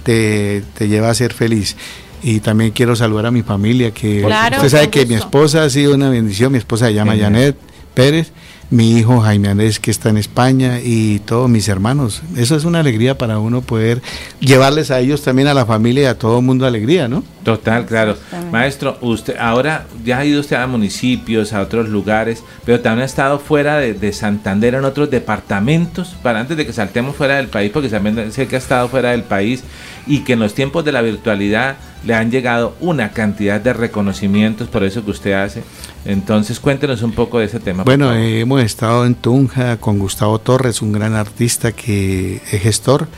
te, 0.03 0.63
te 0.77 0.89
lleva 0.89 1.11
a 1.11 1.15
ser 1.15 1.33
feliz. 1.33 1.77
Y 2.23 2.41
también 2.41 2.73
quiero 2.73 2.97
saludar 2.97 3.27
a 3.27 3.31
mi 3.31 3.43
familia, 3.43 3.93
que 3.93 4.23
Claro, 4.23 4.57
usted 4.57 4.71
sabe 4.71 4.91
que 4.91 5.07
mi 5.07 5.15
esposa 5.15 5.63
ha 5.63 5.71
sido 5.71 5.95
una 5.95 6.11
bendición, 6.11 6.51
mi 6.51 6.59
esposa 6.59 6.87
se 6.87 6.95
llama. 6.95 7.15
Janet 7.17 7.57
Pérez, 7.95 8.33
mi 8.71 8.99
hijo 8.99 9.21
Jaime 9.21 9.49
Andrés 9.49 9.79
que 9.79 9.91
está 9.91 10.09
en 10.09 10.17
España 10.17 10.81
y 10.83 11.21
todos 11.21 11.49
mis 11.49 11.69
hermanos. 11.69 12.23
Eso 12.37 12.57
es 12.57 12.65
una 12.65 12.81
alegría 12.81 13.17
para 13.17 13.39
uno 13.39 13.63
poder 13.63 14.03
llevarles 14.41 14.91
a 14.91 15.01
ellos 15.01 15.23
también 15.23 15.49
a 15.49 15.55
la 15.55 15.67
familia 15.67 16.03
y 16.03 16.07
a 16.07 16.19
todo 16.19 16.39
el 16.39 16.45
mundo 16.45 16.67
alegría, 16.67 17.09
¿no? 17.09 17.23
Total, 17.45 17.87
claro. 17.87 18.17
Maestro, 18.51 18.99
usted 19.01 19.37
ahora 19.39 19.87
ya 20.05 20.19
ha 20.19 20.25
ido 20.25 20.41
usted 20.41 20.57
a 20.57 20.67
municipios, 20.67 21.53
a 21.53 21.61
otros 21.61 21.89
lugares, 21.89 22.43
pero 22.65 22.81
también 22.81 23.03
ha 23.03 23.07
estado 23.07 23.39
fuera 23.39 23.79
de, 23.79 23.95
de 23.95 24.13
Santander 24.13 24.75
en 24.75 24.85
otros 24.85 25.11
departamentos, 25.11 26.17
para 26.23 26.41
antes 26.41 26.57
de 26.57 26.67
que 26.67 26.73
saltemos 26.73 27.15
fuera 27.15 27.37
del 27.37 27.49
país, 27.49 27.71
porque 27.73 27.89
también 27.89 28.33
sé 28.33 28.49
que 28.49 28.57
ha 28.57 28.59
estado 28.59 28.89
fuera 28.89 29.13
del 29.13 29.23
país 29.23 29.63
y 30.07 30.21
que 30.21 30.35
en 30.35 30.39
los 30.39 30.55
tiempos 30.55 30.85
de 30.85 30.93
la 30.93 31.03
virtualidad 31.03 31.77
le 32.05 32.15
han 32.15 32.31
llegado 32.31 32.77
una 32.81 33.11
cantidad 33.11 33.61
de 33.61 33.73
reconocimientos 33.73 34.69
por 34.69 34.85
eso 34.85 35.05
que 35.05 35.11
usted 35.11 35.33
hace. 35.33 35.65
Entonces, 36.05 36.61
cuéntenos 36.61 37.03
un 37.03 37.13
poco 37.13 37.41
de 37.41 37.47
ese 37.47 37.59
tema. 37.59 37.83
Bueno, 37.83 38.15
eh, 38.15 38.41
hemos 38.41 38.63
estado 38.63 39.05
en 39.05 39.17
Tunja 39.17 39.79
con 39.79 39.99
Gustavo 39.99 40.39
Torres, 40.39 40.83
un 40.83 40.93
gran 40.93 41.15
artista 41.15 41.73
que 41.73 42.41
es 42.53 42.63
gestor, 42.63 43.09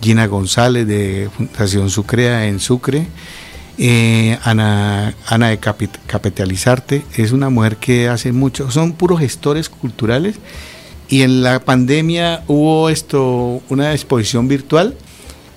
Gina 0.00 0.26
González 0.26 0.86
de 0.86 1.28
Fundación 1.36 1.90
Sucrea 1.90 2.46
en 2.46 2.60
Sucre, 2.60 3.08
eh, 3.76 4.38
Ana, 4.42 5.14
Ana 5.26 5.48
de 5.48 5.60
Capit- 5.60 5.98
Capitalizarte, 6.06 7.02
es 7.16 7.32
una 7.32 7.50
mujer 7.50 7.76
que 7.76 8.08
hace 8.08 8.32
mucho, 8.32 8.70
son 8.70 8.92
puros 8.92 9.20
gestores 9.20 9.68
culturales 9.68 10.36
y 11.08 11.22
en 11.22 11.42
la 11.42 11.60
pandemia 11.60 12.42
hubo 12.46 12.88
esto, 12.88 13.60
una 13.68 13.92
exposición 13.92 14.48
virtual, 14.48 14.94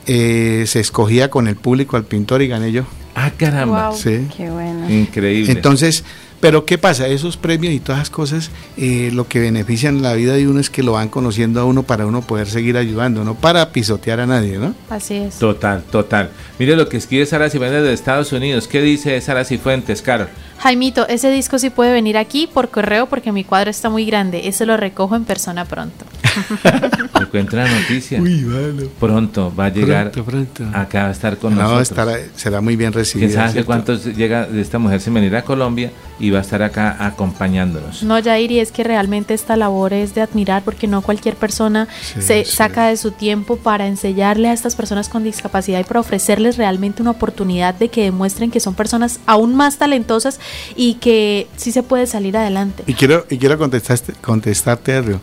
eh, 0.08 0.64
se 0.68 0.80
escogía 0.80 1.30
con 1.30 1.48
el 1.48 1.56
público 1.56 1.98
al 1.98 2.04
pintor 2.06 2.42
y 2.42 2.48
gané 2.48 2.72
yo. 2.72 2.84
ah, 3.16 3.32
caramba. 3.38 3.90
Wow. 3.90 3.98
Sí. 3.98 4.28
Qué 4.36 4.50
bueno. 4.50 4.90
Increíble. 4.90 5.52
Entonces, 5.52 6.04
pero 6.40 6.66
¿qué 6.66 6.80
pasa? 6.80 7.08
Esos 7.08 7.38
premios 7.38 7.72
y 7.72 7.80
todas 7.80 8.00
esas 8.02 8.10
cosas, 8.10 8.50
eh, 8.76 9.12
lo 9.14 9.28
que 9.28 9.40
benefician 9.40 10.02
la 10.02 10.14
vida 10.14 10.34
de 10.34 10.48
uno 10.48 10.60
es 10.60 10.72
que 10.72 10.82
lo 10.82 10.94
van 10.94 11.08
conociendo 11.10 11.62
a 11.62 11.66
uno 11.66 11.84
para 11.84 12.08
uno 12.08 12.22
poder 12.22 12.48
seguir 12.48 12.78
ayudando, 12.78 13.24
no 13.24 13.36
para 13.36 13.72
pisotear 13.72 14.20
a 14.22 14.26
nadie, 14.26 14.58
¿no? 14.58 14.74
Así 14.90 15.16
es. 15.18 15.36
Total, 15.38 15.84
total. 15.84 16.32
Mire 16.58 16.76
lo 16.76 16.90
que 16.90 16.98
escribe 16.98 17.28
Sara 17.28 17.50
Cifuentes 17.52 17.84
de 17.84 17.94
Estados 17.94 18.32
Unidos. 18.34 18.68
¿Qué 18.68 18.82
dice 18.82 19.22
Sara 19.22 19.46
Cifuentes, 19.46 20.02
Carol? 20.02 20.30
Jaimito, 20.62 21.08
ese 21.08 21.32
disco 21.32 21.58
sí 21.58 21.70
puede 21.72 21.92
venir 21.92 22.18
aquí 22.18 22.48
por 22.48 22.70
correo 22.70 23.08
porque 23.08 23.32
mi 23.32 23.44
cuadro 23.44 23.72
está 23.72 23.90
muy 23.90 24.06
grande. 24.06 24.48
Ese 24.48 24.66
lo 24.68 24.78
recojo 24.78 25.16
en 25.16 25.24
persona 25.26 25.66
pronto. 25.66 26.06
Me 27.20 27.22
encuentra 27.26 27.64
la 27.66 27.72
noticia. 27.80 28.20
bueno. 28.20 28.84
Pronto 29.00 29.54
va 29.58 29.66
a 29.66 29.70
llegar 29.70 30.12
Pronto, 30.12 30.32
pronto. 30.32 30.78
acá 30.78 31.04
va 31.04 31.10
a 31.10 31.12
estar 31.12 31.38
con 31.38 31.56
No, 31.56 31.64
nosotros. 31.64 31.90
estará, 31.90 32.14
será 32.36 32.62
muy 32.62 32.76
bien 32.76 32.94
recibida. 32.94 33.28
¿Quién 33.28 33.50
sabe 33.50 33.64
cuántos 33.66 34.06
llega 34.06 34.46
de 34.46 34.62
esta 34.62 34.78
mujer 34.80 35.02
sin 35.02 35.14
venir 35.16 35.36
a 35.36 35.44
Colombia 35.44 35.92
y 36.20 36.30
va 36.30 36.38
a 36.40 36.42
estar 36.42 36.62
acá 36.62 36.96
acompañándonos? 37.00 38.04
No, 38.04 38.22
Jair, 38.24 38.52
y 38.52 38.60
es 38.60 38.72
que 38.72 38.84
realmente 38.84 39.34
esta 39.34 39.58
labor 39.58 39.94
es 39.94 40.14
de 40.14 40.22
admirar 40.22 40.64
porque 40.64 40.88
no 40.88 41.02
cualquier 41.02 41.36
persona 41.36 41.88
Sí, 42.02 42.22
se 42.22 42.46
sí. 42.46 42.52
saca 42.56 42.88
de 42.88 42.98
su 42.98 43.12
tiempo 43.12 43.58
para 43.58 43.88
enseñarle 43.88 44.48
a 44.50 44.54
estas 44.54 44.76
personas 44.76 45.10
con 45.10 45.24
discapacidad 45.24 45.80
y 45.80 45.84
para 45.84 46.00
ofrecerles 46.02 46.58
realmente 46.58 47.02
una 47.02 47.12
oportunidad 47.12 47.74
de 47.74 47.90
que 47.90 48.04
demuestren 48.04 48.52
que 48.52 48.60
son 48.60 48.76
personas 48.76 49.20
aún 49.26 49.56
más 49.56 49.78
talentosas 49.78 50.40
y 50.76 50.96
que 50.96 51.48
sí 51.58 51.72
se 51.72 51.84
puede 51.84 52.08
salir 52.08 52.36
adelante. 52.38 52.84
Y 52.88 52.94
quiero, 52.94 53.26
y 53.30 53.38
quiero 53.38 53.58
contestarte, 53.58 54.14
contestarte, 54.22 54.94
Arrio. 54.94 55.20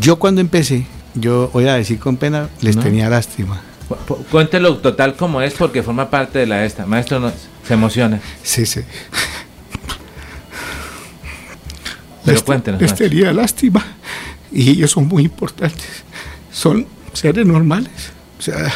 Yo 0.00 0.16
cuando 0.18 0.40
empecé, 0.40 0.86
yo 1.14 1.50
voy 1.52 1.68
a 1.68 1.74
decir 1.74 1.98
con 1.98 2.16
pena, 2.16 2.48
les 2.60 2.76
¿No? 2.76 2.82
tenía 2.82 3.08
lástima. 3.10 3.60
Cu- 3.88 3.96
cu- 4.06 4.24
Cuéntelo 4.30 4.78
total 4.78 5.16
como 5.16 5.42
es 5.42 5.54
porque 5.54 5.82
forma 5.82 6.08
parte 6.08 6.38
de 6.38 6.46
la 6.46 6.64
esta. 6.64 6.86
Maestro, 6.86 7.20
no, 7.20 7.30
se 7.66 7.74
emociona. 7.74 8.20
Sí, 8.42 8.64
sí. 8.66 8.80
Pero 12.24 12.34
les, 12.36 12.42
cuéntenos, 12.42 12.80
les 12.80 12.90
maestro. 12.90 13.08
tenía 13.08 13.32
lástima. 13.32 13.84
Y 14.52 14.70
ellos 14.70 14.90
son 14.92 15.08
muy 15.08 15.24
importantes. 15.24 16.04
Son 16.52 16.86
seres 17.12 17.44
normales. 17.46 18.12
O 18.38 18.42
sea, 18.42 18.72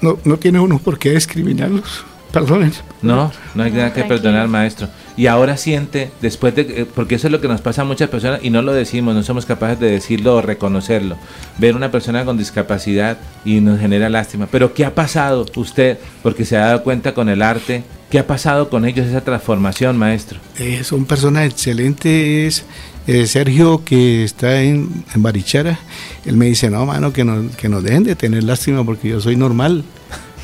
no, 0.00 0.18
no 0.24 0.36
tiene 0.38 0.60
uno 0.60 0.78
por 0.78 0.98
qué 0.98 1.10
discriminarlos. 1.12 2.04
Perdonen. 2.32 2.72
No, 3.02 3.30
no 3.54 3.62
hay 3.62 3.70
No, 3.70 3.76
nada 3.76 3.92
que 3.92 4.04
perdonar, 4.04 4.48
maestro. 4.48 4.88
Y 5.16 5.26
ahora 5.26 5.58
siente, 5.58 6.10
después 6.22 6.54
de, 6.54 6.62
eh, 6.62 6.86
porque 6.94 7.16
eso 7.16 7.28
es 7.28 7.32
lo 7.32 7.40
que 7.40 7.48
nos 7.48 7.60
pasa 7.60 7.82
a 7.82 7.84
muchas 7.84 8.08
personas 8.08 8.40
y 8.42 8.48
no 8.48 8.62
lo 8.62 8.72
decimos, 8.72 9.14
no 9.14 9.22
somos 9.22 9.44
capaces 9.44 9.78
de 9.78 9.90
decirlo 9.90 10.36
o 10.36 10.42
reconocerlo. 10.42 11.16
Ver 11.58 11.76
una 11.76 11.90
persona 11.90 12.24
con 12.24 12.38
discapacidad 12.38 13.18
y 13.44 13.60
nos 13.60 13.78
genera 13.78 14.08
lástima. 14.08 14.48
Pero 14.50 14.72
¿qué 14.72 14.86
ha 14.86 14.94
pasado 14.94 15.44
usted? 15.56 15.98
Porque 16.22 16.46
se 16.46 16.56
ha 16.56 16.66
dado 16.66 16.82
cuenta 16.82 17.12
con 17.12 17.28
el 17.28 17.42
arte. 17.42 17.84
¿Qué 18.10 18.18
ha 18.18 18.26
pasado 18.26 18.70
con 18.70 18.86
ellos 18.86 19.06
esa 19.06 19.22
transformación, 19.22 19.98
maestro? 19.98 20.38
Eh, 20.58 20.82
son 20.84 21.04
personas 21.04 21.46
excelentes. 21.46 22.64
Eh, 23.06 23.26
Sergio, 23.26 23.82
que 23.84 24.22
está 24.22 24.62
en, 24.62 25.04
en 25.14 25.22
Barichara, 25.22 25.78
él 26.24 26.36
me 26.36 26.46
dice, 26.46 26.70
no, 26.70 26.86
mano, 26.86 27.12
que, 27.12 27.24
no, 27.24 27.50
que 27.56 27.68
nos 27.68 27.82
dejen 27.82 28.04
de 28.04 28.14
tener 28.14 28.44
lástima 28.44 28.84
porque 28.84 29.08
yo 29.08 29.20
soy 29.20 29.36
normal. 29.36 29.84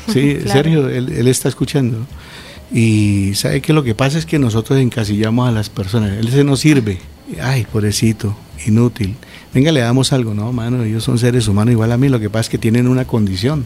Sí, 0.13 0.35
Claro. 0.35 0.51
Sergio, 0.51 0.89
él, 0.89 1.11
él 1.11 1.27
está 1.27 1.49
escuchando. 1.49 2.05
Y 2.71 3.31
sabe 3.35 3.61
que 3.61 3.73
lo 3.73 3.83
que 3.83 3.95
pasa 3.95 4.17
es 4.19 4.25
que 4.25 4.37
nosotros 4.37 4.79
encasillamos 4.79 5.47
a 5.47 5.51
las 5.51 5.69
personas. 5.69 6.11
Él 6.19 6.29
se 6.29 6.43
nos 6.43 6.59
sirve. 6.59 6.99
Ay, 7.41 7.65
pobrecito, 7.71 8.35
inútil. 8.65 9.15
Venga, 9.53 9.71
le 9.71 9.79
damos 9.79 10.13
algo, 10.13 10.33
no, 10.33 10.51
mano. 10.53 10.83
Ellos 10.83 11.03
son 11.03 11.17
seres 11.17 11.47
humanos 11.47 11.71
igual 11.71 11.91
a 11.91 11.97
mí. 11.97 12.09
Lo 12.09 12.19
que 12.19 12.29
pasa 12.29 12.41
es 12.41 12.49
que 12.49 12.57
tienen 12.57 12.87
una 12.87 13.05
condición. 13.05 13.65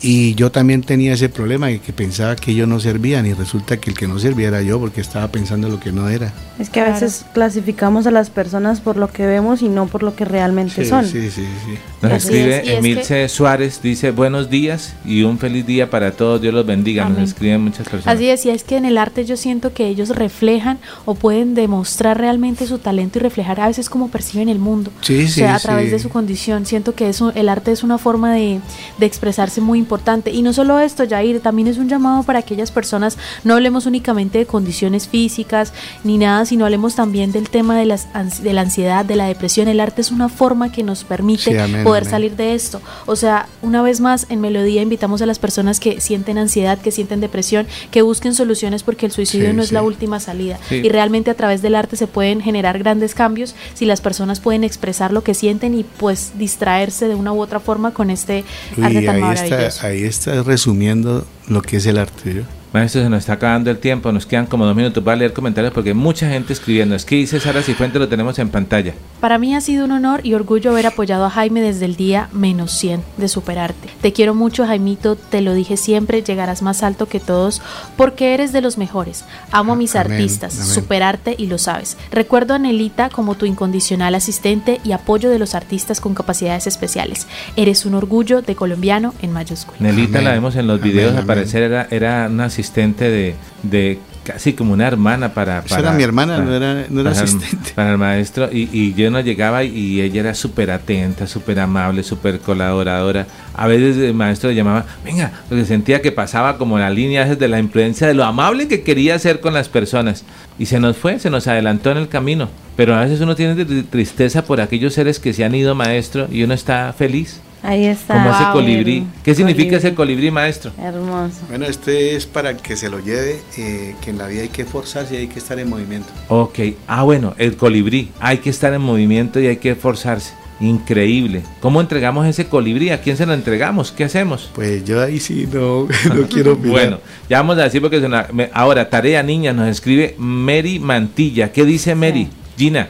Y 0.00 0.34
yo 0.36 0.52
también 0.52 0.82
tenía 0.82 1.12
ese 1.14 1.28
problema 1.28 1.66
de 1.66 1.80
que 1.80 1.92
pensaba 1.92 2.36
que 2.36 2.52
ellos 2.52 2.68
no 2.68 2.78
servían 2.78 3.26
y 3.26 3.32
resulta 3.32 3.78
que 3.78 3.90
el 3.90 3.96
que 3.96 4.06
no 4.06 4.18
servía 4.20 4.48
era 4.48 4.62
yo 4.62 4.78
porque 4.78 5.00
estaba 5.00 5.26
pensando 5.28 5.68
lo 5.68 5.80
que 5.80 5.90
no 5.90 6.08
era. 6.08 6.32
Es 6.60 6.70
que 6.70 6.80
a 6.80 6.84
veces 6.92 7.24
clasificamos 7.34 8.06
a 8.06 8.12
las 8.12 8.30
personas 8.30 8.80
por 8.80 8.96
lo 8.96 9.08
que 9.08 9.26
vemos 9.26 9.60
y 9.60 9.68
no 9.68 9.86
por 9.86 10.04
lo 10.04 10.14
que 10.14 10.24
realmente 10.24 10.84
Sí, 10.84 10.88
son. 10.88 11.04
sí, 11.04 11.30
sí, 11.30 11.44
sí. 11.64 11.78
Nos 12.00 12.12
Así 12.12 12.28
escribe 12.28 12.60
es, 12.60 12.66
y 12.66 12.70
es 12.70 12.78
Emilce 12.78 13.28
Suárez, 13.28 13.80
dice 13.82 14.12
buenos 14.12 14.50
días 14.50 14.94
y 15.04 15.22
un 15.24 15.38
feliz 15.38 15.66
día 15.66 15.90
para 15.90 16.12
todos, 16.12 16.40
Dios 16.40 16.54
los 16.54 16.64
bendiga. 16.64 17.04
Amén. 17.06 17.20
Nos 17.20 17.30
escriben 17.30 17.62
muchas 17.62 17.88
personas. 17.88 18.14
Así 18.14 18.28
es, 18.28 18.46
y 18.46 18.50
es 18.50 18.62
que 18.62 18.76
en 18.76 18.84
el 18.84 18.98
arte 18.98 19.24
yo 19.24 19.36
siento 19.36 19.72
que 19.72 19.88
ellos 19.88 20.10
reflejan 20.10 20.78
o 21.06 21.16
pueden 21.16 21.54
demostrar 21.54 22.18
realmente 22.18 22.66
su 22.68 22.78
talento 22.78 23.18
y 23.18 23.22
reflejar 23.22 23.60
a 23.60 23.66
veces 23.66 23.90
cómo 23.90 24.08
perciben 24.08 24.48
el 24.48 24.60
mundo. 24.60 24.92
Sí, 25.00 25.24
o 25.24 25.26
sí, 25.26 25.28
sea, 25.28 25.56
a 25.56 25.58
través 25.58 25.86
sí. 25.86 25.90
de 25.90 25.98
su 25.98 26.08
condición. 26.08 26.66
Siento 26.66 26.94
que 26.94 27.08
eso, 27.08 27.32
el 27.34 27.48
arte 27.48 27.72
es 27.72 27.82
una 27.82 27.98
forma 27.98 28.32
de, 28.32 28.60
de 28.98 29.06
expresarse 29.06 29.60
muy 29.60 29.78
importante. 29.78 29.87
Y 30.32 30.42
no 30.42 30.52
solo 30.52 30.78
esto, 30.80 31.04
Jair, 31.08 31.40
también 31.40 31.68
es 31.68 31.78
un 31.78 31.88
llamado 31.88 32.22
para 32.22 32.38
aquellas 32.40 32.70
personas, 32.70 33.18
no 33.44 33.54
hablemos 33.54 33.86
únicamente 33.86 34.38
de 34.38 34.46
condiciones 34.46 35.08
físicas 35.08 35.72
ni 36.04 36.18
nada, 36.18 36.44
sino 36.44 36.64
hablemos 36.64 36.94
también 36.94 37.32
del 37.32 37.48
tema 37.50 37.76
de, 37.76 37.86
las, 37.86 38.08
de 38.42 38.52
la 38.52 38.60
ansiedad, 38.62 39.04
de 39.04 39.16
la 39.16 39.26
depresión. 39.26 39.68
El 39.68 39.80
arte 39.80 40.00
es 40.00 40.10
una 40.10 40.28
forma 40.28 40.70
que 40.72 40.82
nos 40.82 41.04
permite 41.04 41.42
Sí, 41.42 41.56
amén, 41.56 41.84
poder 41.84 42.02
amén. 42.02 42.10
salir 42.10 42.36
de 42.36 42.54
esto. 42.54 42.80
O 43.06 43.16
sea, 43.16 43.48
una 43.62 43.82
vez 43.82 44.00
más, 44.00 44.26
en 44.28 44.40
Melodía 44.40 44.82
invitamos 44.82 45.22
a 45.22 45.26
las 45.26 45.38
personas 45.38 45.80
que 45.80 46.00
sienten 46.00 46.38
ansiedad, 46.38 46.78
que 46.78 46.90
sienten 46.90 47.20
depresión, 47.20 47.66
que 47.90 48.02
busquen 48.02 48.34
soluciones 48.34 48.82
porque 48.82 49.06
el 49.06 49.12
suicidio 49.12 49.50
Sí, 49.50 49.56
no 49.56 49.62
es 49.62 49.68
sí. 49.68 49.74
la 49.74 49.82
última 49.82 50.20
salida. 50.20 50.58
Y 50.70 50.88
realmente 50.88 51.30
a 51.30 51.34
través 51.34 51.62
del 51.62 51.74
arte 51.74 51.96
se 51.96 52.06
pueden 52.06 52.40
generar 52.40 52.78
grandes 52.78 53.14
cambios 53.14 53.54
si 53.74 53.84
las 53.86 54.00
personas 54.00 54.40
pueden 54.40 54.64
expresar 54.64 55.12
lo 55.12 55.22
que 55.22 55.34
sienten 55.34 55.74
y 55.74 55.84
pues 55.84 56.32
distraerse 56.38 57.08
de 57.08 57.14
una 57.14 57.32
u 57.32 57.40
otra 57.40 57.60
forma 57.60 57.92
con 57.92 58.10
este 58.10 58.44
arte 58.82 59.02
tan 59.02 59.20
maravilloso. 59.20 59.54
está, 59.66 59.77
ahí 59.80 60.04
está 60.04 60.42
resumiendo 60.42 61.26
lo 61.48 61.62
que 61.62 61.76
es 61.76 61.86
el 61.86 61.98
arte. 61.98 62.44
Maestro, 62.72 63.02
se 63.02 63.08
nos 63.08 63.20
está 63.20 63.32
acabando 63.34 63.70
el 63.70 63.78
tiempo, 63.78 64.12
nos 64.12 64.26
quedan 64.26 64.44
como 64.46 64.66
dos 64.66 64.76
minutos 64.76 65.02
para 65.02 65.16
leer 65.16 65.32
comentarios 65.32 65.72
porque 65.72 65.90
hay 65.90 65.94
mucha 65.94 66.28
gente 66.28 66.52
escribiendo. 66.52 66.94
Es 66.94 67.04
que 67.06 67.16
dice 67.16 67.40
Sara 67.40 67.62
Cifuentes, 67.62 67.98
lo 67.98 68.08
tenemos 68.08 68.38
en 68.38 68.50
pantalla. 68.50 68.92
Para 69.20 69.38
mí 69.38 69.54
ha 69.54 69.60
sido 69.62 69.86
un 69.86 69.92
honor 69.92 70.20
y 70.22 70.34
orgullo 70.34 70.70
haber 70.70 70.86
apoyado 70.86 71.24
a 71.24 71.30
Jaime 71.30 71.62
desde 71.62 71.86
el 71.86 71.96
día 71.96 72.28
menos 72.32 72.72
100 72.72 73.02
de 73.16 73.28
Superarte. 73.28 73.88
Te 74.02 74.12
quiero 74.12 74.34
mucho, 74.34 74.66
Jaimito, 74.66 75.16
te 75.16 75.40
lo 75.40 75.54
dije 75.54 75.76
siempre, 75.78 76.22
llegarás 76.22 76.60
más 76.60 76.82
alto 76.82 77.06
que 77.06 77.20
todos 77.20 77.62
porque 77.96 78.34
eres 78.34 78.52
de 78.52 78.60
los 78.60 78.76
mejores. 78.76 79.24
Amo 79.50 79.72
a 79.72 79.76
mis 79.76 79.96
Amén, 79.96 80.12
artistas, 80.12 80.60
amén. 80.60 80.74
Superarte 80.74 81.34
y 81.38 81.46
lo 81.46 81.56
sabes. 81.56 81.96
Recuerdo 82.10 82.52
a 82.54 82.58
Nelita 82.58 83.08
como 83.08 83.34
tu 83.34 83.46
incondicional 83.46 84.14
asistente 84.14 84.78
y 84.84 84.92
apoyo 84.92 85.30
de 85.30 85.38
los 85.38 85.54
artistas 85.54 86.00
con 86.02 86.14
capacidades 86.14 86.66
especiales. 86.66 87.26
Eres 87.56 87.86
un 87.86 87.94
orgullo 87.94 88.42
de 88.42 88.54
colombiano 88.54 89.14
en 89.22 89.32
mayúscula. 89.32 89.78
Nelita 89.80 90.18
Amén. 90.18 90.24
la 90.24 90.32
vemos 90.32 90.54
en 90.56 90.66
los 90.66 90.80
videos, 90.82 91.12
al 91.12 91.16
amén. 91.18 91.26
parecer 91.26 91.62
era, 91.62 91.88
era 91.90 92.26
una 92.30 92.50
asistente 92.58 93.08
de, 93.08 93.34
de 93.62 93.98
casi 94.24 94.52
como 94.52 94.72
una 94.74 94.86
hermana 94.86 95.32
para... 95.32 95.60
Esa 95.60 95.68
para 95.76 95.80
era 95.88 95.92
mi 95.92 96.02
hermana, 96.02 96.34
para- 96.34 96.44
no 96.44 96.54
era, 96.54 96.74
no 96.90 97.00
era 97.00 97.10
para 97.10 97.22
el- 97.22 97.28
asistente. 97.36 97.70
Para 97.74 97.92
el 97.92 97.98
maestro, 97.98 98.50
y, 98.52 98.68
y 98.72 98.92
yo 98.94 99.10
no 99.10 99.20
llegaba 99.20 99.62
y, 99.64 100.00
ella 100.00 100.20
era 100.20 100.34
súper 100.34 100.70
atenta, 100.70 101.26
súper 101.26 101.60
amable, 101.60 102.02
súper 102.02 102.40
colaboradora. 102.40 103.26
A 103.54 103.66
veces 103.68 103.96
el 103.96 104.12
maestro 104.14 104.50
le 104.50 104.56
llamaba, 104.56 104.84
venga, 105.04 105.32
porque 105.48 105.64
sentía 105.64 106.02
que 106.02 106.12
pasaba 106.12 106.58
como 106.58 106.78
la 106.78 106.90
línea 106.90 107.24
de 107.24 107.48
la 107.48 107.58
influencia 107.58 108.06
de 108.06 108.14
lo 108.14 108.24
amable 108.24 108.68
que 108.68 108.82
quería 108.82 109.18
ser 109.18 109.40
con 109.40 109.54
las 109.54 109.68
personas. 109.68 110.24
Y 110.58 110.66
se 110.66 110.80
nos 110.80 110.96
fue, 110.96 111.18
se 111.20 111.30
nos 111.30 111.46
adelantó 111.46 111.90
en 111.92 111.98
el 111.98 112.08
camino. 112.08 112.48
Pero 112.76 112.94
a 112.94 113.00
veces 113.04 113.20
uno 113.20 113.34
tiene 113.36 113.54
tri- 113.56 113.86
tristeza 113.88 114.42
por 114.44 114.60
aquellos 114.60 114.92
seres 114.94 115.20
que 115.20 115.32
se 115.32 115.44
han 115.44 115.54
ido, 115.54 115.74
maestro, 115.74 116.28
y 116.30 116.42
uno 116.42 116.54
está 116.54 116.92
feliz. 116.92 117.40
Ahí 117.62 117.86
está. 117.86 118.14
Como 118.14 118.30
ese 118.30 118.44
Wow. 118.44 118.52
colibrí. 118.52 119.04
¿Qué 119.24 119.34
significa 119.34 119.76
ese 119.76 119.94
colibrí, 119.94 120.30
maestro? 120.30 120.70
Hermoso. 120.80 121.38
Bueno, 121.48 121.66
este 121.66 122.14
es 122.16 122.24
para 122.26 122.56
que 122.56 122.76
se 122.76 122.88
lo 122.88 123.00
lleve, 123.00 123.40
eh, 123.56 123.94
que 124.02 124.10
en 124.10 124.18
la 124.18 124.26
vida 124.28 124.42
hay 124.42 124.48
que 124.48 124.62
esforzarse 124.62 125.14
y 125.14 125.18
hay 125.18 125.26
que 125.28 125.38
estar 125.38 125.58
en 125.58 125.68
movimiento. 125.68 126.08
Ok, 126.28 126.58
ah 126.86 127.02
bueno, 127.02 127.34
el 127.38 127.56
colibrí. 127.56 128.10
Hay 128.20 128.38
que 128.38 128.50
estar 128.50 128.72
en 128.72 128.80
movimiento 128.82 129.40
y 129.40 129.46
hay 129.48 129.56
que 129.56 129.70
esforzarse. 129.70 130.32
Increíble. 130.60 131.42
¿Cómo 131.60 131.80
entregamos 131.80 132.26
ese 132.26 132.46
colibrí? 132.46 132.90
¿A 132.90 133.00
quién 133.00 133.16
se 133.16 133.24
lo 133.26 133.32
entregamos? 133.32 133.92
¿Qué 133.92 134.04
hacemos? 134.04 134.50
Pues 134.54 134.84
yo 134.84 135.00
ahí 135.02 135.20
sí 135.20 135.48
no, 135.52 135.86
no 136.14 136.22
quiero 136.28 136.52
opinar. 136.54 136.70
Bueno, 136.72 137.00
ya 137.28 137.38
vamos 137.38 137.58
a 137.58 137.62
decir 137.64 137.80
porque 137.80 138.00
nos- 138.00 138.32
me- 138.32 138.50
ahora 138.52 138.88
tarea 138.90 139.22
niña 139.22 139.52
nos 139.52 139.68
escribe 139.68 140.14
Mary 140.18 140.78
Mantilla. 140.80 141.52
¿Qué 141.52 141.64
dice 141.64 141.94
Mary? 141.94 142.28
Gina. 142.56 142.88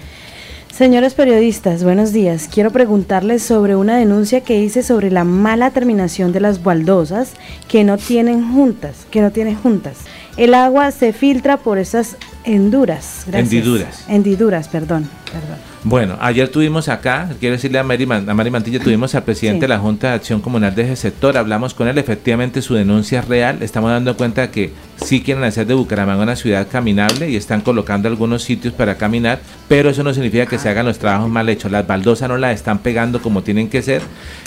Señores 0.78 1.14
periodistas, 1.14 1.82
buenos 1.82 2.12
días. 2.12 2.46
Quiero 2.46 2.70
preguntarles 2.70 3.42
sobre 3.42 3.74
una 3.74 3.96
denuncia 3.96 4.42
que 4.42 4.60
hice 4.60 4.84
sobre 4.84 5.10
la 5.10 5.24
mala 5.24 5.72
terminación 5.72 6.30
de 6.30 6.38
las 6.38 6.62
baldosas 6.62 7.32
que 7.66 7.82
no 7.82 7.98
tienen 7.98 8.52
juntas, 8.52 9.04
que 9.10 9.20
no 9.20 9.32
tienen 9.32 9.56
juntas. 9.56 9.96
El 10.38 10.54
agua 10.54 10.92
se 10.92 11.12
filtra 11.12 11.56
por 11.56 11.78
esas 11.78 12.16
henduras. 12.44 13.24
Gracias. 13.26 13.52
Hendiduras. 13.52 14.04
Hendiduras, 14.08 14.68
perdón, 14.68 15.10
perdón. 15.32 15.58
Bueno, 15.82 16.16
ayer 16.20 16.48
tuvimos 16.48 16.88
acá, 16.88 17.28
quiero 17.40 17.54
decirle 17.56 17.78
a 17.78 17.82
Mary, 17.84 18.06
a 18.10 18.34
Mary 18.34 18.50
Mantilla, 18.50 18.78
tuvimos 18.80 19.14
al 19.14 19.22
presidente 19.24 19.58
Sí. 19.58 19.60
de 19.62 19.68
la 19.68 19.78
Junta 19.78 20.08
de 20.08 20.14
Acción 20.14 20.40
Comunal 20.40 20.74
de 20.74 20.82
ese 20.82 20.96
sector, 20.96 21.36
hablamos 21.36 21.72
con 21.74 21.88
él, 21.88 21.98
efectivamente 21.98 22.62
su 22.62 22.74
denuncia 22.74 23.20
es 23.20 23.28
real, 23.28 23.62
estamos 23.62 23.90
dando 23.90 24.16
cuenta 24.16 24.50
que 24.50 24.72
sí 24.96 25.22
quieren 25.22 25.44
hacer 25.44 25.66
de 25.66 25.74
Bucaramanga 25.74 26.22
una 26.22 26.36
ciudad 26.36 26.66
caminable 26.70 27.30
y 27.30 27.36
están 27.36 27.60
colocando 27.60 28.08
algunos 28.08 28.42
sitios 28.42 28.74
para 28.74 28.96
caminar, 28.96 29.40
pero 29.68 29.90
eso 29.90 30.02
no 30.02 30.12
significa 30.12 30.46
que 30.46 30.58
se 30.58 30.68
hagan 30.68 30.86
los 30.86 30.98
trabajos 30.98 31.30
mal 31.30 31.48
hechos, 31.48 31.70
las 31.70 31.86
baldosas 31.86 32.28
no 32.28 32.38
las 32.38 32.54
están 32.56 32.78
pegando 32.78 33.22
como 33.22 33.42
tienen 33.42 33.68
que 33.68 33.80
ser, 33.82 34.02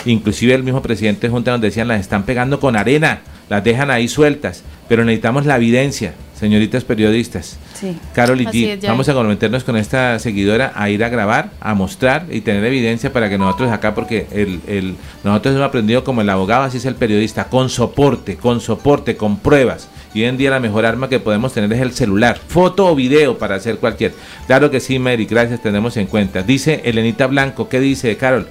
inclusive 0.06 0.54
el 0.54 0.64
mismo 0.64 0.82
presidente 0.82 1.28
de 1.28 1.32
Junta 1.32 1.52
nos 1.52 1.62
decían, 1.62 1.88
las 1.88 2.02
están 2.02 2.24
pegando 2.24 2.60
con 2.60 2.76
arena, 2.76 3.22
las 3.50 3.64
dejan 3.64 3.90
ahí 3.90 4.08
sueltas, 4.10 4.64
pero 4.92 5.06
necesitamos 5.06 5.46
la 5.46 5.56
evidencia, 5.56 6.16
señoritas 6.38 6.84
periodistas. 6.84 7.58
Sí. 7.80 7.98
Carol 8.14 8.42
y 8.42 8.46
G, 8.46 8.68
es, 8.74 8.82
vamos 8.82 9.08
a 9.08 9.14
comprometernos 9.14 9.64
con 9.64 9.78
esta 9.78 10.20
seguidora 10.20 10.74
a 10.76 10.90
ir 10.90 11.02
a 11.06 11.08
grabar, 11.08 11.52
a 11.62 11.74
mostrar 11.76 12.26
y 12.30 12.42
tener 12.42 12.66
evidencia 12.66 13.14
para 13.14 13.30
que 13.30 13.38
nosotros 13.38 13.72
acá, 13.72 13.96
porque 13.96 14.28
el, 14.34 14.60
el- 14.68 14.96
nosotros 15.24 15.56
hemos 15.56 15.66
aprendido 15.66 16.04
como 16.04 16.20
el 16.20 16.30
abogado, 16.30 16.64
así 16.64 16.76
es 16.76 16.84
el 16.84 16.96
periodista, 16.96 17.46
con 17.46 17.70
soporte, 17.70 18.36
con 18.36 18.60
soporte, 18.60 19.16
con 19.16 19.40
pruebas. 19.40 19.88
Y 20.14 20.24
hoy 20.24 20.28
en 20.28 20.36
día 20.36 20.50
la 20.50 20.60
mejor 20.60 20.86
arma 20.86 21.08
que 21.08 21.22
podemos 21.22 21.54
tener 21.54 21.72
es 21.72 21.80
el 21.80 21.94
celular, 21.94 22.38
foto 22.46 22.88
o 22.88 22.94
video 22.94 23.38
para 23.38 23.56
hacer 23.56 23.78
cualquier. 23.78 24.12
Claro 24.46 24.70
que 24.70 24.82
sí, 24.82 25.00
Mary, 25.00 25.24
gracias, 25.26 25.62
tenemos 25.64 25.96
en 25.96 26.08
cuenta. 26.08 26.44
Dice 26.44 26.82
Elenita 26.84 27.28
Blanco, 27.28 27.70
¿qué 27.70 27.80
dice, 27.80 28.18
Carol? 28.18 28.46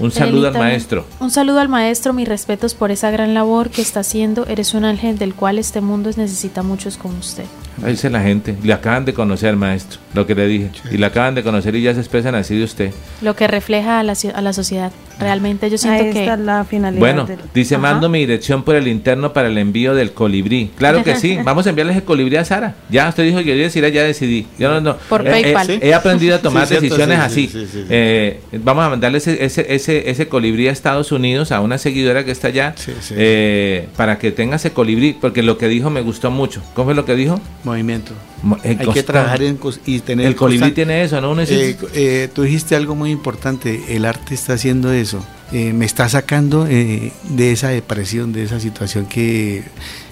Un 0.00 0.10
saludo 0.10 0.48
al 0.48 0.54
maestro. 0.54 1.06
Un 1.20 1.30
saludo 1.30 1.60
al 1.60 1.68
maestro, 1.68 2.12
mis 2.12 2.28
respetos 2.28 2.74
por 2.74 2.90
esa 2.90 3.10
gran 3.10 3.34
labor 3.34 3.70
que 3.70 3.82
está 3.82 4.00
haciendo. 4.00 4.46
Eres 4.46 4.74
un 4.74 4.84
ángel 4.84 5.18
del 5.18 5.34
cual 5.34 5.58
este 5.58 5.80
mundo 5.80 6.10
necesita 6.16 6.62
muchos 6.62 6.96
como 6.96 7.18
usted. 7.18 7.44
Ahí 7.82 7.92
dice 7.92 8.10
la 8.10 8.22
gente, 8.22 8.54
le 8.62 8.72
acaban 8.72 9.04
de 9.04 9.12
conocer, 9.14 9.56
maestro, 9.56 9.98
lo 10.14 10.26
que 10.26 10.34
le 10.34 10.46
dije. 10.46 10.70
Y 10.90 10.96
le 10.98 11.06
acaban 11.06 11.34
de 11.34 11.42
conocer 11.42 11.74
y 11.74 11.82
ya 11.82 11.92
se 11.94 12.00
expresan 12.00 12.34
así 12.34 12.56
de 12.56 12.64
usted. 12.64 12.92
Lo 13.22 13.34
que 13.34 13.46
refleja 13.48 13.98
a 14.00 14.02
la, 14.02 14.14
a 14.34 14.40
la 14.42 14.52
sociedad. 14.52 14.92
Realmente 15.20 15.70
yo 15.70 15.78
siento 15.78 16.02
Ahí 16.04 16.12
que... 16.12 16.20
está 16.22 16.36
la 16.36 16.64
finalidad. 16.64 16.98
Bueno, 16.98 17.24
del- 17.24 17.38
dice, 17.54 17.76
Ajá. 17.76 17.82
mando 17.82 18.08
mi 18.08 18.18
dirección 18.20 18.64
por 18.64 18.74
el 18.74 18.88
interno 18.88 19.32
para 19.32 19.46
el 19.48 19.56
envío 19.58 19.94
del 19.94 20.12
colibrí. 20.12 20.70
Claro 20.76 21.04
que 21.04 21.14
sí, 21.14 21.38
vamos 21.44 21.66
a 21.66 21.70
enviarle 21.70 21.92
ese 21.92 22.02
colibrí 22.02 22.34
a 22.36 22.44
Sara. 22.44 22.74
Ya, 22.90 23.08
usted 23.08 23.22
dijo 23.24 23.38
que 23.38 23.44
yo 23.46 23.52
iba 23.54 23.62
a 23.62 23.64
decir, 23.64 23.84
ya 23.92 24.02
decidí. 24.02 24.46
Yo 24.58 24.68
no, 24.70 24.80
no. 24.80 24.96
Por 25.08 25.26
Eh, 25.26 25.30
PayPal. 25.30 25.70
eh, 25.70 25.78
he 25.82 25.94
aprendido 25.94 26.34
a 26.34 26.38
tomar 26.42 26.66
Sí, 26.66 26.70
cierto, 26.78 26.84
decisiones 26.96 27.18
sí, 27.18 27.22
así. 27.24 27.46
sí, 27.46 27.52
sí, 27.60 27.66
sí, 27.72 27.78
sí. 27.82 27.86
Eh, 27.90 28.40
vamos 28.62 28.84
a 28.84 28.88
mandarle 28.90 29.18
ese, 29.18 29.44
ese, 29.44 29.72
ese, 29.72 30.10
ese 30.10 30.28
colibrí 30.28 30.66
a 30.66 30.72
Estados 30.72 31.12
Unidos, 31.12 31.52
a 31.52 31.60
una 31.60 31.78
seguidora 31.78 32.24
que 32.24 32.32
está 32.32 32.48
allá, 32.48 32.74
Sí, 32.76 32.92
sí. 33.00 33.14
eh, 33.16 33.86
para 33.96 34.18
que 34.18 34.32
tenga 34.32 34.56
ese 34.56 34.72
colibrí, 34.72 35.12
porque 35.20 35.44
lo 35.44 35.58
que 35.58 35.68
dijo 35.68 35.90
me 35.90 36.00
gustó 36.00 36.32
mucho. 36.32 36.60
¿Cómo 36.74 36.86
fue 36.86 36.94
lo 36.94 37.04
que 37.04 37.14
dijo? 37.14 37.40
Movimiento. 37.64 38.12
Mo- 38.42 38.58
Hay 38.62 38.76
que 38.76 39.02
trabajar 39.02 39.42
en 39.42 39.58
y 39.86 40.00
tener 40.00 40.26
El 40.26 40.36
colibrí 40.36 40.70
tiene 40.72 41.02
eso, 41.02 41.20
¿no? 41.20 41.40
Eh, 41.40 41.76
eh, 41.94 42.28
tú 42.32 42.42
dijiste 42.42 42.76
algo 42.76 42.94
muy 42.94 43.10
importante, 43.10 43.96
el 43.96 44.04
arte 44.04 44.34
está 44.34 44.52
haciendo 44.54 44.92
eso, 44.92 45.24
Eh, 45.52 45.72
me 45.72 45.84
está 45.84 46.08
sacando 46.08 46.66
eh, 46.68 47.12
de 47.28 47.52
esa 47.52 47.68
depresión, 47.68 48.32
de 48.32 48.42
esa 48.42 48.58
situación 48.60 49.06
que 49.06 49.62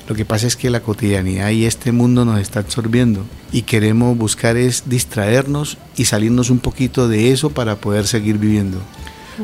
lo 0.08 0.14
que 0.14 0.24
pasa 0.24 0.46
es 0.46 0.56
que 0.56 0.70
la 0.70 0.80
cotidianidad 0.80 1.50
y 1.50 1.64
este 1.64 1.90
mundo 1.92 2.24
nos 2.24 2.38
está 2.40 2.60
absorbiendo 2.60 3.24
y 3.52 3.62
queremos 3.62 4.16
buscar 4.16 4.56
es 4.56 4.84
distraernos 4.86 5.78
y 5.96 6.04
salirnos 6.04 6.50
un 6.50 6.58
poquito 6.58 7.08
de 7.08 7.32
eso 7.32 7.50
para 7.50 7.76
poder 7.76 8.06
seguir 8.06 8.38
viviendo. 8.38 8.78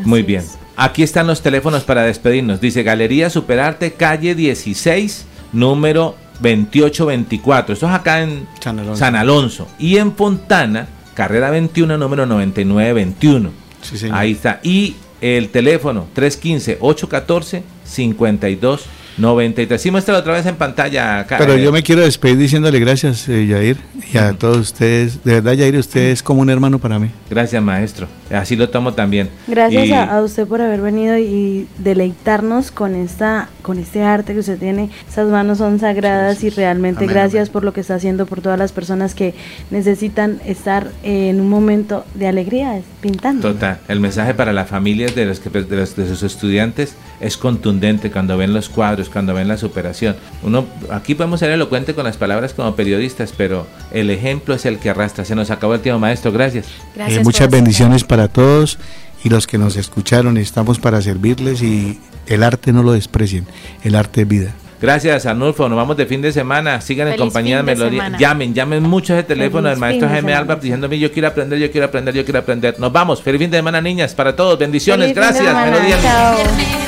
Muy 0.04 0.22
bien. 0.22 0.42
es. 0.42 0.58
Aquí 0.76 1.02
están 1.02 1.26
los 1.26 1.42
teléfonos 1.42 1.82
para 1.82 2.02
despedirnos. 2.04 2.60
Dice 2.60 2.82
Galería 2.84 3.30
Superarte, 3.30 3.92
calle 3.94 4.34
16, 4.36 5.24
número 5.52 6.14
2824. 6.40 7.74
Esto 7.74 7.86
es 7.86 7.92
acá 7.92 8.22
en 8.22 8.48
San 8.60 8.78
Alonso. 8.78 8.98
San 8.98 9.16
Alonso. 9.16 9.68
Y 9.78 9.96
en 9.96 10.14
Fontana, 10.14 10.86
carrera 11.14 11.50
21, 11.50 11.98
número 11.98 12.24
9921. 12.26 13.50
Sí, 13.82 13.98
señor. 13.98 14.16
Ahí 14.16 14.32
está. 14.32 14.60
Y 14.62 14.96
el 15.20 15.50
teléfono 15.50 16.06
315-814-52 16.14 18.80
93. 19.18 19.80
Sí, 19.80 19.90
muéstralo 19.90 20.20
otra 20.20 20.34
vez 20.34 20.46
en 20.46 20.56
pantalla. 20.56 21.26
Pero 21.28 21.54
eh. 21.54 21.62
yo 21.62 21.72
me 21.72 21.82
quiero 21.82 22.02
despedir 22.02 22.38
diciéndole 22.38 22.78
gracias, 22.80 23.28
eh, 23.28 23.46
Yair, 23.46 23.76
y 24.12 24.18
a 24.18 24.32
todos 24.34 24.58
ustedes. 24.58 25.22
De 25.24 25.34
verdad, 25.34 25.52
Yair, 25.54 25.76
usted 25.76 26.10
es 26.10 26.22
como 26.22 26.40
un 26.42 26.50
hermano 26.50 26.78
para 26.78 26.98
mí. 26.98 27.10
Gracias, 27.30 27.62
maestro. 27.62 28.06
Así 28.30 28.56
lo 28.56 28.68
tomo 28.68 28.92
también. 28.94 29.30
Gracias 29.46 29.86
Y- 29.86 29.92
a, 29.92 30.04
a 30.16 30.22
usted 30.22 30.46
por 30.46 30.60
haber 30.60 30.80
venido 30.80 31.16
y 31.18 31.66
deleitarnos 31.78 32.70
con 32.70 32.94
esta, 32.94 33.48
con 33.62 33.78
este 33.78 34.02
arte 34.02 34.34
que 34.34 34.40
usted 34.40 34.58
tiene. 34.58 34.90
Esas 35.08 35.28
manos 35.28 35.58
son 35.58 35.78
sagradas 35.80 36.42
y 36.44 36.50
realmente 36.50 37.04
Amén, 37.04 37.14
gracias 37.14 37.50
por 37.50 37.64
lo 37.64 37.72
que 37.72 37.80
está 37.80 37.94
haciendo 37.96 38.26
por 38.26 38.40
todas 38.40 38.58
las 38.58 38.72
personas 38.72 39.14
que 39.14 39.34
necesitan 39.70 40.40
estar 40.44 40.88
en 41.02 41.40
un 41.40 41.48
momento 41.48 42.04
de 42.14 42.28
alegría 42.28 42.80
pintando. 43.00 43.52
Total, 43.52 43.78
el 43.88 44.00
mensaje 44.00 44.34
para 44.34 44.52
las 44.52 44.68
familias 44.68 45.14
de 45.14 45.24
los 45.26 45.40
que 45.40 45.50
de, 45.50 45.76
los- 45.76 45.96
de 45.96 46.06
sus 46.08 46.22
estudiantes 46.22 46.94
es 47.20 47.36
contundente 47.36 48.10
cuando 48.10 48.36
ven 48.36 48.52
los 48.52 48.68
cuadros, 48.68 49.08
cuando 49.08 49.34
ven 49.34 49.48
la 49.48 49.56
superación. 49.58 50.16
Uno 50.42 50.66
aquí 50.90 51.14
podemos 51.14 51.40
ser 51.40 51.50
elocuente 51.50 51.94
con 51.94 52.04
las 52.04 52.16
palabras 52.16 52.54
como 52.54 52.74
periodistas, 52.76 53.32
pero 53.36 53.66
el 53.92 54.10
ejemplo 54.10 54.54
es 54.54 54.64
el 54.66 54.78
que 54.78 54.90
arrastra. 54.90 55.24
Se 55.24 55.34
nos 55.34 55.50
acabó 55.50 55.74
el 55.74 55.80
tiempo, 55.80 55.98
maestro. 55.98 56.32
Gracias. 56.32 56.66
Eh, 56.96 57.20
muchas 57.24 57.50
bendiciones 57.50 58.04
para 58.04 58.28
todos 58.28 58.78
y 59.24 59.28
los 59.28 59.46
que 59.46 59.58
nos 59.58 59.76
escucharon. 59.76 60.36
Estamos 60.36 60.78
para 60.78 61.02
servirles 61.02 61.62
y 61.62 61.98
el 62.26 62.42
arte 62.42 62.72
no 62.72 62.82
lo 62.82 62.92
desprecien. 62.92 63.46
El 63.82 63.94
arte 63.94 64.22
es 64.22 64.28
vida. 64.28 64.54
Gracias, 64.80 65.26
Arnulfo. 65.26 65.68
Nos 65.68 65.76
vamos 65.76 65.96
de 65.96 66.06
fin 66.06 66.22
de 66.22 66.30
semana. 66.30 66.80
Sigan 66.80 67.08
en 67.08 67.16
compañía 67.16 67.56
de 67.58 67.62
Melodía. 67.64 67.90
semana. 67.90 68.18
Llamen, 68.18 68.54
llamen 68.54 68.82
mucho 68.84 69.12
ese 69.12 69.24
teléfono 69.24 69.62
Feliz 69.64 69.70
del 69.70 69.80
maestro 69.80 70.08
Jaime. 70.08 70.34
Alba 70.34 70.54
diciéndome 70.56 70.98
yo 71.00 71.10
quiero 71.10 71.28
aprender, 71.28 71.58
yo 71.58 71.70
quiero 71.72 71.86
aprender, 71.86 72.14
yo 72.14 72.24
quiero 72.24 72.38
aprender. 72.38 72.78
Nos 72.78 72.92
vamos. 72.92 73.20
Feliz 73.20 73.40
fin 73.40 73.50
de 73.50 73.58
semana, 73.58 73.80
niñas, 73.80 74.14
para 74.14 74.36
todos. 74.36 74.56
Bendiciones. 74.56 75.12
Feliz 75.12 75.16
Gracias. 75.16 75.54
Melodía. 75.66 76.87